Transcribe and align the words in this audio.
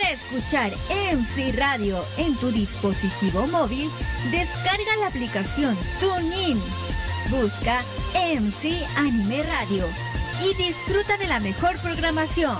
Para 0.00 0.12
escuchar 0.12 0.72
MC 1.14 1.52
Radio 1.58 2.02
en 2.16 2.34
tu 2.36 2.50
dispositivo 2.50 3.46
móvil, 3.48 3.88
descarga 4.30 4.96
la 4.98 5.08
aplicación 5.08 5.76
TuneIn. 6.00 6.58
Busca 7.28 7.82
MC 8.14 8.72
Anime 8.96 9.42
Radio 9.42 9.84
y 10.42 10.54
disfruta 10.54 11.18
de 11.18 11.26
la 11.26 11.38
mejor 11.40 11.78
programación. 11.80 12.56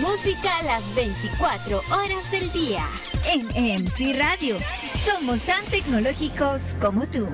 Música 0.00 0.58
a 0.58 0.62
las 0.62 0.94
24 0.94 1.78
horas 1.90 2.30
del 2.30 2.52
día. 2.52 2.86
En 3.32 3.46
MC 3.82 4.16
Radio, 4.16 4.56
somos 5.04 5.40
tan 5.40 5.64
tecnológicos 5.64 6.76
como 6.80 7.06
tú. 7.08 7.28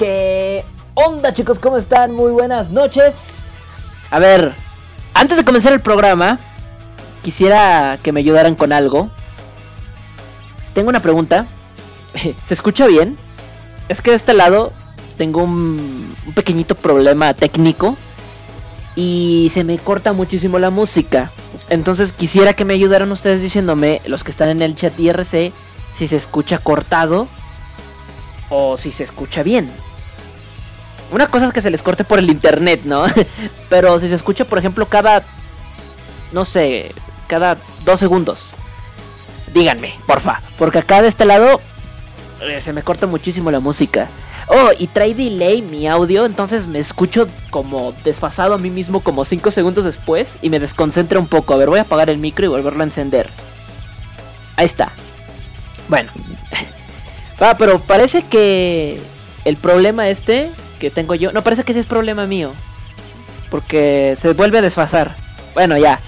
¿Qué 0.00 0.64
onda 0.94 1.34
chicos? 1.34 1.58
¿Cómo 1.58 1.76
están? 1.76 2.12
Muy 2.12 2.32
buenas 2.32 2.70
noches. 2.70 3.42
A 4.08 4.18
ver, 4.18 4.54
antes 5.12 5.36
de 5.36 5.44
comenzar 5.44 5.74
el 5.74 5.80
programa, 5.80 6.40
quisiera 7.20 7.98
que 8.02 8.10
me 8.10 8.20
ayudaran 8.20 8.54
con 8.54 8.72
algo. 8.72 9.10
Tengo 10.72 10.88
una 10.88 11.00
pregunta. 11.02 11.46
¿Se 12.46 12.54
escucha 12.54 12.86
bien? 12.86 13.18
Es 13.90 14.00
que 14.00 14.08
de 14.08 14.16
este 14.16 14.32
lado 14.32 14.72
tengo 15.18 15.42
un, 15.42 16.16
un 16.26 16.32
pequeñito 16.32 16.76
problema 16.76 17.34
técnico 17.34 17.98
y 18.96 19.50
se 19.52 19.64
me 19.64 19.78
corta 19.78 20.14
muchísimo 20.14 20.58
la 20.58 20.70
música. 20.70 21.30
Entonces 21.68 22.14
quisiera 22.14 22.54
que 22.54 22.64
me 22.64 22.72
ayudaran 22.72 23.12
ustedes 23.12 23.42
diciéndome, 23.42 24.00
los 24.06 24.24
que 24.24 24.30
están 24.30 24.48
en 24.48 24.62
el 24.62 24.76
chat 24.76 24.98
IRC, 24.98 25.52
si 25.94 26.08
se 26.08 26.16
escucha 26.16 26.56
cortado 26.56 27.28
o 28.48 28.78
si 28.78 28.92
se 28.92 29.04
escucha 29.04 29.42
bien. 29.42 29.70
Una 31.10 31.26
cosa 31.26 31.46
es 31.46 31.52
que 31.52 31.60
se 31.60 31.70
les 31.70 31.82
corte 31.82 32.04
por 32.04 32.18
el 32.18 32.30
internet, 32.30 32.82
¿no? 32.84 33.04
Pero 33.68 33.98
si 33.98 34.08
se 34.08 34.14
escucha, 34.14 34.44
por 34.44 34.58
ejemplo, 34.58 34.86
cada... 34.86 35.24
No 36.32 36.44
sé, 36.44 36.94
cada 37.26 37.56
dos 37.84 37.98
segundos. 37.98 38.52
Díganme, 39.52 39.94
porfa. 40.06 40.40
Porque 40.58 40.78
acá 40.78 41.02
de 41.02 41.08
este 41.08 41.24
lado 41.24 41.60
eh, 42.40 42.60
se 42.60 42.72
me 42.72 42.82
corta 42.82 43.06
muchísimo 43.06 43.50
la 43.50 43.60
música. 43.60 44.08
Oh, 44.48 44.70
y 44.76 44.88
trae 44.88 45.14
delay 45.14 45.62
mi 45.62 45.86
audio, 45.86 46.26
entonces 46.26 46.66
me 46.66 46.80
escucho 46.80 47.28
como 47.50 47.94
desfasado 48.04 48.54
a 48.54 48.58
mí 48.58 48.70
mismo 48.70 49.00
como 49.00 49.24
5 49.24 49.50
segundos 49.52 49.84
después 49.84 50.28
y 50.42 50.50
me 50.50 50.58
desconcentra 50.58 51.20
un 51.20 51.28
poco. 51.28 51.54
A 51.54 51.56
ver, 51.56 51.68
voy 51.68 51.78
a 51.78 51.82
apagar 51.82 52.10
el 52.10 52.18
micro 52.18 52.44
y 52.44 52.48
volverlo 52.48 52.80
a 52.80 52.86
encender. 52.86 53.30
Ahí 54.56 54.66
está. 54.66 54.92
Bueno. 55.88 56.10
Ah, 57.42 57.56
pero 57.56 57.78
parece 57.78 58.20
que 58.20 59.00
el 59.46 59.56
problema 59.56 60.10
este 60.10 60.52
que 60.80 60.90
tengo 60.90 61.14
yo, 61.14 61.30
no 61.30 61.42
parece 61.42 61.62
que 61.62 61.70
ese 61.70 61.80
es 61.80 61.86
problema 61.86 62.26
mío. 62.26 62.52
Porque 63.50 64.16
se 64.20 64.32
vuelve 64.32 64.58
a 64.58 64.62
desfasar. 64.62 65.14
Bueno, 65.54 65.76
ya. 65.76 66.00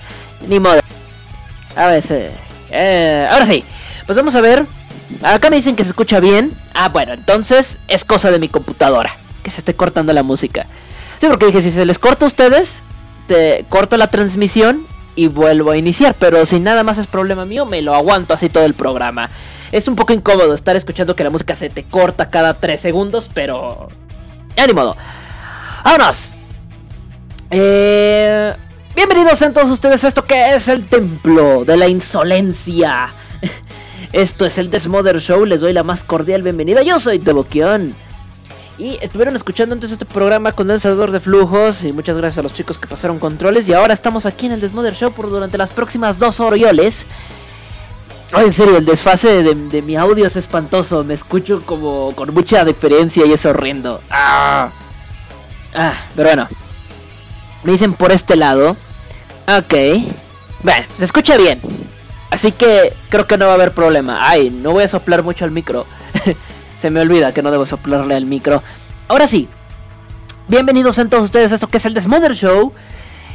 Ni 0.49 0.59
modo. 0.59 0.81
A 1.77 1.87
ver, 1.87 2.05
eh, 2.71 3.29
ahora 3.31 3.47
sí. 3.47 3.65
Pues 4.07 4.17
vamos 4.17 4.35
a 4.35 4.41
ver. 4.41 4.67
Acá 5.23 5.51
me 5.51 5.57
dicen 5.57 5.77
que 5.77 5.85
se 5.85 5.91
escucha 5.91 6.19
bien. 6.19 6.53
Ah, 6.75 6.89
bueno, 6.89 7.13
entonces 7.13 7.79
es 7.89 8.05
cosa 8.05 8.31
de 8.31 8.39
mi 8.39 8.49
computadora. 8.49 9.17
Que 9.43 9.51
se 9.51 9.61
esté 9.61 9.75
cortando 9.75 10.13
la 10.13 10.23
música. 10.23 10.67
Sí, 11.21 11.27
porque 11.29 11.47
dije, 11.47 11.63
si 11.63 11.71
se 11.71 11.85
les 11.85 11.99
corta 11.99 12.25
a 12.25 12.29
ustedes, 12.29 12.83
te 13.29 13.65
corto 13.69 13.97
la 13.97 14.09
transmisión 14.09 14.87
y 15.15 15.29
vuelvo 15.29 15.71
a 15.71 15.77
iniciar. 15.77 16.15
Pero 16.19 16.47
si 16.47 16.61
nada 16.61 16.83
más 16.83 16.99
es 16.99 17.07
problema 17.07 17.45
mío, 17.45 17.67
me 17.67 17.83
lo 17.83 17.95
aguanto 17.95 18.35
así 18.35 18.49
todo 18.49 18.65
el 18.65 18.75
programa. 18.75 19.31
Es 19.73 19.89
un 19.89 19.97
poco 19.97 20.13
incómodo 20.13 20.55
estar 20.55 20.77
escuchando 20.77 21.17
que 21.17 21.25
la 21.25 21.31
música 21.31 21.57
se 21.57 21.71
te 21.71 21.85
corta 21.85 22.31
cada 22.31 22.55
3 22.55 22.81
segundos, 22.81 23.31
pero... 23.33 23.89
Ya 24.57 24.67
ni 24.67 24.73
modo. 24.73 24.97
¡Vámonos! 25.85 26.35
Eh... 27.51 28.55
Bienvenidos 28.95 29.41
a 29.41 29.51
todos 29.55 29.71
ustedes 29.71 30.05
a 30.05 30.09
esto 30.09 30.27
que 30.27 30.55
es 30.55 30.69
el 30.69 30.87
templo 30.87 31.65
de 31.65 31.79
la 31.79 31.89
insolencia. 31.89 33.15
Esto 34.13 34.45
es 34.45 34.59
el 34.59 34.71
Desmother 34.71 35.19
Show, 35.19 35.47
les 35.47 35.63
doy 35.63 35.73
la 35.73 35.83
más 35.83 36.05
cordial 36.05 36.43
bienvenida. 36.43 36.83
Yo 36.83 36.99
soy 36.99 37.17
Devoquión. 37.17 37.95
Y 38.77 38.99
estuvieron 39.01 39.35
escuchando 39.35 39.75
antes 39.75 39.93
este 39.93 40.05
programa 40.05 40.53
condensador 40.53 41.11
de 41.11 41.21
flujos. 41.21 41.85
Y 41.85 41.93
muchas 41.93 42.19
gracias 42.19 42.39
a 42.39 42.43
los 42.43 42.53
chicos 42.53 42.77
que 42.77 42.87
pasaron 42.87 43.19
controles. 43.19 43.67
Y 43.67 43.73
ahora 43.73 43.95
estamos 43.95 44.27
aquí 44.27 44.45
en 44.45 44.53
el 44.53 44.61
Desmother 44.61 44.95
Show 44.95 45.13
por 45.13 45.31
durante 45.31 45.57
las 45.57 45.71
próximas 45.71 46.19
dos 46.19 46.39
orioles. 46.41 47.07
Ay, 48.35 48.47
en 48.47 48.53
serio, 48.55 48.79
el 48.79 48.87
desfase 48.87 49.43
de, 49.43 49.55
de, 49.55 49.83
mi 49.83 49.95
audio 49.95 50.27
es 50.27 50.37
espantoso. 50.37 51.05
Me 51.05 51.13
escucho 51.13 51.63
como 51.67 52.15
con 52.15 52.33
mucha 52.33 52.65
diferencia 52.65 53.27
y 53.27 53.33
es 53.33 53.45
horrendo. 53.45 54.01
Ah, 54.11 54.71
ah 55.75 56.07
pero 56.17 56.31
bueno. 56.31 56.49
Me 57.63 57.73
dicen 57.73 57.93
por 57.93 58.11
este 58.11 58.37
lado. 58.37 58.77
Ok. 59.47 59.75
Bueno, 60.63 60.87
se 60.95 61.05
escucha 61.05 61.37
bien. 61.37 61.61
Así 62.31 62.53
que 62.53 62.95
creo 63.11 63.27
que 63.27 63.37
no 63.37 63.45
va 63.45 63.53
a 63.53 63.55
haber 63.55 63.73
problema. 63.73 64.27
Ay, 64.27 64.49
no 64.49 64.73
voy 64.73 64.85
a 64.85 64.89
soplar 64.89 65.23
mucho 65.23 65.45
al 65.45 65.51
micro. 65.51 65.85
se 66.81 66.91
me 66.91 67.01
olvida 67.01 67.35
que 67.35 67.43
no 67.43 67.51
debo 67.51 67.67
soplarle 67.67 68.15
al 68.15 68.25
micro. 68.25 68.63
Ahora 69.09 69.29
sí. 69.29 69.47
Bienvenidos 70.49 70.99
a 70.99 71.05
todos 71.05 71.25
ustedes 71.25 71.53
a 71.53 71.57
esto 71.57 71.69
que 71.69 71.77
es 71.77 71.85
el 71.85 71.93
Desmother 71.93 72.35
Show. 72.35 72.73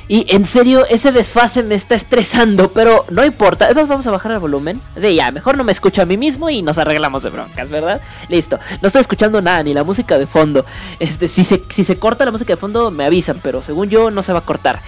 Y 0.10 0.26
en 0.34 0.46
serio, 0.46 0.86
ese 0.90 1.12
desfase 1.12 1.64
me 1.64 1.76
está 1.76 1.96
estresando, 1.96 2.72
pero 2.72 3.06
no 3.10 3.26
importa. 3.26 3.68
Entonces 3.68 3.90
vamos 3.90 4.08
a 4.08 4.12
bajar 4.12 4.32
el 4.32 4.40
volumen. 4.40 4.82
Sí, 4.98 5.16
ya, 5.16 5.32
mejor 5.32 5.58
no 5.58 5.64
me 5.64 5.72
escucho 5.72 6.02
a 6.02 6.06
mí 6.06 6.18
mismo 6.18 6.50
y 6.50 6.62
nos 6.62 6.78
arreglamos 6.78 7.24
de 7.24 7.30
broncas, 7.30 7.70
¿verdad? 7.70 8.02
Listo. 8.30 8.58
No 8.82 8.88
estoy 8.88 9.02
escuchando 9.02 9.42
nada, 9.42 9.64
ni 9.64 9.74
la 9.74 9.84
música 9.84 10.18
de 10.18 10.28
fondo. 10.28 10.66
Este, 11.00 11.28
si 11.28 11.44
se, 11.44 11.64
si 11.70 11.84
se 11.84 11.98
corta 11.98 12.24
la 12.26 12.32
música 12.32 12.54
de 12.54 12.58
fondo, 12.58 12.90
me 12.90 13.06
avisan, 13.06 13.42
pero 13.44 13.62
según 13.62 13.90
yo 13.90 14.10
no 14.10 14.24
se 14.24 14.32
va 14.32 14.40
a 14.40 14.46
cortar. 14.46 14.82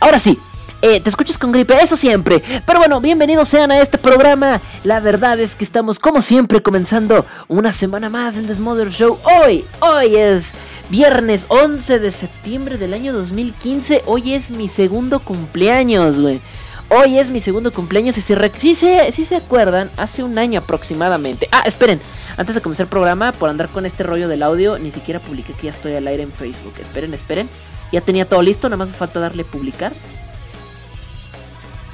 Ahora 0.00 0.18
sí. 0.18 0.38
Eh, 0.82 1.00
te 1.00 1.08
escuchas 1.08 1.38
con 1.38 1.52
gripe, 1.52 1.74
eso 1.82 1.96
siempre. 1.96 2.42
Pero 2.66 2.78
bueno, 2.78 3.00
bienvenidos 3.00 3.48
sean 3.48 3.72
a 3.72 3.80
este 3.80 3.96
programa. 3.96 4.60
La 4.84 5.00
verdad 5.00 5.40
es 5.40 5.54
que 5.54 5.64
estamos, 5.64 5.98
como 5.98 6.20
siempre, 6.20 6.62
comenzando 6.62 7.24
una 7.48 7.72
semana 7.72 8.10
más 8.10 8.36
del 8.36 8.46
Desmother 8.46 8.90
Show. 8.90 9.18
Hoy, 9.24 9.64
hoy 9.80 10.16
es 10.16 10.52
Viernes 10.90 11.46
11 11.48 11.98
de 11.98 12.12
septiembre 12.12 12.78
del 12.78 12.94
año 12.94 13.12
2015. 13.12 14.02
Hoy 14.06 14.34
es 14.34 14.50
mi 14.50 14.68
segundo 14.68 15.18
cumpleaños, 15.18 16.20
güey. 16.20 16.40
Hoy 16.88 17.18
es 17.18 17.30
mi 17.30 17.40
segundo 17.40 17.72
cumpleaños 17.72 18.16
y 18.18 18.20
si, 18.20 18.34
si, 18.56 18.74
se, 18.76 19.10
si 19.10 19.24
se 19.24 19.36
acuerdan, 19.36 19.90
hace 19.96 20.22
un 20.22 20.38
año 20.38 20.60
aproximadamente. 20.60 21.48
Ah, 21.50 21.62
esperen, 21.66 22.00
antes 22.36 22.54
de 22.54 22.60
comenzar 22.60 22.84
el 22.84 22.90
programa, 22.90 23.32
por 23.32 23.50
andar 23.50 23.68
con 23.68 23.86
este 23.86 24.04
rollo 24.04 24.28
del 24.28 24.44
audio, 24.44 24.78
ni 24.78 24.92
siquiera 24.92 25.18
publiqué 25.18 25.52
que 25.54 25.64
ya 25.64 25.70
estoy 25.70 25.94
al 25.94 26.06
aire 26.06 26.22
en 26.22 26.30
Facebook. 26.30 26.74
Esperen, 26.80 27.12
esperen. 27.14 27.48
Ya 27.90 28.00
tenía 28.00 28.24
todo 28.28 28.42
listo, 28.42 28.68
nada 28.68 28.76
más 28.76 28.90
me 28.90 28.94
falta 28.94 29.18
darle 29.18 29.44
publicar. 29.44 29.92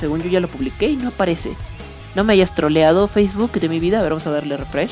Según 0.02 0.20
yo 0.20 0.28
ya 0.28 0.40
lo 0.40 0.48
publiqué 0.48 0.88
y 0.88 0.96
no 0.96 1.10
aparece. 1.10 1.54
No 2.16 2.24
me 2.24 2.32
hayas 2.32 2.56
troleado 2.56 3.06
Facebook 3.06 3.52
de 3.52 3.68
mi 3.68 3.78
vida. 3.78 4.00
A 4.00 4.02
ver, 4.02 4.10
vamos 4.10 4.26
a 4.26 4.32
darle 4.32 4.56
refresh. 4.56 4.90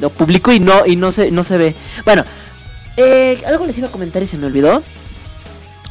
Lo 0.00 0.08
publico 0.08 0.50
y 0.50 0.60
no, 0.60 0.86
y 0.86 0.96
no 0.96 1.12
se, 1.12 1.30
no 1.30 1.44
se 1.44 1.58
ve. 1.58 1.74
Bueno, 2.06 2.24
eh, 2.96 3.42
algo 3.46 3.66
les 3.66 3.76
iba 3.76 3.88
a 3.88 3.92
comentar 3.92 4.22
y 4.22 4.26
se 4.26 4.38
me 4.38 4.46
olvidó. 4.46 4.82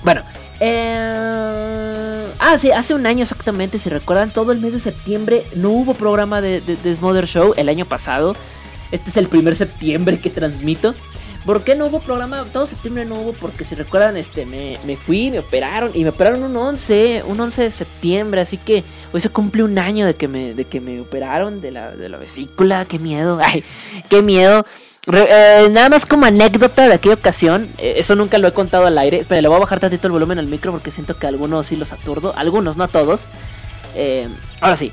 Bueno, 0.03 0.23
eh... 0.59 2.25
ah, 2.39 2.57
sí, 2.57 2.71
hace 2.71 2.95
un 2.95 3.05
año 3.05 3.21
exactamente, 3.21 3.77
si 3.77 3.89
recuerdan, 3.89 4.31
todo 4.31 4.51
el 4.51 4.61
mes 4.61 4.73
de 4.73 4.79
septiembre 4.79 5.45
no 5.53 5.69
hubo 5.69 5.93
programa 5.93 6.41
de, 6.41 6.59
de, 6.61 6.75
de 6.75 6.95
Smother 6.95 7.27
Show 7.27 7.53
el 7.55 7.69
año 7.69 7.85
pasado. 7.85 8.35
Este 8.91 9.11
es 9.11 9.17
el 9.17 9.27
primer 9.27 9.55
septiembre 9.55 10.19
que 10.19 10.31
transmito. 10.31 10.95
¿Por 11.45 11.63
qué 11.63 11.75
no 11.75 11.87
hubo 11.87 11.99
programa? 11.99 12.45
Todo 12.51 12.65
septiembre 12.65 13.05
no 13.05 13.15
hubo 13.15 13.33
porque 13.33 13.63
si 13.63 13.75
recuerdan, 13.75 14.17
este, 14.17 14.45
me, 14.45 14.77
me 14.85 14.97
fui, 14.97 15.31
me 15.31 15.39
operaron 15.39 15.91
y 15.93 16.03
me 16.03 16.09
operaron 16.09 16.43
un 16.43 16.55
11, 16.55 17.23
un 17.25 17.39
11 17.39 17.63
de 17.63 17.71
septiembre, 17.71 18.41
así 18.41 18.57
que 18.57 18.83
hoy 19.13 19.21
se 19.21 19.29
cumple 19.29 19.63
un 19.63 19.79
año 19.79 20.05
de 20.05 20.15
que 20.15 20.27
me, 20.27 20.53
de 20.53 20.65
que 20.65 20.81
me 20.81 20.99
operaron 20.99 21.61
de 21.61 21.71
la, 21.71 21.91
de 21.91 22.09
la 22.09 22.17
vesícula, 22.17 22.85
qué 22.85 22.99
miedo, 22.99 23.39
ay, 23.43 23.63
qué 24.09 24.21
miedo. 24.21 24.65
Eh, 25.09 25.69
nada 25.71 25.87
más 25.87 26.05
como 26.05 26.25
anécdota 26.25 26.85
de 26.87 26.95
aquella 26.95 27.15
ocasión, 27.15 27.69
eh, 27.77 27.93
eso 27.95 28.15
nunca 28.15 28.37
lo 28.37 28.49
he 28.49 28.51
contado 28.51 28.87
al 28.87 28.97
aire. 28.97 29.17
Espera, 29.19 29.41
le 29.41 29.47
voy 29.47 29.55
a 29.55 29.61
bajar 29.61 29.79
tantito 29.79 30.07
el 30.07 30.11
volumen 30.11 30.39
al 30.39 30.47
micro 30.47 30.73
porque 30.73 30.91
siento 30.91 31.17
que 31.17 31.27
algunos 31.27 31.67
sí 31.67 31.77
los 31.77 31.93
aturdo, 31.93 32.33
algunos, 32.35 32.75
no 32.75 32.89
todos. 32.89 33.27
Eh, 33.95 34.27
ahora 34.59 34.75
sí. 34.75 34.91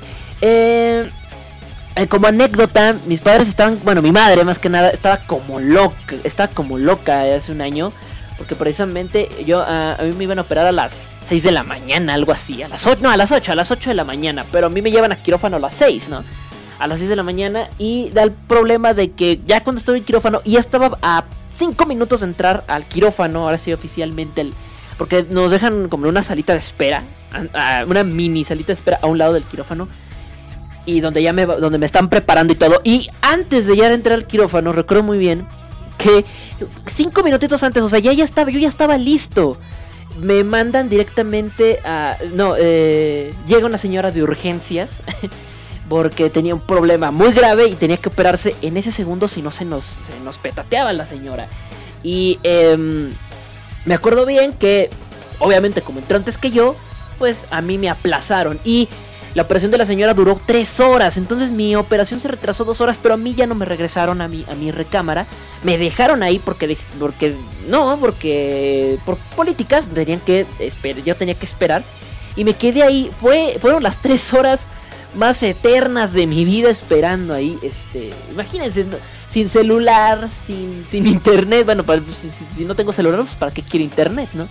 Como 2.09 2.27
anécdota, 2.27 2.95
mis 3.05 3.21
padres 3.21 3.47
estaban, 3.47 3.79
bueno, 3.83 4.01
mi 4.01 4.11
madre 4.11 4.43
más 4.43 4.59
que 4.59 4.69
nada, 4.69 4.89
estaba 4.89 5.17
como 5.19 5.59
loca, 5.59 6.15
estaba 6.23 6.53
como 6.53 6.77
loca 6.77 7.21
hace 7.35 7.51
un 7.51 7.61
año. 7.61 7.91
Porque 8.37 8.55
precisamente 8.55 9.29
yo, 9.45 9.61
a 9.61 9.97
mí 10.01 10.11
me 10.11 10.25
iban 10.25 10.39
a 10.39 10.41
operar 10.41 10.67
a 10.67 10.73
las 10.73 11.07
6 11.25 11.41
de 11.41 11.51
la 11.53 11.63
mañana, 11.63 12.13
algo 12.13 12.33
así. 12.33 12.61
A 12.63 12.67
las 12.67 12.85
8, 12.85 12.99
no, 13.01 13.09
a 13.09 13.15
las 13.15 13.31
8, 13.31 13.53
a 13.53 13.55
las 13.55 13.71
8 13.71 13.91
de 13.91 13.95
la 13.95 14.03
mañana. 14.03 14.45
Pero 14.51 14.67
a 14.67 14.69
mí 14.69 14.81
me 14.81 14.91
llevan 14.91 15.13
a 15.13 15.15
quirófano 15.15 15.55
a 15.55 15.59
las 15.59 15.73
6, 15.75 16.09
¿no? 16.09 16.23
a 16.79 16.87
las 16.87 16.99
6 16.99 17.09
de 17.09 17.15
la 17.15 17.23
mañana 17.23 17.69
y 17.77 18.09
da 18.11 18.23
el 18.23 18.31
problema 18.31 18.93
de 18.93 19.11
que 19.11 19.39
ya 19.45 19.63
cuando 19.63 19.79
estoy 19.79 19.99
en 19.99 20.05
quirófano 20.05 20.41
ya 20.45 20.59
estaba 20.59 20.97
a 21.01 21.25
5 21.57 21.85
minutos 21.85 22.19
de 22.19 22.27
entrar 22.27 22.63
al 22.67 22.85
quirófano, 22.85 23.43
ahora 23.43 23.57
sí 23.57 23.71
oficialmente 23.73 24.41
el 24.41 24.53
porque 24.97 25.25
nos 25.29 25.51
dejan 25.51 25.89
como 25.89 26.07
una 26.07 26.23
salita 26.23 26.53
de 26.53 26.59
espera, 26.59 27.03
una 27.85 28.03
mini 28.05 28.45
salita 28.45 28.67
de 28.67 28.73
espera 28.73 28.99
a 29.01 29.07
un 29.07 29.17
lado 29.17 29.33
del 29.33 29.43
quirófano 29.43 29.89
y 30.85 31.01
donde 31.01 31.21
ya 31.21 31.33
me, 31.33 31.45
donde 31.45 31.77
me 31.77 31.85
están 31.85 32.09
preparando 32.09 32.53
y 32.53 32.55
todo. 32.55 32.81
Y 32.83 33.09
antes 33.21 33.67
de 33.67 33.75
ya 33.77 33.91
entrar 33.91 34.15
al 34.15 34.27
quirófano, 34.27 34.71
recuerdo 34.71 35.03
muy 35.03 35.17
bien 35.17 35.47
que 35.97 36.25
cinco 36.87 37.23
minutitos 37.23 37.63
antes, 37.63 37.83
o 37.83 37.89
sea, 37.89 37.99
ya, 37.99 38.13
ya 38.13 38.23
estaba, 38.23 38.51
yo 38.51 38.59
ya 38.59 38.67
estaba 38.67 38.97
listo. 38.97 39.57
Me 40.19 40.43
mandan 40.43 40.87
directamente 40.87 41.79
a... 41.83 42.17
No, 42.33 42.55
eh, 42.57 43.33
llega 43.47 43.65
una 43.65 43.77
señora 43.77 44.11
de 44.11 44.23
urgencias 44.23 45.01
porque 45.89 46.29
tenía 46.29 46.55
un 46.55 46.61
problema 46.61 47.11
muy 47.11 47.31
grave 47.31 47.67
y 47.67 47.75
tenía 47.75 47.97
que 47.97 48.09
operarse 48.09 48.55
en 48.61 48.77
ese 48.77 48.91
segundo 48.91 49.27
si 49.27 49.41
no 49.41 49.51
se 49.51 49.65
nos, 49.65 49.83
se 49.83 50.19
nos 50.23 50.37
petateaba 50.37 50.93
la 50.93 51.05
señora. 51.05 51.49
Y 52.01 52.39
em, 52.43 53.13
me 53.85 53.93
acuerdo 53.93 54.25
bien 54.25 54.53
que, 54.53 54.89
obviamente 55.39 55.81
como 55.81 55.99
entró 55.99 56.17
antes 56.17 56.37
que 56.37 56.51
yo, 56.51 56.75
pues 57.17 57.45
a 57.49 57.61
mí 57.61 57.77
me 57.77 57.89
aplazaron. 57.89 58.59
Y 58.63 58.87
la 59.35 59.43
operación 59.43 59.69
de 59.69 59.77
la 59.77 59.85
señora 59.85 60.13
duró 60.13 60.39
tres 60.43 60.79
horas, 60.79 61.17
entonces 61.17 61.51
mi 61.51 61.75
operación 61.75 62.21
se 62.21 62.29
retrasó 62.29 62.63
dos 62.63 62.79
horas, 62.79 62.97
pero 62.99 63.15
a 63.15 63.17
mí 63.17 63.35
ya 63.35 63.45
no 63.45 63.53
me 63.53 63.65
regresaron 63.65 64.21
a 64.21 64.29
mi, 64.29 64.45
a 64.47 64.55
mi 64.55 64.71
recámara. 64.71 65.27
Me 65.61 65.77
dejaron 65.77 66.23
ahí 66.23 66.39
porque, 66.39 66.77
porque 66.97 67.35
no, 67.67 67.97
porque 67.99 68.97
por 69.05 69.17
políticas 69.35 69.87
tenían 69.93 70.21
que 70.21 70.45
yo 71.03 71.15
tenía 71.17 71.35
que 71.35 71.45
esperar. 71.45 71.83
Y 72.37 72.45
me 72.45 72.53
quedé 72.53 72.83
ahí, 72.83 73.11
fue, 73.19 73.57
fueron 73.59 73.83
las 73.83 74.01
tres 74.01 74.33
horas 74.33 74.67
más 75.15 75.43
eternas 75.43 76.13
de 76.13 76.27
mi 76.27 76.45
vida 76.45 76.69
esperando 76.69 77.33
ahí. 77.33 77.59
Este, 77.61 78.13
imagínense, 78.31 78.85
sin 79.27 79.49
celular, 79.49 80.29
sin, 80.29 80.85
sin 80.89 81.07
internet. 81.07 81.65
Bueno, 81.65 81.83
pues, 81.83 82.01
si, 82.21 82.31
si, 82.31 82.63
no 82.63 82.73
tengo 82.73 82.93
celular, 82.93 83.19
pues 83.19 83.35
para 83.35 83.53
qué 83.53 83.61
quiero 83.61 83.83
internet, 83.83 84.29
¿no? 84.33 84.47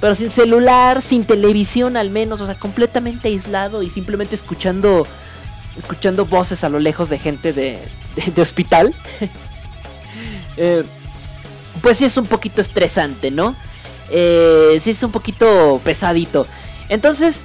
Pero 0.00 0.14
sin 0.14 0.30
celular, 0.30 1.02
sin 1.02 1.24
televisión 1.24 1.96
al 1.96 2.10
menos, 2.10 2.40
o 2.40 2.46
sea, 2.46 2.54
completamente 2.54 3.28
aislado 3.28 3.82
y 3.82 3.90
simplemente 3.90 4.34
escuchando 4.34 5.06
escuchando 5.76 6.26
voces 6.26 6.64
a 6.64 6.68
lo 6.68 6.80
lejos 6.80 7.08
de 7.08 7.18
gente 7.18 7.52
de, 7.52 7.78
de, 8.34 8.42
hospital. 8.42 8.94
eh, 10.56 10.84
pues 11.80 11.98
sí 11.98 12.04
es 12.04 12.16
un 12.16 12.26
poquito 12.26 12.60
estresante, 12.60 13.30
¿no? 13.30 13.54
Eh, 14.10 14.78
sí 14.82 14.90
es 14.90 15.02
un 15.02 15.12
poquito 15.12 15.80
pesadito. 15.84 16.46
Entonces, 16.88 17.44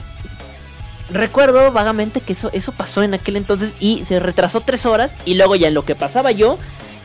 recuerdo 1.11 1.71
vagamente 1.71 2.21
que 2.21 2.33
eso, 2.33 2.49
eso 2.53 2.71
pasó 2.71 3.03
en 3.03 3.13
aquel 3.13 3.37
entonces 3.37 3.75
y 3.79 4.05
se 4.05 4.19
retrasó 4.19 4.61
tres 4.61 4.85
horas 4.85 5.17
y 5.25 5.35
luego 5.35 5.55
ya 5.55 5.67
en 5.67 5.73
lo 5.73 5.85
que 5.85 5.95
pasaba 5.95 6.31
yo, 6.31 6.57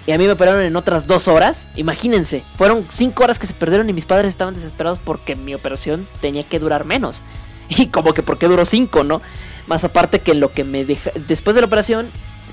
y 0.09 0.13
a 0.13 0.17
mí 0.17 0.25
me 0.25 0.33
operaron 0.33 0.63
en 0.63 0.75
otras 0.75 1.07
dos 1.07 1.29
horas. 1.29 1.69
Imagínense, 1.77 2.43
fueron 2.57 2.87
cinco 2.89 3.25
horas 3.25 3.39
que 3.39 3.47
se 3.47 3.53
perdieron 3.53 3.91
y 3.91 3.93
mis 3.93 4.07
padres 4.07 4.31
estaban 4.31 4.55
desesperados 4.55 4.99
porque 4.99 5.37
mi 5.37 5.55
operación 5.55 6.09
tenía 6.23 6.45
que 6.45 6.59
durar 6.59 6.87
menos. 6.87 7.21
Y 7.69 7.89
como 7.89 8.15
que 8.15 8.23
porque 8.23 8.49
duró 8.49 8.65
cinco, 8.65 9.05
¿no? 9.05 9.21
Más 9.67 9.85
aparte 9.85 10.21
que 10.21 10.33
lo 10.33 10.51
que 10.51 10.65
me 10.65 10.87
deja... 10.87 11.11
Después 11.27 11.55
de 11.55 11.61
la 11.61 11.67
operación, 11.67 12.09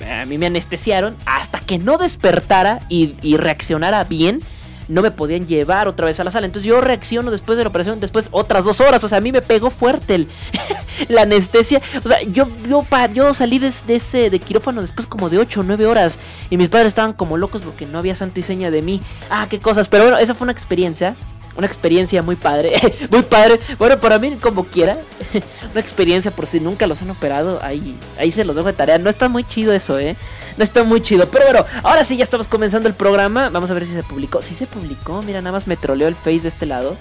a 0.06 0.26
mí 0.26 0.38
me 0.38 0.48
anestesiaron 0.48 1.16
hasta 1.26 1.62
que 1.62 1.78
no 1.78 1.98
despertara 1.98 2.82
y, 2.90 3.16
y 3.22 3.38
reaccionara 3.38 4.04
bien 4.04 4.42
no 4.88 5.02
me 5.02 5.12
podían 5.12 5.48
llevar 5.48 5.88
otra 5.88 6.06
vez 6.06 6.20
a 6.20 6.24
la 6.24 6.32
sala. 6.32 6.46
Entonces 6.46 6.68
yo 6.68 6.82
reacciono 6.82 7.32
después 7.32 7.58
de 7.58 7.64
la 7.64 7.70
operación, 7.70 8.00
después 8.00 8.30
otras 8.32 8.66
dos 8.66 8.82
horas. 8.82 9.04
O 9.04 9.08
sea, 9.08 9.18
a 9.20 9.22
mí 9.22 9.32
me 9.32 9.42
pegó 9.42 9.70
fuerte 9.70 10.16
el, 10.16 10.30
la 11.08 11.24
anestesia. 11.24 11.82
O 12.04 12.08
sea, 12.08 12.22
yo, 12.24 12.48
yo, 12.68 12.86
yo 13.14 13.34
salí 13.34 13.60
de, 13.60 13.68
ese 13.68 14.30
de 14.30 14.40
quirófano 14.40 14.82
después 14.82 15.08
como 15.08 15.30
de 15.30 15.40
8 15.40 15.60
o 15.60 15.64
9 15.64 15.86
horas. 15.86 16.20
Y 16.50 16.58
mis 16.58 16.70
padres 16.70 16.88
estaban 16.88 17.14
como 17.14 17.38
locos 17.38 17.62
porque 17.62 17.86
no 17.86 18.00
había 18.00 18.16
santo 18.16 18.40
y 18.40 18.44
seña 18.44 18.72
de 18.72 18.82
mí. 18.82 19.02
Ah, 19.30 19.48
qué 19.50 19.60
cosas. 19.60 19.88
Pero 19.88 20.06
bueno, 20.06 20.18
esa 20.18 20.36
fue 20.36 20.46
una 20.46 20.52
experiencia 20.52 21.16
una 21.56 21.68
experiencia 21.68 22.22
muy 22.22 22.36
padre, 22.36 22.74
muy 23.10 23.22
padre. 23.22 23.60
Bueno, 23.78 24.00
para 24.00 24.20
mí 24.20 24.36
como 24.42 24.66
quiera, 24.66 25.00
una 25.72 25.80
experiencia 25.80 26.32
por 26.32 26.48
si 26.48 26.60
nunca 26.60 26.88
los 26.88 27.02
han 27.02 27.10
operado, 27.10 27.60
ahí, 27.64 27.98
ahí 28.18 28.32
se 28.32 28.46
los 28.46 28.56
dejo 28.56 28.68
de 28.68 28.74
tarea. 28.74 28.98
No 28.98 29.10
está 29.10 29.30
muy 29.30 29.44
chido 29.44 29.74
eso, 29.74 29.98
eh. 30.00 30.16
No 30.58 30.64
está 30.64 30.84
muy 30.84 31.02
chido. 31.02 31.28
Pero 31.30 31.46
bueno, 31.46 31.66
ahora 31.84 32.06
sí 32.06 32.18
ya 32.18 32.24
estamos 32.24 32.48
comenzando 32.48 32.88
el 32.88 32.94
programa. 32.94 33.50
Vamos 33.50 33.72
a 33.72 33.74
ver 33.74 33.86
si 33.86 33.94
se 33.94 34.04
publicó. 34.04 34.42
Si 34.42 34.54
se 34.54 34.68
publicó, 34.68 35.22
mira, 35.22 35.42
nada 35.42 35.54
más 35.54 35.68
me 35.68 35.78
troleó 35.78 36.08
el 36.08 36.16
face 36.16 36.42
de 36.42 36.50
este 36.50 36.66
lado. 36.66 36.98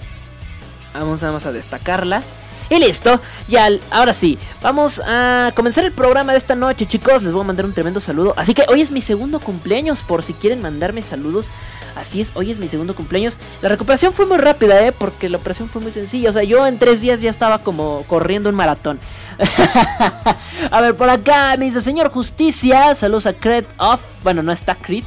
Vamos, 0.93 1.21
vamos 1.21 1.45
a 1.45 1.51
destacarla. 1.51 2.23
Y 2.69 2.79
listo, 2.79 3.21
ya, 3.47 3.69
ahora 3.91 4.13
sí, 4.13 4.39
vamos 4.61 4.99
a 5.05 5.51
comenzar 5.55 5.85
el 5.85 5.91
programa 5.91 6.31
de 6.31 6.39
esta 6.39 6.55
noche, 6.55 6.87
chicos. 6.87 7.21
Les 7.21 7.31
voy 7.31 7.41
a 7.41 7.45
mandar 7.45 7.65
un 7.65 7.73
tremendo 7.73 7.99
saludo. 7.99 8.33
Así 8.37 8.55
que 8.55 8.65
hoy 8.67 8.81
es 8.81 8.89
mi 8.89 9.01
segundo 9.01 9.39
cumpleaños, 9.39 10.01
por 10.01 10.23
si 10.23 10.33
quieren 10.33 10.63
mandarme 10.63 11.03
saludos. 11.03 11.51
Así 11.95 12.19
es, 12.19 12.31
hoy 12.35 12.51
es 12.51 12.59
mi 12.59 12.67
segundo 12.67 12.93
cumpleaños. 12.93 13.37
La 13.61 13.69
recuperación 13.69 14.13
fue 14.13 14.25
muy 14.25 14.37
rápida, 14.37 14.85
¿eh? 14.85 14.91
Porque 14.91 15.29
la 15.29 15.37
operación 15.37 15.69
fue 15.69 15.81
muy 15.81 15.91
sencilla. 15.91 16.29
O 16.29 16.33
sea, 16.33 16.43
yo 16.43 16.67
en 16.67 16.77
tres 16.77 16.99
días 16.99 17.21
ya 17.21 17.29
estaba 17.29 17.59
como 17.59 18.03
corriendo 18.07 18.49
un 18.49 18.55
maratón. 18.55 18.99
a 20.71 20.81
ver, 20.81 20.95
por 20.95 21.09
acá 21.09 21.55
me 21.57 21.65
dice, 21.65 21.79
señor 21.81 22.11
Justicia, 22.11 22.95
saludos 22.95 23.25
a 23.25 23.33
Cred 23.33 23.65
Off. 23.77 24.01
Bueno, 24.23 24.43
no 24.43 24.51
está 24.51 24.75
Crit. 24.75 25.05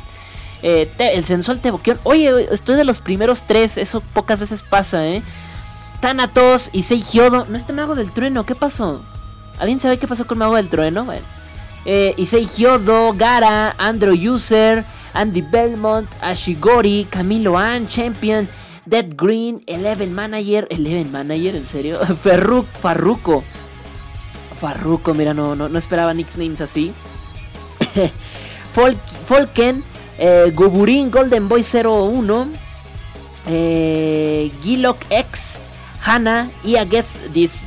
Eh, 0.62 0.90
el 0.98 1.24
sensual 1.26 1.60
Teboquión. 1.60 1.98
Oye, 2.04 2.48
estoy 2.50 2.76
de 2.76 2.84
los 2.84 3.00
primeros 3.00 3.42
tres. 3.46 3.76
Eso 3.76 4.00
pocas 4.00 4.40
veces 4.40 4.62
pasa, 4.62 5.06
¿eh? 5.06 5.22
Thanatos 6.00 6.70
y 6.72 6.82
Hyodo. 6.82 7.44
No 7.46 7.56
está 7.56 7.72
Mago 7.72 7.94
del 7.94 8.12
Trueno, 8.12 8.46
¿qué 8.46 8.54
pasó? 8.54 9.02
¿Alguien 9.58 9.80
sabe 9.80 9.98
qué 9.98 10.06
pasó 10.06 10.26
con 10.26 10.38
Mago 10.38 10.56
del 10.56 10.68
Trueno? 10.68 11.04
Bueno. 11.04 11.26
Eh, 11.84 12.14
Issei 12.16 12.46
Hyodo, 12.46 13.12
Gara, 13.14 13.74
Andrew 13.78 14.14
User, 14.14 14.84
Andy 15.14 15.42
Belmont, 15.42 16.08
Ashigori, 16.20 17.06
Camilo 17.10 17.56
An, 17.56 17.88
Champion, 17.88 18.48
Dead 18.86 19.16
Green, 19.16 19.62
Eleven 19.66 20.14
Manager, 20.14 20.66
Eleven 20.70 21.12
Manager, 21.12 21.56
en 21.56 21.66
serio, 21.66 21.98
Ferruk, 22.22 22.66
Farruko. 22.80 23.44
Farruko, 24.60 25.14
mira, 25.14 25.34
no, 25.34 25.54
no, 25.54 25.68
no 25.68 25.78
esperaba 25.78 26.14
nicknames 26.14 26.60
así. 26.60 26.92
Folken, 29.26 29.84
eh, 30.18 30.52
Golden 30.54 31.48
Boy 31.48 31.62
01, 31.62 32.48
eh, 33.46 34.50
Gilok 34.62 34.98
X, 35.10 35.56
Hannah 36.04 36.50
y 36.64 36.76
a 36.76 36.84
guest 36.84 37.16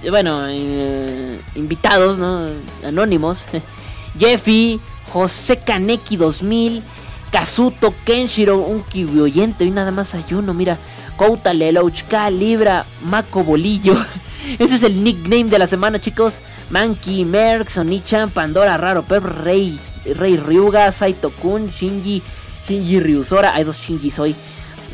bueno, 0.10 0.46
eh, 0.48 1.40
invitados, 1.56 2.18
¿no? 2.18 2.48
Anónimos. 2.84 3.46
Jeffy, 4.20 4.80
José 5.12 5.58
Kaneki 5.58 6.18
2000, 6.18 6.84
Kazuto 7.32 7.94
Kenshiro, 8.06 8.58
un 8.58 8.84
kiwi 8.84 9.20
oyente, 9.22 9.66
y 9.66 9.72
nada 9.72 9.92
más 9.92 10.14
ayuno, 10.14 10.54
mira. 10.54 10.78
Kouta 11.18 11.54
Lelouchka, 11.54 12.30
Libra, 12.30 12.86
Mako 13.04 13.44
Bolillo. 13.44 13.96
Ese 14.60 14.76
es 14.76 14.84
el 14.84 15.04
nickname 15.04 15.46
de 15.46 15.60
la 15.60 15.68
semana, 15.68 16.00
chicos. 16.00 16.40
Monkey, 16.70 17.26
Merck, 17.26 17.70
Sonichan, 17.70 18.32
Pandora, 18.32 18.78
Raro 18.78 19.04
Pep, 19.04 19.24
Rey, 19.24 19.80
Rey 20.16 20.38
Ryuga, 20.38 20.92
Saito 20.92 21.30
Kun, 21.30 21.70
Shinji, 21.70 22.24
Shinji 22.68 23.00
Ryusora. 23.00 23.54
Hay 23.54 23.64
dos 23.64 23.80
Shinjis 23.80 24.18
hoy. 24.20 24.36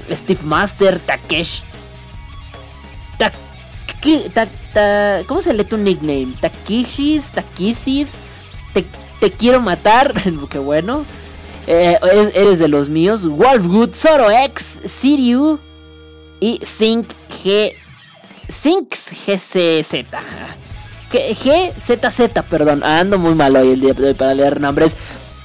Steve 0.10 0.42
Master, 0.44 1.00
Takesh, 1.00 1.64
¿Cómo 5.28 5.42
se 5.42 5.54
lee 5.54 5.64
tu 5.64 5.78
nickname? 5.78 6.34
Takishis, 6.40 7.32
Takisis, 7.32 8.14
te, 8.74 8.86
te 9.20 9.32
quiero 9.32 9.60
matar, 9.60 10.14
qué 10.50 10.60
bueno. 10.60 11.06
Eh, 11.68 12.00
eres 12.34 12.60
de 12.60 12.68
los 12.70 12.88
míos. 12.88 13.28
Wolfwood, 13.28 13.94
Zoro 13.94 14.32
X, 14.32 14.82
Siriu 14.86 15.60
y 16.40 16.60
Sync 16.66 17.10
G. 17.44 17.74
Sync 18.62 18.96
GCZ. 19.26 20.06
GZZ, 21.12 22.42
perdón. 22.50 22.84
Ando 22.84 23.18
muy 23.18 23.36
mal 23.36 23.56
hoy 23.58 23.72
el 23.72 23.82
día 23.82 23.94
de 23.94 24.08
hoy 24.08 24.14
para 24.14 24.34
leer 24.34 24.62
nombres. 24.62 24.96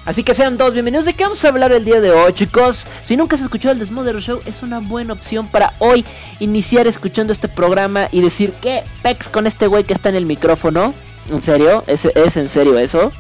Así 0.05 0.23
que 0.23 0.35
sean 0.35 0.57
todos 0.57 0.73
bienvenidos. 0.73 1.07
¿De 1.07 1.15
qué 1.15 1.25
vamos 1.25 1.45
a 1.45 1.49
hablar 1.49 1.73
el 1.73 1.85
día 1.85 2.01
de 2.01 2.11
hoy, 2.13 2.33
chicos? 2.33 2.87
Si 3.05 3.17
nunca 3.17 3.37
has 3.37 3.43
escuchado 3.43 3.73
el 3.73 3.79
Desmother 3.81 4.21
Show, 4.21 4.41
es 4.47 4.63
una 4.63 4.79
buena 4.79 5.13
opción 5.13 5.49
para 5.49 5.75
hoy 5.79 6.05
iniciar 6.41 6.87
escuchando 6.87 7.33
este 7.33 7.49
programa 7.49 8.09
y 8.13 8.21
decir, 8.21 8.53
¿qué 8.61 8.83
pex 9.03 9.29
con 9.29 9.47
este 9.47 9.67
güey 9.67 9.85
que 9.85 9.95
está 9.95 10.09
en 10.09 10.17
el 10.17 10.27
micrófono? 10.27 10.95
¿En 11.31 11.43
serio? 11.43 11.85
¿Es, 11.87 12.05
¿Es 12.05 12.37
en 12.37 12.49
serio 12.49 12.79
eso? 12.79 13.13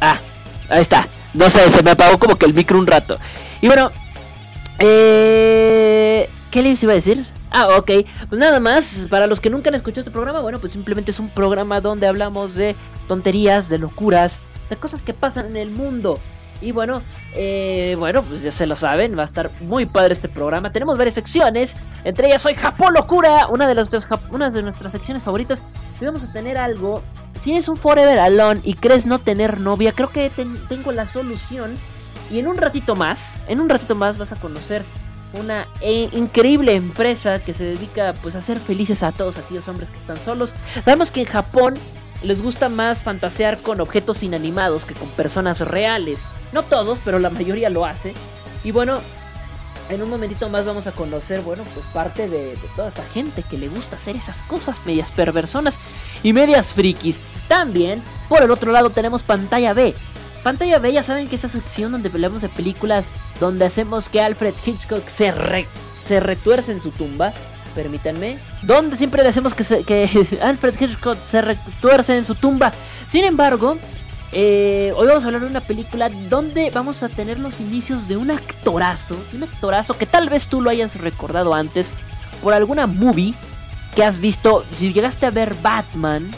Ah, 0.00 0.18
ahí 0.68 0.82
está. 0.82 1.08
No 1.34 1.48
sé, 1.50 1.70
se 1.70 1.82
me 1.82 1.92
apagó 1.92 2.18
como 2.18 2.36
que 2.36 2.46
el 2.46 2.54
micro 2.54 2.78
un 2.78 2.86
rato. 2.86 3.18
Y 3.60 3.66
bueno, 3.66 3.90
eh, 4.78 6.28
¿qué 6.50 6.62
les 6.62 6.82
iba 6.82 6.92
a 6.92 6.96
decir? 6.96 7.26
Ah, 7.50 7.68
ok. 7.78 7.90
Pues 8.28 8.38
nada 8.38 8.60
más, 8.60 9.06
para 9.10 9.26
los 9.26 9.40
que 9.40 9.50
nunca 9.50 9.68
han 9.68 9.74
escuchado 9.74 10.00
este 10.00 10.10
programa, 10.10 10.40
bueno, 10.40 10.58
pues 10.58 10.72
simplemente 10.72 11.10
es 11.10 11.18
un 11.18 11.28
programa 11.28 11.80
donde 11.80 12.06
hablamos 12.06 12.54
de 12.54 12.76
tonterías, 13.08 13.68
de 13.68 13.78
locuras, 13.78 14.40
de 14.70 14.76
cosas 14.76 15.02
que 15.02 15.14
pasan 15.14 15.46
en 15.46 15.56
el 15.56 15.70
mundo. 15.70 16.18
Y 16.62 16.72
bueno, 16.72 17.02
eh, 17.34 17.96
bueno, 17.98 18.22
pues 18.22 18.42
ya 18.42 18.52
se 18.52 18.66
lo 18.66 18.76
saben, 18.76 19.18
va 19.18 19.22
a 19.22 19.26
estar 19.26 19.50
muy 19.60 19.84
padre 19.84 20.12
este 20.12 20.28
programa. 20.28 20.72
Tenemos 20.72 20.96
varias 20.96 21.16
secciones, 21.16 21.76
entre 22.04 22.28
ellas 22.28 22.46
hoy 22.46 22.54
Japón 22.54 22.94
Locura, 22.94 23.48
una 23.50 23.66
de, 23.66 23.84
una 24.30 24.48
de 24.50 24.62
nuestras 24.62 24.92
secciones 24.92 25.24
favoritas. 25.24 25.64
Y 26.00 26.04
vamos 26.04 26.22
a 26.22 26.32
tener 26.32 26.56
algo. 26.56 27.02
Si 27.40 27.50
eres 27.50 27.68
un 27.68 27.76
Forever 27.76 28.18
Alone 28.18 28.60
y 28.62 28.74
crees 28.74 29.04
no 29.04 29.18
tener 29.18 29.58
novia, 29.60 29.92
creo 29.92 30.10
que 30.10 30.30
tengo 30.68 30.92
la 30.92 31.06
solución. 31.06 31.74
Y 32.30 32.38
en 32.38 32.46
un 32.46 32.56
ratito 32.56 32.94
más, 32.94 33.36
en 33.48 33.60
un 33.60 33.68
ratito 33.68 33.94
más 33.96 34.16
vas 34.16 34.32
a 34.32 34.36
conocer 34.36 34.84
una 35.34 35.66
eh, 35.80 36.08
increíble 36.12 36.74
empresa 36.74 37.38
que 37.38 37.54
se 37.54 37.64
dedica 37.64 38.14
pues 38.22 38.34
a 38.36 38.38
hacer 38.38 38.60
felices 38.60 39.02
a 39.02 39.12
todos 39.12 39.38
aquellos 39.38 39.66
hombres 39.66 39.90
que 39.90 39.96
están 39.96 40.20
solos. 40.20 40.54
Sabemos 40.84 41.10
que 41.10 41.20
en 41.22 41.26
Japón 41.26 41.74
les 42.22 42.42
gusta 42.42 42.68
más 42.68 43.02
fantasear 43.02 43.58
con 43.58 43.80
objetos 43.80 44.22
inanimados 44.22 44.84
que 44.84 44.94
con 44.94 45.08
personas 45.08 45.60
reales. 45.60 46.22
No 46.52 46.62
todos, 46.62 47.00
pero 47.04 47.18
la 47.18 47.30
mayoría 47.30 47.70
lo 47.70 47.84
hace. 47.84 48.14
Y 48.64 48.70
bueno, 48.70 49.00
en 49.88 50.02
un 50.02 50.10
momentito 50.10 50.48
más 50.48 50.64
vamos 50.64 50.86
a 50.86 50.92
conocer, 50.92 51.40
bueno, 51.42 51.64
pues 51.74 51.86
parte 51.86 52.28
de, 52.28 52.56
toda 52.76 52.88
esta 52.88 53.04
gente 53.04 53.42
que 53.42 53.58
le 53.58 53.68
gusta 53.68 53.96
hacer 53.96 54.16
esas 54.16 54.42
cosas 54.44 54.80
medias 54.84 55.10
perversonas 55.10 55.78
y 56.22 56.32
medias 56.32 56.72
frikis. 56.72 57.18
También, 57.48 58.02
por 58.28 58.42
el 58.42 58.50
otro 58.50 58.72
lado, 58.72 58.90
tenemos 58.90 59.22
pantalla 59.22 59.74
B. 59.74 59.94
Pantalla 60.42 60.78
B, 60.78 60.92
ya 60.92 61.02
saben 61.02 61.28
que 61.28 61.36
esa 61.36 61.48
sección 61.48 61.92
donde 61.92 62.08
hablamos 62.08 62.42
de 62.42 62.48
películas 62.48 63.06
donde 63.38 63.64
hacemos 63.64 64.08
que 64.08 64.20
Alfred 64.20 64.54
Hitchcock 64.64 65.06
se, 65.08 65.32
se 66.06 66.20
retuerce 66.20 66.72
en 66.72 66.82
su 66.82 66.90
tumba. 66.90 67.32
Permítanme. 67.74 68.38
Donde 68.62 68.96
siempre 68.96 69.22
le 69.22 69.30
hacemos 69.30 69.54
que, 69.54 69.84
que 69.84 70.38
Alfred 70.42 70.74
Hitchcock 70.80 71.20
se 71.22 71.42
retuerce 71.42 72.16
en 72.16 72.24
su 72.24 72.34
tumba. 72.34 72.72
Sin 73.08 73.24
embargo, 73.24 73.78
eh, 74.32 74.92
hoy 74.96 75.06
vamos 75.06 75.24
a 75.24 75.26
hablar 75.26 75.42
de 75.42 75.48
una 75.48 75.60
película 75.60 76.08
donde 76.08 76.70
vamos 76.70 77.02
a 77.02 77.08
tener 77.08 77.38
los 77.38 77.60
inicios 77.60 78.08
de 78.08 78.16
un 78.16 78.30
actorazo, 78.30 79.16
de 79.30 79.36
un 79.36 79.42
actorazo 79.44 79.96
que 79.98 80.06
tal 80.06 80.30
vez 80.30 80.46
tú 80.46 80.62
lo 80.62 80.70
hayas 80.70 80.96
recordado 80.96 81.52
antes 81.52 81.90
por 82.42 82.54
alguna 82.54 82.86
movie 82.86 83.34
que 83.94 84.04
has 84.04 84.18
visto. 84.18 84.64
Si 84.72 84.92
llegaste 84.92 85.26
a 85.26 85.30
ver 85.30 85.54
Batman, 85.62 86.30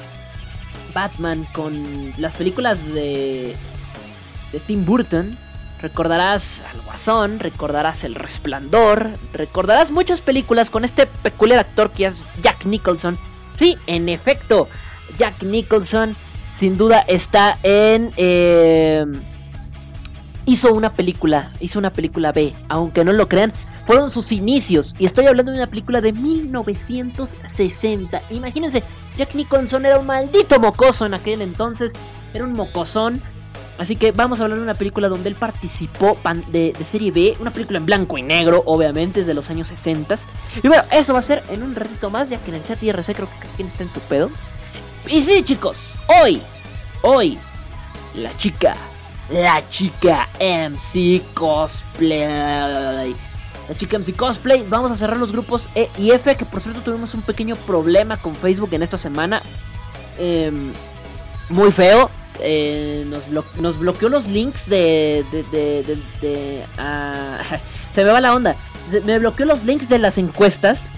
Batman 0.93 1.47
con 1.53 2.13
las 2.19 2.35
películas 2.35 2.85
de, 2.93 3.55
de 4.51 4.61
Tim 4.61 4.85
Burton, 4.85 5.39
recordarás 5.81 6.65
al 6.73 6.81
Guasón, 6.83 7.39
recordarás 7.39 8.03
El 8.03 8.17
Resplandor, 8.17 9.11
recordarás 9.33 9.93
muchas 9.93 10.21
películas 10.21 10.69
con 10.69 10.85
este 10.85 11.07
peculiar 11.07 11.61
actor 11.61 11.93
que 11.93 12.07
es 12.07 12.25
Jack 12.43 12.65
Nicholson. 12.65 13.17
Sí, 13.55 13.77
en 13.87 14.09
efecto, 14.09 14.69
Jack 15.19 15.43
Nicholson 15.43 16.17
sin 16.55 16.77
duda 16.77 17.05
está 17.09 17.59
en... 17.63 18.13
Eh, 18.17 19.05
hizo 20.47 20.75
una 20.75 20.93
película, 20.93 21.53
hizo 21.61 21.79
una 21.79 21.93
película 21.93 22.33
B, 22.33 22.55
aunque 22.69 23.05
no 23.05 23.13
lo 23.13 23.29
crean, 23.29 23.53
fueron 23.87 24.11
sus 24.11 24.33
inicios. 24.33 24.95
Y 24.99 25.07
estoy 25.07 25.27
hablando 25.27 25.53
de 25.53 25.59
una 25.59 25.69
película 25.69 26.01
de 26.01 26.13
1960. 26.13 28.23
Imagínense, 28.31 28.83
Jack 29.17 29.35
Nicholson 29.35 29.87
era 29.87 29.99
un 29.99 30.07
maldito 30.07 30.59
mocoso 30.59 31.07
en 31.07 31.15
aquel 31.15 31.43
entonces, 31.43 31.93
era 32.33 32.45
un 32.45 32.53
mocosón. 32.53 33.21
Así 33.77 33.97
que 33.97 34.13
vamos 34.13 34.41
a 34.41 34.45
hablar 34.45 34.59
de 34.59 34.65
una 34.65 34.75
película 34.75 35.09
donde 35.09 35.29
él 35.29 35.35
participó 35.35 36.17
de, 36.53 36.73
serie 36.89 37.11
B, 37.11 37.37
una 37.41 37.51
película 37.51 37.79
en 37.79 37.87
blanco 37.87 38.17
y 38.17 38.23
negro, 38.23 38.63
obviamente, 38.67 39.21
es 39.21 39.27
de 39.27 39.35
los 39.35 39.51
años 39.51 39.67
60. 39.67 40.17
Y 40.63 40.69
bueno, 40.69 40.85
eso 40.93 41.13
va 41.13 41.19
a 41.19 41.23
ser 41.23 41.43
en 41.51 41.65
un 41.65 41.75
ratito 41.75 42.09
más, 42.09 42.29
ya 42.29 42.39
que 42.39 42.51
en 42.51 42.57
el 42.57 42.65
chat 42.65 42.81
IRC 42.81 43.17
creo 43.17 43.29
que 43.29 43.49
quien 43.57 43.67
está 43.67 43.83
en 43.83 43.91
su 43.91 43.99
pedo. 44.01 44.31
Y 45.07 45.23
sí, 45.23 45.43
chicos, 45.45 45.93
hoy, 46.07 46.41
hoy, 47.03 47.39
la 48.15 48.35
chica, 48.39 48.75
la 49.29 49.63
chica 49.69 50.29
MC 50.41 51.23
Cosplay. 51.35 53.15
La 53.69 53.75
chica 53.77 53.99
MC 53.99 54.17
Cosplay, 54.17 54.65
vamos 54.67 54.91
a 54.93 54.97
cerrar 54.97 55.19
los 55.19 55.31
grupos 55.31 55.69
E 55.75 55.91
y 55.99 56.11
F, 56.11 56.35
que 56.37 56.47
por 56.47 56.63
cierto 56.63 56.81
tuvimos 56.81 57.13
un 57.13 57.21
pequeño 57.21 57.55
problema 57.55 58.17
con 58.17 58.35
Facebook 58.35 58.73
en 58.73 58.83
esta 58.83 58.97
semana. 58.97 59.43
Em, 60.19 60.73
muy 61.51 61.71
feo. 61.71 62.11
Eh, 62.41 63.07
nos, 63.59 63.79
bloqueó 63.79 64.09
los 64.09 64.27
links 64.27 64.69
de... 64.69 65.25
de, 65.31 65.99
de, 66.21 66.65
ah, 66.79 67.39
se 67.95 68.05
me 68.05 68.11
va 68.11 68.23
la 68.23 68.35
onda. 68.35 68.57
Me 69.05 69.19
bloqueó 69.19 69.45
los 69.45 69.65
links 69.65 69.89
de 69.89 69.99
las 69.99 70.17
encuestas 70.17 70.91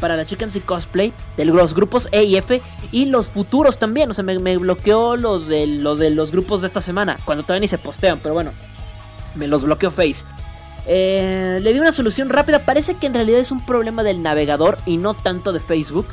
para 0.00 0.16
la 0.16 0.24
Chicken 0.24 0.50
y 0.54 0.60
Cosplay 0.60 1.12
de 1.36 1.44
los 1.44 1.74
grupos 1.74 2.08
E 2.12 2.24
y 2.24 2.36
F 2.36 2.60
y 2.92 3.06
los 3.06 3.30
futuros 3.30 3.78
también. 3.78 4.10
O 4.10 4.12
sea, 4.12 4.24
me, 4.24 4.56
bloqueó 4.56 5.16
los 5.16 5.46
de, 5.48 5.66
los 5.66 5.98
de 5.98 6.10
los 6.10 6.30
grupos 6.30 6.60
de 6.60 6.68
esta 6.68 6.80
semana, 6.80 7.18
cuando 7.24 7.42
todavía 7.42 7.60
ni 7.60 7.68
se 7.68 7.78
postean, 7.78 8.20
pero 8.22 8.34
bueno, 8.34 8.50
me 9.34 9.46
los 9.46 9.64
bloqueó 9.64 9.90
Face. 9.90 10.24
Eh, 10.86 11.58
le 11.60 11.72
di 11.72 11.80
una 11.80 11.92
solución 11.92 12.30
rápida, 12.30 12.60
parece 12.60 12.94
que 12.94 13.06
en 13.06 13.14
realidad 13.14 13.40
es 13.40 13.50
un 13.50 13.64
problema 13.64 14.02
del 14.02 14.22
navegador 14.22 14.78
y 14.86 14.96
no 14.96 15.14
tanto 15.14 15.52
de 15.52 15.60
Facebook. 15.60 16.06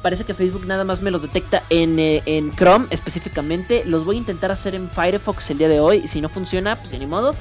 Parece 0.00 0.24
que 0.24 0.34
Facebook 0.34 0.66
nada 0.66 0.84
más 0.84 1.00
me 1.00 1.10
los 1.10 1.22
detecta 1.22 1.62
en, 1.70 1.98
eh, 1.98 2.22
en 2.26 2.54
Chrome 2.54 2.86
específicamente. 2.90 3.84
Los 3.84 4.04
voy 4.04 4.16
a 4.16 4.18
intentar 4.18 4.50
hacer 4.50 4.74
en 4.74 4.90
Firefox 4.90 5.50
el 5.50 5.58
día 5.58 5.68
de 5.68 5.80
hoy. 5.80 6.08
Si 6.08 6.20
no 6.20 6.28
funciona, 6.28 6.76
pues 6.76 6.98
ni 6.98 7.06
modo. 7.06 7.34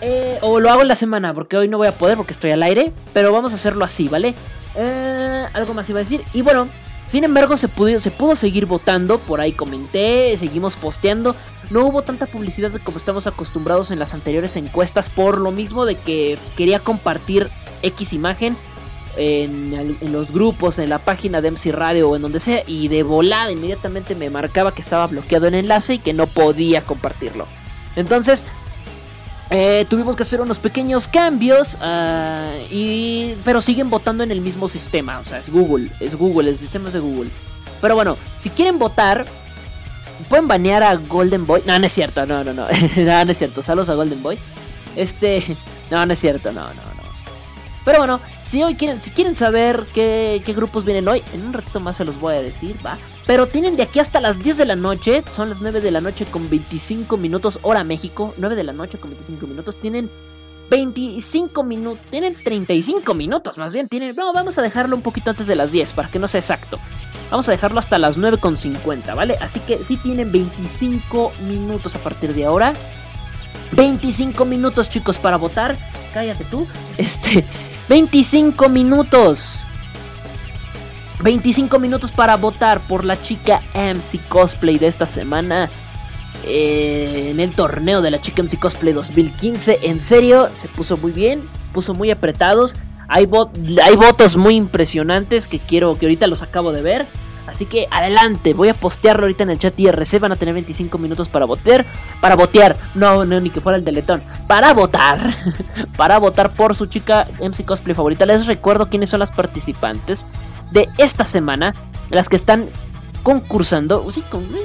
Eh, 0.00 0.38
o 0.42 0.60
lo 0.60 0.70
hago 0.70 0.82
en 0.82 0.88
la 0.88 0.96
semana, 0.96 1.32
porque 1.32 1.56
hoy 1.56 1.68
no 1.68 1.78
voy 1.78 1.88
a 1.88 1.92
poder 1.92 2.16
porque 2.16 2.32
estoy 2.32 2.50
al 2.50 2.62
aire. 2.62 2.92
Pero 3.12 3.32
vamos 3.32 3.52
a 3.52 3.56
hacerlo 3.56 3.84
así, 3.84 4.08
¿vale? 4.08 4.34
Eh, 4.74 5.46
algo 5.52 5.74
más 5.74 5.88
iba 5.88 6.00
a 6.00 6.02
decir. 6.02 6.22
Y 6.32 6.42
bueno, 6.42 6.68
sin 7.06 7.24
embargo, 7.24 7.56
se 7.56 7.68
pudo, 7.68 8.00
se 8.00 8.10
pudo 8.10 8.36
seguir 8.36 8.66
votando. 8.66 9.18
Por 9.18 9.40
ahí 9.40 9.52
comenté, 9.52 10.36
seguimos 10.36 10.76
posteando. 10.76 11.36
No 11.70 11.84
hubo 11.84 12.02
tanta 12.02 12.26
publicidad 12.26 12.72
como 12.84 12.98
estamos 12.98 13.26
acostumbrados 13.26 13.90
en 13.90 13.98
las 13.98 14.14
anteriores 14.14 14.56
encuestas. 14.56 15.08
Por 15.08 15.38
lo 15.38 15.50
mismo 15.50 15.86
de 15.86 15.94
que 15.96 16.38
quería 16.56 16.78
compartir 16.78 17.48
X 17.82 18.12
imagen. 18.12 18.56
En, 19.18 20.12
los 20.12 20.30
grupos, 20.30 20.78
en 20.78 20.90
la 20.90 20.98
página 20.98 21.40
de 21.40 21.50
MC 21.50 21.72
Radio 21.72 22.10
o 22.10 22.16
en 22.16 22.20
donde 22.20 22.38
sea, 22.38 22.62
y 22.66 22.88
de 22.88 23.02
volada 23.02 23.50
inmediatamente 23.50 24.14
me 24.14 24.28
marcaba 24.28 24.74
que 24.74 24.82
estaba 24.82 25.06
bloqueado 25.06 25.46
el 25.46 25.54
enlace 25.54 25.94
y 25.94 25.98
que 26.00 26.12
no 26.12 26.26
podía 26.26 26.82
compartirlo. 26.82 27.46
Entonces, 27.96 28.44
eh, 29.50 29.86
tuvimos 29.88 30.16
que 30.16 30.22
hacer 30.22 30.40
unos 30.40 30.58
pequeños 30.58 31.06
cambios, 31.06 31.76
ah, 31.80 32.52
y, 32.70 33.34
pero 33.44 33.62
siguen 33.62 33.90
votando 33.90 34.24
en 34.24 34.30
el 34.30 34.40
mismo 34.40 34.68
sistema. 34.68 35.18
O 35.20 35.24
sea, 35.24 35.38
es 35.38 35.50
Google, 35.50 35.90
es 36.00 36.16
Google, 36.16 36.50
el 36.50 36.58
sistema 36.58 36.88
es 36.88 36.94
de 36.94 37.00
Google. 37.00 37.30
Pero 37.80 37.94
bueno, 37.94 38.16
si 38.42 38.50
quieren 38.50 38.78
votar, 38.78 39.26
pueden 40.28 40.48
banear 40.48 40.82
a 40.82 40.96
Golden 40.96 41.46
Boy. 41.46 41.62
No, 41.64 41.78
no 41.78 41.86
es 41.86 41.92
cierto, 41.92 42.26
no, 42.26 42.42
no, 42.42 42.52
no. 42.52 42.66
no, 42.96 43.24
no 43.24 43.30
es 43.30 43.38
cierto. 43.38 43.62
Saludos 43.62 43.88
a 43.88 43.94
Golden 43.94 44.22
Boy. 44.22 44.38
Este, 44.96 45.44
no, 45.90 46.04
no 46.04 46.12
es 46.12 46.18
cierto, 46.18 46.52
no, 46.52 46.62
no, 46.62 46.74
no. 46.74 47.02
Pero 47.84 47.98
bueno, 47.98 48.20
si 48.42 48.64
hoy 48.64 48.74
quieren, 48.74 48.98
si 48.98 49.10
quieren 49.10 49.36
saber 49.36 49.86
qué, 49.94 50.42
qué 50.44 50.52
grupos 50.54 50.84
vienen 50.84 51.06
hoy, 51.06 51.22
en 51.32 51.46
un 51.46 51.52
ratito 51.52 51.78
más 51.78 51.96
se 51.96 52.04
los 52.04 52.18
voy 52.18 52.34
a 52.34 52.42
decir, 52.42 52.76
va. 52.84 52.98
Pero 53.26 53.48
tienen 53.48 53.76
de 53.76 53.82
aquí 53.82 53.98
hasta 53.98 54.20
las 54.20 54.38
10 54.38 54.56
de 54.56 54.64
la 54.66 54.76
noche. 54.76 55.24
Son 55.34 55.50
las 55.50 55.60
9 55.60 55.80
de 55.80 55.90
la 55.90 56.00
noche 56.00 56.26
con 56.26 56.48
25 56.48 57.16
minutos 57.16 57.58
hora 57.62 57.82
México. 57.82 58.34
9 58.36 58.54
de 58.54 58.64
la 58.64 58.72
noche 58.72 58.98
con 58.98 59.10
25 59.10 59.46
minutos. 59.46 59.76
Tienen 59.80 60.08
25 60.70 61.62
minutos. 61.64 62.04
Tienen 62.10 62.36
35 62.42 63.14
minutos 63.14 63.58
más 63.58 63.72
bien. 63.72 63.88
Tienen... 63.88 64.14
No, 64.14 64.32
vamos 64.32 64.58
a 64.58 64.62
dejarlo 64.62 64.94
un 64.94 65.02
poquito 65.02 65.30
antes 65.30 65.46
de 65.46 65.56
las 65.56 65.72
10 65.72 65.92
para 65.92 66.08
que 66.08 66.18
no 66.18 66.28
sea 66.28 66.40
exacto. 66.40 66.78
Vamos 67.30 67.48
a 67.48 67.50
dejarlo 67.50 67.80
hasta 67.80 67.98
las 67.98 68.16
9 68.16 68.38
con 68.38 68.56
50, 68.56 69.14
¿vale? 69.16 69.36
Así 69.40 69.58
que 69.60 69.78
sí 69.84 69.96
tienen 69.96 70.30
25 70.30 71.32
minutos 71.48 71.96
a 71.96 71.98
partir 71.98 72.32
de 72.32 72.44
ahora. 72.44 72.74
25 73.72 74.44
minutos 74.44 74.88
chicos 74.88 75.18
para 75.18 75.36
votar. 75.36 75.76
Cállate 76.14 76.44
tú. 76.44 76.66
Este... 76.96 77.44
25 77.88 78.68
minutos. 78.68 79.64
25 81.22 81.78
minutos 81.78 82.12
para 82.12 82.36
votar 82.36 82.80
por 82.80 83.04
la 83.04 83.20
chica 83.20 83.62
MC 83.74 84.20
Cosplay 84.28 84.78
de 84.78 84.88
esta 84.88 85.06
semana. 85.06 85.70
Eh, 86.44 87.28
en 87.30 87.40
el 87.40 87.52
torneo 87.52 88.02
de 88.02 88.10
la 88.10 88.20
chica 88.20 88.42
MC 88.42 88.58
Cosplay 88.58 88.92
2015. 88.92 89.80
En 89.82 90.00
serio, 90.00 90.50
se 90.52 90.68
puso 90.68 90.96
muy 90.96 91.12
bien. 91.12 91.42
Puso 91.72 91.94
muy 91.94 92.10
apretados. 92.10 92.76
Hay, 93.08 93.26
votos 93.26 94.36
muy 94.36 94.56
impresionantes 94.56 95.48
que 95.48 95.58
quiero, 95.58 95.96
que 95.96 96.06
ahorita 96.06 96.26
los 96.26 96.42
acabo 96.42 96.72
de 96.72 96.82
ver. 96.82 97.06
Así 97.46 97.64
que 97.64 97.86
adelante, 97.92 98.52
voy 98.54 98.68
a 98.68 98.74
postearlo 98.74 99.22
ahorita 99.22 99.44
en 99.44 99.50
el 99.50 99.58
chat 99.58 99.78
IRC. 99.78 100.18
Van 100.18 100.32
a 100.32 100.36
tener 100.36 100.52
25 100.54 100.98
minutos 100.98 101.28
para 101.28 101.46
votar. 101.46 101.86
Para 102.20 102.34
votear, 102.34 102.76
no, 102.94 103.24
no, 103.24 103.40
ni 103.40 103.50
que 103.50 103.60
fuera 103.60 103.78
el 103.78 103.84
deletón. 103.84 104.22
Para 104.48 104.74
votar. 104.74 105.36
para 105.96 106.18
votar 106.18 106.52
por 106.52 106.74
su 106.74 106.86
chica 106.86 107.28
MC 107.40 107.64
Cosplay 107.64 107.94
favorita. 107.94 108.26
Les 108.26 108.46
recuerdo 108.46 108.90
quiénes 108.90 109.10
son 109.10 109.20
las 109.20 109.30
participantes 109.30 110.26
de 110.70 110.88
esta 110.98 111.24
semana, 111.24 111.74
las 112.10 112.28
que 112.28 112.36
están 112.36 112.68
concursando, 113.22 114.06
sí, 114.12 114.22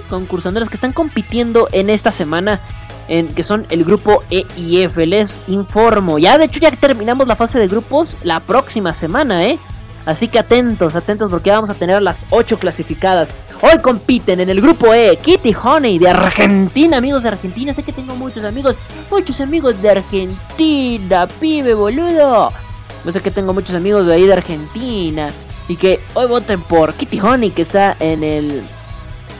concursando, 0.08 0.60
las 0.60 0.70
que 0.70 0.76
están 0.76 0.94
compitiendo 0.94 1.68
en 1.72 1.90
esta 1.90 2.12
semana, 2.12 2.60
en, 3.08 3.34
que 3.34 3.44
son 3.44 3.66
el 3.70 3.84
grupo 3.84 4.22
E 4.30 4.46
y 4.56 4.82
F. 4.82 5.04
Les 5.08 5.40
informo, 5.48 6.20
ya 6.20 6.38
de 6.38 6.46
hecho 6.46 6.60
ya 6.60 6.70
terminamos 6.72 7.28
la 7.28 7.36
fase 7.36 7.58
de 7.58 7.68
grupos 7.68 8.18
la 8.24 8.40
próxima 8.40 8.94
semana, 8.94 9.46
¿eh? 9.46 9.58
Así 10.06 10.28
que 10.28 10.38
atentos, 10.38 10.96
atentos 10.96 11.32
porque 11.32 11.50
vamos 11.50 11.70
a 11.70 11.74
tener 11.74 12.02
las 12.02 12.28
8 12.30 12.60
clasificadas. 12.60 13.34
Hoy 13.62 13.80
compiten 13.82 14.40
en 14.40 14.50
el 14.50 14.62
grupo 14.62 14.94
E 14.94 15.18
Kitty 15.18 15.56
Honey 15.60 15.98
de 16.00 16.10
Argentina, 16.10 16.98
amigos 16.98 17.24
de 17.24 17.30
Argentina. 17.30 17.74
Sé 17.74 17.82
que 17.84 17.94
tengo 17.94 18.16
muchos 18.16 18.44
amigos, 18.44 18.76
muchos 19.10 19.42
amigos 19.42 19.80
de 19.82 19.90
Argentina, 19.90 21.28
pibe 21.40 21.74
boludo. 21.74 22.52
No 23.04 23.12
sé 23.12 23.22
que 23.22 23.32
tengo 23.32 23.54
muchos 23.54 23.76
amigos 23.76 24.06
de 24.06 24.14
ahí 24.14 24.28
de 24.28 24.34
Argentina 24.34 25.32
y 25.68 25.76
que 25.76 26.00
hoy 26.14 26.28
voten 26.28 26.62
por 26.62 26.94
Kitty 26.94 27.20
Honey 27.20 27.52
que 27.52 27.62
está 27.62 27.96
en 28.00 28.24
el 28.24 28.64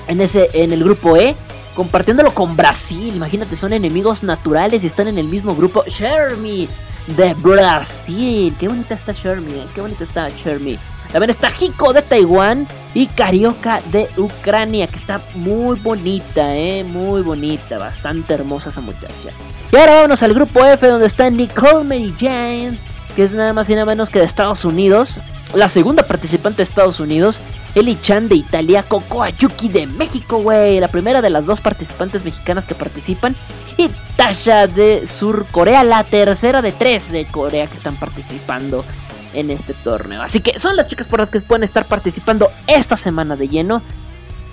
en 0.08 0.22
ese 0.22 0.50
en 0.54 0.72
el 0.72 0.84
grupo 0.84 1.18
E 1.18 1.36
compartiéndolo 1.76 2.34
con 2.34 2.56
Brasil. 2.56 3.14
Imagínate, 3.16 3.56
son 3.56 3.74
enemigos 3.74 4.24
naturales 4.24 4.84
y 4.84 4.88
están 4.88 5.08
en 5.08 5.18
el 5.18 5.28
mismo 5.28 5.56
grupo. 5.56 5.84
Shermie 5.88 6.68
de 7.08 7.34
Brasil. 7.36 8.56
Qué 8.60 8.68
bonita 8.68 8.94
está 8.94 9.14
Shermie, 9.14 9.56
eh, 9.56 9.68
qué 9.74 9.82
bonita 9.82 10.04
está 10.04 10.30
Shermie. 10.30 10.80
También 11.12 11.30
está 11.30 11.52
Hiko 11.60 11.92
de 11.92 12.02
Taiwán 12.02 12.68
y 12.94 13.08
Carioca 13.08 13.82
de 13.92 14.08
Ucrania, 14.16 14.88
que 14.88 14.96
está 14.96 15.22
muy 15.36 15.78
bonita, 15.80 16.56
eh, 16.56 16.86
muy 16.86 17.22
bonita, 17.22 17.78
bastante 17.78 18.34
hermosa 18.34 18.70
esa 18.70 18.80
muchacha. 18.80 19.32
Y 19.72 19.76
ahora 19.76 19.96
vámonos 19.96 20.24
al 20.24 20.34
grupo 20.34 20.64
F 20.64 20.88
donde 20.88 21.08
está 21.08 21.30
Nicole 21.30 21.84
Mary 21.84 22.14
Jane, 22.18 22.78
que 23.16 23.24
es 23.24 23.34
nada 23.34 23.52
más 23.52 23.70
y 23.70 23.74
nada 23.74 23.86
menos 23.86 24.10
que 24.10 24.20
de 24.20 24.26
Estados 24.26 24.64
Unidos. 24.64 25.20
La 25.54 25.68
segunda 25.68 26.04
participante 26.04 26.58
de 26.58 26.64
Estados 26.64 27.02
Unidos, 27.02 27.42
Eli 27.76 28.00
Chan 28.02 28.30
de 28.30 28.36
Italia, 28.36 28.84
Coco 28.84 29.22
Ayuki 29.22 29.68
de 29.68 29.86
México, 29.86 30.38
güey. 30.42 30.80
La 30.80 30.88
primera 30.88 31.22
de 31.22 31.30
las 31.30 31.46
dos 31.46 31.60
participantes 31.60 32.24
mexicanas 32.24 32.66
que 32.66 32.74
participan. 32.74 33.36
Y 33.76 33.90
Tasha 34.16 34.68
de 34.68 35.08
Sur 35.08 35.46
Corea, 35.52 35.84
la 35.84 36.06
tercera 36.06 36.62
de 36.62 36.72
tres 36.72 37.12
de 37.12 37.26
Corea 37.26 37.68
que 37.68 37.76
están 37.76 37.98
participando 37.98 38.86
en 39.34 39.52
este 39.52 39.74
torneo. 39.74 40.22
Así 40.22 40.40
que 40.40 40.58
son 40.58 40.78
las 40.78 40.88
chicas 40.88 41.08
por 41.08 41.20
las 41.20 41.32
que 41.32 41.40
pueden 41.42 41.64
estar 41.64 41.86
participando 41.86 42.50
esta 42.68 42.96
semana 42.96 43.36
de 43.36 43.50
lleno. 43.50 43.82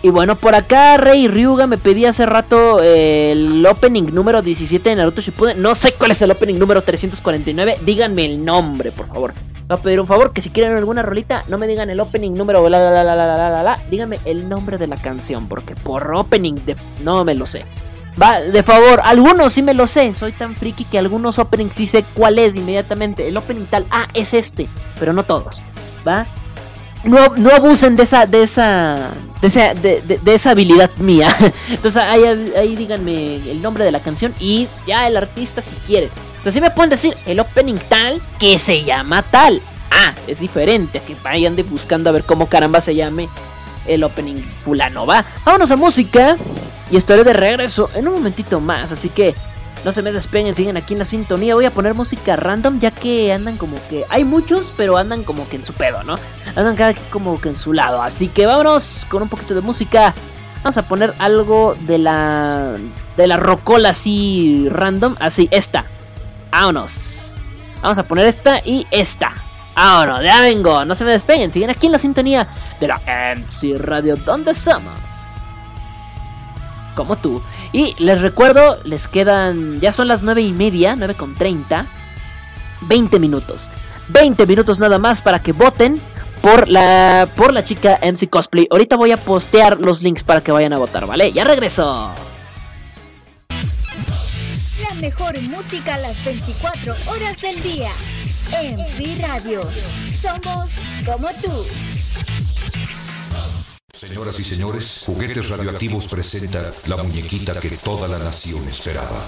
Y 0.00 0.10
bueno, 0.10 0.36
por 0.36 0.54
acá 0.54 0.96
Rey 0.96 1.26
Ryuga 1.26 1.66
me 1.66 1.76
pedía 1.76 2.10
hace 2.10 2.24
rato 2.24 2.80
eh, 2.80 3.32
el 3.32 3.66
opening 3.66 4.14
número 4.14 4.42
17 4.42 4.88
de 4.88 4.94
Naruto 4.94 5.20
Shippuden. 5.20 5.60
No 5.60 5.74
sé 5.74 5.92
cuál 5.92 6.12
es 6.12 6.22
el 6.22 6.30
opening 6.30 6.54
número 6.54 6.82
349. 6.82 7.78
Díganme 7.84 8.24
el 8.24 8.44
nombre, 8.44 8.92
por 8.92 9.08
favor. 9.08 9.34
Me 9.34 9.74
voy 9.74 9.78
a 9.80 9.82
pedir 9.82 10.00
un 10.00 10.06
favor 10.06 10.32
que 10.32 10.40
si 10.40 10.50
quieren 10.50 10.76
alguna 10.76 11.02
rolita, 11.02 11.44
no 11.48 11.58
me 11.58 11.66
digan 11.66 11.90
el 11.90 11.98
opening 11.98 12.32
número, 12.32 12.64
bla, 12.64 12.78
bla, 12.78 12.90
bla, 12.90 13.02
bla, 13.02 13.14
bla, 13.14 13.48
bla, 13.48 13.62
bla. 13.62 13.78
Díganme 13.90 14.20
el 14.24 14.48
nombre 14.48 14.78
de 14.78 14.86
la 14.86 14.96
canción, 14.96 15.48
porque 15.48 15.74
por 15.74 16.14
opening 16.14 16.54
de... 16.64 16.76
no 17.02 17.24
me 17.24 17.34
lo 17.34 17.44
sé. 17.44 17.64
Va, 18.20 18.40
de 18.40 18.62
favor, 18.62 19.00
algunos 19.04 19.52
sí 19.52 19.62
me 19.62 19.74
lo 19.74 19.86
sé. 19.86 20.14
Soy 20.14 20.30
tan 20.32 20.54
friki 20.54 20.84
que 20.84 20.98
algunos 20.98 21.38
openings 21.38 21.74
sí 21.74 21.86
sé 21.86 22.04
cuál 22.14 22.38
es 22.38 22.54
inmediatamente. 22.54 23.26
El 23.26 23.36
opening 23.36 23.66
tal, 23.66 23.84
ah, 23.90 24.06
es 24.14 24.32
este, 24.32 24.68
pero 24.98 25.12
no 25.12 25.24
todos. 25.24 25.62
¿Va? 26.06 26.26
No, 27.04 27.28
no 27.36 27.50
abusen 27.50 27.96
de 27.96 28.02
esa, 28.02 28.26
de 28.26 28.42
esa, 28.42 29.10
de 29.40 29.46
esa, 29.46 29.74
de, 29.74 30.20
esa 30.26 30.50
habilidad 30.50 30.90
mía. 30.98 31.34
Entonces 31.68 32.02
ahí, 32.02 32.76
díganme 32.76 33.36
el 33.36 33.62
nombre 33.62 33.84
de 33.84 33.92
la 33.92 34.00
canción 34.00 34.34
y 34.38 34.68
ya 34.86 35.06
el 35.06 35.16
artista 35.16 35.62
si 35.62 35.74
quieren. 35.86 36.10
Pero 36.38 36.52
si 36.52 36.60
me 36.60 36.70
pueden 36.70 36.90
decir 36.90 37.16
el 37.26 37.40
opening 37.40 37.78
tal 37.88 38.20
que 38.38 38.58
se 38.58 38.84
llama 38.84 39.22
tal. 39.22 39.62
Ah, 39.90 40.14
es 40.26 40.38
diferente 40.38 41.00
que 41.00 41.16
vayan 41.22 41.56
de 41.56 41.62
buscando 41.62 42.10
a 42.10 42.12
ver 42.12 42.24
cómo 42.24 42.48
caramba 42.48 42.80
se 42.80 42.94
llame 42.94 43.28
el 43.86 44.04
opening 44.04 44.42
fulano. 44.64 45.06
Va, 45.06 45.24
vámonos 45.44 45.70
a 45.70 45.76
música 45.76 46.36
y 46.90 46.96
estaré 46.96 47.24
de 47.24 47.32
regreso 47.32 47.90
en 47.94 48.06
un 48.06 48.14
momentito 48.14 48.60
más. 48.60 48.92
Así 48.92 49.08
que 49.08 49.34
no 49.84 49.92
se 49.92 50.02
me 50.02 50.12
despeguen, 50.12 50.54
siguen 50.54 50.76
aquí 50.76 50.94
en 50.94 50.98
la 50.98 51.04
sintonía. 51.04 51.54
Voy 51.54 51.64
a 51.64 51.70
poner 51.70 51.94
música 51.94 52.36
random 52.36 52.80
ya 52.80 52.90
que 52.90 53.32
andan 53.32 53.56
como 53.56 53.76
que... 53.88 54.04
Hay 54.08 54.24
muchos, 54.24 54.72
pero 54.76 54.96
andan 54.96 55.24
como 55.24 55.48
que 55.48 55.56
en 55.56 55.64
su 55.64 55.72
pedo, 55.72 56.02
¿no? 56.02 56.18
Andan 56.56 56.76
cada 56.76 56.94
como 57.10 57.40
que 57.40 57.50
en 57.50 57.56
su 57.56 57.72
lado. 57.72 58.02
Así 58.02 58.28
que 58.28 58.46
vámonos 58.46 59.06
con 59.08 59.22
un 59.22 59.28
poquito 59.28 59.54
de 59.54 59.60
música. 59.60 60.14
Vamos 60.62 60.76
a 60.76 60.82
poner 60.82 61.14
algo 61.18 61.76
de 61.80 61.98
la... 61.98 62.76
De 63.16 63.26
la 63.26 63.36
rocola 63.36 63.90
así 63.90 64.68
random. 64.70 65.16
Así, 65.20 65.48
esta. 65.50 65.84
Vámonos. 66.50 67.34
Vamos 67.82 67.98
a 67.98 68.02
poner 68.02 68.26
esta 68.26 68.60
y 68.64 68.86
esta. 68.90 69.32
Vámonos, 69.74 70.24
ya 70.24 70.40
vengo. 70.40 70.84
No 70.84 70.94
se 70.94 71.04
me 71.04 71.12
despeguen. 71.12 71.52
Siguen 71.52 71.70
aquí 71.70 71.86
en 71.86 71.92
la 71.92 71.98
sintonía 71.98 72.48
de 72.80 72.88
la 72.88 73.00
MC 73.36 73.78
Radio. 73.78 74.16
¿Dónde 74.16 74.54
somos? 74.54 74.92
Como 76.98 77.14
tú. 77.14 77.40
Y 77.72 77.94
les 78.02 78.20
recuerdo, 78.20 78.80
les 78.82 79.06
quedan, 79.06 79.78
ya 79.78 79.92
son 79.92 80.08
las 80.08 80.24
9 80.24 80.42
y 80.42 80.52
media, 80.52 80.96
9 80.96 81.14
con 81.14 81.36
30, 81.36 81.86
20 82.80 83.20
minutos. 83.20 83.70
20 84.08 84.44
minutos 84.46 84.80
nada 84.80 84.98
más 84.98 85.22
para 85.22 85.40
que 85.40 85.52
voten 85.52 86.00
por 86.42 86.66
la, 86.66 87.28
por 87.36 87.52
la 87.52 87.64
chica 87.64 88.00
MC 88.02 88.28
Cosplay. 88.28 88.66
Ahorita 88.72 88.96
voy 88.96 89.12
a 89.12 89.16
postear 89.16 89.78
los 89.78 90.02
links 90.02 90.24
para 90.24 90.40
que 90.40 90.50
vayan 90.50 90.72
a 90.72 90.78
votar, 90.78 91.06
¿vale? 91.06 91.30
Ya 91.30 91.44
regreso. 91.44 92.10
La 94.82 94.94
mejor 95.00 95.40
música 95.42 95.94
a 95.94 95.98
las 95.98 96.24
24 96.24 96.96
horas 97.12 97.40
del 97.40 97.62
día. 97.62 97.90
MC 98.50 99.22
Radio. 99.22 99.60
Somos 100.20 100.68
como 101.06 101.28
tú. 101.40 101.97
Señoras 103.98 104.38
y 104.38 104.44
señores, 104.44 105.02
Juguetes 105.06 105.48
Radioactivos 105.48 106.06
presenta 106.06 106.72
la 106.86 106.98
muñequita 106.98 107.58
que 107.58 107.70
toda 107.70 108.06
la 108.06 108.20
nación 108.20 108.62
esperaba. 108.68 109.26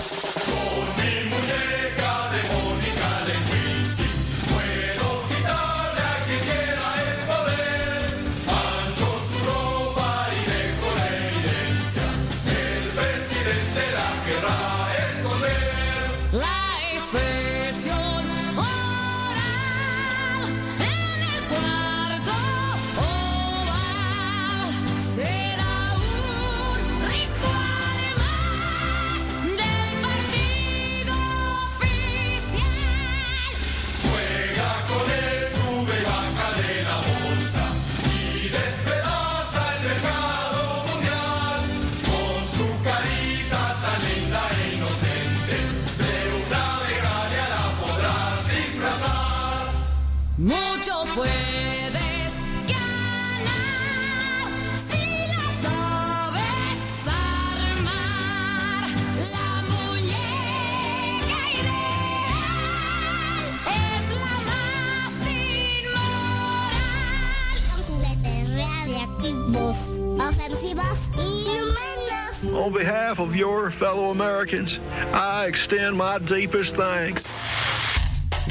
On 72.54 72.72
behalf 72.72 73.20
of 73.20 73.36
your 73.36 73.70
fellow 73.70 74.10
Americans, 74.10 74.78
I 75.12 75.46
extend 75.46 75.96
my 75.96 76.18
deepest 76.18 76.74
thanks. 76.74 77.22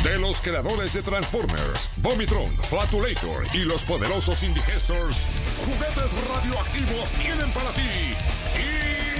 De 0.03 0.17
los 0.17 0.39
creadores 0.39 0.93
de 0.93 1.01
Transformers, 1.01 1.89
Vomitron, 2.01 2.47
Flatulator 2.69 3.43
y 3.53 3.65
los 3.65 3.83
poderosos 3.83 4.43
Indigestors, 4.43 5.17
juguetes 5.65 6.13
radioactivos 6.29 7.11
tienen 7.21 7.51
para 7.51 7.69
ti 7.71 8.15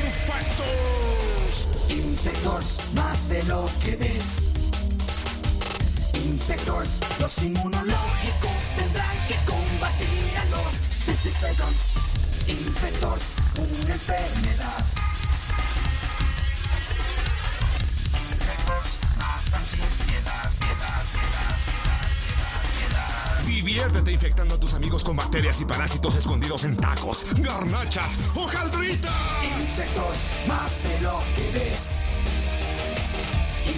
Infectors. 0.08 1.68
Infectors, 1.90 2.94
más 2.96 3.28
de 3.28 3.44
lo 3.44 3.66
que 3.84 3.98
ves. 3.98 4.54
Infectors, 6.26 7.00
los 7.20 7.38
inmunológicos 7.44 8.76
tendrán 8.78 9.28
que 9.28 9.36
combatir 9.46 10.38
a 10.38 10.46
los 10.46 10.74
60 11.04 11.30
Seconds. 11.40 12.19
Infectors, 12.50 13.22
una 13.58 13.94
enfermedad. 13.94 14.86
Diviértete 23.46 24.12
infectando 24.12 24.56
a 24.56 24.60
tus 24.60 24.74
amigos 24.74 25.04
con 25.04 25.16
bacterias 25.16 25.62
y 25.62 25.66
parásitos 25.66 26.16
escondidos 26.16 26.64
en 26.64 26.76
tacos, 26.76 27.26
garnachas 27.38 28.18
o 28.34 28.48
caldritas. 28.48 29.14
Insectos, 29.60 30.18
más 30.48 30.82
de 30.82 31.02
lo 31.02 31.22
que 31.36 31.60
ves. 31.60 32.00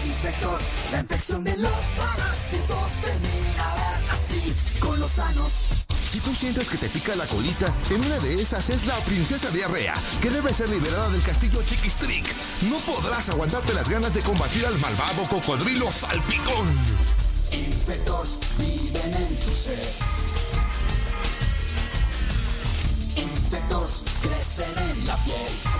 Insectos, 0.06 0.62
la 0.94 1.00
infección 1.02 1.44
de 1.44 1.58
los 1.58 1.72
parásitos 1.98 2.92
terminará 3.04 4.00
así 4.12 4.56
con 4.80 4.98
los 4.98 5.12
sanos. 5.12 5.91
Si 6.12 6.20
tú 6.20 6.36
sientes 6.36 6.70
que 6.70 6.78
te 6.78 6.90
pica 6.90 7.16
la 7.16 7.26
colita, 7.26 7.74
en 7.90 8.06
una 8.06 8.20
de 8.20 8.34
esas 8.34 8.70
es 8.70 8.86
la 8.86 8.98
princesa 9.06 9.50
diarrea, 9.50 9.94
que 10.22 10.30
debe 10.30 10.54
ser 10.54 10.70
liberada 10.70 11.10
del 11.10 11.24
castillo 11.24 11.64
Chiquistrick. 11.64 12.26
No 12.70 12.76
podrás 12.80 13.30
aguantarte 13.30 13.74
las 13.74 13.88
ganas 13.88 14.14
de 14.14 14.20
combatir 14.20 14.66
al 14.66 14.78
malvado 14.80 15.24
cocodrilo 15.30 15.90
salpicón. 15.90 16.68
Infectos 17.54 18.40
viven 18.58 19.14
en 19.14 19.40
tu 19.40 19.52
ser. 19.52 19.80
Infectos 23.16 24.04
crecen 24.22 24.90
en 24.90 25.08
la 25.08 25.16
piel. 25.16 25.72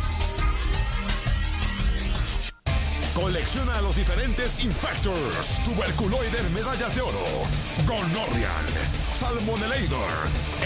Colecciona 3.14 3.82
los 3.82 3.98
diferentes 3.98 4.62
Infectors, 4.62 5.64
Tuberculoider 5.66 6.50
Medallas 6.52 6.96
de 6.96 7.02
Oro, 7.02 7.26
Gonorrhean, 7.86 8.66
Salmonelator, 9.22 10.10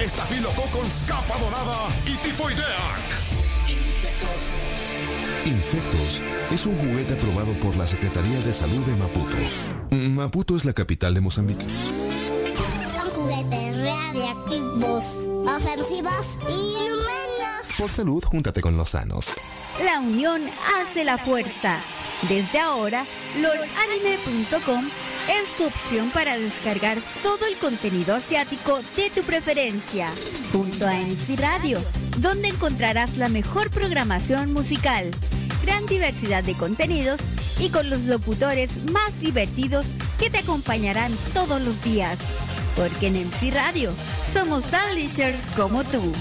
Estafilococcus 0.02 1.04
Capa 1.06 1.38
Dorada 1.39 1.89
y 2.06 2.15
Tifoideac. 2.15 3.00
Infectos 5.46 6.22
es 6.50 6.65
un 6.65 6.78
juguete 6.78 7.15
aprobado 7.15 7.52
por 7.60 7.76
la 7.76 7.86
Secretaría 7.86 8.39
de 8.39 8.54
Salud 8.54 8.82
de 8.86 8.96
Maputo. 8.96 9.36
Maputo 9.91 10.56
es 10.56 10.63
la 10.63 10.72
capital 10.72 11.13
de 11.13 11.20
Mozambique. 11.20 11.65
Son 11.65 13.10
juguetes 13.10 13.76
radiactivos, 13.76 15.04
ofensivos 15.46 16.39
y 16.48 16.78
inhumanos. 16.78 17.76
Por 17.78 17.91
salud, 17.91 18.24
júntate 18.24 18.62
con 18.62 18.78
los 18.78 18.88
sanos. 18.88 19.34
La 19.84 20.00
unión 20.00 20.41
hace 20.80 21.04
la 21.04 21.18
fuerza. 21.18 21.82
Desde 22.30 22.60
ahora, 22.60 23.06
lordanime.com 23.41 24.86
es 25.30 25.56
tu 25.56 25.66
opción 25.66 26.10
para 26.12 26.38
descargar 26.38 26.98
todo 27.24 27.46
el 27.46 27.58
contenido 27.58 28.16
asiático 28.16 28.80
de 28.96 29.10
tu 29.10 29.22
preferencia. 29.24 30.10
Junto 30.52 30.88
a 30.88 30.94
MC 30.94 31.40
Radio, 31.40 31.82
donde 32.18 32.50
encontrarás 32.50 33.18
la 33.18 33.30
mejor 33.30 33.70
programación 33.70 34.54
musical, 34.54 35.10
gran 35.64 35.86
diversidad 35.88 36.44
de 36.44 36.54
contenidos 36.54 37.20
y 37.60 37.70
con 37.70 37.90
los 37.90 38.02
locutores 38.02 38.92
más 38.92 39.20
divertidos 39.20 39.86
que 40.20 40.30
te 40.30 40.40
acompañarán 40.40 41.12
todos 41.34 41.62
los 41.62 41.82
días. 41.84 42.18
Porque 42.76 43.08
en 43.08 43.28
MC 43.28 43.52
Radio 43.54 43.92
somos 44.32 44.66
tan 44.66 44.86
como 45.56 45.84
tú. 45.86 46.14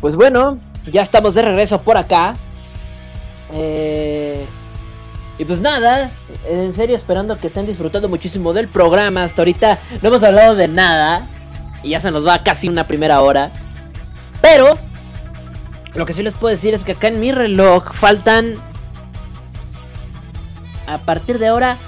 Pues 0.00 0.16
bueno, 0.16 0.58
ya 0.90 1.02
estamos 1.02 1.34
de 1.34 1.42
regreso 1.42 1.82
por 1.82 1.96
acá. 1.96 2.34
Eh, 3.52 4.46
y 5.38 5.44
pues 5.44 5.60
nada, 5.60 6.10
en 6.46 6.72
serio 6.72 6.96
esperando 6.96 7.36
que 7.38 7.46
estén 7.46 7.66
disfrutando 7.66 8.08
muchísimo 8.08 8.52
del 8.52 8.68
programa. 8.68 9.24
Hasta 9.24 9.42
ahorita 9.42 9.78
no 10.02 10.08
hemos 10.08 10.22
hablado 10.22 10.54
de 10.54 10.68
nada. 10.68 11.26
Y 11.82 11.90
ya 11.90 12.00
se 12.00 12.10
nos 12.10 12.26
va 12.26 12.42
casi 12.42 12.68
una 12.68 12.86
primera 12.86 13.20
hora. 13.22 13.50
Pero, 14.40 14.78
lo 15.94 16.06
que 16.06 16.12
sí 16.12 16.22
les 16.22 16.34
puedo 16.34 16.50
decir 16.50 16.74
es 16.74 16.84
que 16.84 16.92
acá 16.92 17.08
en 17.08 17.20
mi 17.20 17.32
reloj 17.32 17.92
faltan... 17.92 18.56
A 20.86 20.98
partir 20.98 21.38
de 21.38 21.46
ahora, 21.46 21.78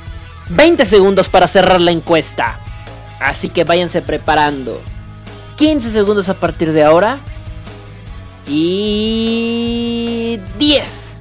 20 0.50 0.86
segundos 0.86 1.28
para 1.28 1.48
cerrar 1.48 1.80
la 1.80 1.90
encuesta. 1.90 2.58
Así 3.20 3.48
que 3.48 3.64
váyanse 3.64 4.00
preparando. 4.00 4.80
15 5.56 5.90
segundos 5.90 6.28
a 6.28 6.34
partir 6.34 6.72
de 6.72 6.84
ahora. 6.84 7.20
Y 8.46 10.38
10, 10.58 11.18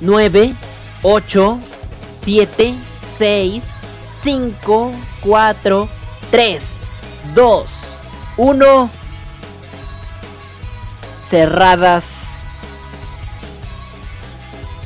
9, 0.00 0.54
8, 1.02 1.58
7, 2.24 2.74
6, 3.18 3.62
5, 4.24 4.92
4, 5.20 5.88
3, 6.30 6.62
2, 7.34 7.66
1. 8.36 8.90
Cerradas. 11.28 12.04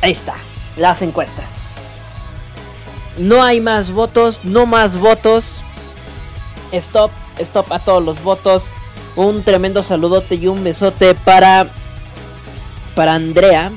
Ahí 0.01 0.13
está, 0.13 0.35
las 0.77 1.01
encuestas. 1.03 1.63
No 3.17 3.43
hay 3.43 3.61
más 3.61 3.91
votos, 3.91 4.41
no 4.43 4.67
más 4.67 4.97
votos. 4.97 5.61
Stop, 6.73 7.11
stop 7.39 7.73
a 7.73 7.79
todos 7.79 8.03
los 8.03 8.23
votos. 8.23 8.65
Un 9.17 9.43
tremendo 9.43 9.83
saludote 9.83 10.37
y 10.37 10.47
un 10.47 10.65
besote 10.65 11.15
para 11.15 11.69
para 12.95 13.15
Andrea, 13.15 13.71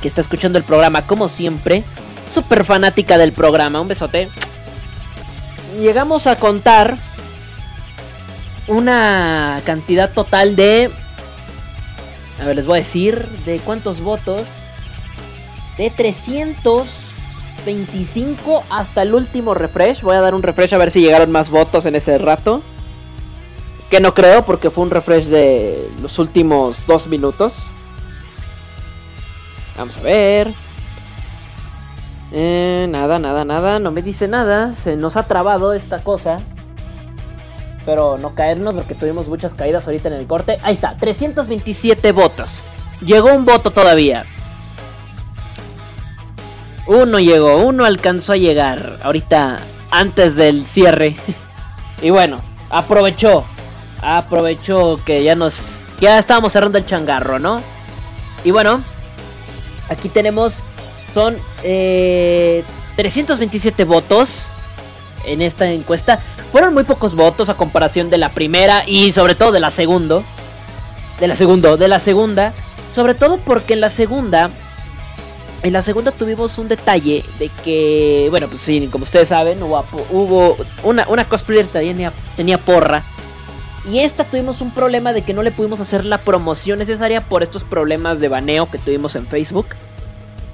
que 0.00 0.08
está 0.08 0.20
escuchando 0.20 0.58
el 0.58 0.64
programa 0.64 1.06
como 1.06 1.28
siempre, 1.28 1.84
súper 2.30 2.64
fanática 2.64 3.18
del 3.18 3.32
programa. 3.32 3.80
Un 3.80 3.88
besote. 3.88 4.28
Llegamos 5.80 6.26
a 6.26 6.36
contar 6.36 6.96
una 8.68 9.60
cantidad 9.64 10.12
total 10.12 10.56
de 10.56 10.90
a 12.42 12.46
ver, 12.46 12.56
les 12.56 12.66
voy 12.66 12.78
a 12.78 12.80
decir 12.80 13.28
de 13.44 13.60
cuántos 13.60 14.00
votos. 14.00 14.48
De 15.78 15.90
325 15.90 18.64
hasta 18.68 19.02
el 19.02 19.14
último 19.14 19.54
refresh. 19.54 20.02
Voy 20.02 20.16
a 20.16 20.20
dar 20.20 20.34
un 20.34 20.42
refresh 20.42 20.74
a 20.74 20.78
ver 20.78 20.90
si 20.90 21.00
llegaron 21.00 21.30
más 21.30 21.50
votos 21.50 21.86
en 21.86 21.94
este 21.94 22.18
rato. 22.18 22.64
Que 23.92 24.00
no 24.00 24.14
creo 24.14 24.42
porque 24.46 24.70
fue 24.70 24.84
un 24.84 24.90
refresh 24.90 25.26
de 25.26 25.92
los 26.00 26.18
últimos 26.18 26.86
dos 26.86 27.08
minutos. 27.08 27.70
Vamos 29.76 29.98
a 29.98 30.00
ver. 30.00 30.54
Eh, 32.32 32.86
nada, 32.88 33.18
nada, 33.18 33.44
nada. 33.44 33.78
No 33.80 33.90
me 33.90 34.00
dice 34.00 34.28
nada. 34.28 34.74
Se 34.76 34.96
nos 34.96 35.18
ha 35.18 35.24
trabado 35.24 35.74
esta 35.74 36.02
cosa. 36.02 36.40
Pero 37.84 38.16
no 38.16 38.34
caernos 38.34 38.72
porque 38.72 38.94
tuvimos 38.94 39.28
muchas 39.28 39.52
caídas 39.52 39.84
ahorita 39.84 40.08
en 40.08 40.14
el 40.14 40.26
corte. 40.26 40.56
Ahí 40.62 40.72
está, 40.72 40.96
327 40.96 42.12
votos. 42.12 42.64
Llegó 43.02 43.34
un 43.34 43.44
voto 43.44 43.72
todavía. 43.72 44.24
Uno 46.86 47.20
llegó, 47.20 47.58
uno 47.58 47.84
alcanzó 47.84 48.32
a 48.32 48.36
llegar. 48.38 49.00
Ahorita, 49.02 49.58
antes 49.90 50.34
del 50.34 50.66
cierre. 50.66 51.14
y 52.00 52.08
bueno, 52.08 52.40
aprovechó 52.70 53.44
aprovechó 54.02 55.00
que 55.04 55.22
ya 55.22 55.34
nos 55.34 55.80
ya 56.00 56.18
estábamos 56.18 56.52
cerrando 56.52 56.78
el 56.78 56.84
changarro, 56.84 57.38
¿no? 57.38 57.62
Y 58.44 58.50
bueno, 58.50 58.82
aquí 59.88 60.08
tenemos 60.08 60.58
son 61.14 61.36
eh, 61.62 62.64
327 62.96 63.84
votos 63.84 64.48
en 65.24 65.40
esta 65.40 65.70
encuesta. 65.70 66.20
Fueron 66.50 66.74
muy 66.74 66.82
pocos 66.82 67.14
votos 67.14 67.48
a 67.48 67.54
comparación 67.54 68.10
de 68.10 68.18
la 68.18 68.30
primera 68.30 68.82
y 68.86 69.12
sobre 69.12 69.36
todo 69.36 69.52
de 69.52 69.60
la 69.60 69.70
segunda. 69.70 70.22
De 71.20 71.28
la 71.28 71.36
segunda, 71.36 71.76
de 71.76 71.86
la 71.86 72.00
segunda, 72.00 72.52
sobre 72.94 73.14
todo 73.14 73.36
porque 73.38 73.74
en 73.74 73.80
la 73.80 73.90
segunda 73.90 74.50
en 75.62 75.72
la 75.72 75.82
segunda 75.82 76.10
tuvimos 76.10 76.58
un 76.58 76.66
detalle 76.66 77.24
de 77.38 77.48
que, 77.62 78.26
bueno, 78.30 78.48
pues 78.48 78.62
sí, 78.62 78.88
como 78.90 79.04
ustedes 79.04 79.28
saben, 79.28 79.62
hubo, 79.62 79.84
hubo 80.10 80.56
una, 80.82 81.06
una 81.08 81.28
cosplayer 81.28 81.68
tenía, 81.68 82.12
tenía 82.34 82.58
porra 82.58 83.04
y 83.88 83.98
esta 84.00 84.24
tuvimos 84.24 84.60
un 84.60 84.70
problema 84.70 85.12
de 85.12 85.22
que 85.22 85.34
no 85.34 85.42
le 85.42 85.50
pudimos 85.50 85.80
hacer 85.80 86.04
la 86.04 86.18
promoción 86.18 86.78
necesaria 86.78 87.20
por 87.20 87.42
estos 87.42 87.64
problemas 87.64 88.20
de 88.20 88.28
baneo 88.28 88.70
que 88.70 88.78
tuvimos 88.78 89.16
en 89.16 89.26
Facebook. 89.26 89.66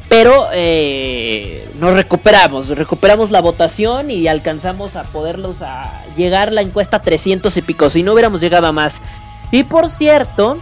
Pero 0.08 0.48
eh, 0.54 1.68
nos 1.78 1.92
recuperamos, 1.92 2.68
recuperamos 2.68 3.30
la 3.30 3.42
votación 3.42 4.10
y 4.10 4.26
alcanzamos 4.26 4.96
a 4.96 5.02
poderlos 5.02 5.60
a 5.60 6.02
llegar 6.16 6.50
la 6.50 6.62
encuesta 6.62 6.96
a 6.96 7.02
300 7.02 7.54
y 7.58 7.62
pico, 7.62 7.90
si 7.90 8.02
no 8.02 8.14
hubiéramos 8.14 8.40
llegado 8.40 8.66
a 8.66 8.72
más. 8.72 9.02
Y 9.50 9.64
por 9.64 9.90
cierto, 9.90 10.58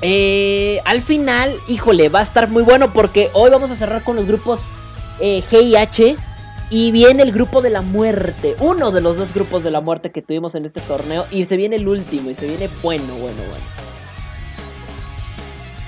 eh, 0.00 0.80
al 0.84 1.02
final, 1.02 1.56
híjole, 1.68 2.08
va 2.08 2.18
a 2.18 2.24
estar 2.24 2.48
muy 2.48 2.64
bueno 2.64 2.92
porque 2.92 3.30
hoy 3.32 3.50
vamos 3.50 3.70
a 3.70 3.76
cerrar 3.76 4.02
con 4.02 4.16
los 4.16 4.26
grupos 4.26 4.64
eh, 5.20 5.44
G 5.48 5.62
y 5.62 5.76
H 5.76 6.16
y 6.72 6.90
viene 6.90 7.22
el 7.22 7.32
grupo 7.32 7.60
de 7.60 7.68
la 7.68 7.82
muerte, 7.82 8.56
uno 8.58 8.90
de 8.92 9.02
los 9.02 9.18
dos 9.18 9.34
grupos 9.34 9.62
de 9.62 9.70
la 9.70 9.82
muerte 9.82 10.10
que 10.10 10.22
tuvimos 10.22 10.54
en 10.54 10.64
este 10.64 10.80
torneo. 10.80 11.26
Y 11.30 11.44
se 11.44 11.58
viene 11.58 11.76
el 11.76 11.86
último, 11.86 12.30
y 12.30 12.34
se 12.34 12.46
viene 12.46 12.70
bueno, 12.82 13.12
bueno, 13.12 13.36
bueno. 13.36 13.64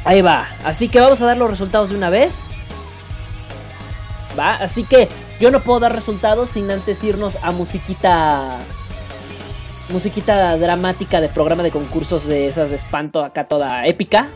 Ahí 0.04 0.20
va, 0.20 0.46
así 0.62 0.90
que 0.90 1.00
vamos 1.00 1.22
a 1.22 1.24
dar 1.24 1.38
los 1.38 1.48
resultados 1.48 1.88
de 1.88 1.96
una 1.96 2.10
vez. 2.10 2.42
Va, 4.38 4.56
así 4.56 4.84
que 4.84 5.08
yo 5.40 5.50
no 5.50 5.60
puedo 5.60 5.80
dar 5.80 5.94
resultados 5.94 6.50
sin 6.50 6.70
antes 6.70 7.02
irnos 7.02 7.38
a 7.40 7.50
musiquita. 7.50 8.58
Musiquita 9.88 10.58
dramática 10.58 11.22
de 11.22 11.30
programa 11.30 11.62
de 11.62 11.70
concursos 11.70 12.26
de 12.26 12.48
esas 12.48 12.68
de 12.68 12.76
espanto 12.76 13.24
acá 13.24 13.48
toda 13.48 13.86
épica. 13.86 14.28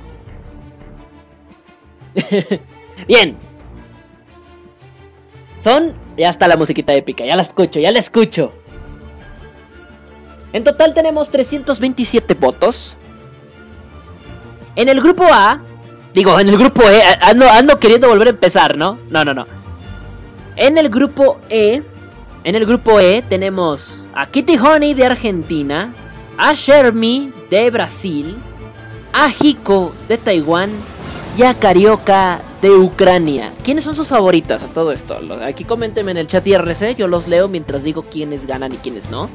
Bien, 3.07 3.37
son. 5.63 5.95
Ya 6.17 6.31
está 6.31 6.49
la 6.49 6.57
musiquita 6.57 6.95
épica, 6.95 7.25
ya 7.25 7.37
la 7.37 7.43
escucho, 7.43 7.79
ya 7.79 7.93
la 7.93 8.01
escucho. 8.01 8.53
En 10.53 10.65
total 10.65 10.95
tenemos 10.95 11.31
327 11.31 12.35
votos. 12.35 12.97
En 14.75 14.89
el 14.89 15.01
grupo 15.01 15.25
A, 15.25 15.61
digo, 16.15 16.39
en 16.41 16.49
el 16.49 16.57
grupo 16.57 16.83
E, 16.83 17.01
ando, 17.21 17.49
ando 17.49 17.79
queriendo 17.79 18.09
volver 18.09 18.29
a 18.29 18.31
empezar, 18.31 18.77
¿no? 18.77 18.99
No, 19.11 19.25
no, 19.25 19.35
no. 19.35 19.47
En 20.57 20.79
el 20.79 20.89
grupo 20.89 21.39
E, 21.49 21.83
en 22.45 22.55
el 22.55 22.67
grupo 22.67 22.99
E 22.99 23.23
tenemos 23.29 24.07
a 24.15 24.27
Kitty 24.27 24.57
Honey 24.57 24.95
de 24.95 25.07
Argentina, 25.07 25.93
a 26.37 26.55
Shermie 26.55 27.33
de 27.51 27.71
Brasil, 27.71 28.37
a 29.13 29.29
Hiko 29.29 29.93
de 30.09 30.19
Taiwán 30.19 30.71
Natalia 31.39 31.61
Carioca 31.61 32.43
de 32.61 32.71
Ucrania. 32.71 33.53
¿Quiénes 33.63 33.85
son 33.85 33.95
sus 33.95 34.09
favoritas 34.09 34.65
a 34.65 34.67
todo 34.75 34.91
esto? 34.91 35.21
Aquí 35.45 35.63
coméntenme 35.63 36.11
en 36.11 36.17
el 36.17 36.27
chat 36.27 36.45
IRC, 36.45 36.97
yo 36.97 37.07
los 37.07 37.29
leo 37.29 37.47
mientras 37.47 37.85
digo 37.85 38.03
quiénes 38.03 38.45
ganan 38.45 38.73
y 38.73 38.77
quiénes 38.79 39.09
no. 39.09 39.31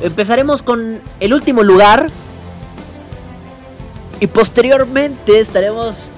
Empezaremos 0.00 0.62
con 0.62 0.98
el 1.20 1.34
último 1.34 1.62
lugar. 1.62 2.08
Y 4.18 4.28
posteriormente 4.28 5.38
estaremos 5.38 6.08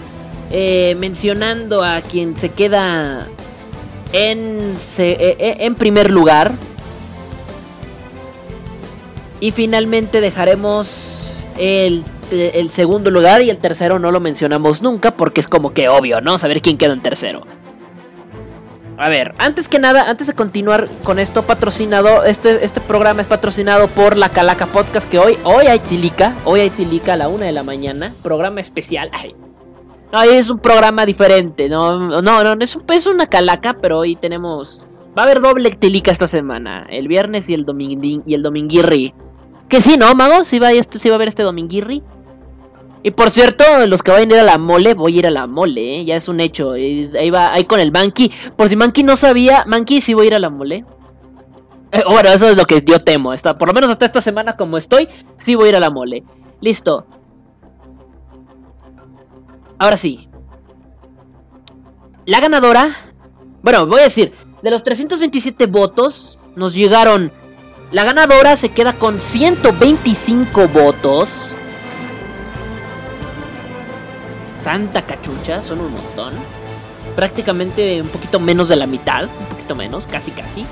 eh, 0.53 0.95
mencionando 1.01 1.83
a 1.83 2.01
quien 2.01 2.37
se 2.37 2.51
queda 2.51 3.27
eh, 4.13 4.77
eh, 4.97 5.57
en 5.59 5.75
primer 5.75 6.13
lugar. 6.13 6.53
Y 9.41 9.51
finalmente 9.51 10.21
dejaremos 10.21 11.33
el, 11.59 12.05
el 12.33 12.71
segundo 12.71 13.11
lugar 13.11 13.43
y 13.43 13.51
el 13.51 13.59
tercero 13.59 13.99
no 13.99 14.11
lo 14.11 14.21
mencionamos 14.21 14.83
nunca 14.83 15.13
porque 15.17 15.41
es 15.41 15.49
como 15.49 15.73
que 15.73 15.89
obvio, 15.89 16.21
¿no? 16.21 16.39
Saber 16.39 16.61
quién 16.63 16.77
queda 16.79 16.93
en 16.93 17.03
tercero. 17.03 17.43
A 19.01 19.09
ver, 19.09 19.33
antes 19.39 19.69
que 19.69 19.79
nada, 19.79 20.03
antes 20.09 20.27
de 20.27 20.35
continuar 20.35 20.89
con 21.05 21.21
esto, 21.21 21.43
patrocinado, 21.45 22.25
este, 22.25 22.65
este 22.65 22.81
programa 22.81 23.21
es 23.21 23.29
patrocinado 23.29 23.87
por 23.87 24.17
la 24.17 24.29
Calaca 24.29 24.67
Podcast, 24.67 25.09
que 25.09 25.21
hoy, 25.21 25.39
hoy 25.45 25.67
hay 25.67 25.79
Tilica, 25.79 26.35
hoy 26.45 26.61
hay 26.61 26.71
Tilica 26.71 27.13
a 27.13 27.17
la 27.17 27.29
una 27.29 27.45
de 27.47 27.53
la 27.53 27.63
mañana, 27.63 28.13
programa 28.25 28.61
especial. 28.61 29.09
Ay, 30.11 30.31
es 30.31 30.51
un 30.51 30.59
programa 30.59 31.07
diferente, 31.07 31.69
no, 31.69 32.21
no, 32.23 32.43
no, 32.43 32.65
es, 32.65 32.75
un- 32.75 32.83
es 32.89 33.07
una 33.07 33.27
Calaca, 33.29 33.75
pero 33.81 33.99
hoy 33.99 34.17
tenemos, 34.17 34.83
va 35.17 35.23
a 35.23 35.25
haber 35.27 35.41
doble 35.43 35.71
Tilica 35.71 36.11
esta 36.11 36.27
semana, 36.27 36.85
el 36.91 37.07
viernes 37.07 37.49
y 37.49 37.55
el, 37.55 37.65
dominguín 37.65 38.25
y 38.27 38.35
el 38.35 38.43
dominguirri. 38.43 39.15
Que 39.69 39.81
sí, 39.81 39.97
¿no, 39.97 40.13
mago? 40.17 40.43
Sí 40.45 40.59
va, 40.59 40.69
a- 40.69 40.73
este- 40.73 40.99
va 41.09 41.15
a 41.15 41.17
haber 41.17 41.29
este 41.29 41.45
dominguirri. 41.45 42.03
Y 43.03 43.13
por 43.13 43.31
cierto, 43.31 43.65
los 43.87 44.03
que 44.03 44.11
vayan 44.11 44.33
a 44.33 44.35
ir 44.35 44.41
a 44.41 44.45
la 44.45 44.59
mole, 44.59 44.95
voy 44.95 45.17
a 45.17 45.19
ir 45.19 45.27
a 45.27 45.31
la 45.31 45.47
mole, 45.47 46.01
¿eh? 46.01 46.05
ya 46.05 46.17
es 46.17 46.29
un 46.29 46.41
hecho. 46.41 46.73
ahí 46.73 47.31
va, 47.31 47.53
ahí 47.53 47.65
con 47.65 47.81
el 47.81 47.93
Monkey. 47.93 48.31
Por 48.57 48.69
si 48.69 48.77
Monkey 48.77 49.05
no 49.05 49.17
sabía, 49.17 49.65
Monkey 49.67 50.01
sí 50.01 50.15
voy 50.15 50.25
a 50.25 50.29
ir 50.29 50.35
a 50.35 50.39
la 50.41 50.51
mole. 50.51 50.85
Eh, 51.93 52.03
bueno, 52.09 52.29
eso 52.31 52.49
es 52.49 52.57
lo 52.57 52.65
que 52.65 52.83
yo 52.85 52.99
temo. 52.99 53.33
Esta, 53.33 53.57
por 53.57 53.69
lo 53.69 53.75
menos 53.75 53.91
hasta 53.91 54.05
esta 54.05 54.21
semana 54.21 54.57
como 54.57 54.77
estoy, 54.77 55.09
sí 55.39 55.55
voy 55.55 55.67
a 55.67 55.69
ir 55.71 55.77
a 55.77 55.81
la 55.81 55.91
mole. 55.91 56.25
Listo. 56.61 57.07
Ahora 59.79 59.97
sí. 59.97 60.29
La 62.27 62.41
ganadora. 62.41 62.97
Bueno, 63.63 63.87
voy 63.87 64.01
a 64.01 64.05
decir, 64.05 64.35
de 64.63 64.71
los 64.71 64.83
327 64.83 65.67
votos, 65.67 66.39
nos 66.57 66.75
llegaron. 66.75 67.33
La 67.93 68.05
ganadora 68.05 68.57
se 68.57 68.69
queda 68.71 68.93
con 68.93 69.21
125 69.21 70.69
votos. 70.69 71.55
Tanta 74.65 75.03
cachucha, 75.03 75.63
son 75.63 75.81
un 75.81 75.93
montón. 75.93 76.35
Prácticamente 77.17 78.01
un 78.03 78.09
poquito 78.09 78.39
menos 78.41 78.69
de 78.69 78.77
la 78.77 78.87
mitad, 78.87 79.25
un 79.25 79.47
poquito 79.47 79.75
menos, 79.75 80.07
casi 80.07 80.31
casi. 80.31 80.67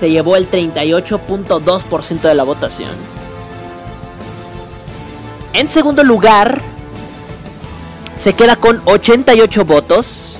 Se 0.00 0.10
llevó 0.10 0.36
el 0.36 0.50
38.2% 0.50 2.20
de 2.20 2.34
la 2.34 2.42
votación. 2.42 2.90
En 5.52 5.68
segundo 5.68 6.04
lugar, 6.04 6.60
se 8.16 8.32
queda 8.34 8.56
con 8.56 8.80
88 8.84 9.64
votos. 9.64 10.38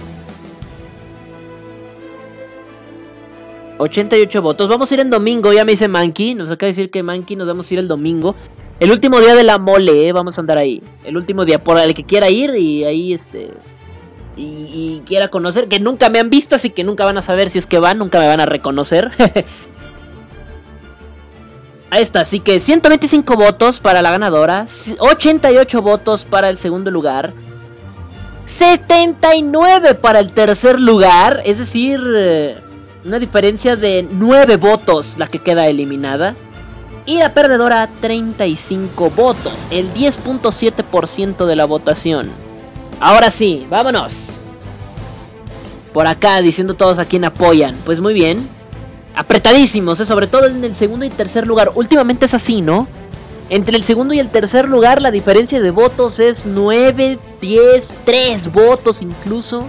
88 3.78 4.42
votos. 4.42 4.68
Vamos 4.68 4.90
a 4.90 4.94
ir 4.94 5.00
en 5.00 5.10
domingo, 5.10 5.52
ya 5.52 5.64
me 5.64 5.72
dice 5.72 5.88
Monkey. 5.88 6.34
Nos 6.34 6.50
acaba 6.50 6.66
de 6.66 6.72
decir 6.72 6.90
que 6.90 7.02
Monkey 7.02 7.36
nos 7.36 7.46
vamos 7.48 7.70
a 7.70 7.74
ir 7.74 7.80
el 7.80 7.88
domingo. 7.88 8.36
El 8.80 8.90
último 8.90 9.20
día 9.20 9.34
de 9.34 9.44
la 9.44 9.58
mole, 9.58 10.08
eh, 10.08 10.12
vamos 10.12 10.38
a 10.38 10.40
andar 10.40 10.56
ahí. 10.56 10.82
El 11.04 11.18
último 11.18 11.44
día, 11.44 11.62
por 11.62 11.78
el 11.78 11.92
que 11.92 12.04
quiera 12.04 12.30
ir 12.30 12.54
y 12.54 12.84
ahí 12.84 13.12
este. 13.12 13.50
Y, 14.36 15.02
quiera 15.04 15.28
conocer, 15.28 15.68
que 15.68 15.80
nunca 15.80 16.08
me 16.08 16.18
han 16.18 16.30
visto, 16.30 16.56
así 16.56 16.70
que 16.70 16.82
nunca 16.82 17.04
van 17.04 17.18
a 17.18 17.22
saber 17.22 17.50
si 17.50 17.58
es 17.58 17.66
que 17.66 17.78
van, 17.78 17.98
nunca 17.98 18.18
me 18.20 18.26
van 18.26 18.40
a 18.40 18.46
reconocer. 18.46 19.10
Ahí 21.90 22.02
está, 22.02 22.20
así 22.20 22.40
que 22.40 22.60
125 22.60 23.34
votos 23.34 23.80
para 23.80 24.00
la 24.00 24.12
ganadora, 24.12 24.66
88 25.00 25.82
votos 25.82 26.24
para 26.24 26.48
el 26.48 26.56
segundo 26.56 26.92
lugar, 26.92 27.32
79 28.46 29.96
para 29.96 30.20
el 30.20 30.32
tercer 30.32 30.80
lugar, 30.80 31.42
es 31.44 31.58
decir, 31.58 32.00
eh, 32.16 32.58
una 33.04 33.18
diferencia 33.18 33.74
de 33.74 34.06
9 34.08 34.56
votos 34.56 35.16
la 35.18 35.26
que 35.26 35.40
queda 35.40 35.66
eliminada. 35.66 36.36
Y 37.10 37.18
la 37.18 37.34
perdedora 37.34 37.88
35 38.00 39.10
votos, 39.10 39.54
el 39.72 39.92
10.7% 39.92 41.44
de 41.44 41.56
la 41.56 41.64
votación. 41.64 42.30
Ahora 43.00 43.32
sí, 43.32 43.66
vámonos. 43.68 44.42
Por 45.92 46.06
acá 46.06 46.40
diciendo 46.40 46.74
todos 46.74 47.00
a 47.00 47.06
quién 47.06 47.24
apoyan. 47.24 47.76
Pues 47.84 48.00
muy 48.00 48.14
bien. 48.14 48.38
Apretadísimos, 49.16 49.98
¿eh? 49.98 50.06
sobre 50.06 50.28
todo 50.28 50.46
en 50.46 50.62
el 50.62 50.76
segundo 50.76 51.04
y 51.04 51.10
tercer 51.10 51.48
lugar. 51.48 51.72
Últimamente 51.74 52.26
es 52.26 52.34
así, 52.34 52.60
¿no? 52.60 52.86
Entre 53.48 53.76
el 53.76 53.82
segundo 53.82 54.14
y 54.14 54.20
el 54.20 54.30
tercer 54.30 54.68
lugar 54.68 55.02
la 55.02 55.10
diferencia 55.10 55.60
de 55.60 55.72
votos 55.72 56.20
es 56.20 56.46
9, 56.46 57.18
10, 57.40 57.88
3 58.04 58.52
votos 58.52 59.02
incluso. 59.02 59.64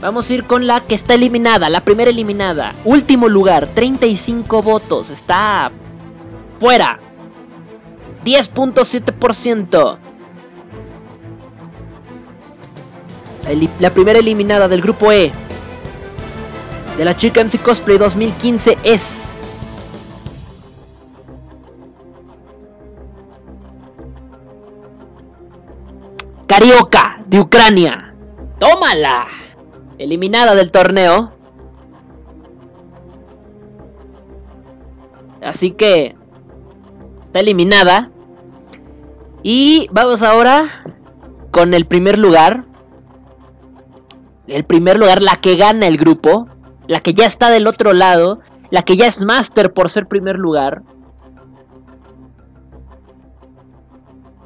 Vamos 0.00 0.30
a 0.30 0.34
ir 0.34 0.44
con 0.44 0.66
la 0.66 0.80
que 0.82 0.94
está 0.94 1.14
eliminada, 1.14 1.68
la 1.70 1.80
primera 1.80 2.10
eliminada. 2.10 2.74
Último 2.84 3.28
lugar, 3.28 3.66
35 3.74 4.62
votos. 4.62 5.10
Está 5.10 5.72
fuera. 6.60 7.00
10.7%. 8.24 9.98
Eli- 13.48 13.70
La 13.80 13.90
primera 13.90 14.18
eliminada 14.18 14.68
del 14.68 14.82
grupo 14.82 15.10
E. 15.10 15.32
De 16.96 17.04
la 17.04 17.16
chica 17.16 17.40
MC 17.42 17.58
Cosplay 17.58 17.98
2015 17.98 18.78
es... 18.84 19.02
Carioca, 26.46 27.20
de 27.26 27.40
Ucrania. 27.40 28.14
¡Tómala! 28.58 29.26
Eliminada 29.98 30.54
del 30.54 30.70
torneo. 30.70 31.32
Así 35.42 35.72
que... 35.72 36.14
Está 37.26 37.40
eliminada. 37.40 38.10
Y 39.42 39.88
vamos 39.92 40.22
ahora 40.22 40.84
con 41.50 41.74
el 41.74 41.84
primer 41.86 42.18
lugar. 42.18 42.64
El 44.46 44.64
primer 44.64 44.98
lugar, 44.98 45.20
la 45.20 45.36
que 45.40 45.56
gana 45.56 45.86
el 45.86 45.98
grupo. 45.98 46.48
La 46.86 47.00
que 47.00 47.12
ya 47.12 47.26
está 47.26 47.50
del 47.50 47.66
otro 47.66 47.92
lado. 47.92 48.40
La 48.70 48.82
que 48.82 48.96
ya 48.96 49.06
es 49.06 49.22
máster 49.22 49.72
por 49.72 49.90
ser 49.90 50.06
primer 50.06 50.36
lugar. 50.36 50.82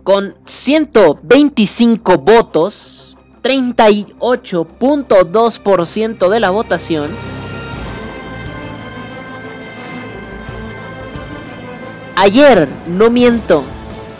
Con 0.03 0.35
125 0.47 2.19
votos. 2.19 3.02
38.2% 3.43 6.29
de 6.29 6.41
la 6.41 6.51
votación. 6.51 7.11
Ayer, 12.15 12.69
no 12.87 13.09
miento. 13.11 13.65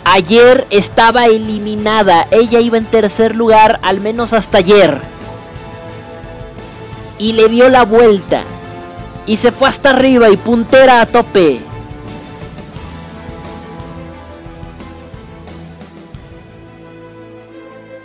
Ayer 0.03 0.67
estaba 0.69 1.27
eliminada. 1.27 2.27
Ella 2.31 2.59
iba 2.59 2.77
en 2.77 2.85
tercer 2.85 3.33
lugar, 3.35 3.79
al 3.81 4.01
menos 4.01 4.33
hasta 4.33 4.57
ayer. 4.57 4.99
Y 7.17 7.31
le 7.33 7.47
dio 7.47 7.69
la 7.69 7.85
vuelta. 7.85 8.43
Y 9.25 9.37
se 9.37 9.53
fue 9.53 9.69
hasta 9.69 9.91
arriba 9.91 10.29
y 10.29 10.37
puntera 10.37 10.99
a 10.99 11.05
tope. 11.05 11.61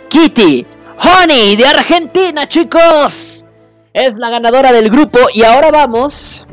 Kitty, 0.07 0.65
Honey 1.01 1.55
de 1.55 1.65
Argentina, 1.65 2.47
chicos. 2.49 3.45
Es 3.93 4.17
la 4.17 4.29
ganadora 4.29 4.73
del 4.73 4.89
grupo 4.89 5.19
y 5.33 5.43
ahora 5.43 5.71
vamos 5.71 6.45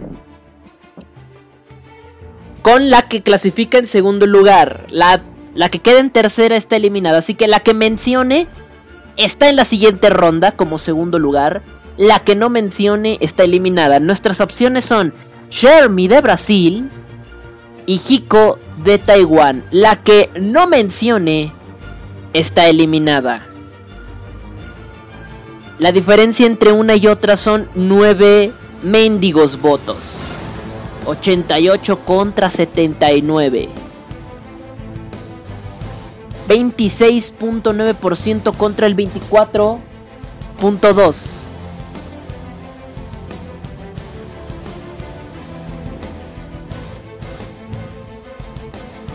con 2.62 2.88
la 2.90 3.08
que 3.08 3.22
clasifica 3.22 3.78
en 3.78 3.88
segundo 3.88 4.26
lugar. 4.26 4.86
La, 4.90 5.22
la 5.54 5.68
que 5.68 5.80
queda 5.80 5.98
en 5.98 6.10
tercera 6.10 6.56
está 6.56 6.76
eliminada, 6.76 7.18
así 7.18 7.34
que 7.34 7.48
la 7.48 7.60
que 7.60 7.74
mencione 7.74 8.46
está 9.16 9.48
en 9.48 9.56
la 9.56 9.64
siguiente 9.64 10.10
ronda 10.10 10.52
como 10.52 10.78
segundo 10.78 11.18
lugar. 11.18 11.62
La 11.96 12.20
que 12.20 12.36
no 12.36 12.48
mencione 12.48 13.18
está 13.20 13.44
eliminada. 13.44 13.98
Nuestras 13.98 14.40
opciones 14.40 14.84
son 14.84 15.12
Shermie 15.50 16.08
de 16.08 16.20
Brasil 16.20 16.88
y 17.86 18.00
Hiko 18.06 18.60
de 18.84 18.98
Taiwán. 18.98 19.64
La 19.70 19.96
que 19.96 20.30
no 20.38 20.68
mencione 20.68 21.52
está 22.32 22.68
eliminada. 22.68 23.55
La 25.78 25.92
diferencia 25.92 26.46
entre 26.46 26.72
una 26.72 26.96
y 26.96 27.06
otra 27.06 27.36
son 27.36 27.68
9 27.74 28.50
mendigos 28.82 29.60
votos. 29.60 29.98
88 31.04 31.98
contra 32.00 32.50
79. 32.50 33.68
26.9% 36.48 38.56
contra 38.56 38.86
el 38.86 38.96
24.2%. 38.96 41.20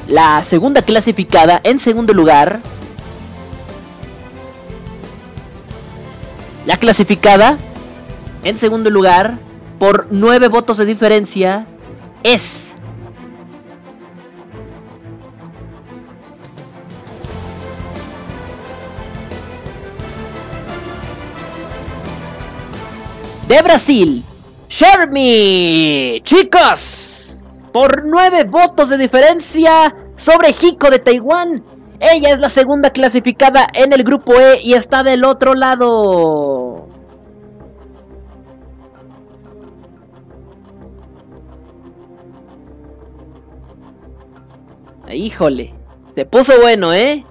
La 0.08 0.44
segunda 0.44 0.82
clasificada 0.82 1.62
en 1.64 1.80
segundo 1.80 2.14
lugar. 2.14 2.60
La 6.66 6.78
clasificada 6.78 7.58
en 8.44 8.58
segundo 8.58 8.90
lugar 8.90 9.40
por 9.80 10.08
9 10.12 10.48
votos 10.48 10.78
de 10.78 10.86
diferencia 10.86 11.66
es 12.24 12.76
de 23.48 23.62
Brasil, 23.64 24.24
Shermy. 24.70 26.22
Chicos, 26.24 27.64
por 27.74 28.06
9 28.06 28.44
votos 28.44 28.90
de 28.90 28.98
diferencia 28.98 29.96
sobre 30.16 30.56
Hiko 30.62 30.92
de 30.92 31.00
Taiwán. 31.00 31.71
Ella 32.04 32.32
es 32.32 32.40
la 32.40 32.50
segunda 32.50 32.90
clasificada 32.90 33.68
en 33.74 33.94
el 33.94 34.04
grupo 34.04 34.34
E 34.34 34.60
y 34.64 34.74
está 34.74 35.04
del 35.04 35.24
otro 35.24 35.54
lado. 35.54 36.88
Híjole, 45.14 45.76
se 46.16 46.26
puso 46.26 46.60
bueno, 46.60 46.92
¿eh? 46.92 47.24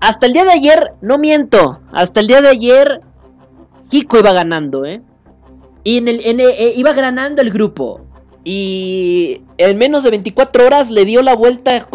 Hasta 0.00 0.26
el 0.26 0.32
día 0.32 0.44
de 0.44 0.52
ayer, 0.52 0.92
no 1.02 1.18
miento, 1.18 1.80
hasta 1.92 2.20
el 2.20 2.28
día 2.28 2.40
de 2.40 2.48
ayer 2.48 3.00
Hiko 3.90 4.20
iba 4.20 4.32
ganando, 4.32 4.86
¿eh? 4.86 5.02
Y 5.82 5.98
en 5.98 6.08
el, 6.08 6.26
en 6.26 6.40
eh, 6.40 6.72
iba 6.76 6.94
ganando 6.94 7.42
el 7.42 7.50
grupo. 7.50 8.03
Y 8.44 9.40
en 9.56 9.78
menos 9.78 10.04
de 10.04 10.10
24 10.10 10.66
horas 10.66 10.90
le 10.90 11.06
dio 11.06 11.22
la 11.22 11.34
vuelta 11.34 11.70
a 11.70 11.86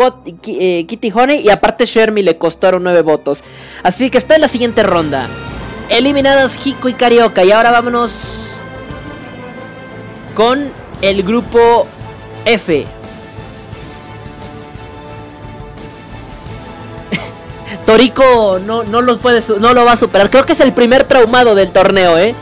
eh, 0.48 0.86
Kitty 0.88 1.12
Honey 1.14 1.42
y 1.46 1.50
aparte 1.52 1.86
Shermy 1.86 2.24
le 2.24 2.40
costaron 2.40 2.84
9 2.84 3.04
votos. 3.04 3.44
Así 3.84 4.10
que 4.10 4.18
está 4.18 4.34
en 4.36 4.42
la 4.42 4.48
siguiente 4.48 4.82
ronda. 4.82 5.28
Eliminadas 5.90 6.58
Hiko 6.66 6.90
y 6.90 6.94
Carioca. 6.94 7.44
Y 7.44 7.52
ahora 7.52 7.70
vámonos 7.70 8.14
con 10.36 10.72
el 11.02 11.22
grupo 11.22 11.86
F. 12.46 12.88
Torico 17.86 18.60
no, 18.66 18.84
no, 18.84 19.02
los 19.04 19.20
puede, 19.20 19.44
no 19.60 19.74
lo 19.76 19.86
va 19.86 19.92
a 19.92 19.98
superar. 19.98 20.32
Creo 20.32 20.48
que 20.48 20.54
es 20.54 20.62
el 20.62 20.74
primer 20.74 21.04
traumado 21.04 21.54
del 21.54 21.72
torneo, 21.72 22.18
¿eh? 22.18 22.34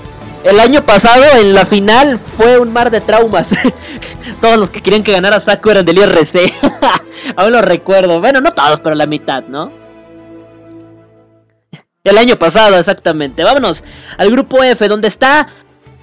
El 0.43 0.59
año 0.59 0.83
pasado 0.83 1.23
en 1.39 1.53
la 1.53 1.65
final 1.65 2.19
fue 2.19 2.59
un 2.59 2.71
mar 2.71 2.89
de 2.91 3.01
traumas. 3.01 3.49
todos 4.41 4.57
los 4.57 4.69
que 4.69 4.81
querían 4.81 5.03
que 5.03 5.11
ganara 5.11 5.39
Saku 5.39 5.69
eran 5.69 5.85
del 5.85 5.97
IRC. 5.97 6.53
Aún 7.35 7.51
lo 7.51 7.61
recuerdo. 7.61 8.19
Bueno, 8.19 8.41
no 8.41 8.51
todos, 8.51 8.79
pero 8.79 8.95
la 8.95 9.05
mitad, 9.05 9.43
¿no? 9.47 9.71
El 12.03 12.17
año 12.17 12.37
pasado, 12.37 12.77
exactamente. 12.79 13.43
Vámonos 13.43 13.83
al 14.17 14.31
grupo 14.31 14.63
F, 14.63 14.87
donde 14.87 15.09
está 15.09 15.49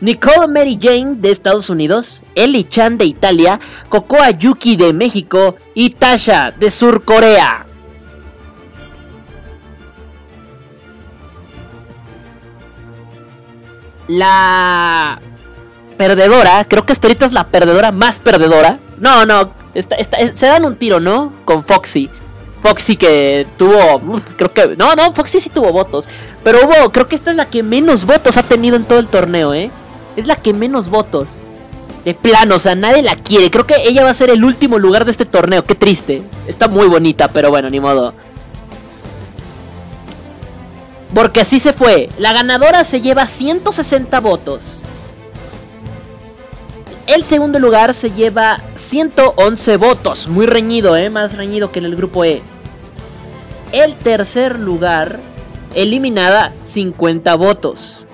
Nicole 0.00 0.48
Mary 0.48 0.78
Jane 0.80 1.14
de 1.14 1.30
Estados 1.30 1.70
Unidos, 1.70 2.22
Ellie 2.34 2.68
Chan 2.68 2.98
de 2.98 3.06
Italia, 3.06 3.58
Kokoa 3.88 4.30
Yuki 4.30 4.76
de 4.76 4.92
México 4.92 5.56
y 5.74 5.90
Tasha 5.90 6.50
de 6.50 6.70
Sur 6.70 7.04
Corea. 7.04 7.64
La 14.08 15.20
perdedora, 15.96 16.64
creo 16.64 16.84
que 16.84 16.92
esta 16.92 17.06
ahorita 17.06 17.26
es 17.26 17.32
la 17.32 17.48
perdedora 17.48 17.92
más 17.92 18.18
perdedora. 18.18 18.78
No, 18.98 19.24
no, 19.24 19.52
se 19.74 20.46
dan 20.46 20.64
un 20.64 20.76
tiro, 20.76 21.00
¿no? 21.00 21.32
Con 21.44 21.64
Foxy. 21.64 22.10
Foxy 22.62 22.96
que 22.96 23.46
tuvo, 23.58 24.22
creo 24.36 24.52
que, 24.52 24.76
no, 24.76 24.94
no, 24.94 25.12
Foxy 25.12 25.40
sí 25.40 25.50
tuvo 25.50 25.72
votos. 25.72 26.08
Pero 26.42 26.60
hubo, 26.64 26.90
creo 26.90 27.08
que 27.08 27.16
esta 27.16 27.30
es 27.30 27.36
la 27.36 27.46
que 27.46 27.62
menos 27.62 28.04
votos 28.04 28.36
ha 28.36 28.42
tenido 28.42 28.76
en 28.76 28.84
todo 28.84 28.98
el 28.98 29.08
torneo, 29.08 29.54
¿eh? 29.54 29.70
Es 30.16 30.26
la 30.26 30.36
que 30.36 30.54
menos 30.54 30.88
votos. 30.88 31.38
De 32.04 32.14
plano, 32.14 32.56
o 32.56 32.58
sea, 32.58 32.74
nadie 32.74 33.02
la 33.02 33.16
quiere. 33.16 33.50
Creo 33.50 33.66
que 33.66 33.76
ella 33.84 34.04
va 34.04 34.10
a 34.10 34.14
ser 34.14 34.28
el 34.28 34.44
último 34.44 34.78
lugar 34.78 35.06
de 35.06 35.10
este 35.10 35.24
torneo. 35.24 35.64
Qué 35.64 35.74
triste. 35.74 36.22
Está 36.46 36.68
muy 36.68 36.86
bonita, 36.86 37.28
pero 37.28 37.48
bueno, 37.48 37.70
ni 37.70 37.80
modo. 37.80 38.12
Porque 41.14 41.40
así 41.40 41.60
se 41.60 41.72
fue. 41.72 42.08
La 42.18 42.32
ganadora 42.32 42.84
se 42.84 43.00
lleva 43.00 43.28
160 43.28 44.20
votos. 44.20 44.82
El 47.06 47.22
segundo 47.22 47.58
lugar 47.60 47.94
se 47.94 48.10
lleva 48.10 48.60
111 48.76 49.76
votos. 49.76 50.26
Muy 50.26 50.46
reñido, 50.46 50.96
¿eh? 50.96 51.10
Más 51.10 51.36
reñido 51.36 51.70
que 51.70 51.78
en 51.78 51.84
el 51.84 51.96
grupo 51.96 52.24
E. 52.24 52.42
El 53.70 53.94
tercer 53.94 54.58
lugar, 54.58 55.20
eliminada 55.74 56.52
50 56.64 57.34
votos. 57.36 58.04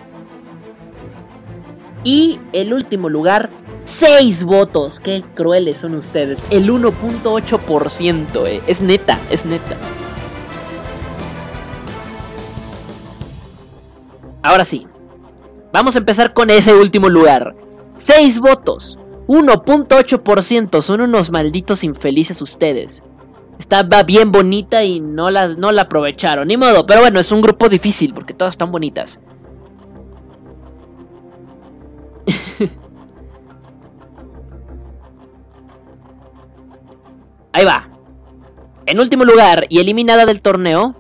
Y 2.05 2.39
el 2.53 2.75
último 2.75 3.09
lugar, 3.09 3.51
6 3.87 4.45
votos. 4.45 5.01
Qué 5.01 5.23
crueles 5.35 5.79
son 5.79 5.95
ustedes. 5.95 6.43
El 6.51 6.71
1.8%, 6.71 8.47
¿eh? 8.47 8.61
Es 8.67 8.81
neta, 8.81 9.19
es 9.31 9.47
neta. 9.47 9.77
Ahora 14.43 14.65
sí. 14.65 14.87
Vamos 15.73 15.95
a 15.95 15.99
empezar 15.99 16.33
con 16.35 16.51
ese 16.51 16.75
último 16.75 17.09
lugar. 17.09 17.55
6 18.05 18.41
votos. 18.41 18.99
1.8%. 19.27 20.83
Son 20.83 21.01
unos 21.01 21.31
malditos 21.31 21.85
infelices 21.85 22.43
ustedes. 22.43 23.03
Estaba 23.59 24.03
bien 24.03 24.33
bonita 24.33 24.83
y 24.83 25.01
no 25.01 25.31
la, 25.31 25.49
no 25.49 25.71
la 25.71 25.83
aprovecharon. 25.83 26.49
Ni 26.49 26.57
modo. 26.57 26.87
Pero 26.87 27.01
bueno, 27.01 27.21
es 27.21 27.31
un 27.31 27.43
grupo 27.43 27.69
difícil 27.69 28.15
porque 28.15 28.35
todas 28.35 28.55
están 28.55 28.73
bonitas. 28.73 29.21
Ahí 37.53 37.65
va. 37.65 37.89
En 38.87 38.99
último 39.01 39.25
lugar 39.25 39.67
y 39.69 39.79
eliminada 39.81 40.25
del 40.27 40.41
torneo 40.41 40.97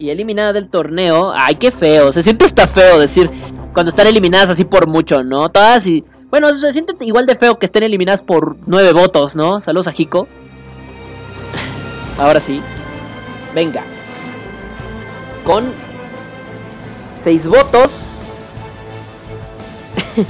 y 0.00 0.10
eliminada 0.10 0.52
del 0.52 0.68
torneo. 0.68 1.32
Ay, 1.36 1.54
qué 1.56 1.70
feo. 1.70 2.12
Se 2.12 2.22
siente 2.22 2.46
hasta 2.46 2.66
feo 2.66 2.98
decir 2.98 3.30
cuando 3.72 3.90
están 3.90 4.08
eliminadas 4.08 4.50
así 4.50 4.64
por 4.64 4.88
mucho, 4.88 5.22
¿no? 5.22 5.48
Todas 5.50 5.86
y. 5.86 6.04
Bueno, 6.30 6.52
se 6.54 6.72
siente 6.72 6.94
igual 7.04 7.26
de 7.26 7.36
feo 7.36 7.58
que 7.58 7.66
estén 7.66 7.82
eliminadas 7.82 8.22
por 8.22 8.56
nueve 8.66 8.92
votos, 8.92 9.36
¿no? 9.36 9.60
Saludos 9.60 9.88
a 9.88 9.94
Hiko. 9.96 10.26
Ahora 12.18 12.40
sí. 12.40 12.60
Venga. 13.54 13.84
Con 15.44 15.72
seis 17.22 17.46
votos. 17.46 17.90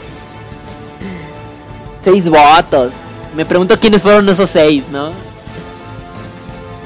seis 2.04 2.28
votos. 2.28 3.02
Me 3.37 3.44
pregunto 3.44 3.78
quiénes 3.78 4.02
fueron 4.02 4.28
esos 4.28 4.50
seis, 4.50 4.88
¿no? 4.90 5.11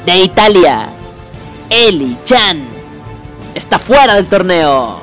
De 0.04 0.18
Italia. 0.18 0.88
Eli 1.70 2.16
Chan 2.26 2.73
está 3.54 3.78
fuera 3.78 4.14
del 4.14 4.26
torneo. 4.26 5.00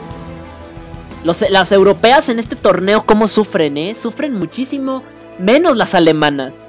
las 1.24 1.72
europeas 1.72 2.30
en 2.30 2.40
este 2.40 2.56
torneo, 2.56 3.06
¿cómo 3.06 3.28
sufren, 3.28 3.78
eh? 3.78 3.96
Sufren 3.96 4.36
muchísimo 4.36 5.04
menos 5.40 5.76
las 5.76 5.94
alemanas. 5.94 6.68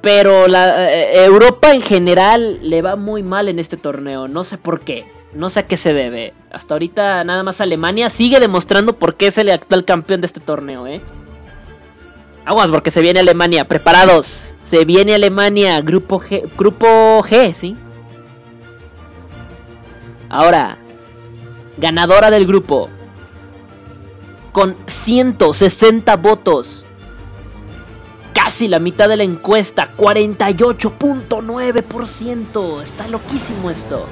Pero 0.00 0.46
la 0.46 0.92
eh, 0.92 1.24
Europa 1.24 1.72
en 1.72 1.82
general 1.82 2.58
le 2.62 2.82
va 2.82 2.96
muy 2.96 3.22
mal 3.22 3.48
en 3.48 3.58
este 3.58 3.76
torneo. 3.76 4.28
No 4.28 4.44
sé 4.44 4.58
por 4.58 4.80
qué. 4.80 5.06
No 5.34 5.50
sé 5.50 5.60
a 5.60 5.66
qué 5.66 5.76
se 5.76 5.92
debe. 5.92 6.32
Hasta 6.50 6.74
ahorita 6.74 7.24
nada 7.24 7.42
más 7.42 7.60
Alemania 7.60 8.08
sigue 8.08 8.40
demostrando 8.40 8.96
por 8.96 9.16
qué 9.16 9.26
es 9.26 9.38
el 9.38 9.50
actual 9.50 9.84
campeón 9.84 10.20
de 10.20 10.26
este 10.26 10.40
torneo, 10.40 10.86
¿eh? 10.86 11.00
Aguas 12.44 12.70
porque 12.70 12.90
se 12.90 13.02
viene 13.02 13.20
Alemania. 13.20 13.66
Preparados. 13.66 14.54
Se 14.70 14.84
viene 14.84 15.14
Alemania. 15.14 15.80
Grupo 15.80 16.20
G. 16.20 16.48
Grupo 16.56 16.86
G, 17.24 17.54
¿sí? 17.60 17.76
Ahora, 20.30 20.76
ganadora 21.78 22.30
del 22.30 22.46
grupo, 22.46 22.90
con 24.52 24.76
160 24.86 26.16
votos. 26.16 26.84
Casi 28.34 28.68
la 28.68 28.78
mitad 28.78 29.08
de 29.08 29.16
la 29.16 29.24
encuesta, 29.24 29.88
48.9%. 29.96 32.82
Está 32.82 33.08
loquísimo 33.08 33.70
esto. 33.70 34.04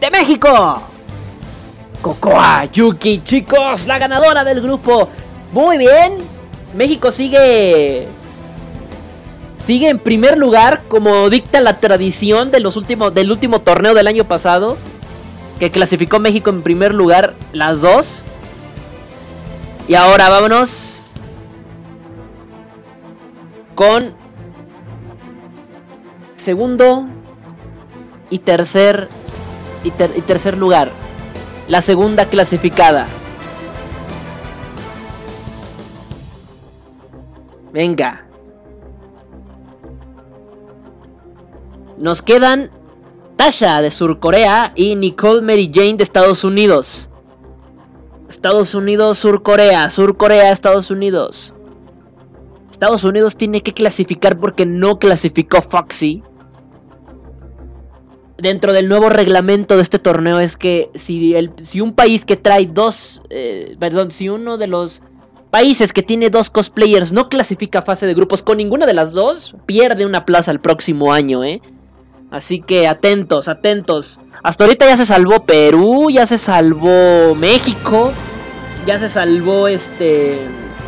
De 0.00 0.10
México. 0.10 0.48
Cocoa 2.00 2.64
Yuki, 2.66 3.24
chicos, 3.24 3.86
la 3.86 3.98
ganadora 3.98 4.44
del 4.44 4.60
grupo. 4.60 5.08
Muy 5.52 5.78
bien. 5.78 6.18
México 6.74 7.10
sigue 7.10 8.06
sigue 9.66 9.88
en 9.88 9.98
primer 9.98 10.38
lugar 10.38 10.82
como 10.88 11.28
dicta 11.28 11.60
la 11.60 11.80
tradición 11.80 12.50
de 12.50 12.60
los 12.60 12.76
últimos 12.76 13.12
del 13.12 13.30
último 13.32 13.60
torneo 13.60 13.94
del 13.94 14.06
año 14.06 14.24
pasado 14.24 14.78
que 15.58 15.70
clasificó 15.70 16.20
México 16.20 16.50
en 16.50 16.62
primer 16.62 16.94
lugar 16.94 17.34
las 17.52 17.80
dos. 17.80 18.24
Y 19.88 19.94
ahora 19.94 20.28
vámonos 20.28 21.02
con 23.74 24.14
segundo 26.42 27.06
y 28.30 28.38
tercer 28.40 29.08
y, 29.84 29.88
y 29.88 30.20
tercer 30.22 30.56
lugar. 30.56 30.90
La 31.68 31.82
segunda 31.82 32.26
clasificada. 32.26 33.06
Venga. 37.72 38.25
Nos 41.98 42.22
quedan 42.22 42.70
Tasha 43.36 43.82
de 43.82 43.90
Sur 43.90 44.18
Corea 44.18 44.72
y 44.74 44.94
Nicole 44.96 45.42
Mary 45.42 45.70
Jane 45.72 45.96
de 45.96 46.04
Estados 46.04 46.44
Unidos. 46.44 47.08
Estados 48.28 48.74
Unidos, 48.74 49.18
Sur 49.18 49.42
Corea, 49.42 49.88
Sur 49.90 50.16
Corea, 50.16 50.52
Estados 50.52 50.90
Unidos. 50.90 51.54
Estados 52.70 53.04
Unidos 53.04 53.36
tiene 53.36 53.62
que 53.62 53.72
clasificar 53.72 54.38
porque 54.38 54.66
no 54.66 54.98
clasificó 54.98 55.62
Foxy. 55.62 56.22
Dentro 58.36 58.74
del 58.74 58.88
nuevo 58.88 59.08
reglamento 59.08 59.76
de 59.76 59.82
este 59.82 59.98
torneo 59.98 60.38
es 60.40 60.58
que 60.58 60.90
si, 60.94 61.34
un 61.80 61.94
país 61.94 62.26
que 62.26 62.36
trae 62.36 62.66
dos, 62.66 63.22
eh, 63.30 63.76
perdón, 63.78 64.10
si 64.10 64.28
uno 64.28 64.58
de 64.58 64.66
los 64.66 65.00
países 65.50 65.94
que 65.94 66.02
tiene 66.02 66.28
dos 66.28 66.50
cosplayers 66.50 67.12
no 67.12 67.30
clasifica 67.30 67.80
fase 67.80 68.06
de 68.06 68.12
grupos 68.12 68.42
con 68.42 68.58
ninguna 68.58 68.84
de 68.84 68.92
las 68.92 69.12
dos, 69.12 69.56
pierde 69.64 70.04
una 70.04 70.26
plaza 70.26 70.50
el 70.50 70.60
próximo 70.60 71.14
año, 71.14 71.42
¿eh? 71.44 71.62
Así 72.30 72.60
que 72.60 72.86
atentos, 72.88 73.48
atentos. 73.48 74.20
Hasta 74.42 74.64
ahorita 74.64 74.86
ya 74.86 74.96
se 74.96 75.06
salvó 75.06 75.44
Perú, 75.44 76.10
ya 76.10 76.26
se 76.26 76.38
salvó 76.38 77.34
México, 77.34 78.12
ya 78.86 78.98
se 78.98 79.08
salvó 79.08 79.68
este... 79.68 80.38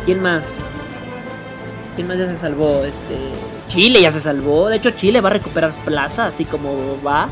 ¿Quién 0.05 0.21
más? 0.21 0.59
¿Quién 1.95 2.07
más 2.07 2.17
ya 2.17 2.27
se 2.27 2.37
salvó? 2.37 2.83
Este... 2.83 3.17
Chile 3.67 4.01
ya 4.01 4.11
se 4.11 4.19
salvó. 4.19 4.67
De 4.67 4.77
hecho, 4.77 4.91
Chile 4.91 5.21
va 5.21 5.29
a 5.29 5.33
recuperar 5.33 5.71
plaza, 5.85 6.27
así 6.27 6.43
como 6.43 6.97
va. 7.05 7.29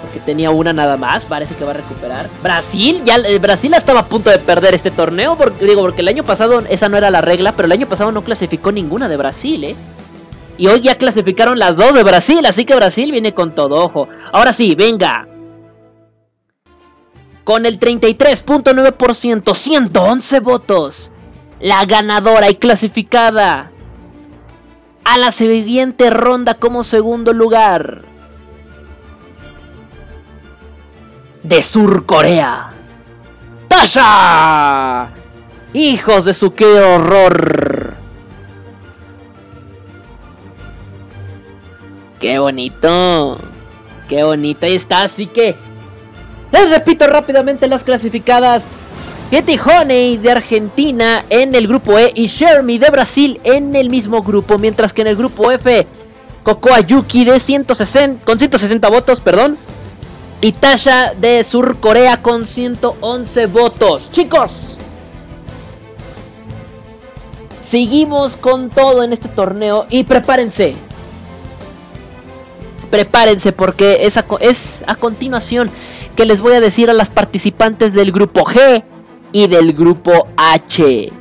Porque 0.00 0.18
tenía 0.20 0.50
una 0.50 0.72
nada 0.72 0.96
más, 0.96 1.24
parece 1.24 1.54
que 1.54 1.64
va 1.64 1.72
a 1.72 1.74
recuperar. 1.74 2.28
Brasil, 2.42 3.02
ya 3.04 3.16
eh, 3.16 3.38
Brasil 3.38 3.72
estaba 3.74 4.00
a 4.00 4.06
punto 4.06 4.30
de 4.30 4.38
perder 4.38 4.74
este 4.74 4.90
torneo. 4.90 5.36
Porque, 5.36 5.64
digo, 5.64 5.82
porque 5.82 6.00
el 6.00 6.08
año 6.08 6.24
pasado 6.24 6.62
esa 6.68 6.88
no 6.88 6.96
era 6.96 7.10
la 7.10 7.20
regla, 7.20 7.52
pero 7.52 7.66
el 7.66 7.72
año 7.72 7.86
pasado 7.86 8.12
no 8.12 8.22
clasificó 8.22 8.72
ninguna 8.72 9.08
de 9.08 9.16
Brasil, 9.16 9.64
¿eh? 9.64 9.76
Y 10.56 10.68
hoy 10.68 10.82
ya 10.82 10.96
clasificaron 10.96 11.58
las 11.58 11.76
dos 11.76 11.94
de 11.94 12.04
Brasil, 12.04 12.44
así 12.46 12.64
que 12.64 12.76
Brasil 12.76 13.10
viene 13.10 13.34
con 13.34 13.54
todo 13.54 13.84
ojo. 13.84 14.08
Ahora 14.32 14.52
sí, 14.52 14.74
venga. 14.76 15.26
Con 17.42 17.66
el 17.66 17.80
33.9%, 17.80 19.54
111 19.54 20.40
votos. 20.40 21.10
La 21.60 21.84
ganadora 21.84 22.50
y 22.50 22.54
clasificada 22.56 23.72
a 25.04 25.18
la 25.18 25.32
siguiente 25.32 26.10
ronda 26.10 26.54
como 26.54 26.82
segundo 26.82 27.32
lugar. 27.32 28.02
De 31.42 31.62
Sur 31.62 32.06
Corea. 32.06 32.70
¡Tasha! 33.68 35.08
Hijos 35.72 36.24
de 36.24 36.32
su 36.32 36.54
qué 36.54 36.64
horror. 36.64 38.03
Qué 42.24 42.38
bonito. 42.38 43.36
Qué 44.08 44.24
bonito. 44.24 44.64
Ahí 44.64 44.76
está. 44.76 45.02
Así 45.02 45.26
que. 45.26 45.56
Les 46.52 46.70
repito 46.70 47.06
rápidamente 47.06 47.68
las 47.68 47.84
clasificadas. 47.84 48.78
Getty 49.30 49.58
Honey 49.58 50.16
de 50.16 50.30
Argentina 50.30 51.22
en 51.28 51.54
el 51.54 51.68
grupo 51.68 51.98
E 51.98 52.12
y 52.14 52.24
Shermie 52.24 52.78
de 52.78 52.88
Brasil 52.88 53.40
en 53.44 53.76
el 53.76 53.90
mismo 53.90 54.22
grupo. 54.22 54.58
Mientras 54.58 54.94
que 54.94 55.02
en 55.02 55.08
el 55.08 55.16
grupo 55.16 55.50
F, 55.50 55.86
Cocoa 56.42 56.80
Yuki 56.80 57.26
de 57.26 57.38
160, 57.38 58.24
con 58.24 58.38
160 58.38 58.88
votos, 58.88 59.20
perdón. 59.20 59.58
Y 60.40 60.52
Tasha 60.52 61.12
de 61.12 61.44
Sur 61.44 61.78
Corea 61.78 62.22
con 62.22 62.46
111 62.46 63.46
votos. 63.48 64.10
Chicos, 64.10 64.78
seguimos 67.68 68.38
con 68.38 68.70
todo 68.70 69.02
en 69.02 69.12
este 69.12 69.28
torneo 69.28 69.84
y 69.90 70.04
prepárense 70.04 70.74
prepárense 72.94 73.50
porque 73.50 73.98
es 74.02 74.16
a, 74.16 74.24
es 74.38 74.84
a 74.86 74.94
continuación 74.94 75.68
que 76.14 76.26
les 76.26 76.40
voy 76.40 76.52
a 76.52 76.60
decir 76.60 76.90
a 76.90 76.92
las 76.92 77.10
participantes 77.10 77.92
del 77.92 78.12
grupo 78.12 78.42
G 78.44 78.84
y 79.32 79.48
del 79.48 79.72
grupo 79.72 80.28
H. 80.36 81.12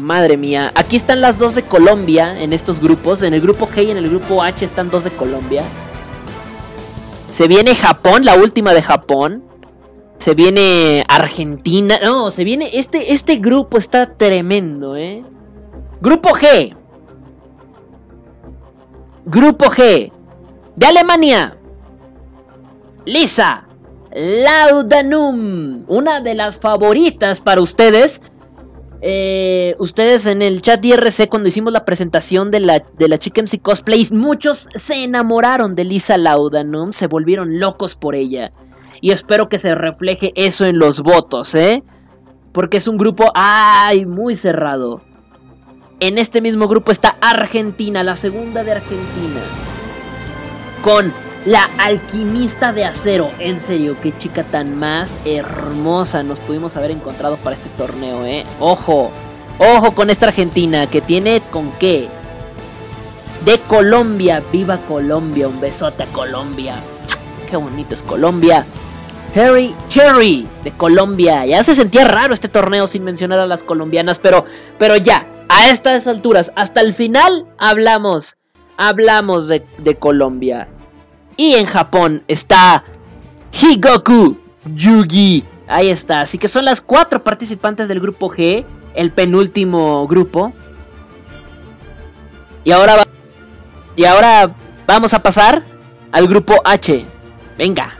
Madre 0.00 0.38
mía, 0.38 0.72
aquí 0.74 0.96
están 0.96 1.20
las 1.20 1.36
dos 1.36 1.54
de 1.54 1.64
Colombia 1.64 2.40
en 2.40 2.54
estos 2.54 2.80
grupos. 2.80 3.22
En 3.22 3.34
el 3.34 3.42
grupo 3.42 3.68
G 3.68 3.88
y 3.88 3.90
en 3.90 3.98
el 3.98 4.08
grupo 4.08 4.42
H 4.42 4.64
están 4.64 4.88
dos 4.88 5.04
de 5.04 5.10
Colombia. 5.10 5.62
Se 7.30 7.48
viene 7.48 7.74
Japón, 7.74 8.24
la 8.24 8.36
última 8.36 8.72
de 8.72 8.80
Japón. 8.80 9.44
Se 10.18 10.34
viene 10.34 11.04
Argentina. 11.08 11.98
No, 12.02 12.30
se 12.30 12.42
viene. 12.42 12.70
Este, 12.72 13.12
este 13.12 13.36
grupo 13.36 13.76
está 13.76 14.14
tremendo, 14.16 14.96
eh. 14.96 15.22
Grupo 16.00 16.30
G. 16.30 16.74
Grupo 19.26 19.64
G. 19.70 20.12
De 20.76 20.86
Alemania. 20.86 21.56
Lisa. 23.04 23.66
Laudanum. 24.14 25.84
Una 25.88 26.20
de 26.20 26.36
las 26.36 26.60
favoritas 26.60 27.40
para 27.40 27.60
ustedes. 27.60 28.22
Eh, 29.02 29.74
ustedes 29.80 30.26
en 30.26 30.42
el 30.42 30.62
chat 30.62 30.84
IRC 30.84 31.28
cuando 31.28 31.48
hicimos 31.48 31.72
la 31.72 31.84
presentación 31.84 32.52
de 32.52 32.60
la, 32.60 32.84
de 32.96 33.08
la 33.08 33.18
Chica 33.18 33.42
MC 33.42 33.60
Cosplays, 33.60 34.10
muchos 34.10 34.68
se 34.76 35.02
enamoraron 35.02 35.74
de 35.74 35.84
Lisa 35.84 36.16
Laudanum, 36.16 36.92
se 36.92 37.08
volvieron 37.08 37.58
locos 37.58 37.96
por 37.96 38.14
ella. 38.14 38.52
Y 39.00 39.10
espero 39.10 39.48
que 39.48 39.58
se 39.58 39.74
refleje 39.74 40.32
eso 40.36 40.64
en 40.64 40.78
los 40.78 41.02
votos, 41.02 41.52
¿eh? 41.56 41.82
Porque 42.52 42.76
es 42.76 42.86
un 42.86 42.96
grupo, 42.96 43.32
ay, 43.34 44.06
muy 44.06 44.36
cerrado. 44.36 45.02
En 45.98 46.18
este 46.18 46.42
mismo 46.42 46.68
grupo 46.68 46.92
está 46.92 47.16
Argentina, 47.22 48.04
la 48.04 48.16
segunda 48.16 48.62
de 48.62 48.72
Argentina. 48.72 49.40
Con 50.82 51.10
la 51.46 51.70
alquimista 51.78 52.74
de 52.74 52.84
acero. 52.84 53.30
En 53.38 53.62
serio, 53.62 53.96
qué 54.02 54.12
chica 54.18 54.44
tan 54.44 54.78
más 54.78 55.18
hermosa 55.24 56.22
nos 56.22 56.40
pudimos 56.40 56.76
haber 56.76 56.90
encontrado 56.90 57.38
para 57.38 57.56
este 57.56 57.70
torneo, 57.78 58.26
¿eh? 58.26 58.44
Ojo, 58.60 59.10
ojo 59.58 59.92
con 59.92 60.10
esta 60.10 60.26
Argentina 60.26 60.86
que 60.86 61.00
tiene 61.00 61.40
con 61.50 61.72
qué. 61.78 62.10
De 63.46 63.58
Colombia, 63.60 64.42
viva 64.52 64.76
Colombia, 64.76 65.48
un 65.48 65.60
besote 65.60 66.02
a 66.02 66.06
Colombia. 66.08 66.74
Qué 67.48 67.56
bonito 67.56 67.94
es 67.94 68.02
Colombia. 68.02 68.66
Harry 69.34 69.74
Cherry 69.88 70.46
de 70.62 70.72
Colombia. 70.72 71.46
Ya 71.46 71.64
se 71.64 71.74
sentía 71.74 72.04
raro 72.04 72.34
este 72.34 72.50
torneo 72.50 72.86
sin 72.86 73.02
mencionar 73.02 73.38
a 73.38 73.46
las 73.46 73.62
colombianas, 73.62 74.18
pero, 74.18 74.44
pero 74.78 74.96
ya, 74.96 75.26
a 75.48 75.70
estas 75.70 76.06
alturas, 76.06 76.52
hasta 76.56 76.80
el 76.80 76.92
final 76.94 77.46
hablamos, 77.58 78.36
hablamos 78.76 79.48
de, 79.48 79.96
Colombia. 79.98 80.68
Y 81.36 81.54
en 81.54 81.66
Japón 81.66 82.22
está 82.28 82.84
Higoku 83.52 84.36
Yugi. 84.74 85.44
Ahí 85.68 85.88
está, 85.88 86.22
así 86.22 86.38
que 86.38 86.48
son 86.48 86.64
las 86.64 86.80
cuatro 86.80 87.22
participantes 87.22 87.88
del 87.88 88.00
grupo 88.00 88.30
G, 88.30 88.64
el 88.94 89.10
penúltimo 89.12 90.06
grupo. 90.06 90.52
Y 92.64 92.72
ahora, 92.72 92.96
va- 92.96 93.06
y 93.94 94.04
ahora 94.04 94.54
vamos 94.86 95.14
a 95.14 95.22
pasar 95.22 95.62
al 96.12 96.26
grupo 96.26 96.54
H. 96.64 97.06
Venga. 97.58 97.94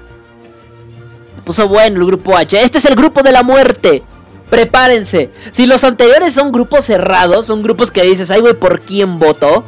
Puso 1.45 1.69
bueno 1.69 2.01
el 2.01 2.07
grupo 2.07 2.37
H. 2.37 2.61
Este 2.61 2.79
es 2.79 2.85
el 2.87 2.97
grupo 2.97 3.23
de 3.23 3.31
la 3.33 3.43
muerte. 3.45 4.03
Prepárense. 4.51 5.31
Si 5.51 5.67
los 5.67 5.83
anteriores 5.85 6.35
son 6.35 6.53
grupos 6.53 6.87
cerrados, 6.87 7.47
son 7.47 7.63
grupos 7.63 7.91
que 7.91 8.03
dices, 8.03 8.31
ay, 8.31 8.41
güey, 8.41 8.55
¿por 8.55 8.81
quién 8.81 9.19
voto? 9.19 9.65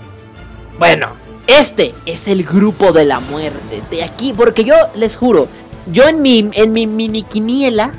Bueno, 0.78 1.08
este 1.46 1.94
es 2.06 2.28
el 2.28 2.44
grupo 2.44 2.92
de 2.92 3.04
la 3.04 3.20
muerte. 3.20 3.82
De 3.90 4.04
aquí, 4.04 4.32
porque 4.32 4.64
yo 4.64 4.74
les 4.94 5.16
juro, 5.16 5.48
yo 5.90 6.04
en 6.04 6.22
mi, 6.22 6.48
en 6.52 6.72
mi 6.72 6.86
mini 6.86 7.24
quiniela, 7.24 7.92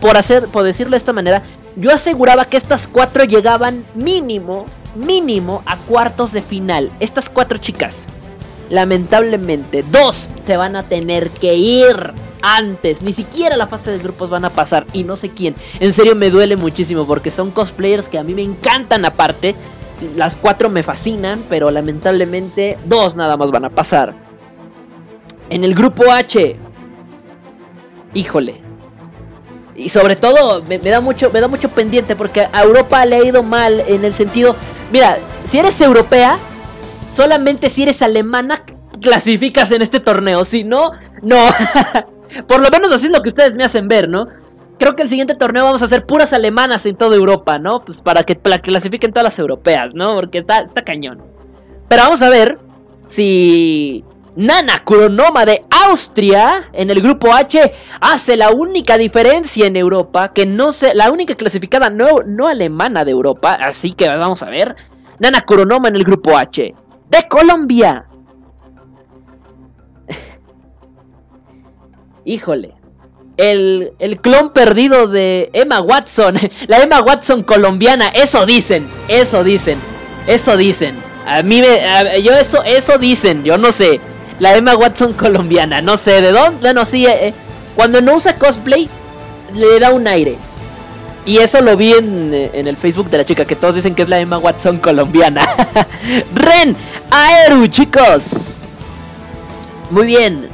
por 0.00 0.16
hacer, 0.16 0.48
por 0.48 0.64
decirlo 0.64 0.92
de 0.92 0.98
esta 0.98 1.12
manera, 1.12 1.42
yo 1.76 1.92
aseguraba 1.92 2.44
que 2.46 2.56
estas 2.56 2.86
cuatro 2.86 3.24
llegaban 3.24 3.84
mínimo, 3.94 4.66
mínimo 4.94 5.62
a 5.66 5.76
cuartos 5.76 6.32
de 6.32 6.40
final. 6.40 6.90
Estas 7.00 7.28
cuatro 7.28 7.58
chicas. 7.58 8.06
Lamentablemente, 8.70 9.84
dos 9.90 10.28
se 10.46 10.56
van 10.56 10.76
a 10.76 10.88
tener 10.88 11.30
que 11.30 11.54
ir 11.56 12.12
antes. 12.44 13.00
Ni 13.00 13.12
siquiera 13.12 13.56
la 13.56 13.66
fase 13.66 13.90
de 13.90 13.98
grupos 13.98 14.28
van 14.28 14.44
a 14.44 14.50
pasar. 14.50 14.86
Y 14.92 15.02
no 15.02 15.16
sé 15.16 15.30
quién. 15.30 15.56
En 15.80 15.92
serio 15.92 16.14
me 16.14 16.30
duele 16.30 16.56
muchísimo 16.56 17.06
porque 17.06 17.30
son 17.30 17.50
cosplayers 17.50 18.06
que 18.06 18.18
a 18.18 18.22
mí 18.22 18.34
me 18.34 18.42
encantan 18.42 19.04
aparte. 19.04 19.56
Las 20.14 20.36
cuatro 20.36 20.68
me 20.68 20.82
fascinan, 20.82 21.42
pero 21.48 21.70
lamentablemente 21.70 22.78
dos 22.84 23.16
nada 23.16 23.36
más 23.36 23.50
van 23.50 23.64
a 23.64 23.70
pasar. 23.70 24.14
En 25.48 25.64
el 25.64 25.74
grupo 25.74 26.04
H. 26.10 26.56
Híjole. 28.12 28.60
Y 29.74 29.88
sobre 29.88 30.14
todo 30.14 30.62
me, 30.62 30.78
da 30.78 31.00
mucho 31.00 31.30
me 31.32 31.40
da 31.40 31.48
mucho 31.48 31.68
pendiente 31.70 32.14
porque 32.14 32.46
a 32.52 32.62
Europa 32.62 33.04
le 33.06 33.16
ha 33.16 33.24
ido 33.24 33.42
mal 33.42 33.82
en 33.88 34.04
el 34.04 34.14
sentido, 34.14 34.54
mira, 34.92 35.18
si 35.48 35.58
eres 35.58 35.80
europea, 35.80 36.38
solamente 37.12 37.70
si 37.70 37.82
eres 37.82 38.00
alemana 38.00 38.62
clasificas 39.00 39.72
en 39.72 39.82
este 39.82 39.98
torneo, 39.98 40.44
si 40.44 40.62
no, 40.62 40.92
no. 41.22 41.36
Por 42.46 42.60
lo 42.60 42.68
menos 42.70 42.92
así 42.92 43.06
es 43.06 43.12
lo 43.12 43.22
que 43.22 43.28
ustedes 43.28 43.56
me 43.56 43.64
hacen 43.64 43.88
ver, 43.88 44.08
¿no? 44.08 44.26
Creo 44.78 44.96
que 44.96 45.02
el 45.02 45.08
siguiente 45.08 45.34
torneo 45.34 45.64
vamos 45.64 45.82
a 45.82 45.84
hacer 45.84 46.04
puras 46.04 46.32
alemanas 46.32 46.84
en 46.84 46.96
toda 46.96 47.16
Europa, 47.16 47.58
¿no? 47.58 47.84
Pues 47.84 48.02
para 48.02 48.24
que 48.24 48.38
la 48.44 48.58
clasifiquen 48.58 49.12
todas 49.12 49.24
las 49.24 49.38
europeas, 49.38 49.94
¿no? 49.94 50.12
Porque 50.12 50.38
está, 50.38 50.58
está 50.58 50.82
cañón. 50.82 51.22
Pero 51.88 52.02
vamos 52.02 52.22
a 52.22 52.28
ver 52.28 52.58
si 53.06 54.04
Nana 54.36 54.82
Cronoma 54.84 55.44
de 55.44 55.64
Austria 55.86 56.68
en 56.72 56.90
el 56.90 57.00
grupo 57.00 57.32
H 57.32 57.72
hace 58.00 58.36
la 58.36 58.50
única 58.50 58.98
diferencia 58.98 59.66
en 59.66 59.76
Europa, 59.76 60.32
que 60.32 60.44
no 60.44 60.72
se, 60.72 60.92
la 60.94 61.12
única 61.12 61.36
clasificada 61.36 61.88
no, 61.88 62.22
no 62.26 62.48
alemana 62.48 63.04
de 63.04 63.12
Europa, 63.12 63.54
así 63.54 63.92
que 63.92 64.08
vamos 64.08 64.42
a 64.42 64.50
ver. 64.50 64.74
Nana 65.20 65.42
Cronoma 65.42 65.88
en 65.88 65.96
el 65.96 66.04
grupo 66.04 66.36
H 66.36 66.74
de 67.10 67.28
Colombia. 67.28 68.06
Híjole. 72.24 72.74
El, 73.36 73.92
el 73.98 74.20
clon 74.20 74.52
perdido 74.52 75.06
de 75.08 75.50
Emma 75.52 75.80
Watson. 75.80 76.36
La 76.68 76.78
Emma 76.78 77.00
Watson 77.00 77.42
colombiana. 77.42 78.08
Eso 78.08 78.46
dicen. 78.46 78.86
Eso 79.08 79.44
dicen. 79.44 79.78
Eso 80.26 80.56
dicen. 80.56 80.96
A 81.26 81.42
mí 81.42 81.60
me. 81.60 82.22
yo 82.22 82.32
eso, 82.32 82.62
eso 82.64 82.98
dicen. 82.98 83.44
Yo 83.44 83.58
no 83.58 83.72
sé. 83.72 84.00
La 84.38 84.56
Emma 84.56 84.76
Watson 84.76 85.12
colombiana. 85.14 85.82
No 85.82 85.96
sé 85.96 86.20
de 86.20 86.32
dónde. 86.32 86.60
Bueno, 86.60 86.86
sí. 86.86 87.06
eh, 87.06 87.28
eh, 87.28 87.34
cuando 87.74 88.00
no 88.00 88.14
usa 88.14 88.38
cosplay. 88.38 88.88
Le 89.54 89.78
da 89.78 89.92
un 89.92 90.06
aire. 90.08 90.36
Y 91.26 91.38
eso 91.38 91.60
lo 91.60 91.76
vi 91.76 91.92
en, 91.92 92.34
eh, 92.34 92.50
en 92.52 92.66
el 92.66 92.76
Facebook 92.76 93.08
de 93.10 93.18
la 93.18 93.24
chica. 93.24 93.44
Que 93.44 93.56
todos 93.56 93.74
dicen 93.76 93.94
que 93.94 94.02
es 94.02 94.08
la 94.08 94.20
Emma 94.20 94.38
Watson 94.38 94.78
colombiana. 94.78 95.46
Ren. 96.34 96.76
Aeru, 97.10 97.66
chicos. 97.68 98.30
Muy 99.90 100.06
bien. 100.06 100.53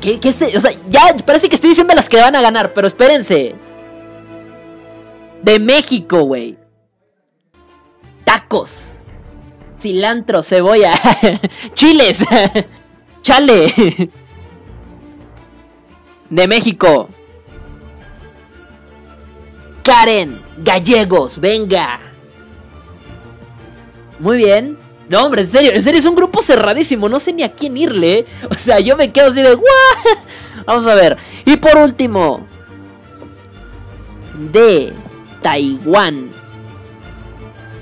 ¿Qué, 0.00 0.20
qué 0.20 0.32
se- 0.32 0.56
O 0.56 0.60
sea, 0.60 0.72
ya 0.90 1.00
parece 1.24 1.48
que 1.48 1.54
estoy 1.56 1.70
diciendo 1.70 1.94
las 1.94 2.08
que 2.08 2.20
van 2.20 2.36
a 2.36 2.42
ganar, 2.42 2.72
pero 2.74 2.86
espérense. 2.86 3.54
De 5.42 5.58
México, 5.58 6.22
güey. 6.22 6.58
Tacos. 8.24 9.00
Cilantro, 9.80 10.42
cebolla. 10.42 10.92
Chiles. 11.74 12.24
Chale. 13.22 14.10
De 16.30 16.48
México. 16.48 17.08
Karen. 19.82 20.40
Gallegos, 20.58 21.38
venga. 21.38 22.00
Muy 24.18 24.38
bien. 24.38 24.78
No, 25.08 25.24
hombre, 25.24 25.42
en 25.42 25.50
serio, 25.50 25.70
en 25.72 25.82
serio, 25.82 26.00
es 26.00 26.04
un 26.06 26.16
grupo 26.16 26.42
cerradísimo. 26.42 27.08
No 27.08 27.20
sé 27.20 27.32
ni 27.32 27.42
a 27.42 27.52
quién 27.52 27.76
irle. 27.76 28.18
¿eh? 28.18 28.26
O 28.50 28.54
sea, 28.54 28.80
yo 28.80 28.96
me 28.96 29.12
quedo 29.12 29.30
así 29.30 29.42
de. 29.42 29.54
"What?". 29.54 30.18
Vamos 30.66 30.86
a 30.86 30.94
ver. 30.94 31.16
Y 31.44 31.56
por 31.56 31.76
último. 31.78 32.46
De 34.52 34.92
Taiwán. 35.42 36.30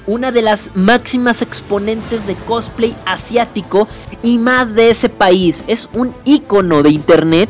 Una 0.06 0.30
de 0.30 0.42
las 0.42 0.70
máximas 0.74 1.40
exponentes 1.40 2.26
de 2.26 2.34
cosplay 2.34 2.94
asiático 3.06 3.88
y 4.22 4.36
más 4.36 4.74
de 4.74 4.90
ese 4.90 5.08
país. 5.08 5.64
Es 5.66 5.88
un 5.94 6.14
icono 6.24 6.82
de 6.82 6.90
internet 6.90 7.48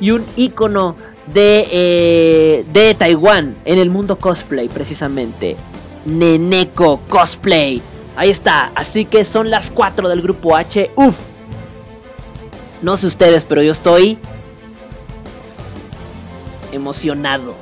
y 0.00 0.12
un 0.12 0.24
icono 0.36 0.96
de, 1.32 1.68
eh, 1.70 2.64
de 2.72 2.94
Taiwán 2.94 3.54
en 3.66 3.78
el 3.78 3.90
mundo 3.90 4.18
cosplay, 4.18 4.68
precisamente. 4.68 5.56
Neneko 6.06 7.00
Cosplay. 7.06 7.82
Ahí 8.20 8.28
está. 8.28 8.70
Así 8.74 9.06
que 9.06 9.24
son 9.24 9.48
las 9.50 9.70
4 9.70 10.06
del 10.06 10.20
grupo 10.20 10.54
H. 10.54 10.90
Uf. 10.94 11.16
No 12.82 12.98
sé 12.98 13.06
ustedes, 13.06 13.46
pero 13.46 13.62
yo 13.62 13.72
estoy 13.72 14.18
emocionado. 16.70 17.54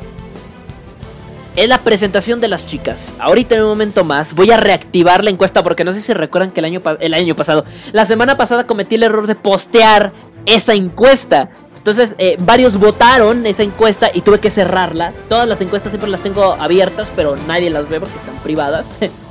Es 1.54 1.68
la 1.68 1.78
presentación 1.78 2.40
de 2.40 2.48
las 2.48 2.66
chicas. 2.66 3.14
Ahorita 3.20 3.54
en 3.54 3.62
un 3.62 3.68
momento 3.68 4.02
más 4.02 4.34
voy 4.34 4.50
a 4.50 4.56
reactivar 4.56 5.22
la 5.22 5.30
encuesta 5.30 5.62
porque 5.62 5.84
no 5.84 5.92
sé 5.92 6.00
si 6.00 6.12
recuerdan 6.12 6.50
que 6.50 6.58
el 6.58 6.66
año, 6.66 6.82
el 6.98 7.14
año 7.14 7.36
pasado, 7.36 7.64
la 7.92 8.04
semana 8.04 8.36
pasada 8.36 8.66
cometí 8.66 8.96
el 8.96 9.04
error 9.04 9.28
de 9.28 9.36
postear 9.36 10.12
esa 10.44 10.74
encuesta. 10.74 11.50
Entonces 11.76 12.16
eh, 12.18 12.36
varios 12.40 12.76
votaron 12.78 13.46
esa 13.46 13.62
encuesta 13.62 14.10
y 14.12 14.22
tuve 14.22 14.40
que 14.40 14.50
cerrarla. 14.50 15.12
Todas 15.28 15.46
las 15.46 15.60
encuestas 15.60 15.92
siempre 15.92 16.10
las 16.10 16.20
tengo 16.20 16.54
abiertas, 16.54 17.12
pero 17.14 17.36
nadie 17.46 17.70
las 17.70 17.88
ve 17.88 18.00
porque 18.00 18.16
están 18.16 18.38
privadas. 18.42 18.92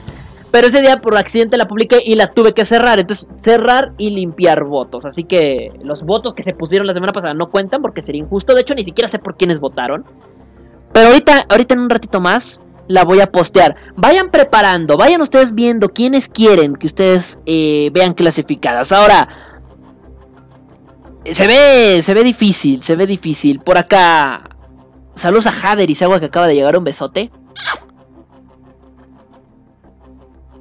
Pero 0.51 0.67
ese 0.67 0.81
día 0.81 0.97
por 0.97 1.17
accidente 1.17 1.57
la 1.57 1.67
publiqué 1.67 2.01
y 2.03 2.15
la 2.15 2.33
tuve 2.33 2.53
que 2.53 2.65
cerrar. 2.65 2.99
Entonces, 2.99 3.27
cerrar 3.39 3.93
y 3.97 4.11
limpiar 4.11 4.63
votos. 4.63 5.05
Así 5.05 5.23
que 5.23 5.71
los 5.83 6.03
votos 6.03 6.33
que 6.33 6.43
se 6.43 6.53
pusieron 6.53 6.87
la 6.87 6.93
semana 6.93 7.13
pasada 7.13 7.33
no 7.33 7.49
cuentan 7.49 7.81
porque 7.81 8.01
sería 8.01 8.21
injusto. 8.21 8.55
De 8.55 8.61
hecho, 8.61 8.73
ni 8.73 8.83
siquiera 8.83 9.07
sé 9.07 9.19
por 9.19 9.35
quiénes 9.35 9.59
votaron. 9.59 10.05
Pero 10.93 11.07
ahorita, 11.07 11.45
ahorita 11.49 11.73
en 11.73 11.81
un 11.81 11.89
ratito 11.89 12.21
más 12.21 12.61
la 12.87 13.03
voy 13.03 13.19
a 13.19 13.31
postear. 13.31 13.75
Vayan 13.95 14.31
preparando, 14.31 14.97
vayan 14.97 15.21
ustedes 15.21 15.53
viendo 15.53 15.89
quiénes 15.89 16.29
quieren 16.29 16.75
que 16.75 16.87
ustedes 16.87 17.37
eh, 17.45 17.89
vean 17.93 18.13
clasificadas. 18.13 18.91
Ahora, 18.91 19.27
se 21.31 21.47
ve, 21.47 22.01
se 22.01 22.13
ve 22.13 22.23
difícil, 22.23 22.83
se 22.83 22.95
ve 22.95 23.05
difícil. 23.05 23.59
Por 23.59 23.77
acá, 23.77 24.49
saludos 25.15 25.47
a 25.47 25.51
Hader 25.51 25.89
y 25.89 25.95
Sagua 25.95 26.19
que 26.19 26.27
acaba 26.27 26.47
de 26.47 26.55
llegar, 26.55 26.77
un 26.77 26.83
besote. 26.83 27.31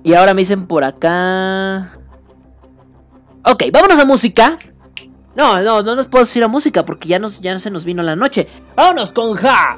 Y 0.06 0.14
ahora 0.14 0.32
me 0.34 0.42
dicen 0.42 0.68
por 0.68 0.84
acá. 0.84 1.90
Ok, 3.44 3.64
vámonos 3.72 3.98
a 3.98 4.04
música. 4.04 4.56
No, 5.34 5.60
no, 5.60 5.82
no 5.82 5.96
nos 5.96 6.06
podemos 6.06 6.36
ir 6.36 6.44
a 6.44 6.48
música 6.48 6.84
porque 6.84 7.08
ya, 7.08 7.18
nos, 7.18 7.40
ya 7.40 7.58
se 7.58 7.72
nos 7.72 7.84
vino 7.84 8.04
la 8.04 8.14
noche. 8.14 8.46
Vámonos 8.76 9.12
con 9.12 9.34
Ja. 9.34 9.76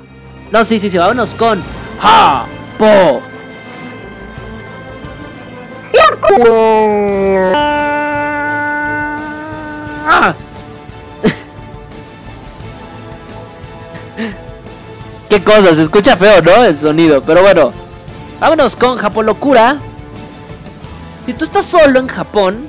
No, 0.52 0.66
sí, 0.66 0.78
sí, 0.78 0.90
sí, 0.90 0.98
vámonos 0.98 1.30
con 1.30 1.62
Ja. 2.02 2.44
Po. 2.76 3.22
Ah. 10.06 10.34
Qué 15.30 15.42
cosa, 15.42 15.74
se 15.74 15.84
escucha 15.84 16.18
feo, 16.18 16.42
¿no? 16.42 16.64
El 16.64 16.78
sonido, 16.78 17.22
pero 17.22 17.40
bueno. 17.40 17.72
Vámonos 18.40 18.76
con 18.76 18.98
Japolocura. 18.98 19.80
Si 21.28 21.34
tú 21.34 21.44
estás 21.44 21.66
solo 21.66 22.00
en 22.00 22.06
Japón, 22.08 22.66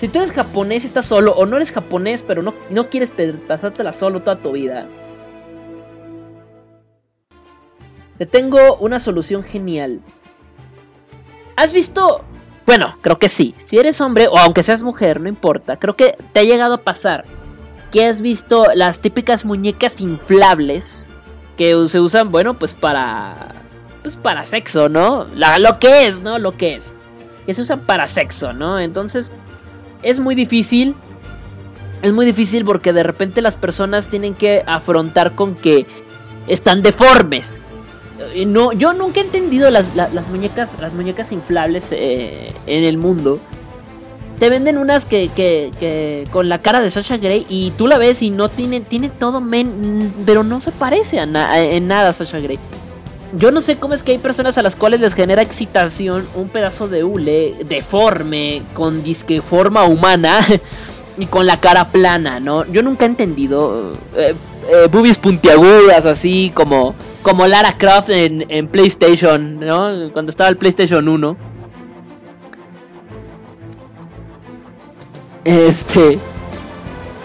si 0.00 0.08
tú 0.08 0.18
eres 0.18 0.32
japonés 0.32 0.82
y 0.82 0.88
estás 0.88 1.06
solo, 1.06 1.30
o 1.34 1.46
no 1.46 1.58
eres 1.58 1.70
japonés, 1.70 2.24
pero 2.24 2.42
no, 2.42 2.54
no 2.68 2.90
quieres 2.90 3.12
te- 3.12 3.34
pasártela 3.34 3.92
solo 3.92 4.18
toda 4.20 4.34
tu 4.36 4.50
vida, 4.50 4.88
te 8.18 8.26
tengo 8.26 8.78
una 8.78 8.98
solución 8.98 9.44
genial. 9.44 10.00
¿Has 11.54 11.72
visto? 11.72 12.24
Bueno, 12.66 12.96
creo 13.00 13.20
que 13.20 13.28
sí. 13.28 13.54
Si 13.66 13.76
eres 13.78 14.00
hombre, 14.00 14.26
o 14.26 14.36
aunque 14.38 14.64
seas 14.64 14.82
mujer, 14.82 15.20
no 15.20 15.28
importa. 15.28 15.76
Creo 15.76 15.94
que 15.94 16.16
te 16.32 16.40
ha 16.40 16.42
llegado 16.42 16.74
a 16.74 16.78
pasar 16.82 17.24
que 17.92 18.06
has 18.06 18.20
visto 18.20 18.66
las 18.74 18.98
típicas 18.98 19.44
muñecas 19.44 20.00
inflables 20.00 21.06
que 21.56 21.76
se 21.86 22.00
usan, 22.00 22.32
bueno, 22.32 22.58
pues 22.58 22.74
para. 22.74 23.54
Pues 24.02 24.16
para 24.16 24.44
sexo, 24.46 24.88
¿no? 24.88 25.26
La- 25.36 25.60
lo 25.60 25.78
que 25.78 26.06
es, 26.08 26.20
¿no? 26.22 26.40
Lo 26.40 26.56
que 26.56 26.74
es 26.74 26.92
que 27.46 27.54
se 27.54 27.62
usan 27.62 27.80
para 27.80 28.06
sexo, 28.08 28.52
¿no? 28.52 28.78
Entonces 28.78 29.32
es 30.02 30.18
muy 30.20 30.34
difícil. 30.34 30.94
Es 32.02 32.12
muy 32.12 32.24
difícil 32.24 32.64
porque 32.64 32.92
de 32.92 33.02
repente 33.02 33.42
las 33.42 33.56
personas 33.56 34.06
tienen 34.06 34.34
que 34.34 34.62
afrontar 34.66 35.34
con 35.34 35.54
que 35.54 35.86
están 36.46 36.82
deformes. 36.82 37.60
Eh, 38.34 38.46
No, 38.46 38.72
yo 38.72 38.92
nunca 38.92 39.20
he 39.20 39.24
entendido 39.24 39.70
las, 39.70 39.94
la- 39.94 40.08
las 40.08 40.28
muñecas, 40.28 40.76
las 40.80 40.94
muñecas 40.94 41.30
inflables 41.32 41.90
eh, 41.92 42.52
en 42.66 42.84
el 42.84 42.96
mundo. 42.96 43.38
Te 44.38 44.48
venden 44.48 44.78
unas 44.78 45.04
que, 45.04 45.28
que, 45.36 46.24
con 46.30 46.48
la 46.48 46.58
cara 46.58 46.80
de 46.80 46.90
Sasha 46.90 47.18
Grey 47.18 47.44
y 47.50 47.72
tú 47.72 47.86
la 47.86 47.98
ves 47.98 48.22
y 48.22 48.30
no 48.30 48.48
tiene, 48.48 48.80
tiene 48.80 49.10
todo 49.10 49.42
men, 49.42 50.10
pero 50.24 50.42
no 50.42 50.62
se 50.62 50.72
parece 50.72 51.20
a 51.20 51.24
a- 51.24 51.60
en 51.60 51.86
nada 51.88 52.08
a 52.08 52.12
Sasha 52.14 52.38
Grey. 52.38 52.58
Yo 53.36 53.52
no 53.52 53.60
sé 53.60 53.76
cómo 53.76 53.94
es 53.94 54.02
que 54.02 54.12
hay 54.12 54.18
personas 54.18 54.58
a 54.58 54.62
las 54.62 54.74
cuales 54.74 55.00
les 55.00 55.14
genera 55.14 55.42
excitación 55.42 56.28
un 56.34 56.48
pedazo 56.48 56.88
de 56.88 57.04
hule 57.04 57.54
deforme, 57.68 58.62
con 58.74 59.02
disque 59.02 59.40
forma 59.40 59.84
humana 59.84 60.46
y 61.18 61.26
con 61.26 61.46
la 61.46 61.58
cara 61.60 61.88
plana, 61.88 62.40
¿no? 62.40 62.64
Yo 62.72 62.82
nunca 62.82 63.04
he 63.04 63.08
entendido. 63.08 63.94
eh, 64.16 64.34
eh, 64.68 64.88
boobies 64.90 65.18
puntiagudas, 65.18 66.04
así 66.06 66.52
como, 66.54 66.94
como 67.22 67.46
Lara 67.46 67.76
Croft 67.78 68.10
en, 68.10 68.44
en 68.50 68.68
PlayStation, 68.68 69.58
¿no? 69.58 70.10
Cuando 70.12 70.30
estaba 70.30 70.50
el 70.50 70.56
PlayStation 70.56 71.08
1. 71.08 71.36
Este. 75.44 76.18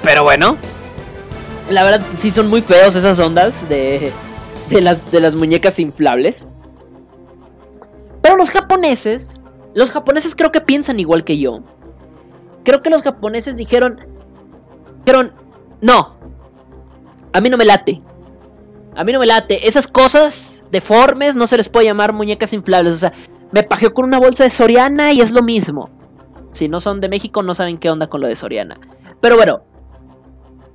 Pero 0.03 0.23
bueno. 0.23 0.57
La 1.69 1.83
verdad, 1.83 2.01
sí 2.17 2.31
son 2.31 2.47
muy 2.47 2.61
feos 2.61 2.95
esas 2.95 3.19
ondas 3.19 3.67
de, 3.67 4.11
de, 4.69 4.81
las, 4.81 5.11
de 5.11 5.19
las 5.19 5.35
muñecas 5.35 5.79
inflables. 5.79 6.45
Pero 8.21 8.37
los 8.37 8.49
japoneses. 8.49 9.41
Los 9.73 9.91
japoneses 9.91 10.35
creo 10.35 10.51
que 10.51 10.61
piensan 10.61 10.99
igual 10.99 11.23
que 11.23 11.37
yo. 11.37 11.59
Creo 12.63 12.81
que 12.81 12.89
los 12.89 13.01
japoneses 13.01 13.57
dijeron. 13.57 13.99
Dijeron. 15.05 15.33
No. 15.81 16.15
A 17.33 17.41
mí 17.41 17.49
no 17.49 17.57
me 17.57 17.65
late. 17.65 18.01
A 18.95 19.03
mí 19.03 19.11
no 19.11 19.19
me 19.19 19.25
late. 19.25 19.67
Esas 19.67 19.87
cosas 19.87 20.63
deformes 20.71 21.35
no 21.35 21.47
se 21.47 21.57
les 21.57 21.69
puede 21.69 21.85
llamar 21.85 22.13
muñecas 22.13 22.53
inflables. 22.53 22.93
O 22.93 22.97
sea, 22.97 23.13
me 23.51 23.63
pajeó 23.63 23.93
con 23.93 24.05
una 24.05 24.19
bolsa 24.19 24.43
de 24.43 24.49
Soriana 24.49 25.11
y 25.11 25.21
es 25.21 25.31
lo 25.31 25.43
mismo. 25.43 25.89
Si 26.53 26.69
no 26.69 26.79
son 26.79 27.01
de 27.01 27.09
México, 27.09 27.43
no 27.43 27.53
saben 27.53 27.77
qué 27.77 27.89
onda 27.89 28.07
con 28.07 28.21
lo 28.21 28.27
de 28.27 28.35
Soriana. 28.35 28.79
Pero 29.21 29.35
bueno, 29.35 29.61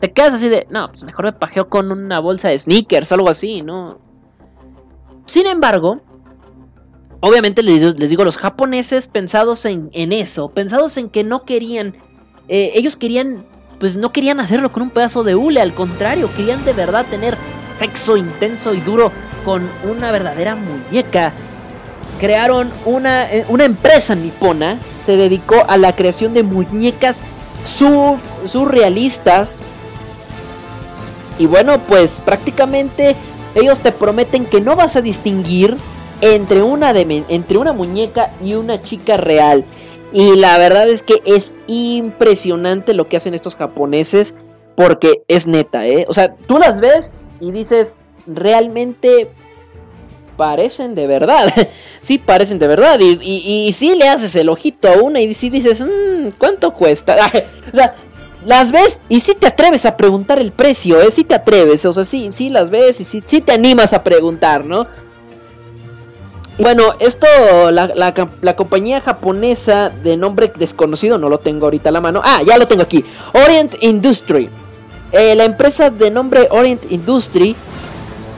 te 0.01 0.13
quedas 0.13 0.35
así 0.35 0.49
de, 0.49 0.67
no, 0.71 0.89
pues 0.89 1.05
mejor 1.05 1.27
me 1.27 1.33
pajeo 1.33 1.69
con 1.69 1.93
una 1.93 2.21
bolsa 2.21 2.49
de 2.49 2.59
sneakers 2.59 3.13
o 3.13 3.15
algo 3.17 3.29
así, 3.31 3.63
¿no? 3.63 3.99
Sin 5.27 5.47
embargo, 5.47 6.01
obviamente 7.21 7.63
les, 7.63 7.97
digo- 8.11 8.25
los 8.25 8.37
japoneses 8.39 9.07
pensados 9.07 9.65
en, 9.65 9.91
en 9.93 10.13
eso, 10.13 10.49
pensados 10.49 10.97
en 10.97 11.11
que 11.11 11.23
no 11.23 11.45
querían, 11.45 11.95
eh, 12.49 12.73
ellos 12.75 12.97
querían, 12.97 13.45
pues 13.79 13.97
no 13.97 14.11
querían 14.13 14.41
hacerlo 14.41 14.73
con 14.73 14.83
un 14.85 14.91
pedazo 14.91 15.23
de 15.23 15.35
hule, 15.37 15.61
al 15.61 15.75
contrario, 15.75 16.29
querían 16.37 16.65
de 16.65 16.73
verdad 16.73 17.05
tener 17.11 17.37
sexo 17.79 18.17
intenso 18.17 18.75
y 18.75 18.81
duro 18.81 19.13
con 19.45 19.69
una 19.89 20.11
verdadera 20.13 20.55
muñeca. 20.57 21.33
Crearon 22.19 22.71
una, 22.85 23.31
eh, 23.33 23.45
una 23.49 23.65
empresa 23.65 24.15
nipona, 24.15 24.79
se 25.07 25.17
dedicó 25.17 25.65
a 25.69 25.79
la 25.79 25.95
creación 25.95 26.35
de 26.35 26.43
muñecas 26.43 27.17
sur- 27.67 28.19
surrealistas. 28.47 29.73
Y 31.41 31.47
bueno, 31.47 31.79
pues 31.89 32.21
prácticamente 32.23 33.17
ellos 33.55 33.79
te 33.79 33.93
prometen 33.93 34.45
que 34.45 34.61
no 34.61 34.77
vas 34.77 34.95
a 34.95 35.01
distinguir 35.01 35.75
entre 36.21 36.63
una, 36.63 36.93
de, 36.93 37.25
entre 37.29 37.57
una 37.57 37.73
muñeca 37.73 38.31
y 38.45 38.55
una 38.55 38.83
chica 38.83 39.17
real. 39.17 39.65
Y 40.13 40.37
la 40.37 40.59
verdad 40.59 40.87
es 40.87 41.03
que 41.03 41.23
es 41.25 41.55
impresionante 41.67 42.93
lo 42.93 43.09
que 43.09 43.17
hacen 43.17 43.33
estos 43.33 43.57
japoneses. 43.57 44.35
Porque 44.77 45.23
es 45.29 45.47
neta, 45.47 45.87
¿eh? 45.87 46.05
O 46.09 46.15
sea, 46.15 46.35
tú 46.47 46.59
las 46.59 46.81
ves 46.81 47.23
y 47.41 47.53
dices, 47.53 48.01
realmente 48.27 49.31
parecen 50.37 50.95
de 50.95 51.07
verdad. 51.07 51.53
sí, 52.01 52.19
parecen 52.19 52.59
de 52.59 52.67
verdad. 52.67 52.99
Y, 53.01 53.19
y, 53.21 53.67
y 53.67 53.73
sí 53.73 53.95
le 53.95 54.09
haces 54.09 54.37
el 54.37 54.51
ojito 54.51 54.89
a 54.89 55.03
una 55.03 55.21
y 55.21 55.33
sí 55.33 55.49
dices, 55.49 55.81
"Mm, 55.83 56.33
¿cuánto 56.39 56.75
cuesta? 56.75 57.17
o 57.73 57.77
sea, 57.77 57.97
las 58.45 58.73
ves 58.73 59.01
y 59.09 59.21
sí 59.21 59.35
te 59.35 59.47
atreves 59.47 59.87
a 59.87 59.97
preguntar 59.97 60.39
el 60.39 60.53
precio, 60.53 61.01
¿eh? 61.01 61.11
Sí 61.11 61.25
te 61.25 61.35
atreves, 61.35 61.85
o 61.85 61.93
sea, 61.93 62.05
sí, 62.05 62.31
sí 62.33 62.49
las 62.49 62.71
ves 62.71 63.01
y 63.01 63.05
sí, 63.05 63.23
sí 63.27 63.41
te 63.41 63.53
animas 63.53 63.93
a 63.93 64.03
preguntar, 64.03 64.65
¿no? 64.65 64.87
Bueno, 66.59 66.93
esto, 66.99 67.27
la, 67.71 67.87
la, 67.95 68.15
la 68.43 68.57
compañía 68.57 69.01
japonesa 69.01 69.89
de 69.91 70.17
nombre 70.17 70.53
desconocido, 70.55 71.17
no 71.17 71.29
lo 71.29 71.39
tengo 71.39 71.67
ahorita 71.67 71.89
a 71.89 71.93
la 71.93 72.03
mano. 72.03 72.21
Ah, 72.23 72.43
ya 72.47 72.59
lo 72.59 72.69
tengo 72.69 72.83
aquí. 72.83 73.03
Orient 73.33 73.77
Industry. 73.81 74.51
Eh, 75.13 75.35
la 75.37 75.45
empresa 75.45 75.89
de 75.89 76.11
nombre 76.11 76.49
Orient 76.51 76.91
Industry 76.91 77.57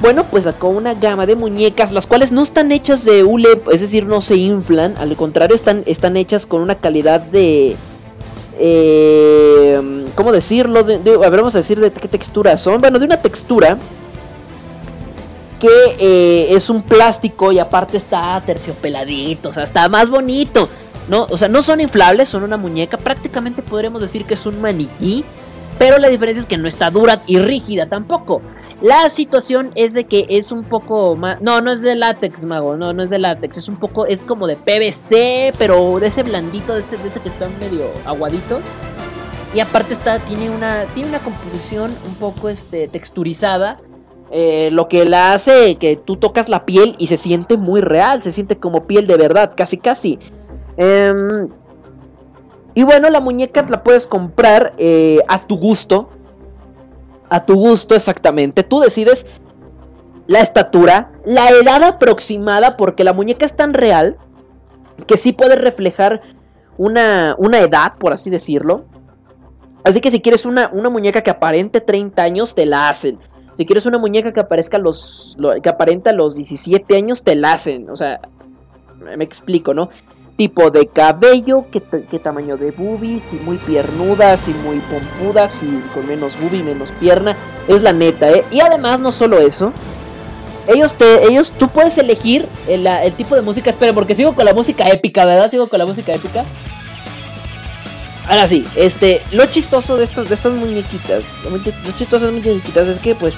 bueno, 0.03 0.24
pues 0.24 0.44
sacó 0.44 0.68
una 0.68 0.94
gama 0.94 1.26
de 1.26 1.36
muñecas, 1.36 1.92
las 1.92 2.09
cuales 2.09 2.32
no 2.32 2.42
están 2.42 2.72
hechas 2.72 3.05
de 3.05 3.22
hule, 3.22 3.62
es 3.70 3.80
decir, 3.80 4.05
no 4.05 4.20
se 4.20 4.34
inflan, 4.34 4.96
al 4.98 5.14
contrario, 5.14 5.55
están, 5.55 5.84
están 5.86 6.16
hechas 6.16 6.44
con 6.44 6.61
una 6.61 6.74
calidad 6.74 7.20
de... 7.20 7.76
Eh, 8.59 10.07
¿Cómo 10.14 10.32
decirlo? 10.32 10.82
De, 10.84 10.98
de- 10.98 11.16
a 11.24 11.59
decir 11.59 11.80
de 11.80 11.90
qué 11.92 12.09
textura 12.09 12.57
son. 12.57 12.80
Bueno, 12.80 12.98
de 12.98 13.07
una 13.07 13.20
textura 13.20 13.78
que 15.59 15.68
eh, 15.98 16.55
es 16.55 16.68
un 16.70 16.82
plástico 16.82 17.53
y 17.53 17.59
aparte 17.59 17.96
está 17.96 18.42
terciopeladito, 18.44 19.50
o 19.50 19.53
sea, 19.53 19.62
está 19.64 19.88
más 19.88 20.11
bonito. 20.11 20.68
¿no? 21.09 21.26
O 21.30 21.36
sea, 21.36 21.48
no 21.48 21.62
son 21.62 21.80
inflables, 21.80 22.28
son 22.28 22.42
una 22.44 22.57
muñeca, 22.57 22.96
prácticamente 22.96 23.62
podríamos 23.62 24.00
decir 24.00 24.24
que 24.24 24.34
es 24.34 24.46
un 24.46 24.61
maniquí, 24.61 25.24
pero 25.78 25.98
la 25.98 26.09
diferencia 26.09 26.40
es 26.40 26.46
que 26.46 26.57
no 26.57 26.68
está 26.68 26.90
dura 26.90 27.22
y 27.26 27.38
rígida 27.38 27.88
tampoco. 27.88 28.40
La 28.83 29.09
situación 29.11 29.70
es 29.76 29.95
de 29.95 30.05
que 30.07 30.26
es 30.28 30.51
un 30.51 30.64
poco 30.64 31.14
más... 31.16 31.41
No, 31.41 31.61
no 31.61 31.70
es 31.70 31.83
de 31.83 31.95
látex, 31.95 32.45
mago. 32.45 32.76
No, 32.76 32.93
no 32.93 33.03
es 33.05 33.11
de 33.11 33.18
látex. 33.20 33.57
Es 33.59 33.68
un 33.68 33.76
poco... 33.76 34.07
Es 34.07 34.26
como 34.26 34.47
de 34.49 34.57
PVC, 34.57 35.55
pero 35.57 36.01
de 36.01 36.09
ese 36.09 36.24
blandito, 36.24 36.74
de 36.74 36.80
ese, 36.80 36.97
de 36.99 37.09
ese 37.09 37.20
que 37.20 37.28
está 37.28 37.49
medio 37.49 37.93
aguadito. 38.05 38.61
Y 39.55 39.61
aparte 39.61 39.95
está... 39.95 40.18
Tiene 40.20 40.51
una... 40.51 40.85
Tiene 40.95 41.11
una 41.11 41.20
composición 41.20 41.97
un 42.07 42.14
poco 42.16 42.49
este, 42.49 42.89
texturizada. 42.89 43.80
eh, 44.30 44.70
lo 44.72 44.89
que 44.89 45.05
la 45.05 45.35
hace 45.35 45.76
que 45.76 45.97
tú 45.97 46.16
tocas 46.16 46.49
la 46.49 46.64
piel 46.64 46.97
y 46.99 47.07
se 47.07 47.18
siente 47.18 47.57
muy 47.57 47.80
real. 47.83 48.22
Se 48.22 48.33
siente 48.33 48.59
como 48.59 48.87
piel 48.87 49.07
de 49.07 49.16
verdad, 49.16 49.53
casi 49.57 49.76
casi. 49.78 50.18
Em, 50.76 51.49
y 52.74 52.83
bueno, 52.83 53.11
la 53.11 53.20
muñeca 53.20 53.64
la 53.68 53.83
puedes 53.83 54.07
comprar 54.07 54.72
eh, 54.78 55.18
a 55.28 55.47
tu 55.47 55.57
gusto. 55.59 56.09
A 57.33 57.47
tu 57.47 57.55
gusto 57.55 57.95
exactamente. 57.95 58.62
Tú 58.62 58.80
decides 58.80 59.24
la 60.26 60.41
estatura, 60.41 61.12
la 61.24 61.49
edad 61.49 61.83
aproximada, 61.83 62.76
porque 62.76 63.05
la 63.05 63.12
muñeca 63.12 63.47
es 63.47 63.57
tan 63.57 63.72
real 63.74 64.18
que 65.07 65.16
sí 65.16 65.33
puede 65.33 65.57
reflejar 65.57 66.20
una, 66.76 67.35
una 67.39 67.59
edad, 67.61 67.95
por 67.99 68.12
así 68.12 68.28
decirlo. 68.30 68.85
Así 69.85 70.01
que 70.01 70.11
si 70.11 70.20
quieres 70.20 70.45
una, 70.45 70.68
una 70.72 70.91
muñeca 70.91 71.22
que 71.22 71.30
aparente 71.30 71.80
30 71.80 72.22
años, 72.22 72.55
te 72.55 72.66
la 72.66 72.89
hacen. 72.89 73.18
Si 73.55 73.66
quieres 73.66 73.85
una 73.87 73.99
muñeca 73.99 74.33
que 74.33 74.41
aparezca 74.41 74.78
los, 74.78 75.35
lo- 75.39 75.61
que 75.61 75.68
aparenta 75.68 76.12
los 76.12 76.35
17 76.35 76.97
años, 76.97 77.22
te 77.22 77.35
la 77.35 77.55
hacen. 77.55 77.91
O 77.91 77.97
sea, 77.97 78.20
me 79.16 79.24
explico, 79.24 79.74
¿no? 79.74 79.89
Tipo 80.37 80.70
de 80.70 80.87
cabello, 80.87 81.66
qué, 81.70 81.83
qué 82.11 82.18
tamaño 82.18 82.57
de 82.57 82.70
boobies, 82.70 83.33
y 83.33 83.37
muy 83.37 83.59
piernudas, 83.59 84.49
y 84.49 84.53
muy 84.53 84.78
pompudas, 84.80 85.62
y 85.62 85.80
con 85.95 86.07
menos 86.07 86.33
boobie, 86.41 86.62
menos 86.62 86.89
pierna. 86.99 87.37
Es 87.68 87.83
la 87.83 87.93
neta, 87.93 88.30
¿eh? 88.30 88.45
Y 88.51 88.61
además, 88.61 89.01
no 89.01 89.12
solo 89.12 89.39
eso. 89.39 89.72
Ellos 90.66 90.95
te, 90.95 91.26
ellos, 91.26 91.53
tú 91.59 91.68
puedes 91.68 91.99
elegir 91.99 92.47
el, 92.68 92.87
el 92.87 93.12
tipo 93.12 93.35
de 93.35 93.43
música. 93.43 93.70
Espera, 93.70 93.93
porque 93.93 94.14
sigo 94.14 94.35
con 94.35 94.45
la 94.45 94.55
música 94.55 94.89
épica, 94.89 95.24
¿verdad? 95.24 95.51
Sigo 95.51 95.68
con 95.68 95.78
la 95.78 95.87
música 95.87 96.14
épica. 96.14 96.45
Ahora 98.28 98.47
sí, 98.47 98.64
este, 98.76 99.20
lo 99.33 99.47
chistoso 99.47 99.97
de 99.97 100.05
estas, 100.05 100.28
de 100.28 100.37
estas 100.37 100.53
muñequitas, 100.53 101.24
lo 101.51 101.93
chistoso 101.99 102.26
de 102.26 102.39
estas 102.39 102.45
muñequitas 102.45 102.89
es 102.89 102.99
que 103.01 103.16
pues 103.16 103.35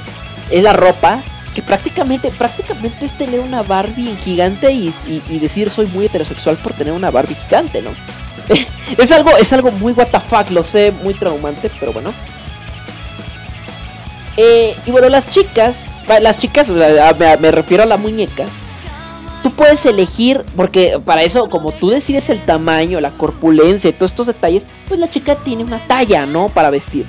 es 0.51 0.62
la 0.62 0.74
ropa, 0.74 1.22
que 1.55 1.62
prácticamente, 1.62 2.30
prácticamente 2.30 3.07
es 3.07 3.12
tener 3.16 3.40
una 3.40 3.62
Barbie 3.62 4.16
gigante 4.24 4.72
y, 4.72 4.92
y- 5.07 5.38
decir 5.38 5.70
soy 5.70 5.86
muy 5.86 6.07
heterosexual 6.07 6.57
por 6.57 6.72
tener 6.72 6.92
una 6.92 7.11
Barbie 7.11 7.36
gigante, 7.46 7.80
¿no? 7.80 7.90
es 9.02 9.12
algo, 9.12 9.36
es 9.36 9.52
algo 9.52 9.70
muy 9.72 9.94
fuck, 9.94 10.50
lo 10.50 10.64
sé, 10.64 10.92
muy 11.02 11.14
traumante, 11.14 11.70
pero 11.80 11.92
bueno. 11.92 12.12
Eh, 14.36 14.76
y 14.84 14.90
bueno, 14.90 15.09
las 15.09 15.30
chicas, 15.30 16.05
las 16.20 16.38
chicas, 16.38 16.70
me, 16.70 17.36
me 17.38 17.50
refiero 17.50 17.84
a 17.84 17.86
la 17.86 17.96
muñeca. 17.96 18.44
Tú 19.42 19.52
puedes 19.52 19.84
elegir, 19.86 20.42
porque 20.57 20.98
para 21.05 21.22
eso, 21.22 21.48
como 21.48 21.70
tú 21.70 21.90
decides 21.90 22.30
el 22.30 22.44
tamaño, 22.44 23.00
la 23.00 23.11
corpulencia 23.11 23.90
y 23.90 23.92
todos 23.92 24.12
estos 24.12 24.26
detalles, 24.26 24.64
pues 24.88 24.98
la 24.98 25.11
chica 25.11 25.36
tiene 25.36 25.62
una 25.62 25.86
talla, 25.86 26.26
¿no? 26.26 26.48
Para 26.48 26.70
vestir. 26.70 27.07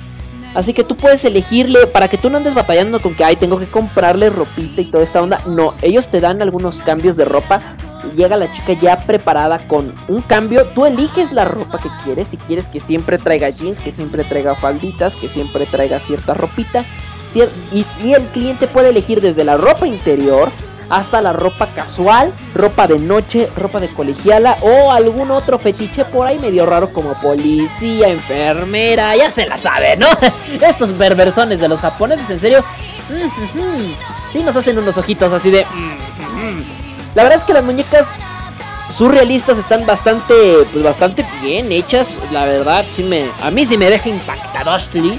Así 0.56 0.72
que 0.72 0.84
tú 0.84 0.96
puedes 0.96 1.22
elegirle, 1.26 1.86
para 1.86 2.08
que 2.08 2.16
tú 2.16 2.30
no 2.30 2.38
andes 2.38 2.54
batallando 2.54 2.98
con 2.98 3.14
que, 3.14 3.22
ay, 3.22 3.36
tengo 3.36 3.58
que 3.58 3.66
comprarle 3.66 4.30
ropita 4.30 4.80
y 4.80 4.86
toda 4.86 5.04
esta 5.04 5.22
onda. 5.22 5.38
No, 5.44 5.74
ellos 5.82 6.08
te 6.10 6.18
dan 6.18 6.40
algunos 6.40 6.80
cambios 6.80 7.18
de 7.18 7.26
ropa. 7.26 7.60
Y 8.10 8.16
llega 8.16 8.38
la 8.38 8.50
chica 8.50 8.72
ya 8.72 8.96
preparada 8.96 9.58
con 9.68 9.94
un 10.08 10.22
cambio. 10.22 10.64
Tú 10.74 10.86
eliges 10.86 11.30
la 11.30 11.44
ropa 11.44 11.76
que 11.76 11.90
quieres. 12.04 12.28
Si 12.28 12.38
quieres 12.38 12.64
que 12.68 12.80
siempre 12.80 13.18
traiga 13.18 13.50
jeans, 13.50 13.78
que 13.80 13.94
siempre 13.94 14.24
traiga 14.24 14.54
falditas, 14.54 15.14
que 15.16 15.28
siempre 15.28 15.66
traiga 15.66 16.00
cierta 16.00 16.32
ropita. 16.32 16.86
Y, 17.34 17.84
y 18.02 18.14
el 18.14 18.22
cliente 18.28 18.66
puede 18.66 18.88
elegir 18.88 19.20
desde 19.20 19.44
la 19.44 19.58
ropa 19.58 19.86
interior 19.86 20.50
hasta 20.88 21.20
la 21.20 21.32
ropa 21.32 21.66
casual, 21.68 22.32
ropa 22.54 22.86
de 22.86 22.98
noche, 22.98 23.48
ropa 23.56 23.80
de 23.80 23.88
colegiala 23.88 24.58
o 24.60 24.90
algún 24.90 25.30
otro 25.30 25.58
fetiche 25.58 26.04
por 26.04 26.26
ahí 26.26 26.38
medio 26.38 26.66
raro 26.66 26.92
como 26.92 27.14
policía, 27.14 28.08
enfermera, 28.08 29.16
ya 29.16 29.30
se 29.30 29.46
la 29.46 29.58
sabe, 29.58 29.96
¿no? 29.96 30.08
Estos 30.66 30.90
perversones 30.90 31.60
de 31.60 31.68
los 31.68 31.80
japoneses, 31.80 32.28
en 32.30 32.40
serio, 32.40 32.64
mm, 33.08 33.60
mm, 33.60 33.78
mm, 33.78 33.94
sí 34.32 34.42
nos 34.42 34.56
hacen 34.56 34.78
unos 34.78 34.96
ojitos 34.96 35.32
así 35.32 35.50
de... 35.50 35.66
La 37.14 37.22
verdad 37.22 37.38
es 37.38 37.44
que 37.44 37.54
las 37.54 37.64
muñecas 37.64 38.06
surrealistas 38.96 39.58
están 39.58 39.86
bastante, 39.86 40.34
pues 40.72 40.84
bastante 40.84 41.26
bien 41.40 41.72
hechas, 41.72 42.14
la 42.30 42.44
verdad, 42.44 42.84
sí 42.88 43.02
me, 43.02 43.30
a 43.42 43.50
mí 43.50 43.64
sí 43.66 43.78
me 43.78 43.88
deja 43.88 44.08
impactadostly. 44.08 45.18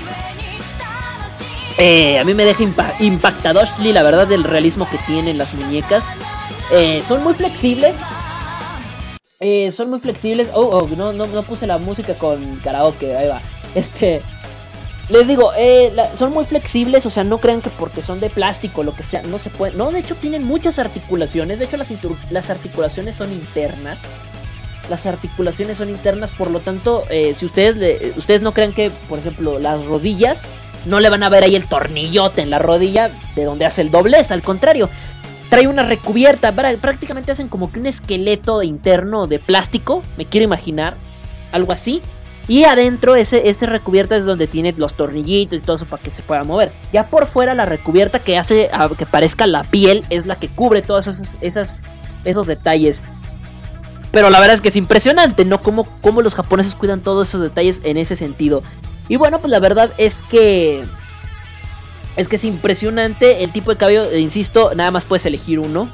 Eh, 1.78 2.18
a 2.20 2.24
mí 2.24 2.34
me 2.34 2.44
deja 2.44 2.64
impa 2.64 2.94
impactado, 3.00 3.62
la 3.80 4.04
verdad, 4.04 4.28
del 4.28 4.44
realismo 4.44 4.90
que 4.90 4.98
tienen 5.06 5.38
las 5.38 5.54
muñecas. 5.54 6.06
Eh, 6.72 7.04
son 7.08 7.24
muy 7.24 7.34
flexibles. 7.34 7.96
Eh, 9.40 9.72
son 9.72 9.90
muy 9.90 10.00
flexibles. 10.00 10.50
Oh, 10.54 10.62
oh 10.64 10.90
no, 10.96 11.14
no, 11.14 11.28
no, 11.28 11.44
puse 11.44 11.68
la 11.68 11.78
música 11.78 12.16
con 12.16 12.58
karaoke. 12.58 13.16
Ahí 13.16 13.28
va. 13.28 13.42
Este. 13.76 14.22
Les 15.10 15.26
digo, 15.26 15.54
eh, 15.56 15.94
son 16.16 16.34
muy 16.34 16.44
flexibles, 16.44 17.06
o 17.06 17.10
sea, 17.10 17.24
no 17.24 17.38
crean 17.38 17.62
que 17.62 17.70
porque 17.70 18.02
son 18.02 18.20
de 18.20 18.30
plástico, 18.30 18.84
lo 18.84 18.94
que 18.94 19.04
sea, 19.04 19.22
no 19.22 19.40
se 19.40 19.50
pueden. 19.50 19.78
No, 19.78 19.90
de 19.92 20.00
hecho 20.00 20.16
tienen 20.16 20.44
muchas 20.44 20.80
articulaciones. 20.80 21.60
De 21.60 21.66
hecho, 21.66 21.78
las, 21.78 21.94
las 22.30 22.50
articulaciones 22.50 23.16
son 23.16 23.32
internas. 23.32 24.00
Las 24.90 25.06
articulaciones 25.06 25.78
son 25.78 25.90
internas, 25.90 26.32
por 26.32 26.52
lo 26.52 26.60
tanto, 26.60 27.06
eh, 27.10 27.36
si 27.38 27.46
ustedes, 27.46 27.78
le, 27.78 28.14
ustedes 28.18 28.42
no 28.42 28.54
crean 28.54 28.74
que, 28.74 28.90
por 29.08 29.20
ejemplo, 29.20 29.60
las 29.60 29.86
rodillas, 29.86 30.44
no 30.88 31.00
le 31.00 31.10
van 31.10 31.24
a 31.24 31.30
ver 31.30 31.44
ahí 31.44 31.56
el 31.56 31.68
tornillote 31.68 32.42
en 32.42 32.50
la 32.50 32.60
rodilla 32.60 33.12
de 33.36 33.44
donde 33.44 33.66
hace 33.66 33.82
el 33.82 33.92
doblez, 33.92 34.32
al 34.32 34.42
contrario, 34.42 34.90
trae 35.50 35.68
una 35.68 35.84
recubierta, 35.84 36.52
prácticamente 36.52 37.32
hacen 37.32 37.48
como 37.48 37.72
que 37.72 37.80
un 37.80 37.86
esqueleto 37.86 38.64
interno 38.64 39.28
de 39.28 39.40
plástico, 39.40 40.04
me 40.18 40.26
quiero 40.26 40.46
imaginar, 40.46 40.96
algo 41.52 41.72
así. 41.72 42.02
Y 42.50 42.64
adentro 42.64 43.16
ese, 43.18 43.50
ese 43.50 43.66
recubierta 43.66 44.16
es 44.16 44.24
donde 44.24 44.48
tiene 44.48 44.74
los 44.78 44.94
tornillitos 44.94 45.60
y 45.60 45.62
todo 45.62 45.76
eso 45.76 45.86
para 45.86 46.02
que 46.02 46.12
se 46.12 46.22
pueda 46.22 46.46
mover. 46.46 46.72
Ya 46.94 47.08
por 47.08 47.26
fuera 47.26 47.54
la 47.54 47.66
recubierta 47.66 48.20
que 48.20 48.38
hace 48.38 48.70
que 48.98 49.06
parezca 49.06 49.48
la 49.48 49.64
piel 49.64 50.06
es 50.10 50.26
la 50.26 50.38
que 50.38 50.48
cubre 50.48 50.82
todos 50.82 51.08
esos, 51.08 51.36
esas, 51.42 51.76
esos 52.24 52.48
detalles. 52.48 53.04
Pero 54.12 54.30
la 54.30 54.40
verdad 54.40 54.56
es 54.56 54.62
que 54.62 54.70
es 54.70 54.78
impresionante, 54.78 55.44
¿no? 55.44 55.62
Cómo, 55.62 55.88
cómo 56.00 56.22
los 56.22 56.36
japoneses 56.36 56.76
cuidan 56.76 57.02
todos 57.02 57.28
esos 57.28 57.42
detalles 57.42 57.82
en 57.84 57.98
ese 57.98 58.16
sentido. 58.16 58.64
Y 59.08 59.16
bueno, 59.16 59.40
pues 59.40 59.52
la 59.52 59.60
verdad 59.60 59.92
es 59.98 60.22
que 60.30 60.84
es 62.16 62.28
que 62.28 62.36
es 62.36 62.44
impresionante 62.44 63.44
el 63.44 63.52
tipo 63.52 63.72
de 63.72 63.78
cabello, 63.78 64.04
eh, 64.10 64.20
insisto, 64.20 64.72
nada 64.76 64.92
más 64.92 65.06
puedes 65.06 65.26
elegir 65.26 65.60
uno. 65.60 65.90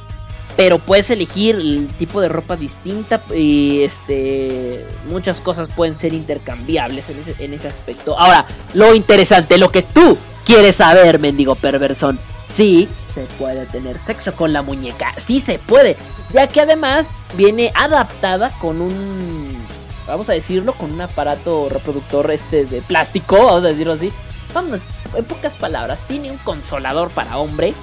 Pero 0.56 0.78
puedes 0.78 1.10
elegir 1.10 1.56
el 1.56 1.90
tipo 1.98 2.22
de 2.22 2.30
ropa 2.30 2.56
distinta 2.56 3.24
y 3.34 3.82
este 3.82 4.86
muchas 5.10 5.42
cosas 5.42 5.68
pueden 5.76 5.96
ser 5.96 6.14
intercambiables 6.14 7.10
en 7.10 7.20
ese, 7.20 7.36
en 7.40 7.56
ese 7.56 7.68
aspecto. 7.68 8.18
Ahora, 8.20 8.46
lo 8.76 8.94
interesante, 8.94 9.58
lo 9.58 9.72
que 9.72 9.82
tú 9.82 10.16
quieres 10.46 10.76
saber, 10.76 11.18
mendigo 11.18 11.56
perversón. 11.56 12.20
Sí, 12.56 12.88
se 13.16 13.22
puede 13.40 13.66
tener 13.68 13.98
sexo 14.06 14.34
con 14.34 14.54
la 14.54 14.62
muñeca. 14.62 15.14
Sí 15.18 15.40
se 15.40 15.60
puede. 15.60 15.98
Ya 16.34 16.48
que 16.48 16.62
además 16.62 17.12
viene 17.36 17.72
adaptada 17.76 18.52
con 18.60 18.82
un. 18.82 19.63
Vamos 20.08 20.30
a 20.30 20.34
decirlo, 20.34 20.74
con 20.74 20.92
un 20.92 21.02
aparato 21.02 21.70
reproductor 21.70 22.30
este 22.32 22.66
de 22.66 22.82
plástico, 22.82 23.38
vamos 23.38 23.64
a 23.64 23.68
decirlo 23.68 23.94
así 23.94 24.12
vamos, 24.54 24.82
en 25.16 25.26
pocas 25.26 25.56
palabras, 25.56 26.02
tiene 26.08 26.32
un 26.32 26.38
consolador 26.38 27.10
para 27.12 27.38
hombre 27.38 27.74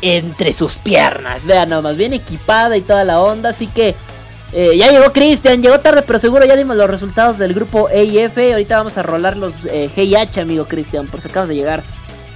entre 0.00 0.52
sus 0.52 0.76
piernas. 0.76 1.46
Vean 1.46 1.70
nomás, 1.70 1.96
bien 1.96 2.12
equipada 2.12 2.76
y 2.76 2.82
toda 2.82 3.04
la 3.04 3.20
onda. 3.20 3.50
Así 3.50 3.66
que 3.66 3.94
eh, 4.52 4.76
ya 4.76 4.90
llegó 4.90 5.12
Cristian, 5.12 5.62
llegó 5.62 5.80
tarde, 5.80 6.02
pero 6.02 6.18
seguro 6.18 6.44
ya 6.44 6.56
dimos 6.56 6.76
los 6.76 6.90
resultados 6.90 7.38
del 7.38 7.54
grupo 7.54 7.88
EIF. 7.88 8.36
Ahorita 8.36 8.78
vamos 8.78 8.98
a 8.98 9.02
rolar 9.02 9.36
los 9.36 9.64
eh, 9.64 9.90
GIH, 9.94 10.40
amigo 10.40 10.66
Cristian, 10.66 11.06
por 11.06 11.20
si 11.20 11.28
acabas 11.28 11.48
de 11.48 11.56
llegar 11.56 11.82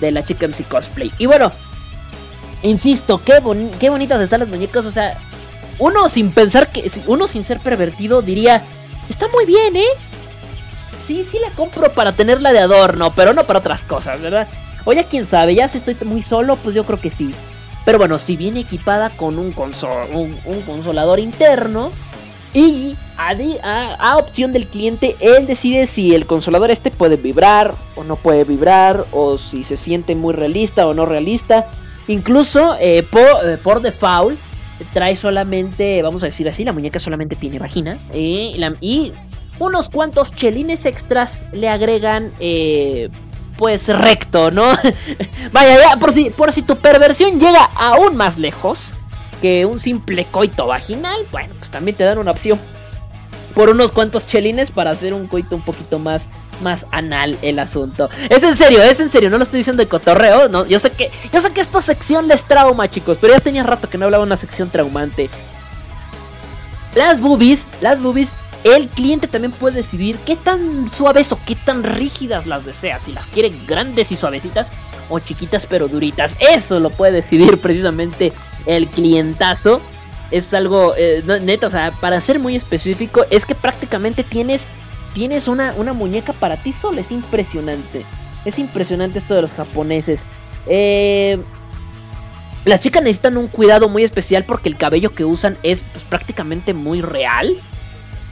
de 0.01 0.11
la 0.11 0.24
chica 0.24 0.47
MC 0.47 0.66
Cosplay. 0.68 1.12
Y 1.18 1.27
bueno, 1.27 1.53
insisto, 2.62 3.22
qué, 3.24 3.41
qué 3.79 3.91
bonitas 3.91 4.20
están 4.20 4.41
las 4.41 4.49
muñecas. 4.49 4.87
O 4.87 4.93
sea, 4.93 5.18
uno 5.79 6.09
sin 6.09 6.31
pensar 6.31 6.70
que, 6.70 6.91
uno 7.07 7.27
sin 7.27 7.45
ser 7.45 7.59
pervertido 7.61 8.22
diría, 8.22 8.62
está 9.09 9.28
muy 9.28 9.44
bien, 9.46 9.76
¿eh? 9.76 9.88
sí, 11.07 11.24
sí 11.30 11.38
la 11.38 11.50
compro 11.50 11.92
para 11.92 12.12
tenerla 12.12 12.52
de 12.52 12.59
adorno, 12.59 13.12
pero 13.14 13.32
no 13.32 13.44
para 13.44 13.61
otras 13.61 13.80
cosas, 13.82 14.20
¿verdad? 14.20 14.48
Oye, 14.84 15.07
quién 15.09 15.26
sabe, 15.26 15.54
ya 15.54 15.68
si 15.68 15.78
estoy 15.78 15.96
muy 16.04 16.22
solo, 16.22 16.57
pues 16.57 16.74
yo 16.74 16.84
creo 16.84 17.00
que 17.00 17.11
sí. 17.11 17.32
Pero 17.84 17.98
bueno, 17.98 18.18
si 18.18 18.36
viene 18.36 18.61
equipada 18.61 19.11
con 19.11 19.38
un, 19.38 19.54
un, 19.54 20.62
consolador 20.62 21.20
interno 21.20 21.92
y 22.52 22.96
a, 23.16 24.16
opción 24.16 24.52
del 24.52 24.66
cliente, 24.66 25.16
él 25.20 25.46
decide 25.46 25.86
si 25.86 26.12
el 26.12 26.26
consolador 26.26 26.72
este 26.72 26.90
puede 26.90 27.16
vibrar 27.16 27.74
o 27.94 28.02
no 28.02 28.16
puede 28.16 28.42
vibrar, 28.42 29.07
o 29.12 29.38
si 29.38 29.62
se 29.62 29.76
siente 29.76 30.16
muy 30.16 30.34
realista 30.34 30.88
o 30.88 30.94
no 30.94 31.07
realista. 31.07 31.70
Incluso 32.09 32.74
eh, 32.80 33.07
eh, 33.09 33.59
por 33.62 33.80
default 33.80 34.38
trae 34.93 35.16
solamente, 35.16 36.03
vamos 36.03 36.22
a 36.22 36.27
decir 36.27 36.49
así, 36.49 36.64
la 36.64 36.72
muñeca 36.72 36.99
solamente 36.99 37.37
tiene 37.37 37.59
vagina 37.59 37.99
y 38.12 39.12
unos 39.59 39.89
cuantos 39.89 40.35
chelines 40.35 40.85
extras 40.85 41.43
le 41.53 41.68
agregan 41.68 42.33
eh, 42.41 43.09
pues 43.57 43.89
recto, 43.89 44.51
¿no? 44.51 44.66
Vaya, 45.53 45.81
ya, 45.81 45.97
por 45.99 46.12
si, 46.12 46.31
por 46.31 46.53
si 46.53 46.62
tu 46.62 46.77
perversión 46.77 47.41
llega 47.41 47.64
aún 47.77 48.16
más 48.16 48.39
lejos 48.39 48.93
que 49.41 49.66
un 49.66 49.81
simple 49.81 50.27
coito 50.31 50.66
vaginal, 50.66 51.27
bueno, 51.33 51.55
pues 51.59 51.70
también 51.70 51.97
te 51.97 52.05
dan 52.05 52.18
una 52.18 52.31
opción 52.31 52.59
por 53.55 53.70
unos 53.70 53.93
cuantos 53.93 54.27
chelines 54.27 54.70
para 54.70 54.91
hacer 54.91 55.14
un 55.14 55.27
coito 55.27 55.57
un 55.57 55.62
poquito 55.62 55.99
más 55.99 56.29
más 56.61 56.86
anal 56.90 57.38
el 57.42 57.59
asunto. 57.59 58.11
Es 58.28 58.42
en 58.42 58.57
serio, 58.57 58.82
es 58.82 59.00
en 59.00 59.11
serio, 59.11 59.30
no 59.30 59.38
lo 59.38 59.44
estoy 59.44 59.59
diciendo 59.59 59.82
de 59.82 59.88
cotorreo, 59.88 60.48
no, 60.48 60.66
yo 60.66 60.78
sé 60.78 60.90
que 60.90 61.11
yo 61.32 61.40
sé 61.40 61.52
que 61.52 61.61
esta 61.61 61.80
sección 61.80 62.28
les 62.28 62.44
trauma, 62.44 62.90
chicos, 62.90 63.18
pero 63.20 63.34
ya 63.34 63.40
tenía 63.40 63.62
rato 63.62 63.88
que 63.88 63.98
no 63.98 64.07
hablaba 64.07 64.24
una 64.24 64.36
sección 64.36 64.70
traumante. 64.70 65.30
Las 66.94 67.20
boobies, 67.20 67.66
las 67.80 68.00
boobies 68.00 68.30
el 68.64 68.88
cliente 68.88 69.28
también 69.28 69.52
puede 69.52 69.76
decidir 69.76 70.16
qué 70.26 70.34
tan 70.34 70.88
suaves 70.88 71.30
o 71.30 71.38
qué 71.46 71.54
tan 71.54 71.84
rígidas 71.84 72.46
las 72.46 72.64
desea. 72.64 72.98
Si 72.98 73.12
las 73.12 73.28
quiere 73.28 73.52
grandes 73.66 74.11
y 74.11 74.16
suavecitas 74.16 74.72
o 75.09 75.20
chiquitas 75.20 75.66
pero 75.66 75.88
duritas. 75.88 76.34
Eso 76.40 76.80
lo 76.80 76.90
puede 76.90 77.12
decidir 77.12 77.61
precisamente 77.61 78.32
el 78.66 78.88
clientazo. 78.88 79.80
Es 80.32 80.52
algo 80.52 80.94
eh, 80.96 81.22
neto, 81.42 81.68
o 81.68 81.70
sea, 81.70 81.92
para 82.00 82.20
ser 82.20 82.40
muy 82.40 82.57
específico, 82.57 83.24
es 83.30 83.46
que 83.46 83.54
prácticamente 83.54 84.24
tienes, 84.24 84.64
tienes 85.16 85.48
una, 85.48 85.72
una 85.78 85.94
muñeca 85.94 86.34
para 86.34 86.58
ti 86.58 86.74
solo. 86.74 87.00
Es 87.00 87.10
impresionante. 87.10 88.04
Es 88.44 88.58
impresionante 88.58 89.18
esto 89.18 89.34
de 89.34 89.40
los 89.40 89.54
japoneses. 89.54 90.26
Eh, 90.66 91.38
las 92.66 92.82
chicas 92.82 93.02
necesitan 93.02 93.38
un 93.38 93.48
cuidado 93.48 93.88
muy 93.88 94.04
especial 94.04 94.44
porque 94.44 94.68
el 94.68 94.76
cabello 94.76 95.14
que 95.14 95.24
usan 95.24 95.56
es 95.62 95.82
pues, 95.92 96.04
prácticamente 96.04 96.74
muy 96.74 97.00
real 97.00 97.56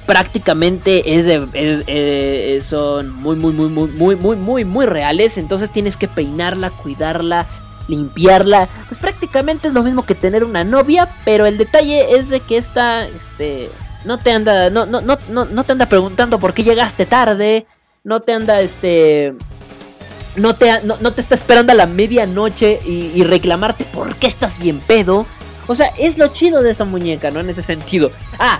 prácticamente 0.04 1.16
es 1.16 1.24
de, 1.24 1.48
eh, 1.54 2.60
son 2.62 3.14
muy, 3.14 3.36
muy, 3.36 3.54
muy, 3.54 3.70
muy, 3.70 3.88
muy, 3.88 4.16
muy, 4.16 4.36
muy, 4.36 4.64
muy 4.66 4.84
reales. 4.84 5.38
Entonces 5.38 5.72
tienes 5.72 5.96
que 5.96 6.08
peinarla, 6.08 6.68
cuidarla, 6.68 7.46
limpiarla. 7.88 8.68
Pues 8.90 9.00
prácticamente 9.00 9.68
es 9.68 9.72
lo 9.72 9.82
mismo 9.82 10.04
que 10.04 10.14
tener 10.14 10.44
una 10.44 10.62
novia, 10.62 11.08
pero 11.24 11.46
el 11.46 11.56
detalle 11.56 12.18
es 12.18 12.28
de 12.28 12.40
que 12.40 12.58
esta, 12.58 13.06
este, 13.06 13.70
no 14.04 14.18
te 14.18 14.32
anda, 14.32 14.70
no, 14.70 14.86
no, 14.86 15.00
no, 15.00 15.16
no, 15.28 15.64
te 15.64 15.72
anda 15.72 15.86
preguntando 15.86 16.38
por 16.38 16.54
qué 16.54 16.62
llegaste 16.62 17.06
tarde, 17.06 17.66
no 18.02 18.20
te 18.20 18.32
anda, 18.32 18.60
este, 18.60 19.34
no 20.36 20.54
te, 20.54 20.82
no, 20.82 21.12
te 21.12 21.20
está 21.20 21.34
esperando 21.34 21.72
a 21.72 21.76
la 21.76 21.86
medianoche 21.86 22.80
y, 22.84 23.12
y 23.14 23.24
reclamarte 23.24 23.84
por 23.84 24.14
qué 24.16 24.26
estás 24.26 24.58
bien 24.58 24.80
pedo. 24.80 25.26
O 25.66 25.74
sea, 25.74 25.86
es 25.98 26.18
lo 26.18 26.28
chido 26.28 26.62
de 26.62 26.70
esta 26.70 26.84
muñeca, 26.84 27.30
¿no? 27.30 27.40
En 27.40 27.48
ese 27.48 27.62
sentido. 27.62 28.10
Ah, 28.38 28.58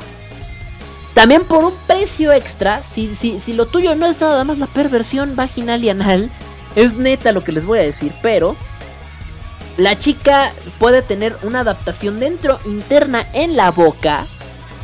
también 1.15 1.45
por 1.45 1.65
un 1.65 1.75
precio 1.87 2.33
extra, 2.33 2.83
si, 2.83 3.15
si, 3.15 3.39
si 3.39 3.53
lo 3.53 3.67
tuyo 3.67 3.95
no 3.95 4.07
es 4.07 4.21
nada 4.21 4.43
más 4.45 4.59
la 4.59 4.67
perversión 4.67 5.37
vaginal 5.37 5.85
y 5.85 5.91
anal, 5.91 6.31
es 6.75 6.95
neta 6.95 7.33
lo 7.33 7.45
que 7.45 7.53
les 7.53 7.65
voy 7.65 7.79
a 7.79 7.83
decir, 7.83 8.13
pero 8.21 8.57
la 9.77 9.99
chica 9.99 10.53
puede 10.79 11.03
tener 11.03 11.37
una 11.43 11.61
adaptación 11.61 12.19
dentro 12.19 12.59
interna 12.65 13.27
en 13.33 13.57
la 13.57 13.71
boca 13.71 14.27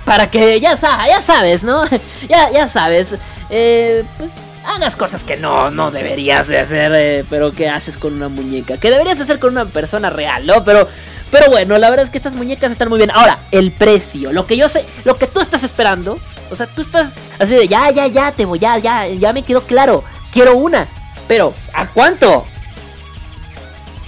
para 0.05 0.31
que 0.31 0.61
ya, 0.61 0.77
ya 0.77 1.23
sabes, 1.23 1.63
¿no? 1.63 1.85
ya, 2.29 2.51
ya 2.53 2.69
sabes, 2.69 3.17
eh, 3.51 4.05
pues 4.19 4.31
hagas 4.65 4.97
cosas 4.97 5.23
que 5.23 5.37
no, 5.37 5.71
no 5.71 5.91
deberías 5.91 6.49
de 6.49 6.59
hacer, 6.59 6.93
eh, 6.95 7.25
pero 7.29 7.53
que 7.53 7.69
haces 7.69 7.97
con 7.97 8.15
una 8.15 8.29
muñeca, 8.29 8.77
que 8.77 8.91
deberías 8.91 9.21
hacer 9.21 9.39
con 9.39 9.53
una 9.53 9.67
persona 9.67 10.11
real, 10.11 10.47
¿no? 10.47 10.65
Pero 10.65 10.89
pero 11.31 11.49
bueno, 11.49 11.79
la 11.79 11.91
verdad 11.91 12.05
es 12.05 12.11
que 12.11 12.19
estas 12.19 12.35
muñecas 12.35 12.73
están 12.73 12.89
muy 12.89 12.99
bien. 12.99 13.11
Ahora, 13.13 13.39
el 13.53 13.71
precio, 13.71 14.33
lo 14.33 14.47
que 14.47 14.57
yo 14.57 14.69
sé, 14.69 14.85
lo 15.05 15.17
que 15.17 15.29
tú 15.29 15.41
estás 15.41 15.63
esperando, 15.63 16.19
o 16.51 16.57
sea, 16.57 16.67
tú 16.67 16.83
estás 16.83 17.13
así 17.39 17.55
de 17.55 17.69
ya, 17.69 17.91
ya, 17.91 18.09
ya, 18.09 18.33
te 18.33 18.45
voy, 18.45 18.59
ya, 18.59 18.79
ya, 18.79 19.07
ya 19.07 19.33
me 19.33 19.45
quedó 19.45 19.63
claro, 19.63 20.03
quiero 20.33 20.57
una. 20.57 20.89
Pero, 21.29 21.55
¿a 21.73 21.87
cuánto? 21.87 22.47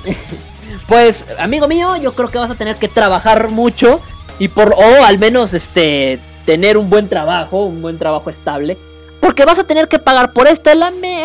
pues, 0.88 1.24
amigo 1.38 1.68
mío, 1.68 1.96
yo 1.96 2.12
creo 2.14 2.28
que 2.28 2.38
vas 2.38 2.50
a 2.50 2.56
tener 2.56 2.76
que 2.76 2.88
trabajar 2.88 3.48
mucho 3.50 4.02
y 4.42 4.48
por, 4.48 4.74
o 4.76 5.04
al 5.04 5.20
menos, 5.20 5.54
este, 5.54 6.18
tener 6.44 6.76
un 6.76 6.90
buen 6.90 7.08
trabajo, 7.08 7.64
un 7.64 7.80
buen 7.80 7.96
trabajo 7.96 8.28
estable. 8.28 8.76
Porque 9.20 9.44
vas 9.44 9.60
a 9.60 9.62
tener 9.62 9.86
que 9.86 10.00
pagar 10.00 10.32
por 10.32 10.48
esta 10.48 10.72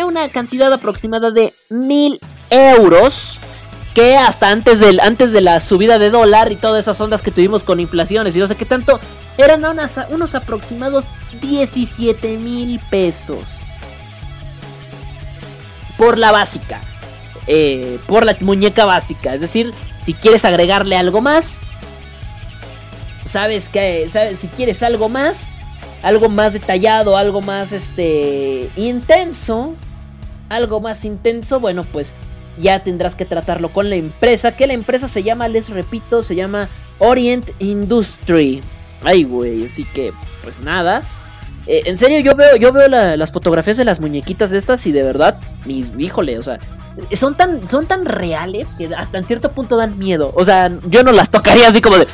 una 0.06 0.28
cantidad 0.28 0.72
aproximada 0.72 1.32
de 1.32 1.52
mil 1.68 2.20
euros 2.48 3.40
que 3.92 4.16
hasta 4.16 4.50
antes 4.52 4.78
del 4.78 5.00
antes 5.00 5.32
de 5.32 5.40
la 5.40 5.58
subida 5.58 5.98
de 5.98 6.10
dólar 6.10 6.52
y 6.52 6.56
todas 6.56 6.84
esas 6.84 7.00
ondas 7.00 7.20
que 7.20 7.32
tuvimos 7.32 7.64
con 7.64 7.80
inflaciones 7.80 8.36
y 8.36 8.38
no 8.38 8.46
sé 8.46 8.54
qué 8.54 8.64
tanto, 8.64 9.00
eran 9.36 9.64
unos 10.10 10.36
aproximados 10.36 11.06
17 11.40 12.36
mil 12.36 12.78
pesos 12.88 13.42
por 15.96 16.18
la 16.18 16.30
básica. 16.30 16.80
eh, 17.48 17.98
por 18.06 18.24
la 18.24 18.36
muñeca 18.38 18.84
básica. 18.84 19.34
Es 19.34 19.40
decir, 19.40 19.74
si 20.06 20.14
quieres 20.14 20.44
agregarle 20.44 20.96
algo 20.96 21.20
más, 21.20 21.44
sabes 23.28 23.68
que 23.68 24.10
si 24.36 24.48
quieres 24.48 24.82
algo 24.82 25.08
más, 25.08 25.38
algo 26.02 26.28
más 26.28 26.52
detallado, 26.52 27.16
algo 27.16 27.40
más 27.40 27.72
este 27.72 28.68
intenso, 28.76 29.74
algo 30.48 30.80
más 30.80 31.04
intenso, 31.04 31.60
bueno, 31.60 31.84
pues 31.84 32.12
ya 32.60 32.82
tendrás 32.82 33.14
que 33.14 33.24
tratarlo 33.24 33.68
con 33.70 33.90
la 33.90 33.96
empresa, 33.96 34.52
que 34.52 34.66
la 34.66 34.72
empresa 34.74 35.08
se 35.08 35.22
llama, 35.22 35.48
les 35.48 35.68
repito, 35.68 36.22
se 36.22 36.34
llama 36.34 36.68
Orient 36.98 37.50
Industry. 37.58 38.62
Ay, 39.04 39.24
güey, 39.24 39.66
así 39.66 39.84
que 39.84 40.12
pues 40.42 40.60
nada. 40.60 41.02
Eh, 41.66 41.82
en 41.84 41.98
serio, 41.98 42.20
yo 42.20 42.34
veo, 42.34 42.56
yo 42.56 42.72
veo 42.72 42.88
las 42.88 43.30
fotografías 43.30 43.76
de 43.76 43.84
las 43.84 44.00
muñequitas 44.00 44.50
de 44.50 44.58
estas 44.58 44.86
y 44.86 44.92
de 44.92 45.02
verdad, 45.02 45.38
mis, 45.66 45.90
híjole, 45.98 46.38
o 46.38 46.42
sea, 46.42 46.58
son 47.14 47.36
tan, 47.36 47.66
son 47.66 47.86
tan 47.86 48.06
reales 48.06 48.72
que 48.74 48.86
hasta 48.96 49.18
en 49.18 49.24
cierto 49.24 49.52
punto 49.52 49.76
dan 49.76 49.98
miedo. 49.98 50.32
O 50.34 50.44
sea, 50.44 50.70
yo 50.88 51.02
no 51.02 51.12
las 51.12 51.30
tocaría 51.30 51.68
así 51.68 51.80
como 51.80 51.98
de, 51.98 52.08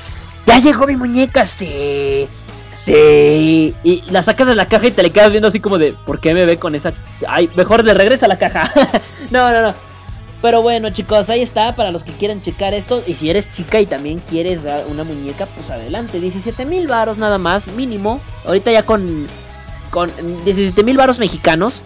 ya 0.47 0.59
llegó 0.59 0.87
mi 0.87 0.97
muñeca, 0.97 1.45
sí. 1.45 2.27
Sí. 2.73 3.75
Y 3.85 4.03
la 4.11 4.23
sacas 4.23 4.47
de 4.47 4.55
la 4.55 4.67
caja 4.67 4.89
y 4.89 4.91
te 4.91 5.03
le 5.03 5.11
quedas 5.11 5.31
viendo 5.31 5.49
así 5.49 5.61
como 5.61 5.79
de, 5.79 5.93
¿por 5.93 6.21
qué 6.21 6.35
me 6.35 6.45
ve 6.45 6.59
con 6.59 6.75
esa? 6.75 6.93
Ay, 7.27 7.49
mejor 7.57 7.85
le 7.85 7.95
regresa 7.95 8.27
a 8.27 8.29
la 8.29 8.39
caja. 8.39 8.73
no, 9.31 9.51
no, 9.51 9.63
no. 9.63 9.75
Pero 10.43 10.61
bueno, 10.61 10.91
chicos, 10.91 11.31
ahí 11.31 11.41
está 11.41 11.75
para 11.75 11.91
los 11.91 12.03
que 12.03 12.13
quieran 12.13 12.43
checar 12.43 12.75
esto. 12.75 13.03
Y 13.07 13.15
si 13.15 13.31
eres 13.31 13.51
chica 13.55 13.81
y 13.81 13.87
también 13.87 14.21
quieres 14.29 14.61
una 14.91 15.05
muñeca, 15.05 15.47
pues 15.47 15.71
adelante. 15.71 16.21
17 16.21 16.67
mil 16.67 16.87
varos 16.87 17.17
nada 17.17 17.39
más, 17.39 17.67
mínimo. 17.69 18.21
Ahorita 18.45 18.71
ya 18.71 18.83
con, 18.83 19.27
con 19.91 20.11
17 20.45 20.83
mil 20.85 20.99
varos 20.99 21.19
mexicanos. 21.19 21.83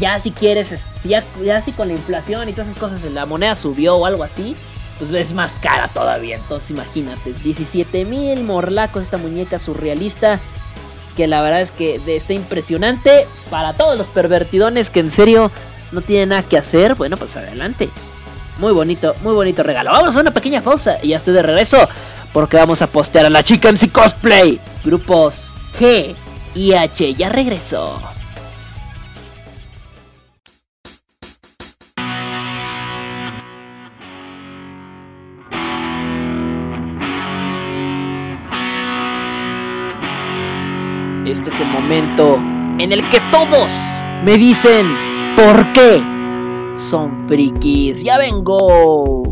Ya 0.00 0.18
si 0.18 0.30
quieres, 0.30 0.72
ya, 1.04 1.22
ya 1.44 1.60
si 1.60 1.72
con 1.72 1.88
la 1.88 1.94
inflación 1.94 2.48
y 2.48 2.52
todas 2.52 2.68
esas 2.68 2.80
cosas, 2.80 3.02
la 3.02 3.26
moneda 3.26 3.54
subió 3.54 3.96
o 3.96 4.06
algo 4.06 4.24
así 4.24 4.56
pues 4.98 5.12
es 5.12 5.32
más 5.32 5.52
cara 5.60 5.88
todavía. 5.88 6.36
Entonces 6.36 6.70
imagínate, 6.70 7.32
17 7.32 8.04
mil 8.04 8.42
morlacos 8.42 9.04
esta 9.04 9.16
muñeca 9.16 9.58
surrealista. 9.58 10.40
Que 11.16 11.26
la 11.26 11.42
verdad 11.42 11.60
es 11.60 11.72
que 11.72 12.00
está 12.06 12.32
impresionante 12.32 13.26
para 13.50 13.74
todos 13.74 13.98
los 13.98 14.08
pervertidones 14.08 14.88
que 14.88 15.00
en 15.00 15.10
serio 15.10 15.50
no 15.90 16.00
tienen 16.00 16.30
nada 16.30 16.42
que 16.42 16.56
hacer. 16.56 16.94
Bueno, 16.94 17.16
pues 17.16 17.36
adelante. 17.36 17.90
Muy 18.58 18.72
bonito, 18.72 19.14
muy 19.22 19.34
bonito 19.34 19.62
regalo. 19.62 19.90
Vamos 19.90 20.16
a 20.16 20.20
una 20.20 20.30
pequeña 20.30 20.62
pausa 20.62 20.96
y 21.02 21.08
ya 21.08 21.16
estoy 21.16 21.34
de 21.34 21.42
regreso. 21.42 21.88
Porque 22.32 22.56
vamos 22.56 22.80
a 22.80 22.86
postear 22.86 23.26
a 23.26 23.30
la 23.30 23.42
chica 23.42 23.68
en 23.68 23.76
cosplay. 23.90 24.58
Grupos 24.84 25.52
G 25.78 26.14
y 26.54 26.72
H. 26.72 27.14
Ya 27.14 27.28
regreso. 27.28 28.11
Es 41.52 41.60
el 41.60 41.68
momento 41.68 42.36
en 42.78 42.92
el 42.92 43.02
que 43.10 43.20
todos 43.30 43.70
me 44.24 44.38
dicen 44.38 44.86
por 45.36 45.72
qué 45.72 46.02
son 46.78 47.28
frikis. 47.28 48.02
Ya 48.02 48.16
vengo. 48.16 49.31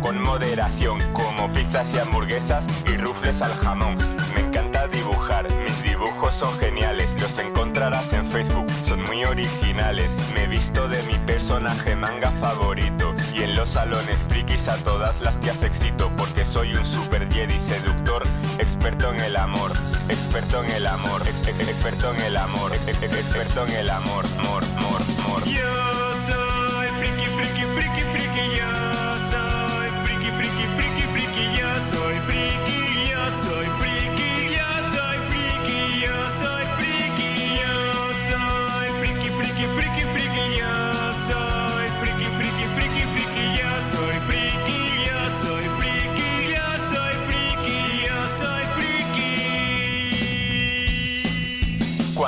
con 0.00 0.20
moderación 0.22 0.98
Como 1.12 1.52
pizzas 1.52 1.92
y 1.94 1.98
hamburguesas 1.98 2.66
y 2.86 2.96
rufles 2.96 3.42
al 3.42 3.52
jamón. 3.52 3.96
Me 4.34 4.40
encanta 4.40 4.86
dibujar, 4.88 5.48
mis 5.64 5.82
dibujos 5.82 6.34
son 6.34 6.56
geniales 6.58 7.14
Los 7.20 7.38
encontrarás 7.38 8.12
en 8.12 8.30
Facebook, 8.30 8.66
son 8.84 9.02
muy 9.04 9.24
originales. 9.24 10.16
Me 10.34 10.44
he 10.44 10.46
visto 10.46 10.88
de 10.88 11.02
mi 11.04 11.14
personaje 11.26 11.96
manga 11.96 12.30
favorito 12.40 13.14
Y 13.34 13.42
en 13.42 13.54
los 13.54 13.70
salones 13.70 14.24
frikis 14.28 14.68
a 14.68 14.76
todas 14.78 15.20
las 15.20 15.38
tías 15.40 15.62
excito 15.62 16.10
Porque 16.16 16.44
soy 16.44 16.74
un 16.74 16.84
super 16.84 17.30
jedi 17.32 17.58
seductor 17.58 18.22
Experto 18.58 19.12
en 19.12 19.20
el 19.20 19.36
amor, 19.36 19.72
experto 20.08 20.62
en 20.64 20.70
el 20.70 20.86
amor 20.86 21.22
ex, 21.26 21.46
ex, 21.46 21.60
Experto 21.60 22.12
en 22.14 22.20
el 22.22 22.36
amor, 22.36 22.72
ex, 22.72 23.02
experto 23.02 23.66
en 23.66 23.74
el 23.74 23.90
amor 23.90 24.24
Mor, 24.42 24.64
mor, 24.80 25.02
mor. 25.28 25.44
Yo 25.44 26.14
soy 26.26 26.88
friki, 26.98 27.26
friki, 27.36 27.64
friki, 27.74 28.00
friki 28.12 28.56
Yo 28.56 28.85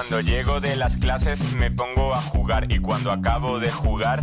Cuando 0.08 0.20
llego 0.20 0.60
de 0.60 0.74
las 0.76 0.96
clases 0.96 1.54
me 1.54 1.70
pongo 1.70 2.14
a 2.14 2.20
jugar 2.20 2.70
y 2.72 2.78
cuando 2.78 3.12
acabo 3.12 3.58
de 3.58 3.70
jugar 3.70 4.22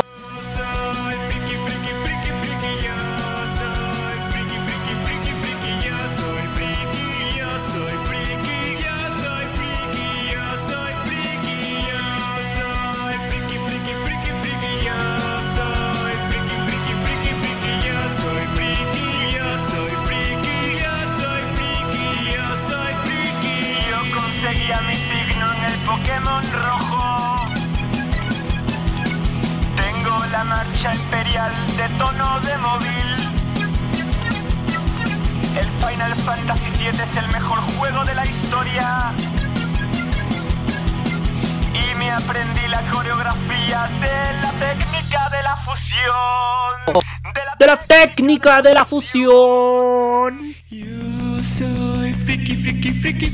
técnica 48.51 48.61
de 48.61 48.73
la 48.73 48.85
fusión. 48.85 50.55
Yo 50.69 51.43
soy 51.43 52.13
friki, 52.25 52.55
friki, 52.55 52.91
friki, 52.93 53.27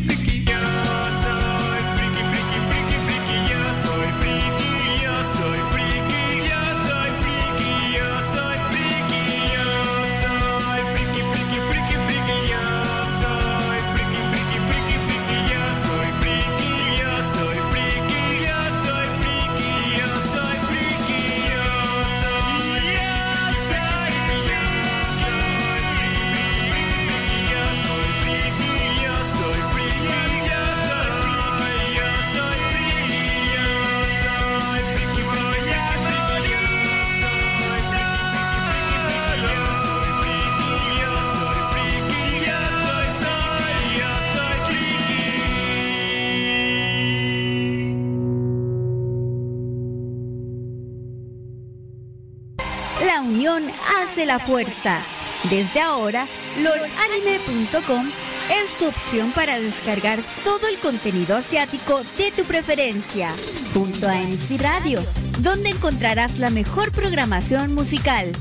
la 54.27 54.39
fuerza. 54.39 55.01
Desde 55.49 55.79
ahora, 55.79 56.27
lolanime.com 56.61 58.07
es 58.51 58.77
tu 58.77 58.87
opción 58.87 59.31
para 59.31 59.59
descargar 59.59 60.19
todo 60.43 60.67
el 60.67 60.77
contenido 60.79 61.37
asiático 61.37 62.01
de 62.17 62.31
tu 62.31 62.43
preferencia, 62.43 63.29
junto 63.73 64.07
a 64.07 64.15
MC 64.15 64.61
Radio, 64.61 65.01
donde 65.39 65.69
encontrarás 65.69 66.39
la 66.39 66.49
mejor 66.49 66.91
programación 66.91 67.73
musical, 67.73 68.31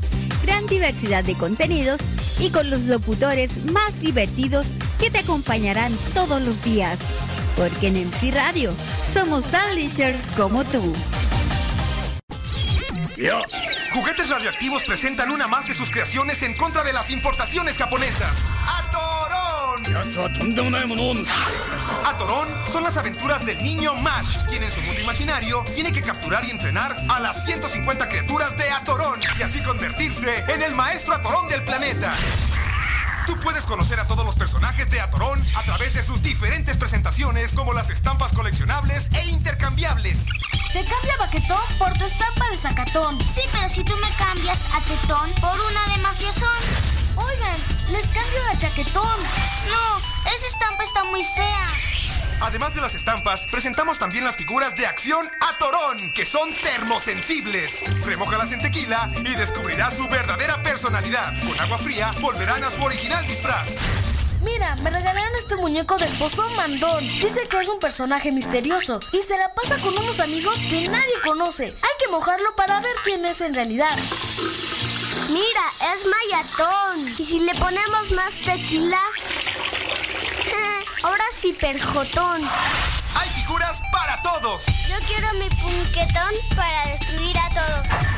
gran 0.44 0.66
diversidad 0.66 1.24
de 1.24 1.34
contenidos 1.34 2.00
y 2.40 2.50
con 2.50 2.68
los 2.68 2.82
locutores 2.82 3.64
más 3.66 4.00
divertidos 4.00 4.66
que 4.98 5.10
te 5.10 5.18
acompañarán 5.18 5.92
todos 6.14 6.42
los 6.42 6.62
días. 6.64 6.98
Porque 7.56 7.88
en 7.88 8.08
MC 8.08 8.32
Radio 8.32 8.72
somos 9.12 9.46
tan 9.46 9.76
como 10.36 10.64
tú. 10.64 10.92
Juguetes 13.96 14.28
Radioactivos 14.28 14.84
presentan 14.84 15.30
una 15.30 15.46
más 15.46 15.66
de 15.68 15.72
sus 15.72 15.90
creaciones 15.90 16.42
en 16.42 16.54
contra 16.54 16.84
de 16.84 16.92
las 16.92 17.10
importaciones 17.10 17.78
japonesas. 17.78 18.36
¡Atorón! 18.68 19.82
Atorón 22.04 22.46
son 22.70 22.82
las 22.82 22.98
aventuras 22.98 23.46
del 23.46 23.56
niño 23.62 23.94
Mash, 23.94 24.44
quien 24.50 24.62
en 24.62 24.70
su 24.70 24.82
mundo 24.82 25.00
imaginario 25.00 25.64
tiene 25.74 25.94
que 25.94 26.02
capturar 26.02 26.44
y 26.44 26.50
entrenar 26.50 26.94
a 27.08 27.20
las 27.20 27.46
150 27.46 28.06
criaturas 28.10 28.54
de 28.58 28.70
Atorón 28.70 29.18
y 29.38 29.42
así 29.42 29.62
convertirse 29.62 30.44
en 30.46 30.62
el 30.62 30.74
maestro 30.74 31.14
Atorón 31.14 31.48
del 31.48 31.64
planeta. 31.64 32.12
Tú 33.26 33.40
puedes 33.40 33.62
conocer 33.62 33.98
a 33.98 34.04
todos 34.04 34.26
los 34.26 34.34
personajes 34.34 34.90
de 34.90 35.00
Atorón 35.00 35.42
a 35.56 35.62
través 35.62 35.94
de 35.94 36.02
sus 36.02 36.22
diferentes 36.22 36.76
presentaciones, 36.76 37.54
como 37.54 37.72
las 37.72 37.88
estampas 37.88 38.34
coleccionables 38.34 39.10
e 39.14 39.30
intercambiables. 39.30 40.26
Te 40.76 40.84
cambia 40.84 41.16
Baquetón 41.16 41.62
por 41.78 41.96
tu 41.96 42.04
estampa 42.04 42.50
de 42.50 42.58
Zacatón. 42.58 43.18
Sí, 43.22 43.40
pero 43.50 43.66
si 43.66 43.82
tú 43.82 43.96
me 43.96 44.10
cambias 44.18 44.58
a 44.74 44.80
Tetón 44.82 45.32
por 45.40 45.58
una 45.58 45.86
de 45.86 46.02
Mafiosón. 46.02 46.50
Oigan, 47.16 47.56
les 47.92 48.04
cambio 48.08 48.42
a 48.52 48.58
Chaquetón. 48.58 49.18
No, 49.70 50.30
esa 50.30 50.46
estampa 50.46 50.84
está 50.84 51.02
muy 51.04 51.24
fea. 51.24 51.66
Además 52.42 52.74
de 52.74 52.82
las 52.82 52.94
estampas, 52.94 53.46
presentamos 53.46 53.98
también 53.98 54.24
las 54.24 54.36
figuras 54.36 54.76
de 54.76 54.86
acción 54.86 55.26
Atorón, 55.40 56.12
que 56.12 56.26
son 56.26 56.52
termosensibles. 56.52 57.82
Remójalas 58.04 58.52
en 58.52 58.60
tequila 58.60 59.10
y 59.24 59.34
descubrirás 59.34 59.96
su 59.96 60.06
verdadera 60.08 60.62
personalidad. 60.62 61.32
Con 61.40 61.58
agua 61.58 61.78
fría 61.78 62.12
volverán 62.20 62.62
a 62.62 62.70
su 62.70 62.84
original 62.84 63.26
disfraz. 63.26 63.78
Mira, 64.46 64.76
me 64.76 64.88
regalaron 64.90 65.34
este 65.34 65.56
muñeco 65.56 65.98
de 65.98 66.06
esposo 66.06 66.48
mandón. 66.50 67.04
Dice 67.20 67.48
que 67.48 67.60
es 67.60 67.68
un 67.68 67.80
personaje 67.80 68.30
misterioso 68.30 69.00
y 69.12 69.20
se 69.22 69.36
la 69.36 69.52
pasa 69.52 69.76
con 69.78 69.98
unos 69.98 70.20
amigos 70.20 70.60
que 70.70 70.88
nadie 70.88 71.14
conoce. 71.24 71.64
Hay 71.64 71.94
que 71.98 72.06
mojarlo 72.12 72.54
para 72.54 72.78
ver 72.78 72.94
quién 73.02 73.24
es 73.24 73.40
en 73.40 73.56
realidad. 73.56 73.98
Mira, 75.30 75.64
es 75.92 76.06
Mayatón. 76.06 77.08
¿Y 77.18 77.24
si 77.24 77.40
le 77.40 77.56
ponemos 77.56 78.12
más 78.12 78.34
tequila? 78.44 79.00
Ahora 81.02 81.24
sí, 81.34 81.52
perjotón. 81.52 82.48
Hay 83.16 83.28
figuras 83.30 83.82
para 83.90 84.22
todos. 84.22 84.62
Yo 84.88 84.96
quiero 85.08 85.26
mi 85.40 85.48
punquetón 85.56 86.34
para 86.54 86.86
destruir 86.86 87.36
a 87.36 87.48
todos. 87.50 88.15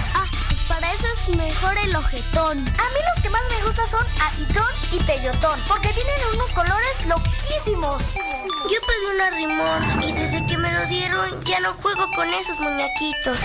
Para 0.69 0.93
eso 0.93 1.07
es 1.07 1.37
mejor 1.37 1.77
el 1.79 1.97
ojetón. 1.97 2.59
A 2.59 2.62
mí 2.62 3.01
los 3.14 3.23
que 3.23 3.31
más 3.31 3.41
me 3.51 3.64
gustan 3.64 3.89
son 3.89 4.07
acitrón 4.23 4.69
y 4.93 5.03
peyotón, 5.05 5.59
porque 5.66 5.89
tienen 5.89 6.14
unos 6.35 6.51
colores 6.53 7.07
loquísimos. 7.07 8.03
Yo 8.14 8.79
pedí 8.87 9.14
un 9.14 9.21
arrimón 9.21 10.03
y 10.03 10.12
desde 10.12 10.45
que 10.47 10.59
me 10.59 10.71
lo 10.73 10.87
dieron 10.87 11.41
ya 11.43 11.61
no 11.61 11.73
juego 11.75 12.07
con 12.14 12.33
esos 12.35 12.59
muñequitos. 12.61 13.39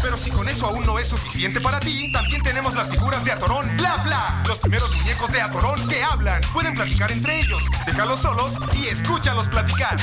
Pero 0.00 0.18
si 0.18 0.30
con 0.30 0.46
eso 0.48 0.66
aún 0.66 0.84
no 0.84 0.98
es 0.98 1.08
suficiente 1.08 1.60
para 1.60 1.80
ti, 1.80 2.12
también 2.12 2.42
tenemos 2.42 2.74
las 2.74 2.90
figuras 2.90 3.24
de 3.24 3.32
Atorón 3.32 3.74
Bla 3.76 3.96
Bla. 4.04 4.42
Los 4.46 4.58
primeros 4.58 4.94
muñecos 4.94 5.32
de 5.32 5.40
Atorón 5.40 5.88
que 5.88 6.04
hablan. 6.04 6.42
Pueden 6.52 6.74
platicar 6.74 7.10
entre 7.10 7.40
ellos. 7.40 7.64
Déjalos 7.86 8.20
solos 8.20 8.52
y 8.74 8.88
escúchalos 8.88 9.48
platicar. 9.48 9.96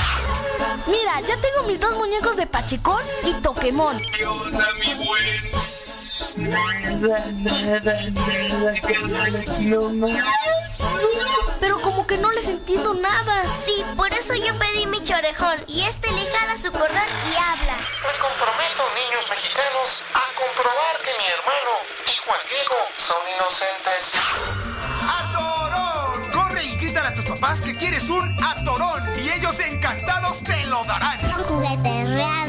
Mira, 0.88 1.20
ya 1.20 1.36
tengo 1.40 1.68
mis 1.68 1.78
dos 1.78 1.94
muñecos 1.96 2.36
de 2.36 2.46
Pachecón 2.46 3.02
y 3.24 3.32
Toquemón. 3.42 3.96
¿Qué 4.16 4.26
onda, 4.26 4.66
mi 4.80 4.92
buen? 4.94 6.01
Pero 11.60 11.80
como 11.80 12.06
que 12.06 12.16
no 12.18 12.30
les 12.30 12.46
entiendo 12.48 12.94
nada. 12.94 13.44
Sí, 13.64 13.84
por 13.96 14.12
eso 14.12 14.34
yo 14.34 14.56
pedí 14.58 14.86
mi 14.86 15.02
chorejón 15.02 15.64
y 15.66 15.82
este 15.82 16.10
le 16.12 16.24
jala 16.26 16.56
su 16.56 16.70
cordón 16.70 16.88
y 16.88 17.36
habla. 17.36 17.76
Me 17.76 18.18
comprometo, 18.18 18.82
niños 18.94 19.28
mexicanos, 19.28 20.02
a 20.14 20.24
comprobar 20.38 20.96
que 21.04 21.10
mi 21.18 21.26
hermano 21.26 21.72
y 22.06 22.16
Juan 22.24 22.40
Diego 22.48 22.76
son 22.98 23.18
inocentes. 23.36 24.12
¡Atorón! 25.18 26.30
Corre 26.32 26.64
y 26.64 26.76
grítale 26.76 27.08
a 27.08 27.14
tus 27.14 27.24
papás 27.24 27.62
que 27.62 27.74
quieres 27.74 28.08
un 28.08 28.36
atorón 28.42 29.02
y 29.22 29.30
ellos 29.30 29.58
encantados 29.60 30.42
te 30.44 30.66
lo 30.66 30.84
darán. 30.84 31.20
Son 31.20 31.42
juguetes 31.44 32.10
radiactivos, 32.10 32.41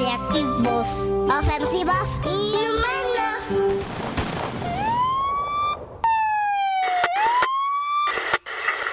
ofensivos 1.39 2.21
y 2.25 2.53
inhumanos. 2.53 3.84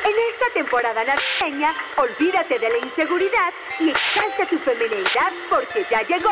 En 0.04 0.14
esta 0.32 0.46
temporada 0.54 1.02
navideña, 1.04 1.70
olvídate 1.96 2.58
de 2.58 2.68
la 2.68 2.78
inseguridad 2.78 3.52
y 3.80 3.90
exalta 3.90 4.46
tu 4.46 4.58
feminidad 4.58 5.32
porque 5.50 5.84
ya 5.90 6.02
llegó 6.02 6.30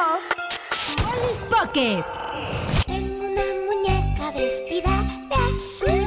Alice 1.13 1.45
Pocket. 1.51 2.03
Tengo 2.87 3.27
una 3.27 3.43
muñeca 3.67 4.31
vestida 4.31 4.91
de 5.29 5.35
azul. 5.55 5.98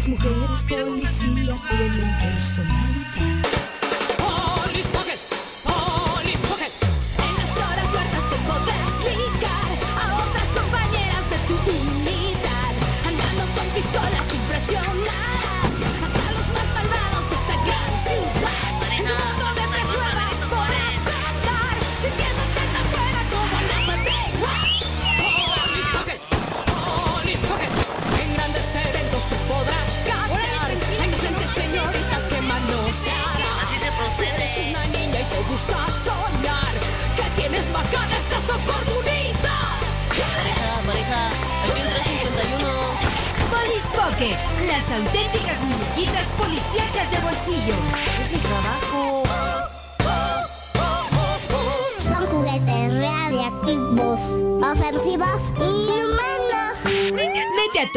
Las 0.00 0.08
mujeres 0.08 0.64
policía 0.64 1.60
tienen 1.68 2.16
personalidad. 2.16 2.79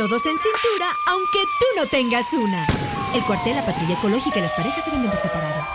Todos 0.07 0.25
en 0.25 0.37
cintura, 0.37 0.91
aunque 1.07 1.43
tú 1.59 1.65
no 1.77 1.85
tengas 1.87 2.33
una. 2.33 2.67
El 3.15 3.23
cuartel, 3.23 3.55
la 3.55 3.65
patrulla 3.65 3.93
ecológica 3.93 4.37
y 4.37 4.41
las 4.41 4.53
parejas 4.53 4.83
se 4.83 4.91
venden 4.91 5.09
por 5.09 5.17
separado. 5.17 5.65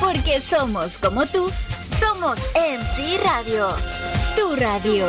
Porque 0.00 0.40
somos 0.40 0.98
como 0.98 1.26
tú, 1.26 1.48
somos 2.00 2.40
MC 2.54 3.22
Radio. 3.22 3.68
Tu 4.34 4.56
radio. 4.56 5.06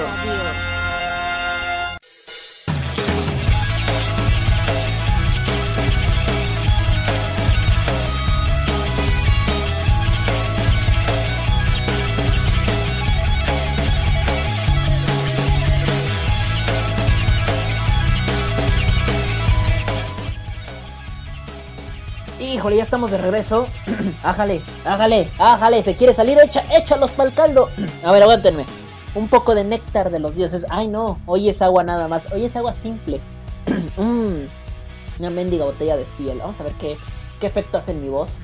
Híjole, 22.68 22.78
ya 22.80 22.84
estamos 22.84 23.12
de 23.12 23.18
regreso. 23.18 23.66
ájale, 24.24 24.62
ájale, 24.84 25.30
ájale. 25.40 25.84
¿Se 25.84 25.96
quiere 25.96 26.14
salir? 26.14 26.38
Echa, 26.38 26.66
échalos 26.76 27.12
pa'l 27.12 27.34
caldo. 27.34 27.70
A 28.04 28.12
ver, 28.12 28.24
aguántenme. 28.24 28.66
un 29.16 29.30
poco 29.30 29.56
de 29.56 29.64
néctar 29.64 30.10
de 30.10 30.20
los 30.20 30.36
dioses. 30.36 30.66
Ay 30.70 30.90
no, 30.90 31.18
hoy 31.28 31.48
es 31.48 31.62
agua 31.62 31.86
nada 31.86 32.10
más, 32.10 32.30
hoy 32.34 32.44
es 32.44 32.58
agua 32.58 32.74
simple. 32.82 33.22
Mm, 33.98 34.48
una 35.20 35.30
mendiga 35.30 35.64
botella 35.64 35.96
de 35.96 36.06
cielo. 36.06 36.42
Vamos 36.42 36.60
a 36.60 36.64
ver 36.64 36.74
qué, 36.74 36.98
qué 37.40 37.48
efecto 37.48 37.78
hace 37.78 37.92
en 37.92 38.02
mi 38.02 38.10
voz. 38.10 38.38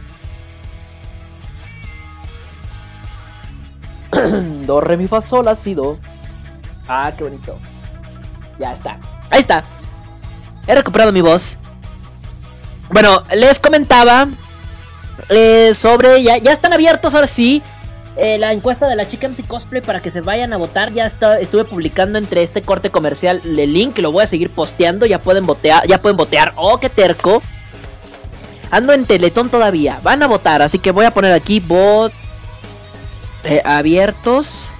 Do, 4.65 4.79
re, 4.79 4.95
mi, 4.95 5.07
fa, 5.07 5.17
ha 5.17 5.55
sido. 5.57 5.99
Ah, 6.87 7.11
qué 7.17 7.25
bonito. 7.25 7.57
Ya 8.57 8.71
está. 8.71 8.97
Ahí 9.29 9.41
está. 9.41 9.65
He 10.65 10.73
recuperado 10.73 11.11
mi 11.11 11.21
voz. 11.21 11.59
Bueno, 12.93 13.23
les 13.33 13.59
comentaba 13.59 14.27
eh, 15.29 15.73
sobre. 15.73 16.23
Ya, 16.23 16.37
ya 16.37 16.51
están 16.53 16.73
abiertos 16.73 17.13
ahora 17.15 17.27
sí. 17.27 17.61
eh, 18.15 18.37
la 18.37 18.53
encuesta 18.53 18.87
de 18.87 18.95
la 18.95 19.07
chica 19.07 19.27
MC 19.27 19.47
Cosplay 19.47 19.81
para 19.81 19.99
que 20.01 20.11
se 20.11 20.21
vayan 20.21 20.53
a 20.53 20.57
votar. 20.57 20.93
Ya 20.93 21.05
está, 21.05 21.39
estuve 21.39 21.65
publicando 21.65 22.17
entre 22.19 22.43
este 22.43 22.61
corte 22.61 22.91
comercial 22.91 23.41
el 23.43 23.73
link. 23.73 23.97
Lo 23.97 24.11
voy 24.11 24.23
a 24.23 24.27
seguir 24.27 24.49
posteando. 24.51 25.05
Ya 25.07 25.21
pueden 25.21 25.45
votear. 25.45 25.87
Ya 25.87 26.01
pueden 26.01 26.17
votear. 26.17 26.53
Oh, 26.55 26.79
qué 26.79 26.89
terco. 26.89 27.41
Ando 28.71 28.93
en 28.93 29.05
Teletón 29.05 29.49
todavía. 29.49 29.99
Van 30.03 30.21
a 30.23 30.27
votar. 30.27 30.61
Así 30.61 30.79
que 30.79 30.91
voy 30.91 31.05
a 31.05 31.11
poner 31.11 31.31
aquí 31.33 31.59
bot. 31.59 32.13
eh, 33.43 33.61
abiertos. 33.65 34.71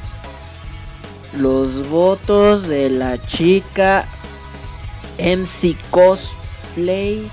Los 1.34 1.89
votos 1.89 2.68
de 2.68 2.89
la 2.91 3.18
chica 3.26 4.05
MC 5.18 5.76
Cosplay 5.89 7.28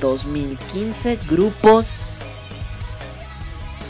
2015 0.00 1.18
grupos 1.28 2.14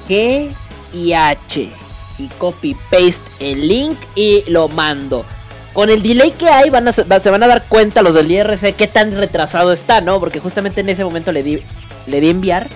G 0.09 0.51
y 0.93 1.13
H 1.13 1.71
y 2.19 2.29
copy 2.39 2.77
paste 2.91 3.21
el 3.39 3.69
link 3.69 3.97
y 4.15 4.45
lo 4.51 4.69
mando. 4.69 5.25
Con 5.73 5.89
el 5.89 6.03
delay 6.03 6.33
que 6.33 6.49
hay 6.49 6.69
van 6.69 6.89
a, 6.89 6.93
se 6.93 7.31
van 7.31 7.43
a 7.43 7.47
dar 7.47 7.65
cuenta 7.69 8.03
los 8.03 8.15
del 8.15 8.31
IRC 8.31 8.75
qué 8.75 8.89
tan 8.89 9.13
retrasado 9.13 9.73
está, 9.73 10.01
¿no? 10.01 10.21
Porque 10.21 10.41
justamente 10.41 10.81
en 10.81 10.89
ese 10.89 11.05
momento 11.05 11.33
le 11.33 11.43
di 11.43 11.63
le 12.07 12.21
di 12.21 12.29
enviar 12.29 12.69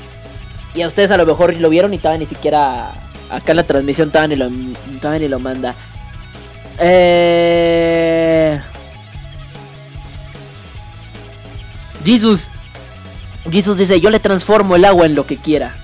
y 0.75 0.83
a 0.83 0.89
ustedes 0.89 1.11
a 1.11 1.17
lo 1.17 1.27
mejor 1.27 1.57
lo 1.57 1.69
vieron 1.69 1.93
y 1.95 1.99
todavía 1.99 2.21
ni 2.21 2.27
siquiera 2.27 2.93
acá 3.31 3.53
en 3.53 3.57
la 3.57 3.65
transmisión 3.65 4.11
todavía 4.11 4.37
ni 4.37 4.37
lo, 4.37 4.51
ni 5.19 5.29
lo 5.29 5.39
manda. 5.39 5.75
Eh... 6.79 8.61
Jesus. 12.05 12.51
Jesus 13.51 13.77
dice, 13.77 14.01
yo 14.01 14.11
le 14.11 14.21
transformo 14.21 14.77
el 14.77 14.85
agua 14.85 15.07
en 15.07 15.15
lo 15.15 15.27
que 15.27 15.37
quiera. 15.37 15.75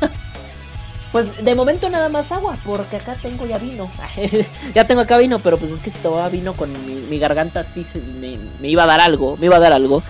pues 1.12 1.44
de 1.44 1.54
momento 1.54 1.88
nada 1.90 2.08
más 2.08 2.32
agua, 2.32 2.56
porque 2.64 2.96
acá 2.96 3.14
tengo 3.20 3.46
ya 3.46 3.58
vino. 3.58 3.90
ya 4.74 4.86
tengo 4.86 5.02
acá 5.02 5.18
vino, 5.18 5.38
pero 5.38 5.58
pues 5.58 5.72
es 5.72 5.80
que 5.80 5.90
si 5.90 5.98
tomaba 5.98 6.28
vino 6.28 6.54
con 6.54 6.72
mi, 6.86 6.94
mi 6.94 7.18
garganta 7.18 7.64
sí 7.64 7.84
se, 7.84 8.00
me, 8.00 8.38
me 8.60 8.68
iba 8.68 8.84
a 8.84 8.86
dar 8.86 9.00
algo, 9.00 9.36
me 9.36 9.46
iba 9.46 9.56
a 9.56 9.60
dar 9.60 9.72
algo. 9.72 10.02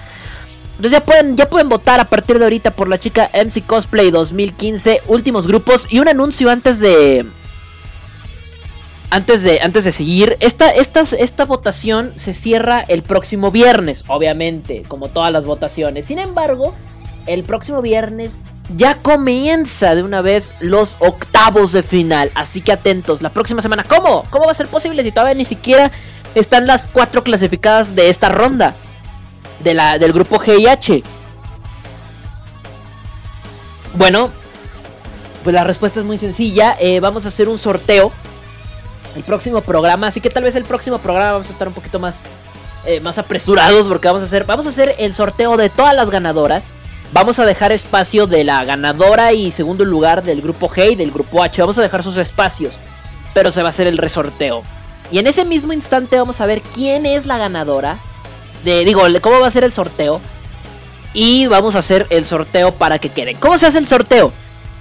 Entonces 0.77 0.93
ya 0.93 1.05
pueden, 1.05 1.37
ya 1.37 1.49
pueden 1.49 1.69
votar 1.69 2.01
a 2.01 2.05
partir 2.05 2.39
de 2.39 2.45
ahorita 2.45 2.73
por 2.73 2.89
la 2.89 2.99
chica 2.99 3.31
MC 3.33 3.65
Cosplay 3.65 4.11
2015, 4.11 5.03
últimos 5.07 5.47
grupos 5.47 5.87
y 5.89 6.01
un 6.01 6.09
anuncio 6.09 6.51
antes 6.51 6.81
de, 6.81 7.25
antes 9.15 9.45
de, 9.45 9.61
antes 9.63 9.85
de 9.85 9.93
seguir, 9.93 10.37
esta, 10.41 10.71
esta, 10.71 11.03
esta 11.03 11.45
votación 11.45 12.15
se 12.17 12.35
cierra 12.35 12.81
el 12.81 13.05
próximo 13.05 13.53
viernes, 13.53 14.05
obviamente, 14.09 14.83
como 14.89 15.07
todas 15.07 15.31
las 15.31 15.45
votaciones. 15.45 16.07
Sin 16.07 16.19
embargo, 16.19 16.75
el 17.29 17.45
próximo 17.45 17.81
viernes 17.81 18.41
ya 18.77 18.97
comienza 19.03 19.95
de 19.95 20.03
una 20.03 20.21
vez 20.21 20.53
los 20.59 20.97
octavos 20.99 21.71
de 21.71 21.85
final. 21.85 22.33
Así 22.35 22.61
que 22.61 22.73
atentos, 22.73 23.23
la 23.23 23.31
próxima 23.31 23.63
semana. 23.63 23.85
¿Cómo? 23.85 24.25
¿Cómo 24.31 24.47
va 24.47 24.51
a 24.51 24.57
ser 24.57 24.67
posible 24.67 25.05
si 25.05 25.13
todavía 25.13 25.35
ni 25.35 25.45
siquiera 25.45 25.93
están 26.35 26.67
las 26.67 26.89
cuatro 26.89 27.23
clasificadas 27.23 27.95
de 27.95 28.11
esta 28.11 28.31
ronda? 28.31 28.75
De 29.63 29.75
la, 29.75 29.97
del 29.99 30.13
grupo 30.13 30.41
G. 30.41 31.05
Bueno, 33.95 34.33
pues 35.45 35.55
la 35.55 35.63
respuesta 35.63 36.01
es 36.01 36.07
muy 36.07 36.19
sencilla. 36.19 36.77
Eh, 36.81 36.99
vamos 36.99 37.27
a 37.27 37.29
hacer 37.29 37.49
un 37.49 37.61
sorteo 37.61 38.11
el 39.17 39.23
próximo 39.25 39.61
programa. 39.61 40.09
Así 40.09 40.21
que 40.21 40.31
tal 40.31 40.45
vez 40.45 40.57
el 40.57 40.65
próximo 40.65 40.99
programa 40.99 41.33
vamos 41.33 41.49
a 41.49 41.53
estar 41.53 41.69
un 41.69 41.75
poquito 41.75 41.99
más, 41.99 42.21
eh, 42.87 43.01
más 43.01 43.19
apresurados 43.19 43.89
porque 43.89 44.09
vamos 44.09 44.23
a 44.23 44.27
hacer, 44.27 44.45
vamos 44.45 44.67
a 44.67 44.71
hacer 44.71 44.95
el 44.99 45.15
sorteo 45.15 45.57
de 45.57 45.71
todas 45.71 45.95
las 45.95 46.11
ganadoras. 46.11 46.71
Vamos 47.13 47.39
a 47.39 47.45
dejar 47.45 47.71
espacio 47.71 48.27
de 48.27 48.43
la 48.43 48.65
ganadora 48.65 49.33
y 49.33 49.53
segundo 49.53 49.85
lugar 49.85 50.25
del 50.25 50.43
grupo 50.43 50.69
G 50.69 50.93
y 50.93 50.97
del 50.97 51.13
grupo 51.13 51.43
H. 51.43 51.63
Vamos 51.63 51.79
a 51.79 51.83
dejar 51.83 52.03
sus 52.03 52.17
espacios, 52.17 52.79
pero 53.33 53.53
se 53.53 53.63
va 53.63 53.69
a 53.69 53.71
hacer 53.71 53.87
el 53.87 53.99
resorteo. 53.99 54.65
Y 55.13 55.19
en 55.19 55.29
ese 55.29 55.45
mismo 55.45 55.73
instante 55.73 56.19
vamos 56.19 56.41
a 56.41 56.47
ver 56.47 56.61
quién 56.63 57.07
es 57.07 57.25
la 57.25 57.39
ganadora. 57.39 57.99
De, 58.65 58.85
digo, 58.85 59.03
cómo 59.21 59.39
va 59.39 59.47
a 59.47 59.53
ser 59.53 59.63
el 59.63 59.73
sorteo. 59.73 60.21
Y 61.13 61.47
vamos 61.47 61.77
a 61.77 61.79
hacer 61.79 62.09
el 62.11 62.27
sorteo 62.27 62.73
para 62.73 62.99
que 62.99 63.11
queden. 63.11 63.37
¿Cómo 63.37 63.59
se 63.59 63.67
hace 63.67 63.79
el 63.79 63.87
sorteo? 63.87 64.33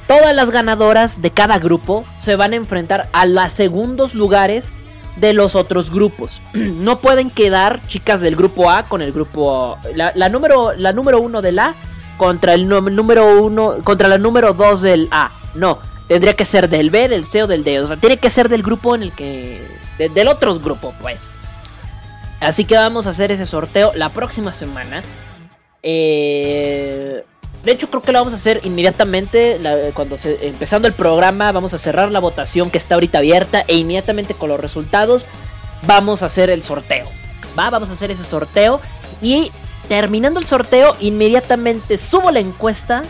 Todas 0.08 0.36
las 0.36 0.52
ganadoras 0.52 1.22
de 1.22 1.32
cada 1.32 1.60
grupo 1.60 2.04
se 2.20 2.36
van 2.36 2.54
a 2.54 2.58
enfrentar 2.58 3.08
a 3.14 3.26
los 3.26 3.54
segundos 3.54 4.14
lugares 4.14 4.74
de 5.16 5.34
los 5.34 5.56
otros 5.56 5.92
grupos. 5.92 6.42
no 6.54 7.00
pueden 7.00 7.30
quedar 7.30 7.82
chicas 7.88 8.22
del 8.22 8.36
grupo 8.36 8.70
A 8.70 8.84
con 8.84 9.02
el 9.02 9.12
grupo 9.12 9.78
la, 9.96 10.12
la 10.16 10.30
número 10.30 10.74
la 10.74 10.92
número 10.92 11.20
uno 11.20 11.42
del 11.42 11.60
A 11.60 11.76
contra 12.18 12.54
el 12.54 12.68
número 12.68 13.42
uno 13.42 13.78
contra 13.84 14.08
la 14.08 14.18
número 14.18 14.54
2 14.54 14.82
del 14.82 15.08
A. 15.12 15.32
No, 15.56 15.80
tendría 16.08 16.34
que 16.34 16.46
ser 16.46 16.70
del 16.70 16.90
B, 16.90 17.10
del 17.10 17.26
C 17.26 17.44
o 17.44 17.48
del 17.48 17.64
D. 17.64 17.80
O 17.80 17.88
sea, 17.88 17.98
tiene 17.98 18.18
que 18.18 18.30
ser 18.30 18.50
del 18.50 18.64
grupo 18.64 18.96
en 18.96 19.04
el 19.04 19.12
que 19.12 19.66
de, 19.98 20.10
del 20.10 20.28
otro 20.28 20.60
grupo, 20.60 20.94
pues. 21.02 21.32
Así 22.40 22.66
que 22.66 22.76
vamos 22.76 23.08
a 23.08 23.12
hacer 23.12 23.32
ese 23.32 23.46
sorteo 23.46 23.92
la 23.96 24.10
próxima 24.10 24.54
semana. 24.54 25.02
Eh, 25.82 27.24
de 27.64 27.72
hecho, 27.72 27.90
creo 27.90 28.02
que 28.02 28.12
lo 28.12 28.20
vamos 28.20 28.34
a 28.34 28.36
hacer 28.36 28.60
inmediatamente. 28.64 29.60
Cuando 29.94 30.18
se, 30.18 30.48
empezando 30.48 30.88
el 30.88 30.94
programa, 30.94 31.52
vamos 31.54 31.74
a 31.74 31.78
cerrar 31.78 32.12
la 32.12 32.20
votación 32.20 32.70
que 32.70 32.78
está 32.78 32.96
ahorita 32.96 33.20
abierta. 33.20 33.64
E 33.68 33.78
inmediatamente 33.78 34.34
con 34.34 34.50
los 34.50 34.60
resultados, 34.60 35.26
vamos 35.88 36.24
a 36.24 36.26
hacer 36.26 36.50
el 36.50 36.62
sorteo. 36.62 37.08
Va, 37.58 37.70
vamos 37.70 37.90
a 37.90 37.94
hacer 37.94 38.12
ese 38.12 38.26
sorteo. 38.26 38.82
Y 39.22 39.50
terminando 39.88 40.42
el 40.42 40.46
sorteo, 40.46 40.98
inmediatamente 41.00 41.98
subo 41.98 42.32
la 42.32 42.42
encuesta. 42.42 43.04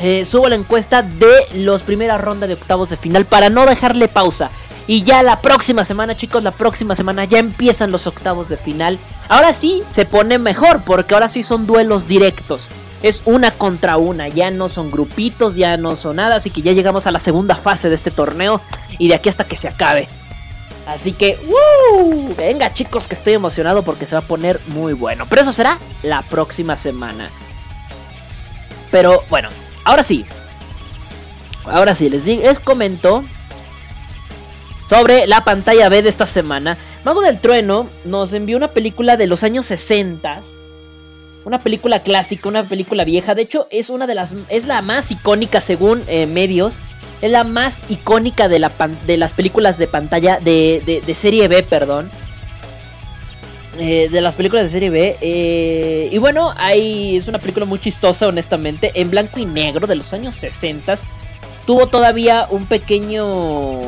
Eh, 0.00 0.24
subo 0.24 0.48
la 0.48 0.56
encuesta 0.56 1.02
de 1.02 1.46
los 1.54 1.82
primeras 1.82 2.20
rondas 2.20 2.48
de 2.48 2.54
octavos 2.54 2.90
de 2.90 2.96
final 2.96 3.24
para 3.24 3.50
no 3.50 3.66
dejarle 3.66 4.08
pausa. 4.08 4.50
Y 4.90 5.04
ya 5.04 5.22
la 5.22 5.40
próxima 5.40 5.84
semana, 5.84 6.16
chicos, 6.16 6.42
la 6.42 6.50
próxima 6.50 6.96
semana 6.96 7.24
ya 7.24 7.38
empiezan 7.38 7.92
los 7.92 8.08
octavos 8.08 8.48
de 8.48 8.56
final. 8.56 8.98
Ahora 9.28 9.54
sí 9.54 9.84
se 9.92 10.04
pone 10.04 10.36
mejor 10.36 10.82
porque 10.82 11.14
ahora 11.14 11.28
sí 11.28 11.44
son 11.44 11.64
duelos 11.64 12.08
directos. 12.08 12.66
Es 13.00 13.22
una 13.24 13.52
contra 13.52 13.98
una, 13.98 14.26
ya 14.26 14.50
no 14.50 14.68
son 14.68 14.90
grupitos, 14.90 15.54
ya 15.54 15.76
no 15.76 15.94
son 15.94 16.16
nada. 16.16 16.34
Así 16.34 16.50
que 16.50 16.62
ya 16.62 16.72
llegamos 16.72 17.06
a 17.06 17.12
la 17.12 17.20
segunda 17.20 17.54
fase 17.54 17.88
de 17.88 17.94
este 17.94 18.10
torneo 18.10 18.60
y 18.98 19.06
de 19.06 19.14
aquí 19.14 19.28
hasta 19.28 19.44
que 19.44 19.56
se 19.56 19.68
acabe. 19.68 20.08
Así 20.88 21.12
que, 21.12 21.38
venga 22.36 22.74
chicos, 22.74 23.06
que 23.06 23.14
estoy 23.14 23.34
emocionado 23.34 23.84
porque 23.84 24.06
se 24.06 24.16
va 24.16 24.22
a 24.22 24.26
poner 24.26 24.60
muy 24.74 24.92
bueno. 24.92 25.24
Pero 25.30 25.42
eso 25.42 25.52
será 25.52 25.78
la 26.02 26.22
próxima 26.22 26.76
semana. 26.76 27.30
Pero 28.90 29.22
bueno, 29.30 29.50
ahora 29.84 30.02
sí. 30.02 30.26
Ahora 31.64 31.94
sí, 31.94 32.10
les, 32.10 32.26
les 32.26 32.58
comento 32.58 33.22
sobre 34.90 35.28
la 35.28 35.44
pantalla 35.44 35.88
B 35.88 36.02
de 36.02 36.08
esta 36.08 36.26
semana. 36.26 36.76
Mago 37.04 37.20
del 37.20 37.38
Trueno 37.38 37.88
nos 38.04 38.32
envió 38.32 38.56
una 38.56 38.72
película 38.72 39.16
de 39.16 39.28
los 39.28 39.44
años 39.44 39.66
60. 39.66 40.40
Una 41.44 41.60
película 41.60 42.02
clásica, 42.02 42.48
una 42.48 42.68
película 42.68 43.04
vieja. 43.04 43.36
De 43.36 43.42
hecho, 43.42 43.68
es 43.70 43.88
una 43.88 44.08
de 44.08 44.16
las. 44.16 44.34
es 44.48 44.66
la 44.66 44.82
más 44.82 45.12
icónica 45.12 45.60
según 45.60 46.02
eh, 46.08 46.26
medios. 46.26 46.74
Es 47.22 47.30
la 47.30 47.44
más 47.44 47.78
icónica 47.88 48.48
de, 48.48 48.58
la 48.58 48.72
de 49.06 49.16
las 49.16 49.32
películas 49.32 49.78
de 49.78 49.86
pantalla. 49.86 50.40
De, 50.40 51.00
de, 51.06 51.14
serie 51.14 51.46
B, 51.46 51.62
perdón. 51.62 52.10
Eh, 53.78 54.08
de 54.10 54.20
las 54.20 54.34
películas 54.34 54.64
de 54.64 54.70
serie 54.70 54.90
B. 54.90 55.16
Eh, 55.20 56.08
y 56.10 56.18
bueno, 56.18 56.52
hay, 56.56 57.16
es 57.16 57.28
una 57.28 57.38
película 57.38 57.64
muy 57.64 57.78
chistosa, 57.78 58.26
honestamente. 58.26 58.90
En 58.94 59.08
blanco 59.08 59.38
y 59.38 59.44
negro 59.44 59.86
de 59.86 59.94
los 59.94 60.12
años 60.12 60.34
60. 60.34 60.96
Tuvo 61.64 61.86
todavía 61.86 62.48
un 62.50 62.66
pequeño 62.66 63.78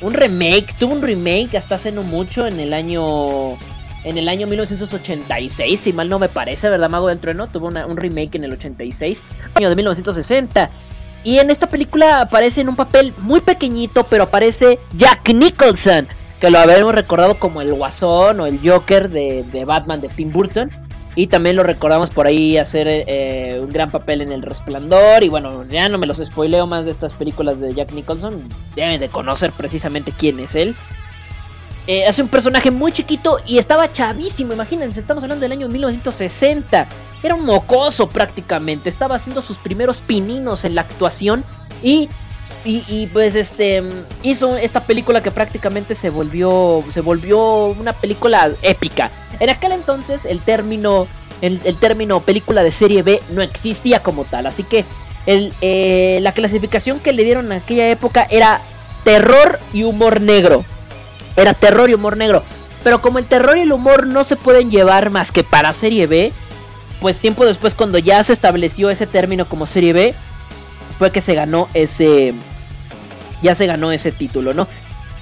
un 0.00 0.12
remake, 0.12 0.74
tuvo 0.78 0.94
un 0.94 1.02
remake 1.02 1.56
hasta 1.56 1.76
hace 1.76 1.92
no 1.92 2.02
mucho 2.02 2.46
en 2.46 2.60
el 2.60 2.72
año 2.72 3.56
en 4.04 4.16
el 4.16 4.28
año 4.28 4.46
1986, 4.46 5.80
si 5.80 5.92
mal 5.92 6.08
no 6.08 6.18
me 6.18 6.28
parece, 6.28 6.68
¿verdad? 6.68 6.88
Mago 6.88 7.08
del 7.08 7.18
Trueno 7.18 7.48
tuvo 7.48 7.66
un 7.66 7.96
remake 7.96 8.36
en 8.36 8.44
el 8.44 8.52
86, 8.52 9.22
año 9.54 9.68
de 9.68 9.76
1960. 9.76 10.70
Y 11.24 11.38
en 11.38 11.50
esta 11.50 11.68
película 11.68 12.20
aparece 12.20 12.60
en 12.60 12.68
un 12.68 12.76
papel 12.76 13.12
muy 13.18 13.40
pequeñito, 13.40 14.04
pero 14.04 14.24
aparece 14.24 14.78
Jack 14.96 15.28
Nicholson, 15.34 16.06
que 16.40 16.48
lo 16.48 16.58
habíamos 16.58 16.94
recordado 16.94 17.38
como 17.38 17.60
el 17.60 17.74
Guasón 17.74 18.40
o 18.40 18.46
el 18.46 18.60
Joker 18.62 19.10
de, 19.10 19.44
de 19.52 19.64
Batman 19.64 20.00
de 20.00 20.08
Tim 20.08 20.32
Burton. 20.32 20.70
Y 21.18 21.26
también 21.26 21.56
lo 21.56 21.64
recordamos 21.64 22.10
por 22.10 22.28
ahí 22.28 22.58
hacer 22.58 22.86
eh, 22.88 23.58
un 23.60 23.70
gran 23.70 23.90
papel 23.90 24.20
en 24.20 24.30
El 24.30 24.40
Resplandor. 24.40 25.24
Y 25.24 25.28
bueno, 25.28 25.64
ya 25.68 25.88
no 25.88 25.98
me 25.98 26.06
los 26.06 26.18
spoileo 26.18 26.68
más 26.68 26.84
de 26.84 26.92
estas 26.92 27.12
películas 27.12 27.58
de 27.58 27.74
Jack 27.74 27.90
Nicholson. 27.90 28.48
Deben 28.76 29.00
de 29.00 29.08
conocer 29.08 29.50
precisamente 29.50 30.12
quién 30.16 30.38
es 30.38 30.54
él. 30.54 30.76
Eh, 31.88 32.06
hace 32.06 32.22
un 32.22 32.28
personaje 32.28 32.70
muy 32.70 32.92
chiquito 32.92 33.40
y 33.44 33.58
estaba 33.58 33.92
chavísimo, 33.92 34.52
imagínense, 34.52 35.00
estamos 35.00 35.24
hablando 35.24 35.42
del 35.42 35.50
año 35.50 35.68
1960. 35.68 36.86
Era 37.20 37.34
un 37.34 37.44
mocoso 37.44 38.08
prácticamente, 38.08 38.88
estaba 38.88 39.16
haciendo 39.16 39.42
sus 39.42 39.58
primeros 39.58 40.00
pininos 40.00 40.64
en 40.64 40.76
la 40.76 40.82
actuación 40.82 41.44
y, 41.82 42.08
y, 42.64 43.06
pues 43.12 43.34
este 43.34 43.82
hizo 44.22 44.56
esta 44.56 44.80
película 44.80 45.22
que 45.22 45.30
prácticamente 45.30 45.94
se 45.94 46.10
volvió, 46.10 46.84
se 46.92 47.00
volvió 47.00 47.66
una 47.66 47.92
película 47.92 48.50
épica. 48.62 49.10
En 49.40 49.50
aquel 49.50 49.72
entonces 49.72 50.24
el 50.24 50.40
término, 50.40 51.06
el, 51.40 51.60
el 51.64 51.76
término 51.76 52.20
película 52.20 52.62
de 52.62 52.72
serie 52.72 53.02
B 53.02 53.22
no 53.30 53.42
existía 53.42 54.02
como 54.02 54.24
tal, 54.24 54.46
así 54.46 54.64
que 54.64 54.84
el, 55.26 55.52
eh, 55.60 56.20
la 56.22 56.32
clasificación 56.32 57.00
que 57.00 57.12
le 57.12 57.24
dieron 57.24 57.46
en 57.46 57.52
aquella 57.52 57.90
época 57.90 58.26
era 58.30 58.62
terror 59.04 59.60
y 59.72 59.84
humor 59.84 60.20
negro. 60.20 60.64
Era 61.36 61.54
terror 61.54 61.90
y 61.90 61.94
humor 61.94 62.16
negro. 62.16 62.42
Pero 62.82 63.02
como 63.02 63.18
el 63.18 63.26
terror 63.26 63.58
y 63.58 63.62
el 63.62 63.72
humor 63.72 64.06
no 64.06 64.24
se 64.24 64.36
pueden 64.36 64.70
llevar 64.70 65.10
más 65.10 65.30
que 65.30 65.44
para 65.44 65.74
serie 65.74 66.06
B, 66.06 66.32
pues 67.00 67.20
tiempo 67.20 67.44
después 67.44 67.74
cuando 67.74 67.98
ya 67.98 68.22
se 68.24 68.32
estableció 68.32 68.90
ese 68.90 69.06
término 69.06 69.46
como 69.46 69.66
serie 69.66 69.92
B, 69.92 70.14
fue 70.98 71.10
que 71.12 71.20
se 71.20 71.34
ganó 71.34 71.68
ese... 71.74 72.34
Ya 73.42 73.54
se 73.54 73.66
ganó 73.66 73.92
ese 73.92 74.10
título, 74.10 74.52
¿no? 74.52 74.66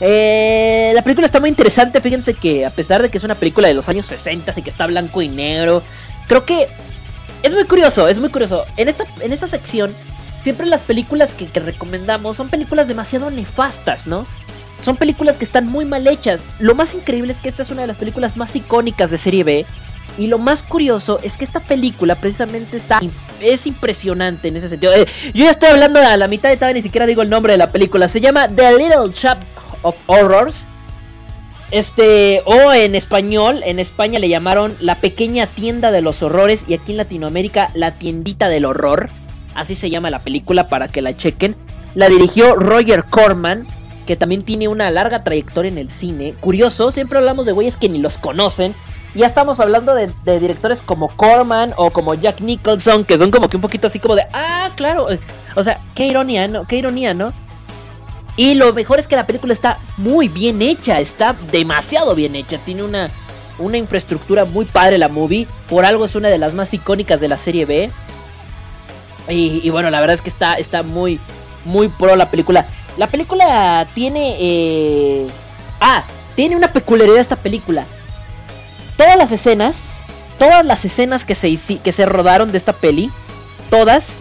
Eh, 0.00 0.92
la 0.94 1.02
película 1.02 1.26
está 1.26 1.40
muy 1.40 1.48
interesante, 1.48 2.00
fíjense 2.00 2.34
que 2.34 2.66
a 2.66 2.70
pesar 2.70 3.02
de 3.02 3.10
que 3.10 3.18
es 3.18 3.24
una 3.24 3.34
película 3.34 3.68
de 3.68 3.74
los 3.74 3.88
años 3.88 4.06
60 4.06 4.52
y 4.56 4.62
que 4.62 4.70
está 4.70 4.86
blanco 4.86 5.22
y 5.22 5.28
negro, 5.28 5.82
creo 6.28 6.44
que 6.44 6.68
es 7.42 7.52
muy 7.52 7.64
curioso, 7.64 8.08
es 8.08 8.18
muy 8.18 8.30
curioso. 8.30 8.64
En 8.76 8.88
esta, 8.88 9.06
en 9.20 9.32
esta 9.32 9.46
sección, 9.46 9.94
siempre 10.42 10.66
las 10.66 10.82
películas 10.82 11.34
que, 11.34 11.46
que 11.46 11.60
recomendamos 11.60 12.36
son 12.36 12.48
películas 12.48 12.88
demasiado 12.88 13.30
nefastas, 13.30 14.06
¿no? 14.06 14.26
Son 14.84 14.96
películas 14.96 15.38
que 15.38 15.44
están 15.44 15.66
muy 15.66 15.84
mal 15.84 16.06
hechas. 16.06 16.44
Lo 16.58 16.74
más 16.74 16.94
increíble 16.94 17.32
es 17.32 17.40
que 17.40 17.48
esta 17.48 17.62
es 17.62 17.70
una 17.70 17.82
de 17.82 17.88
las 17.88 17.98
películas 17.98 18.36
más 18.36 18.54
icónicas 18.54 19.10
de 19.10 19.18
serie 19.18 19.44
B. 19.44 19.66
Y 20.18 20.28
lo 20.28 20.38
más 20.38 20.62
curioso 20.62 21.18
es 21.22 21.36
que 21.36 21.44
esta 21.44 21.60
película 21.60 22.14
precisamente 22.14 22.76
está 22.76 23.00
es 23.40 23.66
impresionante 23.66 24.48
en 24.48 24.56
ese 24.56 24.68
sentido. 24.68 24.92
Eh, 24.94 25.06
yo 25.34 25.44
ya 25.44 25.50
estoy 25.50 25.70
hablando 25.70 26.00
a 26.00 26.16
la 26.16 26.28
mitad 26.28 26.48
de 26.48 26.56
todavía 26.56 26.74
ni 26.74 26.82
siquiera 26.82 27.06
digo 27.06 27.22
el 27.22 27.30
nombre 27.30 27.52
de 27.52 27.58
la 27.58 27.70
película. 27.70 28.08
Se 28.08 28.20
llama 28.20 28.48
The 28.48 28.72
Little 28.76 29.12
Shop 29.14 29.38
of 29.82 29.96
Horrors. 30.06 30.66
Este, 31.72 32.42
o 32.44 32.72
en 32.72 32.94
español, 32.94 33.62
en 33.64 33.80
España 33.80 34.20
le 34.20 34.28
llamaron 34.28 34.76
La 34.80 34.94
Pequeña 34.94 35.48
Tienda 35.48 35.90
de 35.90 36.00
los 36.00 36.22
Horrores 36.22 36.64
y 36.68 36.74
aquí 36.74 36.92
en 36.92 36.98
Latinoamérica 36.98 37.70
La 37.74 37.98
Tiendita 37.98 38.48
del 38.48 38.64
Horror. 38.64 39.10
Así 39.54 39.74
se 39.74 39.90
llama 39.90 40.10
la 40.10 40.22
película 40.22 40.68
para 40.68 40.86
que 40.88 41.02
la 41.02 41.16
chequen. 41.16 41.56
La 41.94 42.08
dirigió 42.08 42.54
Roger 42.54 43.04
Corman, 43.04 43.66
que 44.06 44.16
también 44.16 44.42
tiene 44.42 44.68
una 44.68 44.90
larga 44.90 45.24
trayectoria 45.24 45.70
en 45.70 45.78
el 45.78 45.88
cine. 45.88 46.34
Curioso, 46.38 46.92
siempre 46.92 47.18
hablamos 47.18 47.46
de 47.46 47.52
güeyes 47.52 47.76
que 47.76 47.88
ni 47.88 47.98
los 47.98 48.18
conocen. 48.18 48.74
Ya 49.16 49.26
estamos 49.26 49.60
hablando 49.60 49.94
de, 49.94 50.10
directores 50.38 50.82
como 50.82 51.08
Corman 51.08 51.72
o 51.76 51.90
como 51.90 52.12
Jack 52.12 52.42
Nicholson, 52.42 53.02
que 53.06 53.16
son 53.16 53.30
como 53.30 53.48
que 53.48 53.56
un 53.56 53.62
poquito 53.62 53.86
así 53.86 53.98
como 53.98 54.14
de, 54.14 54.26
ah, 54.34 54.68
claro. 54.76 55.08
O 55.54 55.64
sea, 55.64 55.80
qué 55.94 56.06
ironía, 56.06 56.46
¿no? 56.48 56.66
Qué 56.66 56.76
ironía, 56.76 57.14
¿no? 57.14 57.32
Y 58.36 58.54
lo 58.54 58.74
mejor 58.74 58.98
es 58.98 59.06
que 59.06 59.16
la 59.16 59.26
película 59.26 59.54
está 59.54 59.78
muy 59.96 60.28
bien 60.28 60.60
hecha, 60.60 61.00
está 61.00 61.34
demasiado 61.50 62.14
bien 62.14 62.36
hecha. 62.36 62.58
Tiene 62.58 62.82
una, 62.82 63.10
una 63.58 63.78
infraestructura 63.78 64.44
muy 64.44 64.66
padre 64.66 64.98
la 64.98 65.08
movie. 65.08 65.48
Por 65.66 65.86
algo 65.86 66.04
es 66.04 66.14
una 66.14 66.28
de 66.28 66.36
las 66.36 66.52
más 66.52 66.74
icónicas 66.74 67.18
de 67.18 67.28
la 67.28 67.38
serie 67.38 67.64
B. 67.64 67.90
Y, 69.30 69.66
y 69.66 69.70
bueno, 69.70 69.88
la 69.88 70.00
verdad 70.00 70.14
es 70.14 70.20
que 70.20 70.28
está, 70.28 70.54
está 70.54 70.82
muy, 70.82 71.18
muy 71.64 71.88
pro 71.88 72.16
la 72.16 72.30
película. 72.30 72.66
La 72.98 73.06
película 73.06 73.86
tiene... 73.94 74.36
Eh... 74.38 75.26
Ah, 75.80 76.04
tiene 76.34 76.54
una 76.54 76.70
peculiaridad 76.74 77.20
esta 77.20 77.36
película. 77.36 77.86
Todas 78.96 79.16
las 79.16 79.32
escenas, 79.32 79.98
todas 80.38 80.64
las 80.64 80.84
escenas 80.84 81.24
que 81.24 81.34
se, 81.34 81.56
que 81.78 81.92
se 81.92 82.06
rodaron 82.06 82.52
de 82.52 82.58
esta 82.58 82.72
peli, 82.72 83.10
todas, 83.70 84.12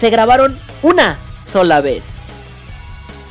se 0.00 0.10
grabaron 0.10 0.58
una 0.82 1.18
sola 1.52 1.80
vez. 1.80 2.02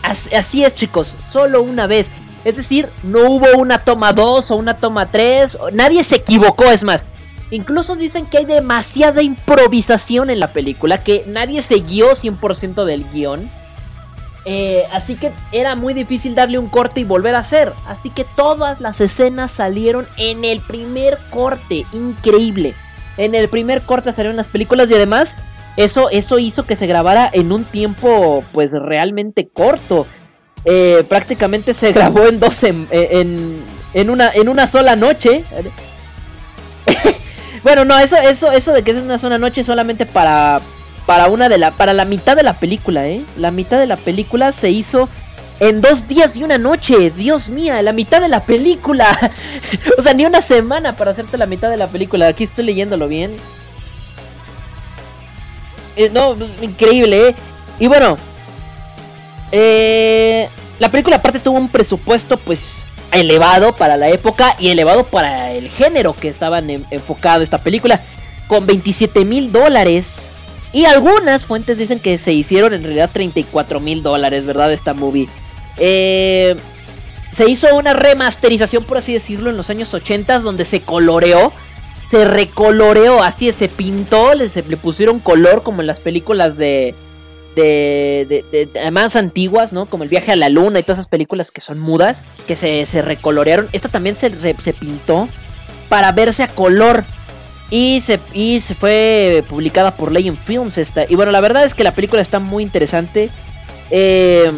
Así, 0.01 0.63
es 0.63 0.75
chicos, 0.75 1.13
solo 1.33 1.61
una 1.61 1.87
vez. 1.87 2.07
Es 2.43 2.55
decir, 2.55 2.87
no 3.03 3.29
hubo 3.29 3.57
una 3.57 3.79
toma 3.79 4.13
2 4.13 4.51
o 4.51 4.55
una 4.55 4.77
toma 4.77 5.09
3. 5.09 5.57
Nadie 5.73 6.03
se 6.03 6.17
equivocó, 6.17 6.65
es 6.65 6.83
más. 6.83 7.05
Incluso 7.49 7.95
dicen 7.95 8.27
que 8.27 8.39
hay 8.39 8.45
demasiada 8.45 9.23
improvisación 9.23 10.29
en 10.29 10.39
la 10.39 10.51
película, 10.51 11.03
que 11.03 11.23
nadie 11.27 11.61
se 11.61 11.75
guió 11.75 12.11
100% 12.15 12.85
del 12.85 13.05
guion. 13.11 13.49
Eh, 14.45 14.85
así 14.91 15.15
que 15.15 15.31
era 15.51 15.75
muy 15.75 15.95
difícil 15.95 16.35
darle 16.35 16.59
un 16.59 16.69
corte 16.69 17.01
y 17.01 17.03
volver 17.03 17.35
a 17.35 17.39
hacer. 17.39 17.73
Así 17.87 18.09
que 18.11 18.23
todas 18.23 18.79
las 18.79 19.01
escenas 19.01 19.51
salieron 19.51 20.07
en 20.17 20.45
el 20.45 20.61
primer 20.61 21.17
corte. 21.31 21.85
Increíble. 21.93 22.75
En 23.17 23.33
el 23.33 23.49
primer 23.49 23.81
corte 23.81 24.13
salieron 24.13 24.37
las 24.37 24.47
películas 24.47 24.89
y 24.91 24.93
además 24.93 25.37
eso, 25.77 26.09
eso 26.09 26.37
hizo 26.37 26.65
que 26.65 26.75
se 26.75 26.87
grabara 26.87 27.29
en 27.33 27.51
un 27.51 27.63
tiempo 27.65 28.43
pues 28.51 28.71
realmente 28.71 29.47
corto. 29.47 30.05
Eh, 30.63 31.03
prácticamente 31.07 31.73
se 31.73 31.91
grabó 31.91 32.25
en 32.27 32.39
dos 32.39 32.63
en, 32.63 32.87
en, 32.91 33.63
en, 33.93 34.09
una, 34.09 34.29
en 34.29 34.47
una 34.47 34.67
sola 34.67 34.95
noche. 34.95 35.43
bueno, 37.63 37.83
no, 37.83 37.97
eso, 37.97 38.15
eso, 38.17 38.51
eso 38.51 38.73
de 38.73 38.83
que 38.83 38.91
es 38.91 38.97
una 38.97 39.17
sola 39.17 39.37
noche 39.37 39.63
solamente 39.63 40.05
para, 40.05 40.61
para 41.05 41.27
una 41.27 41.49
de 41.49 41.57
la 41.57 41.71
para 41.71 41.93
la 41.93 42.05
mitad 42.05 42.35
de 42.35 42.43
la 42.43 42.57
película, 42.57 43.07
¿eh? 43.07 43.23
La 43.37 43.51
mitad 43.51 43.79
de 43.79 43.85
la 43.85 43.97
película 43.97 44.51
se 44.51 44.69
hizo 44.69 45.09
en 45.59 45.81
dos 45.81 46.07
días 46.07 46.35
y 46.35 46.43
una 46.43 46.57
noche. 46.57 47.11
Dios 47.11 47.49
mía, 47.49 47.81
la 47.81 47.93
mitad 47.93 48.21
de 48.21 48.27
la 48.27 48.43
película. 48.43 49.31
o 49.97 50.01
sea, 50.01 50.13
ni 50.13 50.25
una 50.25 50.41
semana 50.41 50.95
para 50.95 51.11
hacerte 51.11 51.37
la 51.37 51.45
mitad 51.45 51.69
de 51.69 51.77
la 51.77 51.87
película. 51.87 52.27
Aquí 52.27 52.45
estoy 52.45 52.65
leyéndolo 52.65 53.07
bien. 53.07 53.35
Eh, 55.95 56.09
no, 56.11 56.35
increíble, 56.61 57.29
¿eh? 57.29 57.35
Y 57.79 57.87
bueno, 57.87 58.17
eh, 59.51 60.49
la 60.79 60.89
película 60.89 61.17
aparte 61.17 61.39
tuvo 61.39 61.57
un 61.57 61.69
presupuesto 61.69 62.37
pues 62.37 62.83
elevado 63.11 63.75
para 63.75 63.95
la 63.95 64.09
época 64.09 64.55
y 64.59 64.69
elevado 64.69 65.05
para 65.05 65.51
el 65.51 65.69
género 65.69 66.13
que 66.13 66.27
estaban 66.27 66.69
en, 66.69 66.85
enfocado 66.89 67.43
esta 67.43 67.59
película. 67.59 68.01
Con 68.47 68.65
27 68.65 69.25
mil 69.25 69.51
dólares 69.51 70.29
y 70.75 70.83
algunas 70.83 71.45
fuentes 71.45 71.77
dicen 71.77 72.01
que 72.01 72.17
se 72.17 72.33
hicieron 72.33 72.73
en 72.73 72.83
realidad 72.83 73.09
34 73.13 73.79
mil 73.79 74.03
dólares, 74.03 74.45
¿verdad? 74.45 74.73
Esta 74.73 74.93
movie. 74.93 75.29
Eh, 75.77 76.53
se 77.31 77.49
hizo 77.49 77.73
una 77.77 77.93
remasterización, 77.93 78.83
por 78.83 78.97
así 78.97 79.13
decirlo, 79.13 79.49
en 79.49 79.55
los 79.55 79.69
años 79.69 79.93
80 79.93 80.39
donde 80.39 80.65
se 80.65 80.81
coloreó. 80.81 81.53
Se 82.11 82.25
recoloreó, 82.25 83.23
así 83.23 83.47
es, 83.47 83.55
se 83.55 83.69
pintó, 83.69 84.33
le, 84.33 84.49
se, 84.49 84.63
le 84.63 84.75
pusieron 84.75 85.21
color 85.21 85.63
como 85.63 85.79
en 85.79 85.87
las 85.87 86.01
películas 86.01 86.57
de, 86.57 86.93
de, 87.55 88.43
de, 88.51 88.65
de, 88.67 88.91
más 88.91 89.15
antiguas, 89.15 89.71
¿no? 89.71 89.85
Como 89.85 90.03
el 90.03 90.09
viaje 90.09 90.33
a 90.33 90.35
la 90.35 90.49
luna 90.49 90.79
y 90.79 90.83
todas 90.83 90.99
esas 90.99 91.07
películas 91.07 91.51
que 91.51 91.61
son 91.61 91.79
mudas, 91.79 92.25
que 92.47 92.57
se, 92.57 92.85
se 92.85 93.01
recolorearon. 93.01 93.69
Esta 93.71 93.87
también 93.87 94.17
se, 94.17 94.29
se 94.61 94.73
pintó 94.73 95.29
para 95.87 96.11
verse 96.11 96.43
a 96.43 96.49
color. 96.49 97.05
Y 97.69 98.01
se, 98.01 98.19
y 98.33 98.59
se 98.59 98.75
fue 98.75 99.43
publicada 99.49 99.91
por 99.91 100.11
Legend 100.11 100.37
Films 100.45 100.77
esta. 100.77 101.05
Y 101.09 101.15
bueno, 101.15 101.31
la 101.31 101.41
verdad 101.41 101.63
es 101.63 101.73
que 101.73 101.83
la 101.83 101.93
película 101.93 102.21
está 102.21 102.39
muy 102.39 102.63
interesante. 102.63 103.29
Eh, 103.89 104.51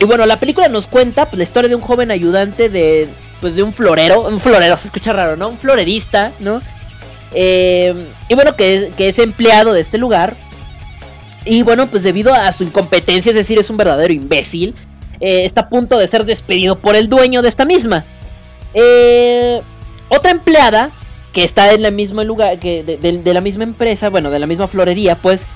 y 0.00 0.04
bueno, 0.04 0.26
la 0.26 0.38
película 0.38 0.68
nos 0.68 0.86
cuenta 0.86 1.26
pues, 1.26 1.38
la 1.38 1.44
historia 1.44 1.68
de 1.68 1.76
un 1.76 1.82
joven 1.82 2.10
ayudante 2.10 2.68
de, 2.68 3.08
pues, 3.40 3.54
de 3.54 3.62
un 3.62 3.72
florero. 3.72 4.22
Un 4.22 4.40
florero, 4.40 4.76
se 4.76 4.88
escucha 4.88 5.12
raro, 5.12 5.36
¿no? 5.36 5.48
Un 5.48 5.58
florerista, 5.58 6.32
¿no? 6.40 6.60
Eh, 7.34 7.94
y 8.28 8.34
bueno, 8.34 8.56
que, 8.56 8.92
que 8.96 9.08
es 9.08 9.18
empleado 9.18 9.72
de 9.72 9.80
este 9.80 9.98
lugar. 9.98 10.34
Y 11.44 11.62
bueno, 11.62 11.86
pues 11.86 12.02
debido 12.02 12.34
a 12.34 12.52
su 12.52 12.64
incompetencia, 12.64 13.30
es 13.30 13.36
decir, 13.36 13.58
es 13.58 13.70
un 13.70 13.76
verdadero 13.76 14.12
imbécil, 14.12 14.74
eh, 15.20 15.44
está 15.44 15.62
a 15.62 15.68
punto 15.68 15.98
de 15.98 16.08
ser 16.08 16.24
despedido 16.24 16.78
por 16.78 16.94
el 16.96 17.08
dueño 17.08 17.42
de 17.42 17.48
esta 17.48 17.64
misma. 17.64 18.04
Eh, 18.74 19.62
otra 20.08 20.30
empleada 20.30 20.90
que 21.38 21.44
está 21.44 21.72
en 21.72 21.84
el 21.84 21.92
mismo 21.92 22.24
lugar, 22.24 22.58
que 22.58 22.82
de, 22.82 23.32
la 23.32 23.40
misma 23.40 23.62
empresa, 23.62 24.08
bueno, 24.08 24.28
de 24.28 24.40
la 24.40 24.48
misma 24.48 24.66
florería, 24.66 25.18
pues 25.22 25.46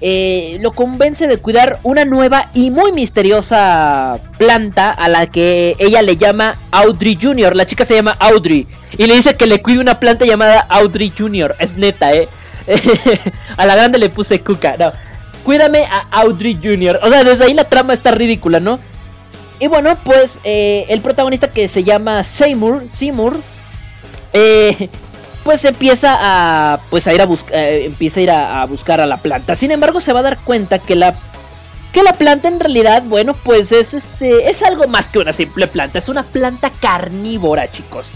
eh, 0.00 0.58
lo 0.60 0.72
convence 0.72 1.28
de 1.28 1.36
cuidar 1.36 1.78
una 1.84 2.04
nueva 2.04 2.50
y 2.52 2.70
muy 2.70 2.90
misteriosa 2.90 4.18
planta 4.38 4.90
a 4.90 5.08
la 5.08 5.28
que 5.28 5.76
ella 5.78 6.02
le 6.02 6.16
llama 6.16 6.58
Audrey 6.72 7.16
Jr. 7.20 7.54
La 7.54 7.64
chica 7.64 7.84
se 7.84 7.94
llama 7.94 8.16
Audrey 8.18 8.66
y 8.98 9.06
le 9.06 9.14
dice 9.14 9.34
que 9.34 9.46
le 9.46 9.62
cuide 9.62 9.78
una 9.78 10.00
planta 10.00 10.24
llamada 10.24 10.66
Audrey 10.68 11.12
Jr. 11.16 11.54
Es 11.60 11.76
neta, 11.76 12.12
eh. 12.12 12.28
a 13.56 13.66
la 13.66 13.76
grande 13.76 14.00
le 14.00 14.08
puse 14.08 14.40
cuca, 14.40 14.74
no. 14.76 14.90
Cuídame 15.44 15.84
a 15.84 16.08
Audrey 16.10 16.58
Jr. 16.60 16.98
O 17.04 17.08
sea, 17.08 17.22
desde 17.22 17.44
ahí 17.44 17.54
la 17.54 17.68
trama 17.68 17.94
está 17.94 18.10
ridícula, 18.10 18.58
¿no? 18.58 18.80
Y 19.60 19.68
bueno, 19.68 19.96
pues 20.02 20.40
eh, 20.42 20.86
el 20.88 21.00
protagonista 21.02 21.52
que 21.52 21.68
se 21.68 21.84
llama 21.84 22.24
Seymour, 22.24 22.90
Seymour, 22.90 23.36
eh, 24.32 24.88
pues 25.44 25.64
empieza 25.64 26.16
a 26.20 26.80
pues 26.90 27.06
a 27.06 27.14
ir 27.14 27.20
a 27.20 27.26
buscar 27.26 27.54
empieza 27.54 28.20
a 28.20 28.22
ir 28.22 28.30
a, 28.30 28.62
a 28.62 28.66
buscar 28.66 29.00
a 29.00 29.06
la 29.06 29.16
planta. 29.18 29.56
Sin 29.56 29.70
embargo, 29.70 30.00
se 30.00 30.12
va 30.12 30.20
a 30.20 30.24
dar 30.24 30.38
cuenta 30.38 30.78
que 30.78 30.96
la 30.96 31.14
que 31.92 32.02
la 32.02 32.12
planta 32.12 32.48
en 32.48 32.60
realidad, 32.60 33.02
bueno, 33.04 33.34
pues 33.34 33.72
es 33.72 33.94
este 33.94 34.48
es 34.48 34.62
algo 34.62 34.86
más 34.86 35.08
que 35.08 35.18
una 35.18 35.32
simple 35.32 35.66
planta, 35.66 35.98
es 35.98 36.08
una 36.08 36.22
planta 36.22 36.70
carnívora, 36.80 37.70
chicos. 37.70 38.10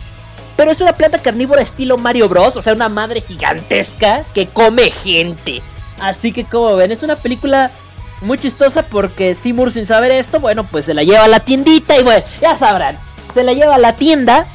Pero 0.57 0.71
es 0.71 0.81
una 0.81 0.93
planta 0.93 1.19
carnívora 1.19 1.63
estilo 1.63 1.99
Mario 1.99 2.29
Bros, 2.29 2.57
o 2.57 2.63
sea, 2.63 2.75
una 2.75 2.89
madre 2.89 3.21
gigantesca 3.21 4.25
que 4.35 4.47
come 4.47 4.91
gente. 4.91 5.63
Así 6.01 6.33
que 6.33 6.45
como 6.45 6.77
ven, 6.77 6.93
es 6.93 7.03
una 7.03 7.17
película 7.17 7.73
muy 8.21 8.39
chistosa 8.39 8.85
porque 8.85 9.35
Seymour 9.35 9.73
sin 9.73 9.87
saber 9.87 10.13
esto, 10.13 10.39
bueno, 10.41 10.65
pues 10.65 10.85
se 10.85 10.95
la 10.95 11.03
lleva 11.03 11.25
a 11.25 11.29
la 11.29 11.41
tiendita 11.41 11.99
y 11.99 12.05
bueno, 12.05 12.25
ya 12.41 12.57
sabrán, 12.57 12.97
se 13.35 13.43
la 13.43 13.53
lleva 13.53 13.75
a 13.75 13.79
la 13.79 13.97
tienda. 13.97 14.47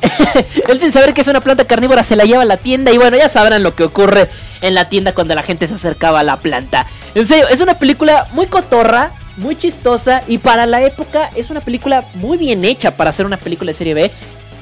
Él 0.68 0.80
sin 0.80 0.92
saber 0.92 1.14
que 1.14 1.22
es 1.22 1.28
una 1.28 1.40
planta 1.40 1.64
carnívora 1.64 2.04
se 2.04 2.16
la 2.16 2.24
lleva 2.24 2.42
a 2.42 2.46
la 2.46 2.56
tienda 2.56 2.92
y 2.92 2.98
bueno, 2.98 3.16
ya 3.16 3.28
sabrán 3.28 3.62
lo 3.62 3.74
que 3.74 3.84
ocurre 3.84 4.28
en 4.60 4.74
la 4.74 4.88
tienda 4.88 5.14
cuando 5.14 5.34
la 5.34 5.42
gente 5.42 5.68
se 5.68 5.74
acercaba 5.74 6.20
a 6.20 6.24
la 6.24 6.36
planta. 6.36 6.86
En 7.14 7.26
serio, 7.26 7.48
es 7.48 7.60
una 7.60 7.78
película 7.78 8.28
muy 8.32 8.46
cotorra, 8.46 9.12
muy 9.36 9.56
chistosa 9.56 10.22
y 10.26 10.38
para 10.38 10.66
la 10.66 10.82
época 10.82 11.30
es 11.34 11.50
una 11.50 11.60
película 11.60 12.04
muy 12.14 12.38
bien 12.38 12.64
hecha 12.64 12.96
para 12.96 13.10
hacer 13.10 13.26
una 13.26 13.36
película 13.36 13.70
de 13.70 13.74
serie 13.74 13.94
B. 13.94 14.10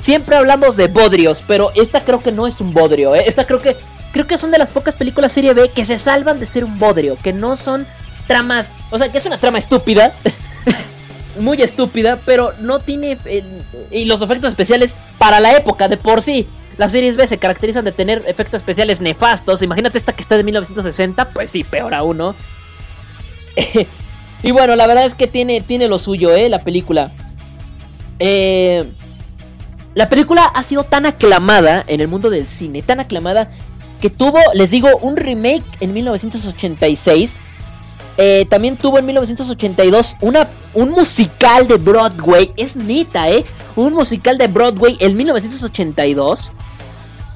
Siempre 0.01 0.37
hablamos 0.37 0.77
de 0.77 0.89
bodrios, 0.89 1.43
pero 1.47 1.73
esta 1.75 2.01
creo 2.01 2.23
que 2.23 2.33
no 2.33 2.47
es 2.47 2.61
un 2.61 2.73
bodrio, 2.73 3.15
¿eh? 3.15 3.25
Esta 3.27 3.47
creo 3.47 3.59
que 3.59 3.77
creo 4.13 4.27
que 4.27 4.39
son 4.39 4.51
de 4.51 4.59
las 4.59 4.71
pocas 4.71 4.95
películas 4.95 5.33
serie 5.33 5.53
B 5.53 5.71
que 5.71 5.85
se 5.85 5.99
salvan 5.99 6.39
de 6.39 6.47
ser 6.47 6.65
un 6.65 6.79
bodrio, 6.79 7.19
que 7.23 7.33
no 7.33 7.57
son 7.57 7.87
tramas, 8.27 8.73
o 8.91 8.99
sea, 8.99 9.11
que 9.11 9.19
es 9.19 9.27
una 9.27 9.39
trama 9.39 9.59
estúpida. 9.59 10.13
muy 11.39 11.61
estúpida, 11.63 12.19
pero 12.25 12.53
no 12.61 12.79
tiene 12.81 13.19
eh, 13.25 13.45
y 13.91 14.05
los 14.05 14.23
efectos 14.23 14.51
especiales 14.51 14.97
para 15.19 15.41
la 15.41 15.57
época 15.57 15.89
de 15.89 15.97
por 15.97 16.23
sí. 16.23 16.47
Las 16.79 16.93
series 16.93 17.17
B 17.17 17.27
se 17.27 17.39
caracterizan 17.39 17.85
de 17.85 17.93
tener 17.93 18.23
efectos 18.27 18.59
especiales 18.59 19.01
nefastos. 19.01 19.63
Imagínate 19.63 19.97
esta 19.97 20.13
que 20.13 20.23
está 20.23 20.37
de 20.37 20.45
1960, 20.45 21.31
pues 21.31 21.51
sí, 21.51 21.65
peor 21.65 21.95
aún, 21.95 22.19
¿no? 22.19 22.35
y 24.43 24.51
bueno, 24.51 24.77
la 24.77 24.87
verdad 24.87 25.07
es 25.07 25.15
que 25.15 25.27
tiene, 25.27 25.63
tiene 25.63 25.89
lo 25.89 25.99
suyo, 25.99 26.35
¿eh? 26.35 26.49
La 26.49 26.63
película. 26.63 27.13
Eh, 28.19 28.85
la 29.95 30.11
película 30.11 30.45
ha 30.45 30.63
sido 30.63 30.85
tan 30.85 31.07
aclamada 31.07 31.83
en 31.87 32.03
el 32.03 32.09
mundo 32.09 32.29
del 32.29 32.47
cine, 32.47 32.83
tan 32.83 33.01
aclamada 33.01 33.49
que 34.01 34.11
tuvo, 34.11 34.39
les 34.53 34.71
digo, 34.71 34.91
un 35.01 35.17
remake 35.17 35.65
en 35.81 35.95
1986. 35.95 37.41
Eh, 38.19 38.47
también 38.49 38.77
tuvo 38.77 38.99
en 38.99 39.07
1982 39.07 40.17
una, 40.21 40.49
un 40.75 40.91
musical 40.91 41.69
de 41.69 41.77
Broadway. 41.77 42.53
Es 42.57 42.77
neta, 42.77 43.31
¿eh? 43.31 43.45
Un 43.75 43.93
musical 43.93 44.39
de 44.39 44.47
Broadway 44.47 44.97
en 45.01 45.17
1982. 45.17 46.53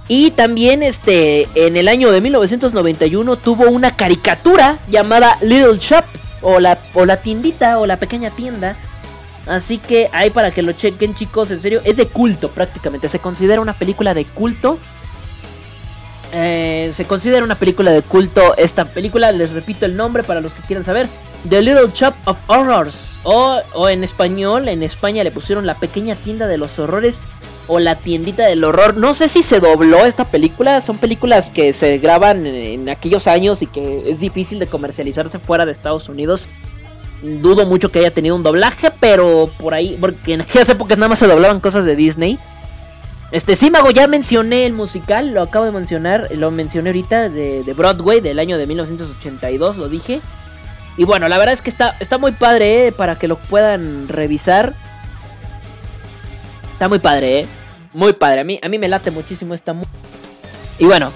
Y 0.09 0.33
también 0.33 0.83
este, 0.83 1.49
en 1.55 1.77
el 1.77 1.87
año 1.87 2.11
de 2.11 2.21
1991 2.21 3.37
tuvo 3.37 3.69
una 3.69 3.95
caricatura 3.97 4.79
llamada 4.89 5.39
Little 5.41 5.79
Shop. 5.79 6.05
O 6.43 6.59
la, 6.59 6.79
o 6.95 7.05
la 7.05 7.19
tiendita 7.19 7.79
o 7.79 7.85
la 7.85 7.99
pequeña 7.99 8.31
tienda. 8.31 8.75
Así 9.47 9.79
que 9.79 10.09
ahí 10.13 10.31
para 10.31 10.53
que 10.53 10.63
lo 10.63 10.73
chequen 10.73 11.15
chicos, 11.15 11.51
en 11.51 11.61
serio, 11.61 11.83
es 11.85 11.97
de 11.97 12.07
culto 12.07 12.51
prácticamente. 12.51 13.09
Se 13.09 13.19
considera 13.19 13.61
una 13.61 13.75
película 13.75 14.15
de 14.15 14.25
culto. 14.25 14.79
Eh, 16.33 16.93
se 16.95 17.05
considera 17.05 17.45
una 17.45 17.59
película 17.59 17.91
de 17.91 18.03
culto 18.03 18.57
esta 18.57 18.85
película, 18.85 19.33
les 19.33 19.51
repito 19.51 19.85
el 19.85 19.97
nombre 19.97 20.23
para 20.23 20.41
los 20.41 20.55
que 20.55 20.63
quieran 20.63 20.85
saber. 20.85 21.09
The 21.49 21.63
Little 21.63 21.91
Shop 21.95 22.15
of 22.27 22.39
Horrors. 22.47 23.19
O, 23.23 23.61
o 23.75 23.89
en 23.89 24.05
español, 24.05 24.69
en 24.69 24.83
España 24.83 25.25
le 25.25 25.31
pusieron 25.31 25.67
la 25.67 25.75
pequeña 25.75 26.15
tienda 26.15 26.47
de 26.47 26.59
los 26.59 26.79
horrores 26.79 27.21
o 27.71 27.79
la 27.79 27.97
tiendita 27.97 28.47
del 28.47 28.65
horror. 28.65 28.97
No 28.97 29.15
sé 29.15 29.29
si 29.29 29.43
se 29.43 29.61
dobló 29.61 30.05
esta 30.05 30.25
película. 30.25 30.81
Son 30.81 30.99
películas 30.99 31.51
que 31.51 31.73
se 31.73 31.99
graban 31.99 32.45
en, 32.47 32.89
aquellos 32.89 33.29
años 33.29 33.63
y 33.63 33.67
que 33.67 34.03
es 34.07 34.19
difícil 34.19 34.59
de 34.59 34.67
comercializarse 34.67 35.39
fuera 35.39 35.65
de 35.65 35.73
Estados 35.73 36.09
Unidos. 36.09 36.47
Dudo 37.23 37.67
mucho 37.67 37.91
que 37.91 38.01
haya 38.01 38.13
tenido 38.13 38.35
un 38.35 38.43
doblaje, 38.43 38.91
pero 38.99 39.51
por 39.59 39.75
ahí, 39.75 39.97
porque 40.01 40.35
en 40.35 40.41
aquellas 40.41 40.69
épocas 40.69 40.99
nada 40.99 41.11
más 41.11 41.21
se 41.21 41.29
doblaban 41.29 41.61
cosas 41.61 41.85
de 41.85 41.95
Disney. 41.95 42.39
Este, 43.33 43.55
sí, 43.55 43.71
Mago, 43.71 43.91
ya 43.93 44.09
mencioné 44.09 44.67
el 44.67 44.73
musical, 44.73 45.31
lo 45.33 45.43
acabo 45.43 45.65
de 45.65 45.71
mencionar, 45.71 46.29
lo 46.33 46.51
mencioné 46.51 46.91
ahorita 46.91 47.29
de, 47.29 47.63
Broadway 47.77 48.21
del 48.21 48.41
año 48.41 48.59
de 48.59 48.67
1982, 48.67 49.77
lo 49.77 49.89
dije. 49.89 50.21
Y 50.97 51.05
bueno, 51.05 51.29
la 51.29 51.39
verdad 51.39 51.55
es 51.55 51.63
que 51.63 51.71
está, 51.71 51.97
está 52.01 52.19
muy 52.19 52.33
padre, 52.33 52.89
¿eh? 52.89 52.93
para 52.93 53.17
que 53.17 53.29
lo 53.29 53.37
puedan 53.37 54.09
revisar. 54.09 54.75
Está 56.73 56.89
muy 56.89 56.99
padre, 56.99 57.41
¿eh? 57.41 57.47
Muy 57.93 58.13
padre. 58.15 58.41
A 58.41 58.45
mí, 58.45 58.59
a 58.61 58.69
mí 58.69 58.79
me 58.79 58.89
late 58.89 59.13
muchísimo 59.13 59.55
esta 59.55 59.77
Y 60.79 60.87
bueno. 60.87 61.13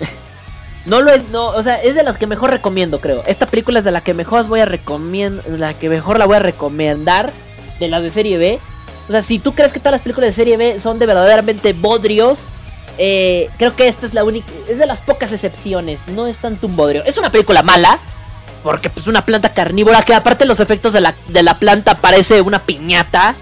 no 0.86 1.02
lo 1.02 1.12
es, 1.12 1.28
no, 1.28 1.46
o 1.46 1.62
sea, 1.62 1.80
es 1.80 1.94
de 1.94 2.02
las 2.02 2.18
que 2.18 2.26
mejor 2.26 2.50
recomiendo, 2.50 3.00
creo. 3.00 3.22
Esta 3.26 3.46
película 3.46 3.78
es 3.78 3.84
de 3.84 3.92
la 3.92 4.00
que 4.00 4.12
mejor 4.12 4.48
voy 4.48 4.60
a 4.60 4.64
recomendar, 4.64 5.44
la 5.48 5.74
que 5.74 5.88
mejor 5.88 6.18
la 6.18 6.26
voy 6.26 6.36
a 6.36 6.40
recomendar 6.40 7.32
de 7.78 7.88
las 7.88 8.02
de 8.02 8.10
serie 8.10 8.38
B. 8.38 8.58
O 9.08 9.12
sea, 9.12 9.22
si 9.22 9.38
tú 9.38 9.54
crees 9.54 9.72
que 9.72 9.80
todas 9.80 9.92
las 9.92 10.00
películas 10.00 10.28
de 10.28 10.32
serie 10.32 10.56
B 10.56 10.78
son 10.80 10.98
de 10.98 11.06
verdaderamente 11.06 11.72
bodrios, 11.72 12.48
eh, 12.96 13.50
creo 13.58 13.74
que 13.74 13.88
esta 13.88 14.06
es 14.06 14.14
la 14.14 14.24
única, 14.24 14.50
es 14.68 14.78
de 14.78 14.86
las 14.86 15.02
pocas 15.02 15.32
excepciones. 15.32 16.00
No 16.08 16.26
es 16.26 16.38
tanto 16.38 16.66
un 16.66 16.76
bodrio. 16.76 17.04
Es 17.04 17.18
una 17.18 17.30
película 17.30 17.62
mala, 17.62 17.98
porque 18.62 18.88
pues 18.88 19.06
una 19.06 19.24
planta 19.26 19.52
carnívora 19.52 20.02
que 20.02 20.14
aparte 20.14 20.46
los 20.46 20.60
efectos 20.60 20.92
de 20.92 21.00
la, 21.00 21.14
de 21.28 21.42
la 21.42 21.58
planta 21.58 21.96
parece 21.96 22.40
una 22.40 22.60
piñata. 22.60 23.34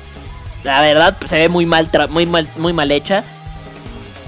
La 0.65 0.81
verdad, 0.81 1.17
pues, 1.19 1.31
se 1.31 1.37
ve 1.37 1.49
muy 1.49 1.67
mal, 1.67 1.91
muy 2.09 2.27
mal, 2.27 2.49
muy 2.57 2.73
mal 2.73 2.91
hecha. 2.91 3.25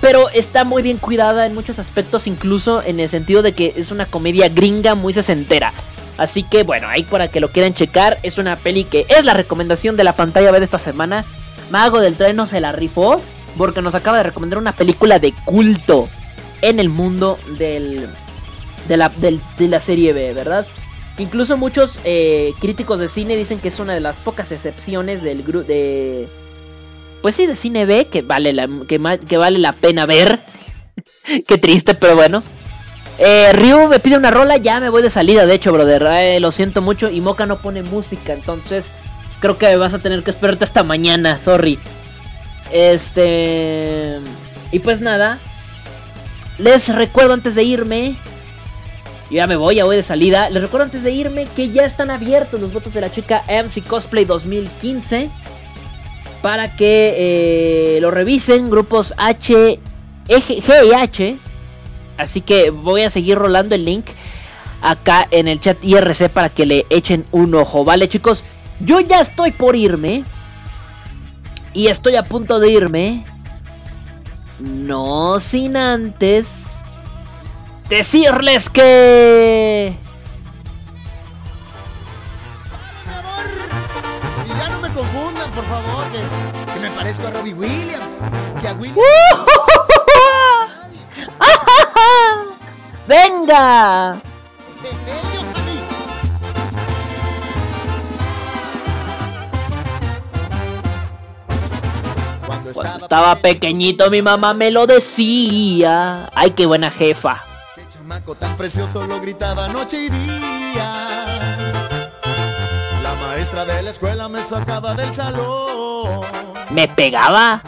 Pero 0.00 0.28
está 0.28 0.64
muy 0.64 0.82
bien 0.82 0.98
cuidada 0.98 1.46
en 1.46 1.54
muchos 1.54 1.78
aspectos, 1.78 2.26
incluso 2.26 2.82
en 2.82 3.00
el 3.00 3.08
sentido 3.08 3.40
de 3.42 3.52
que 3.52 3.72
es 3.76 3.90
una 3.90 4.06
comedia 4.06 4.48
gringa 4.48 4.94
muy 4.94 5.14
sesentera. 5.14 5.72
Así 6.16 6.42
que 6.42 6.62
bueno, 6.62 6.88
ahí 6.88 7.02
para 7.02 7.28
que 7.28 7.40
lo 7.40 7.50
quieran 7.50 7.74
checar, 7.74 8.18
es 8.22 8.38
una 8.38 8.56
peli 8.56 8.84
que 8.84 9.06
es 9.08 9.24
la 9.24 9.34
recomendación 9.34 9.96
de 9.96 10.04
la 10.04 10.16
pantalla 10.16 10.52
de 10.52 10.64
esta 10.64 10.78
semana. 10.78 11.24
Mago 11.70 12.00
del 12.00 12.16
Tren 12.16 12.36
no 12.36 12.46
se 12.46 12.60
la 12.60 12.72
rifó 12.72 13.20
porque 13.56 13.82
nos 13.82 13.94
acaba 13.94 14.18
de 14.18 14.24
recomendar 14.24 14.58
una 14.58 14.72
película 14.72 15.18
de 15.18 15.32
culto 15.44 16.08
en 16.62 16.80
el 16.80 16.88
mundo 16.88 17.38
del, 17.58 18.08
de, 18.88 18.96
la, 18.96 19.08
de 19.08 19.68
la 19.68 19.80
serie 19.80 20.12
B, 20.12 20.32
¿verdad? 20.34 20.66
Incluso 21.18 21.56
muchos 21.56 21.96
eh, 22.04 22.52
críticos 22.60 22.98
de 22.98 23.08
cine 23.08 23.36
dicen 23.36 23.60
que 23.60 23.68
es 23.68 23.78
una 23.78 23.94
de 23.94 24.00
las 24.00 24.18
pocas 24.20 24.50
excepciones 24.50 25.22
del 25.22 25.42
grupo 25.42 25.66
de... 25.66 26.28
Pues 27.22 27.36
sí, 27.36 27.46
de 27.46 27.56
cine 27.56 27.86
B 27.86 28.08
que 28.08 28.22
vale 28.22 28.52
la, 28.52 28.68
que, 28.88 29.00
que 29.26 29.36
vale 29.36 29.58
la 29.58 29.72
pena 29.72 30.06
ver. 30.06 30.44
Qué 31.46 31.58
triste, 31.58 31.94
pero 31.94 32.16
bueno. 32.16 32.42
Eh, 33.18 33.52
Ryu 33.52 33.88
me 33.88 34.00
pide 34.00 34.16
una 34.16 34.30
rola, 34.30 34.56
ya 34.56 34.80
me 34.80 34.90
voy 34.90 35.02
de 35.02 35.10
salida, 35.10 35.46
de 35.46 35.54
hecho, 35.54 35.72
brother. 35.72 36.06
Eh, 36.10 36.40
lo 36.40 36.52
siento 36.52 36.82
mucho. 36.82 37.10
Y 37.10 37.20
Moca 37.20 37.46
no 37.46 37.58
pone 37.58 37.82
música, 37.82 38.32
entonces 38.32 38.90
creo 39.40 39.58
que 39.58 39.76
vas 39.76 39.94
a 39.94 39.98
tener 39.98 40.22
que 40.22 40.30
esperarte 40.30 40.64
hasta 40.64 40.82
mañana, 40.82 41.38
sorry. 41.38 41.78
Este... 42.72 44.18
Y 44.72 44.78
pues 44.80 45.00
nada. 45.00 45.38
Les 46.58 46.88
recuerdo 46.88 47.34
antes 47.34 47.54
de 47.54 47.64
irme 47.64 48.16
ya 49.30 49.46
me 49.46 49.56
voy, 49.56 49.76
ya 49.76 49.84
voy 49.84 49.96
de 49.96 50.02
salida. 50.02 50.50
Les 50.50 50.62
recuerdo 50.62 50.84
antes 50.84 51.02
de 51.02 51.10
irme 51.10 51.46
que 51.56 51.70
ya 51.70 51.84
están 51.84 52.10
abiertos 52.10 52.60
los 52.60 52.72
votos 52.72 52.94
de 52.94 53.00
la 53.00 53.10
chica 53.10 53.42
MC 53.48 53.82
Cosplay 53.82 54.24
2015. 54.24 55.30
Para 56.42 56.76
que 56.76 57.14
eh, 57.96 58.00
lo 58.00 58.10
revisen. 58.10 58.70
Grupos 58.70 59.14
H, 59.16 59.80
G 60.28 60.88
y 60.88 60.94
H. 60.94 61.38
Así 62.16 62.40
que 62.40 62.70
voy 62.70 63.02
a 63.02 63.10
seguir 63.10 63.38
rolando 63.38 63.74
el 63.74 63.84
link 63.84 64.06
acá 64.80 65.26
en 65.30 65.48
el 65.48 65.60
chat 65.60 65.82
IRC 65.82 66.28
para 66.28 66.48
que 66.50 66.66
le 66.66 66.86
echen 66.90 67.26
un 67.32 67.54
ojo. 67.54 67.84
Vale 67.84 68.08
chicos, 68.08 68.44
yo 68.80 69.00
ya 69.00 69.20
estoy 69.20 69.50
por 69.50 69.76
irme. 69.76 70.24
Y 71.72 71.88
estoy 71.88 72.14
a 72.16 72.22
punto 72.22 72.60
de 72.60 72.70
irme. 72.70 73.24
No 74.60 75.40
sin 75.40 75.76
antes 75.76 76.64
decirles 77.88 78.68
que... 78.70 79.96
Y 84.44 84.48
ya 84.48 84.68
no 84.68 84.80
me 84.80 84.88
confundan, 84.90 85.50
por 85.50 85.64
favor, 85.64 86.04
que, 86.12 86.72
que 86.72 86.80
me 86.80 86.90
parezco 86.94 87.26
a 87.26 87.30
Robbie 87.32 87.54
Williams. 87.54 88.20
Que 88.60 88.68
a 88.68 88.72
Williams... 88.74 89.53
¡Venga! 93.06 94.20
Cuando 102.46 102.70
estaba 102.70 103.36
pequeñito 103.36 104.10
mi 104.10 104.22
mamá 104.22 104.54
me 104.54 104.70
lo 104.70 104.86
decía. 104.86 106.30
Ay, 106.34 106.50
qué 106.50 106.66
buena 106.66 106.90
jefa 106.90 107.42
chamaco 108.04 108.34
tan 108.34 108.54
precioso 108.56 109.06
lo 109.06 109.20
gritaba 109.20 109.68
noche 109.68 109.98
y 109.98 110.08
día. 110.10 111.40
La 113.02 113.14
maestra 113.14 113.64
de 113.64 113.82
la 113.82 113.90
escuela 113.90 114.28
me 114.28 114.40
sacaba 114.40 114.94
del 114.94 115.12
salón. 115.12 116.20
¿Me 116.70 116.86
pegaba? 116.88 117.62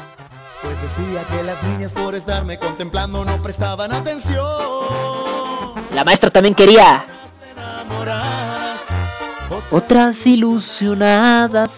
Pues 0.67 0.83
decía 0.83 1.23
que 1.31 1.45
las 1.45 1.63
niñas 1.63 1.93
por 1.93 2.17
estarme 2.17 2.59
contemplando 2.59 3.25
no 3.25 3.41
prestaban 3.41 3.93
atención. 3.93 4.45
La 5.95 6.03
maestra 6.03 6.29
también 6.29 6.57
quería. 6.57 7.05
Otras 9.71 10.27
ilusionadas. 10.27 11.71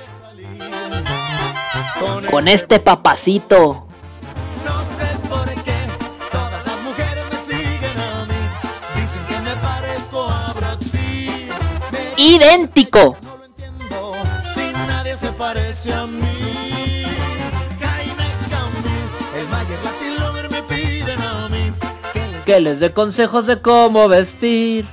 Con 2.31 2.48
este 2.48 2.81
papacito. 2.81 3.86
no 4.65 4.78
sé 4.81 5.28
por 5.28 5.44
qué 5.65 5.77
todas 6.31 6.66
las 6.66 6.82
mujeres 6.82 7.24
me 7.31 7.36
siguen 7.36 8.01
a 8.01 8.24
mí. 8.24 9.01
Dicen 9.01 9.23
que 9.28 9.39
me 9.40 9.55
parezco 9.56 10.23
a 10.23 10.52
Brad 10.55 10.78
Pitt. 10.78 11.52
Me 11.93 12.23
Idéntico. 12.23 13.16
Si 14.55 14.73
nadie 14.86 15.15
se 15.15 15.31
parece 15.32 15.93
a 15.93 16.06
mí. 16.06 16.27
Que 22.49 22.61
les 22.61 22.81
dé 22.81 22.91
consejos 22.91 23.45
de 23.45 23.61
cómo 23.61 24.09
vestir. 24.09 24.87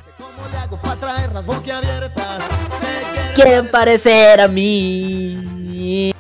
quieren 3.34 3.72
parecer 3.72 4.42
a 4.42 4.50
mí. 4.50 6.12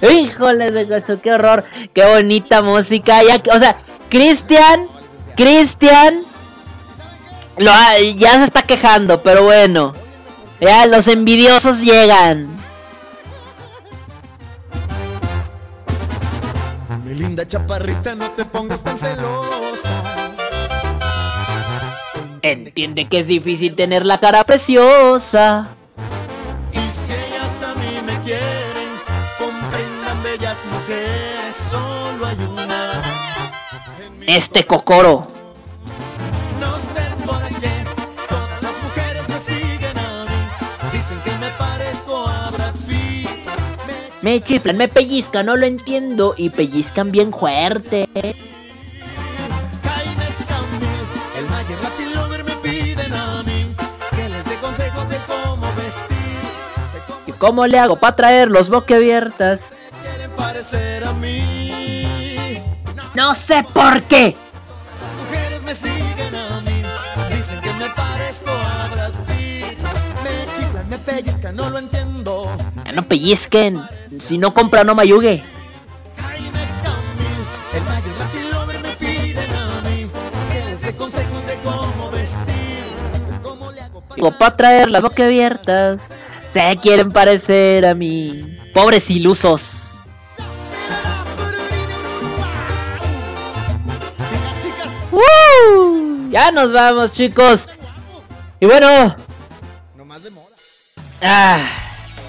Híjole 0.10 0.70
de 0.70 0.96
eso, 0.96 1.20
qué 1.20 1.34
horror, 1.34 1.62
qué 1.92 2.06
bonita 2.06 2.62
música. 2.62 3.22
Ya, 3.22 3.36
o 3.54 3.58
sea, 3.58 3.82
Cristian, 4.08 4.86
Cristian, 5.36 6.22
ha- 7.68 7.98
ya 8.16 8.32
se 8.38 8.44
está 8.44 8.62
quejando, 8.62 9.20
pero 9.22 9.44
bueno, 9.44 9.92
ya 10.58 10.86
los 10.86 11.06
envidiosos 11.06 11.80
llegan. 11.80 12.59
Linda 17.20 17.46
chaparrita, 17.46 18.14
no 18.14 18.30
te 18.30 18.46
pongas 18.46 18.82
tan 18.82 18.96
celosa. 18.96 19.90
Entiende 22.40 23.04
que 23.04 23.18
es 23.18 23.26
difícil 23.26 23.76
tener 23.76 24.06
la 24.06 24.18
cara 24.18 24.42
preciosa. 24.44 25.68
Y 26.72 26.78
si 26.78 27.12
ellas 27.12 27.62
a 27.62 27.74
mí 27.74 28.00
me 28.06 28.18
quieren, 28.24 28.90
comprendan 29.38 30.22
bellas 30.22 30.64
mujeres, 30.72 31.56
solo 31.70 32.26
hay 32.26 32.38
una. 32.38 33.02
Este 34.26 34.64
cocoro. 34.64 35.39
Me 44.22 44.42
chiflan, 44.42 44.76
me 44.76 44.86
pellizcan, 44.86 45.46
no 45.46 45.56
lo 45.56 45.64
entiendo. 45.64 46.34
Y 46.36 46.50
pellizcan 46.50 47.10
bien 47.10 47.32
fuerte. 47.32 48.08
¿Y 57.26 57.32
cómo 57.32 57.66
le 57.66 57.78
hago 57.78 57.96
para 57.96 58.16
traer 58.16 58.50
los 58.50 58.68
boquiabiertas? 58.68 59.60
No 63.14 63.34
sé 63.34 63.64
por 63.72 64.02
qué. 64.02 64.36
Que 72.84 72.92
no 72.92 73.02
pellizquen. 73.02 73.99
Si 74.26 74.38
no 74.38 74.52
compra, 74.52 74.82
no 74.82 74.94
mayugue. 74.94 75.42
El 77.72 77.82
Mayer 77.84 78.16
Latin 78.18 78.50
Lover 78.50 78.82
me 78.82 78.88
piden 78.96 79.50
a 79.52 79.80
mí 79.88 80.10
que 80.52 80.64
les 80.64 80.80
dé 80.82 80.96
consejos 80.96 81.46
de 81.46 81.54
cómo 81.62 82.10
vestir. 82.10 83.30
De 83.30 83.40
cómo 83.40 83.70
le 83.70 83.80
hago 83.80 84.02
Digo, 84.16 84.32
para 84.32 84.56
traer 84.56 84.90
las 84.90 85.02
boquiabiertas. 85.02 86.00
Se 86.52 86.76
quieren 86.82 87.12
parecer 87.12 87.86
a 87.86 87.94
mí. 87.94 88.58
Pobres 88.74 89.08
ilusos. 89.10 89.62
¡Woo! 95.12 96.28
Ya 96.30 96.50
nos 96.50 96.72
vamos, 96.72 97.12
chicos. 97.12 97.68
Y 98.58 98.66
bueno. 98.66 99.14
Ah, 101.22 101.68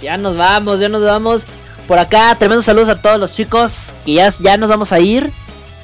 ya 0.01 0.17
nos 0.17 0.37
vamos, 0.37 0.79
ya 0.79 0.89
nos 0.89 1.03
vamos. 1.03 1.45
Por 1.91 1.99
acá, 1.99 2.33
tremendos 2.39 2.63
saludos 2.63 2.87
a 2.87 3.01
todos 3.01 3.19
los 3.19 3.33
chicos. 3.33 3.93
Que 4.05 4.13
ya, 4.13 4.33
ya 4.39 4.55
nos 4.55 4.69
vamos 4.69 4.93
a 4.93 5.01
ir. 5.01 5.29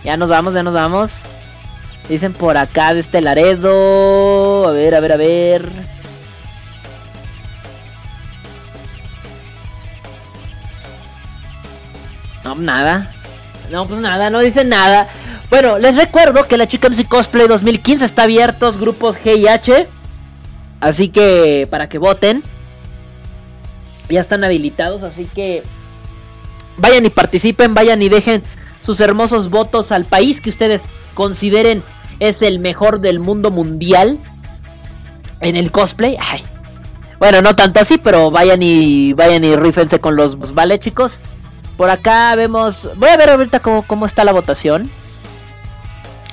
Ya 0.05 0.15
nos 0.15 0.29
vamos, 0.29 0.53
ya 0.53 0.63
nos 0.63 0.73
vamos. 0.73 1.25
Dicen 2.07 2.31
por 2.31 2.55
acá 2.55 2.93
de 2.93 3.01
este 3.01 3.19
Laredo. 3.19 4.69
A 4.69 4.71
ver, 4.71 4.95
a 4.95 5.01
ver, 5.01 5.11
a 5.11 5.17
ver. 5.17 5.69
No, 12.45 12.55
nada. 12.55 13.11
No, 13.69 13.85
pues 13.85 13.99
nada, 13.99 14.29
no 14.29 14.39
dicen 14.39 14.69
nada. 14.69 15.09
Bueno, 15.49 15.77
les 15.77 15.93
recuerdo 15.97 16.47
que 16.47 16.55
la 16.55 16.69
Chica 16.69 16.87
MC 16.87 17.05
Cosplay 17.05 17.49
2015 17.49 18.05
está 18.05 18.23
abiertos 18.23 18.77
grupos 18.77 19.17
G 19.17 19.39
y 19.39 19.49
H. 19.49 19.89
Así 20.79 21.09
que 21.09 21.67
para 21.69 21.89
que 21.89 21.97
voten. 21.97 22.45
Ya 24.07 24.21
están 24.21 24.45
habilitados, 24.45 25.03
así 25.03 25.25
que 25.25 25.63
vayan 26.77 27.05
y 27.05 27.09
participen, 27.09 27.73
vayan 27.73 28.01
y 28.01 28.09
dejen 28.09 28.43
sus 28.85 28.99
hermosos 28.99 29.49
votos 29.49 29.91
al 29.91 30.05
país 30.05 30.39
que 30.39 30.49
ustedes 30.49 30.87
consideren 31.13 31.83
es 32.19 32.41
el 32.41 32.59
mejor 32.59 32.99
del 32.99 33.19
mundo 33.19 33.51
mundial 33.51 34.17
en 35.41 35.57
el 35.57 35.71
cosplay. 35.71 36.17
Ay. 36.19 36.43
Bueno, 37.19 37.41
no 37.41 37.55
tanto 37.55 37.79
así, 37.79 37.97
pero 37.97 38.31
vayan 38.31 38.61
y 38.61 39.13
vayan 39.13 39.43
y 39.43 39.55
rífense 39.55 39.99
con 39.99 40.15
los 40.15 40.53
vale, 40.53 40.79
chicos. 40.79 41.19
Por 41.75 41.89
acá 41.89 42.35
vemos, 42.35 42.89
voy 42.95 43.09
a 43.09 43.17
ver 43.17 43.29
ahorita 43.29 43.59
cómo, 43.59 43.83
cómo 43.83 44.05
está 44.05 44.23
la 44.23 44.33
votación. 44.33 44.89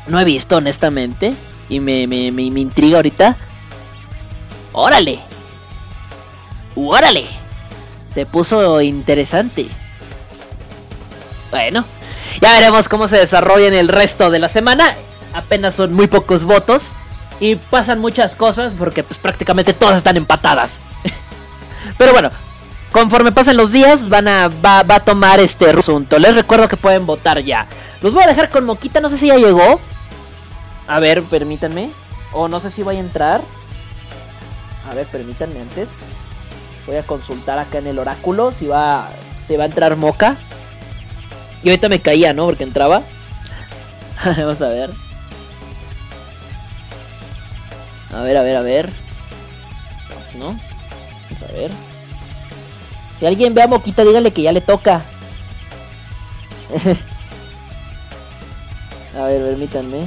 No 0.07 0.21
he 0.21 0.25
visto, 0.25 0.57
honestamente, 0.57 1.35
y 1.69 1.81
me, 1.81 2.07
me, 2.07 2.31
me, 2.31 2.51
me 2.51 2.61
intriga 2.61 2.97
ahorita. 2.97 3.37
Órale. 4.73 5.21
Órale. 6.75 7.27
Se 8.15 8.27
puso 8.27 8.81
interesante. 8.81 9.69
Bueno, 11.55 11.85
ya 12.40 12.52
veremos 12.52 12.89
cómo 12.89 13.06
se 13.06 13.16
desarrolla 13.16 13.68
en 13.68 13.74
el 13.74 13.86
resto 13.86 14.32
de 14.32 14.40
la 14.40 14.48
semana. 14.48 14.97
Apenas 15.32 15.76
son 15.76 15.93
muy 15.93 16.09
pocos 16.09 16.43
votos. 16.43 16.82
Y 17.39 17.55
pasan 17.55 18.01
muchas 18.01 18.35
cosas 18.35 18.72
porque 18.76 19.05
pues 19.05 19.20
prácticamente 19.20 19.72
todas 19.72 19.98
están 19.98 20.16
empatadas. 20.16 20.81
Pero 21.97 22.12
bueno, 22.12 22.32
conforme 22.90 23.31
pasen 23.31 23.56
los 23.56 23.70
días 23.70 24.09
van 24.09 24.26
a, 24.26 24.48
va, 24.48 24.81
a 24.81 25.05
tomar 25.05 25.39
este 25.39 25.70
asunto. 25.70 26.18
Les 26.18 26.35
recuerdo 26.35 26.66
que 26.66 26.76
pueden 26.76 27.06
votar 27.06 27.40
ya. 27.44 27.68
Los 28.02 28.14
voy 28.14 28.24
a 28.24 28.26
dejar 28.26 28.51
con 28.51 28.64
Moquita, 28.64 28.98
no 28.98 29.09
sé 29.09 29.16
si 29.16 29.28
ya 29.28 29.36
llegó. 29.36 29.81
A 30.89 30.98
ver, 30.98 31.22
permítanme. 31.22 31.93
O 32.32 32.48
no 32.48 32.59
sé 32.59 32.72
si 32.72 32.82
voy 32.82 32.97
a 32.97 33.01
entrar. 33.01 33.43
A 34.90 34.94
ver, 34.94 35.06
permítanme 35.06 35.60
antes. 35.60 35.90
Voy 36.85 36.97
a 36.97 37.05
consultar 37.05 37.60
acá 37.60 37.78
en 37.78 37.86
el 37.86 38.01
oráculo 38.01 38.51
si 38.51 38.66
va, 38.66 39.10
si 39.47 39.56
va 39.56 39.62
a 39.62 39.66
entrar 39.66 39.94
Moca. 39.94 40.36
Y 41.65 41.70
ahorita 41.70 41.89
me 41.89 42.01
caía, 42.01 42.32
¿no? 42.35 42.45
Porque 42.45 42.62
entraba. 42.62 43.03
Vamos 44.24 44.61
a 44.61 44.69
ver. 44.69 44.91
A 48.12 48.20
ver, 48.20 48.36
a 48.36 48.43
ver, 48.43 48.57
a 48.57 48.61
ver. 48.61 48.93
¿No? 50.39 50.51
A 50.51 51.53
ver. 51.53 51.70
Si 53.19 53.24
alguien 53.24 53.55
ve 53.55 53.62
a 53.62 53.66
Moquita, 53.66 54.05
dígale 54.05 54.31
que 54.31 54.43
ya 54.43 54.53
le 54.53 54.61
toca. 54.61 55.03
a 59.16 59.23
ver, 59.23 59.41
permítanme. 59.41 60.07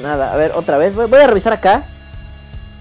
Nada, 0.00 0.32
a 0.32 0.36
ver, 0.36 0.52
otra 0.54 0.78
vez. 0.78 0.94
Voy 0.94 1.20
a 1.20 1.26
revisar 1.26 1.52
acá. 1.52 1.88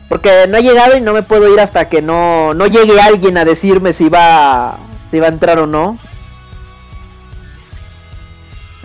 Porque 0.10 0.46
no 0.48 0.58
ha 0.58 0.62
llegado 0.62 0.96
y 0.96 1.02
no 1.02 1.14
me 1.14 1.24
puedo 1.24 1.52
ir 1.52 1.60
hasta 1.60 1.90
que 1.90 2.02
no, 2.02 2.54
no 2.54 2.68
llegue 2.68 3.00
alguien 3.02 3.38
a 3.38 3.46
decirme 3.46 3.94
si 3.94 4.08
va, 4.08 4.78
si 5.12 5.20
va 5.20 5.28
a 5.28 5.30
entrar 5.30 5.60
o 5.60 5.68
no. 5.68 5.98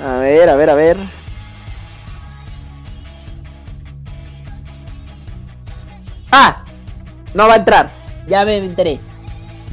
A 0.02 0.14
ver, 0.14 0.48
a 0.48 0.56
ver, 0.56 0.70
a 0.70 0.74
ver. 0.74 0.96
¡Ah! 6.32 6.64
No 7.34 7.46
va 7.46 7.54
a 7.54 7.56
entrar. 7.56 7.90
Ya 8.26 8.44
me 8.44 8.56
enteré. 8.56 9.00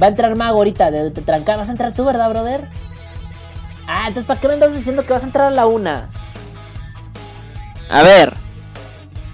Va 0.00 0.06
a 0.06 0.10
entrar 0.10 0.36
Mago 0.36 0.58
ahorita 0.58 0.90
de, 0.90 1.10
de 1.10 1.22
trancar. 1.22 1.56
¿Vas 1.56 1.68
a 1.68 1.72
entrar 1.72 1.94
tú, 1.94 2.04
verdad, 2.04 2.28
brother? 2.28 2.60
Ah, 3.86 4.08
entonces 4.08 4.26
¿para 4.26 4.38
qué 4.38 4.48
me 4.48 4.54
andas 4.54 4.74
diciendo 4.74 5.04
que 5.06 5.14
vas 5.14 5.22
a 5.22 5.26
entrar 5.26 5.46
a 5.46 5.50
la 5.50 5.66
una? 5.66 6.10
A 7.88 8.02
ver. 8.02 8.47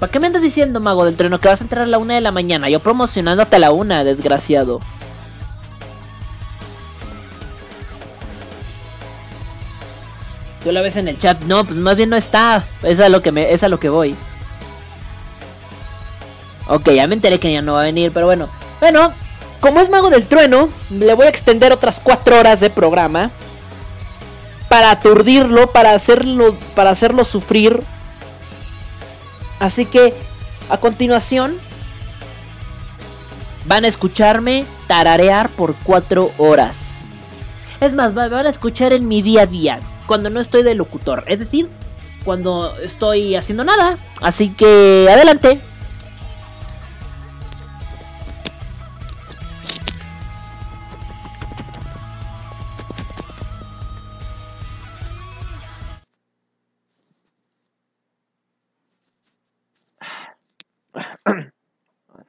¿Para 0.04 0.12
qué 0.12 0.20
me 0.20 0.26
andas 0.26 0.42
diciendo, 0.42 0.80
mago 0.80 1.06
del 1.06 1.16
trueno, 1.16 1.40
que 1.40 1.48
vas 1.48 1.62
a 1.62 1.64
entrar 1.64 1.84
a 1.84 1.86
la 1.86 1.96
una 1.96 2.12
de 2.12 2.20
la 2.20 2.30
mañana? 2.30 2.68
Yo 2.68 2.78
promocionándote 2.78 3.56
a 3.56 3.58
la 3.58 3.70
una, 3.70 4.04
desgraciado. 4.04 4.80
Tú 10.62 10.72
la 10.72 10.82
ves 10.82 10.96
en 10.96 11.08
el 11.08 11.18
chat. 11.18 11.40
No, 11.44 11.64
pues 11.64 11.78
más 11.78 11.96
bien 11.96 12.10
no 12.10 12.16
está. 12.16 12.66
Es 12.82 13.00
a 13.00 13.08
lo 13.08 13.22
que 13.22 13.32
me, 13.32 13.50
es 13.50 13.62
a 13.62 13.70
lo 13.70 13.80
que 13.80 13.88
voy. 13.88 14.14
Ok, 16.68 16.90
ya 16.90 17.06
me 17.06 17.14
enteré 17.14 17.40
que 17.40 17.50
ya 17.50 17.62
no 17.62 17.72
va 17.72 17.80
a 17.80 17.84
venir, 17.84 18.12
pero 18.12 18.26
bueno. 18.26 18.50
Bueno, 18.80 19.10
como 19.60 19.80
es 19.80 19.88
mago 19.88 20.10
del 20.10 20.26
trueno, 20.26 20.68
le 20.90 21.14
voy 21.14 21.24
a 21.24 21.30
extender 21.30 21.72
otras 21.72 21.98
cuatro 21.98 22.38
horas 22.38 22.60
de 22.60 22.68
programa. 22.68 23.30
Para 24.68 24.90
aturdirlo, 24.90 25.72
para 25.72 25.94
hacerlo, 25.94 26.58
para 26.74 26.90
hacerlo 26.90 27.24
sufrir. 27.24 27.82
Así 29.58 29.86
que, 29.86 30.14
a 30.68 30.78
continuación, 30.78 31.58
van 33.66 33.84
a 33.84 33.88
escucharme 33.88 34.64
tararear 34.86 35.48
por 35.50 35.74
cuatro 35.76 36.32
horas. 36.38 37.04
Es 37.80 37.94
más, 37.94 38.14
van 38.14 38.32
a 38.32 38.48
escuchar 38.48 38.92
en 38.92 39.08
mi 39.08 39.22
día 39.22 39.42
a 39.42 39.46
día, 39.46 39.80
cuando 40.06 40.30
no 40.30 40.40
estoy 40.40 40.62
de 40.62 40.74
locutor. 40.74 41.24
Es 41.26 41.38
decir, 41.38 41.68
cuando 42.24 42.76
estoy 42.78 43.36
haciendo 43.36 43.64
nada. 43.64 43.98
Así 44.20 44.50
que, 44.50 45.08
adelante. 45.10 45.60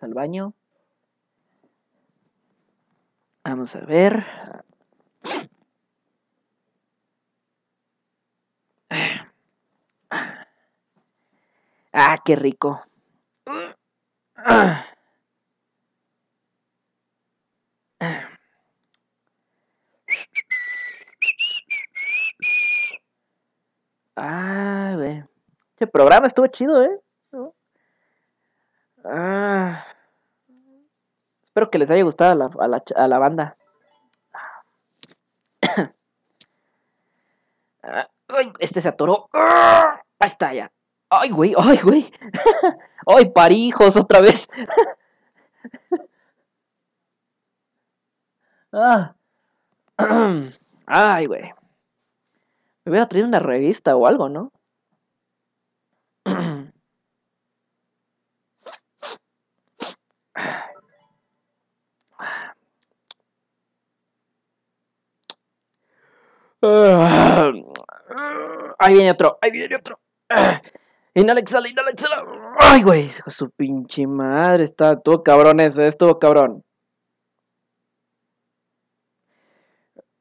Al 0.05 0.13
baño. 0.13 0.53
Vamos 3.43 3.75
a 3.75 3.81
ver. 3.81 4.25
Ah, 11.93 12.17
qué 12.25 12.35
rico. 12.35 12.81
Ah, 24.17 24.95
ve. 24.97 25.25
Programa 25.91 26.27
estuvo 26.27 26.47
chido, 26.47 26.83
¿eh? 26.83 27.01
Ah. 29.05 29.85
Espero 31.55 31.71
que 31.71 31.79
les 31.79 31.89
haya 31.89 32.03
gustado 32.03 32.31
a 32.33 32.35
la, 32.35 32.49
a 32.59 32.67
la, 32.67 32.83
a 32.97 33.07
la 33.07 33.17
banda. 33.17 33.55
Este 38.59 38.81
se 38.81 38.89
atoró. 38.89 39.29
Ah, 39.31 40.01
Ahí 40.19 40.27
está 40.27 40.53
ya. 40.53 40.69
Ay, 41.09 41.29
güey, 41.29 41.53
ay, 41.57 41.79
güey. 41.81 42.11
Ay, 43.07 43.29
parijos 43.29 43.95
otra 43.95 44.19
vez. 44.19 44.49
Ah. 48.73 49.15
Ay, 50.85 51.25
güey. 51.27 51.43
Me 52.83 52.91
hubiera 52.91 53.07
traído 53.07 53.29
una 53.29 53.39
revista 53.39 53.95
o 53.95 54.05
algo, 54.05 54.27
¿no? 54.27 54.51
Ah. 56.25 56.65
Ahí 68.79 68.93
viene 68.93 69.11
otro, 69.11 69.37
ahí 69.41 69.51
viene 69.51 69.75
otro. 69.75 69.99
Ah. 70.29 70.61
Inhala, 71.13 71.39
exhala, 71.39 71.69
inhala, 71.69 71.91
exhala. 71.91 72.25
Ay, 72.59 72.83
güey, 72.83 73.09
su 73.27 73.49
pinche 73.51 74.05
madre. 74.07 74.63
Está 74.63 74.99
todo 74.99 75.23
cabrón 75.23 75.59
ese, 75.59 75.87
estuvo 75.87 76.19
cabrón. 76.19 76.63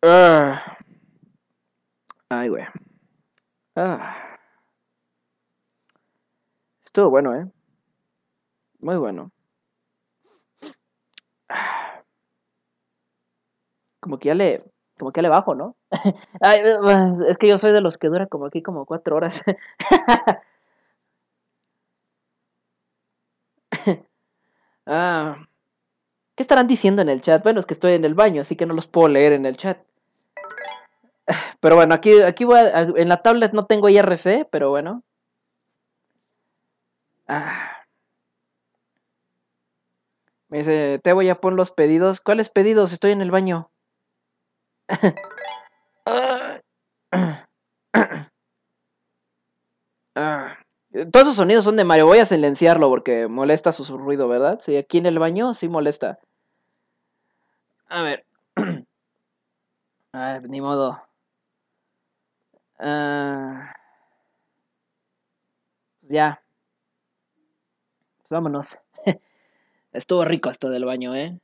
Ah. 0.03 0.77
Ay, 2.29 2.49
güey. 2.49 2.65
Ah. 3.77 4.39
Estuvo 6.85 7.11
bueno, 7.11 7.35
¿eh? 7.35 7.51
Muy 8.81 8.97
bueno. 8.97 9.33
Ah. 11.49 12.03
Como 14.01 14.19
que 14.19 14.29
ya 14.29 14.35
le, 14.35 14.63
como 15.05 15.13
que 15.13 15.21
le 15.21 15.29
bajo, 15.29 15.55
¿no? 15.55 15.77
Es 17.29 17.37
que 17.37 17.47
yo 17.47 17.59
soy 17.59 17.73
de 17.73 17.83
los 17.83 17.99
que 17.99 18.09
dura 18.09 18.27
como 18.27 18.47
aquí 18.47 18.63
como 18.63 18.87
cuatro 18.87 19.17
horas. 19.17 19.43
Ah, 24.87 25.47
¿Qué 26.37 26.43
estarán 26.45 26.67
diciendo 26.69 27.03
en 27.03 27.09
el 27.09 27.23
chat? 27.23 27.43
Bueno, 27.43 27.61
es 27.61 27.67
que 27.67 27.75
estoy 27.75 27.93
en 27.95 28.05
el 28.05 28.15
baño, 28.15 28.43
así 28.43 28.57
que 28.57 28.67
no 28.67 28.75
los 28.75 28.87
puedo 28.87 29.09
leer 29.09 29.33
en 29.35 29.47
el 29.47 29.57
chat. 29.57 29.79
Pero 31.61 31.77
bueno, 31.77 31.95
aquí, 31.95 32.21
aquí 32.23 32.45
voy 32.45 32.59
a- 32.59 32.81
en 32.83 33.09
la 33.09 33.23
tablet 33.23 33.53
no 33.53 33.67
tengo 33.67 33.89
IRC, 33.89 34.47
pero 34.51 34.71
bueno. 34.71 35.03
Ah. 37.29 37.85
Me 40.49 40.59
dice, 40.59 41.01
te 41.05 41.13
voy 41.13 41.29
a 41.29 41.35
poner 41.41 41.59
los 41.59 41.71
pedidos. 41.71 42.21
¿Cuáles 42.23 42.49
pedidos? 42.49 42.93
Estoy 42.95 43.11
en 43.13 43.21
el 43.21 43.31
baño. 43.31 43.71
Ah. 46.07 46.61
Todos 51.13 51.23
esos 51.23 51.37
sonidos 51.37 51.65
son 51.65 51.77
de 51.77 51.85
Mario. 51.85 52.07
Voy 52.07 52.19
a 52.19 52.27
silenciarlo 52.27 52.89
porque 52.89 53.27
molesta 53.27 53.73
su, 53.73 53.99
ruido, 53.99 54.29
¿verdad? 54.29 54.61
Sí, 54.65 54.77
aquí 54.77 54.99
en 54.99 55.07
el 55.07 55.19
baño 55.19 55.55
sí 55.55 55.69
molesta. 55.69 56.19
A 57.89 58.03
ver. 58.03 58.25
A 60.13 60.35
ver, 60.35 60.49
ni 60.49 60.61
modo. 60.61 61.03
Ah, 62.79 63.75
ya. 66.03 66.41
Pues 68.19 68.29
vámonos. 68.31 68.79
Estuvo 69.93 70.25
rico 70.25 70.51
esto 70.51 70.69
del 70.71 70.85
baño, 70.85 71.15
¿eh? 71.17 71.41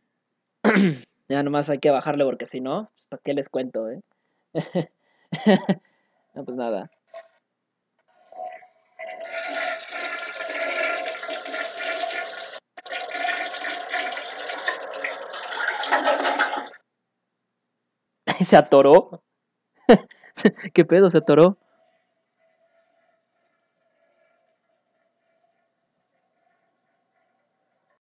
ya 1.28 1.42
nomás 1.42 1.70
hay 1.70 1.78
que 1.78 1.90
bajarle 1.90 2.24
porque 2.24 2.46
si 2.46 2.60
no, 2.60 2.90
¿para 3.10 3.20
qué 3.22 3.34
les 3.34 3.48
cuento, 3.48 3.90
eh? 3.90 4.00
no, 6.34 6.44
pues 6.44 6.56
nada. 6.56 6.90
Se 18.44 18.56
atoró. 18.56 19.22
¿Qué 20.72 20.84
pedo? 20.84 21.10
¿Se 21.10 21.18
atoró? 21.18 21.58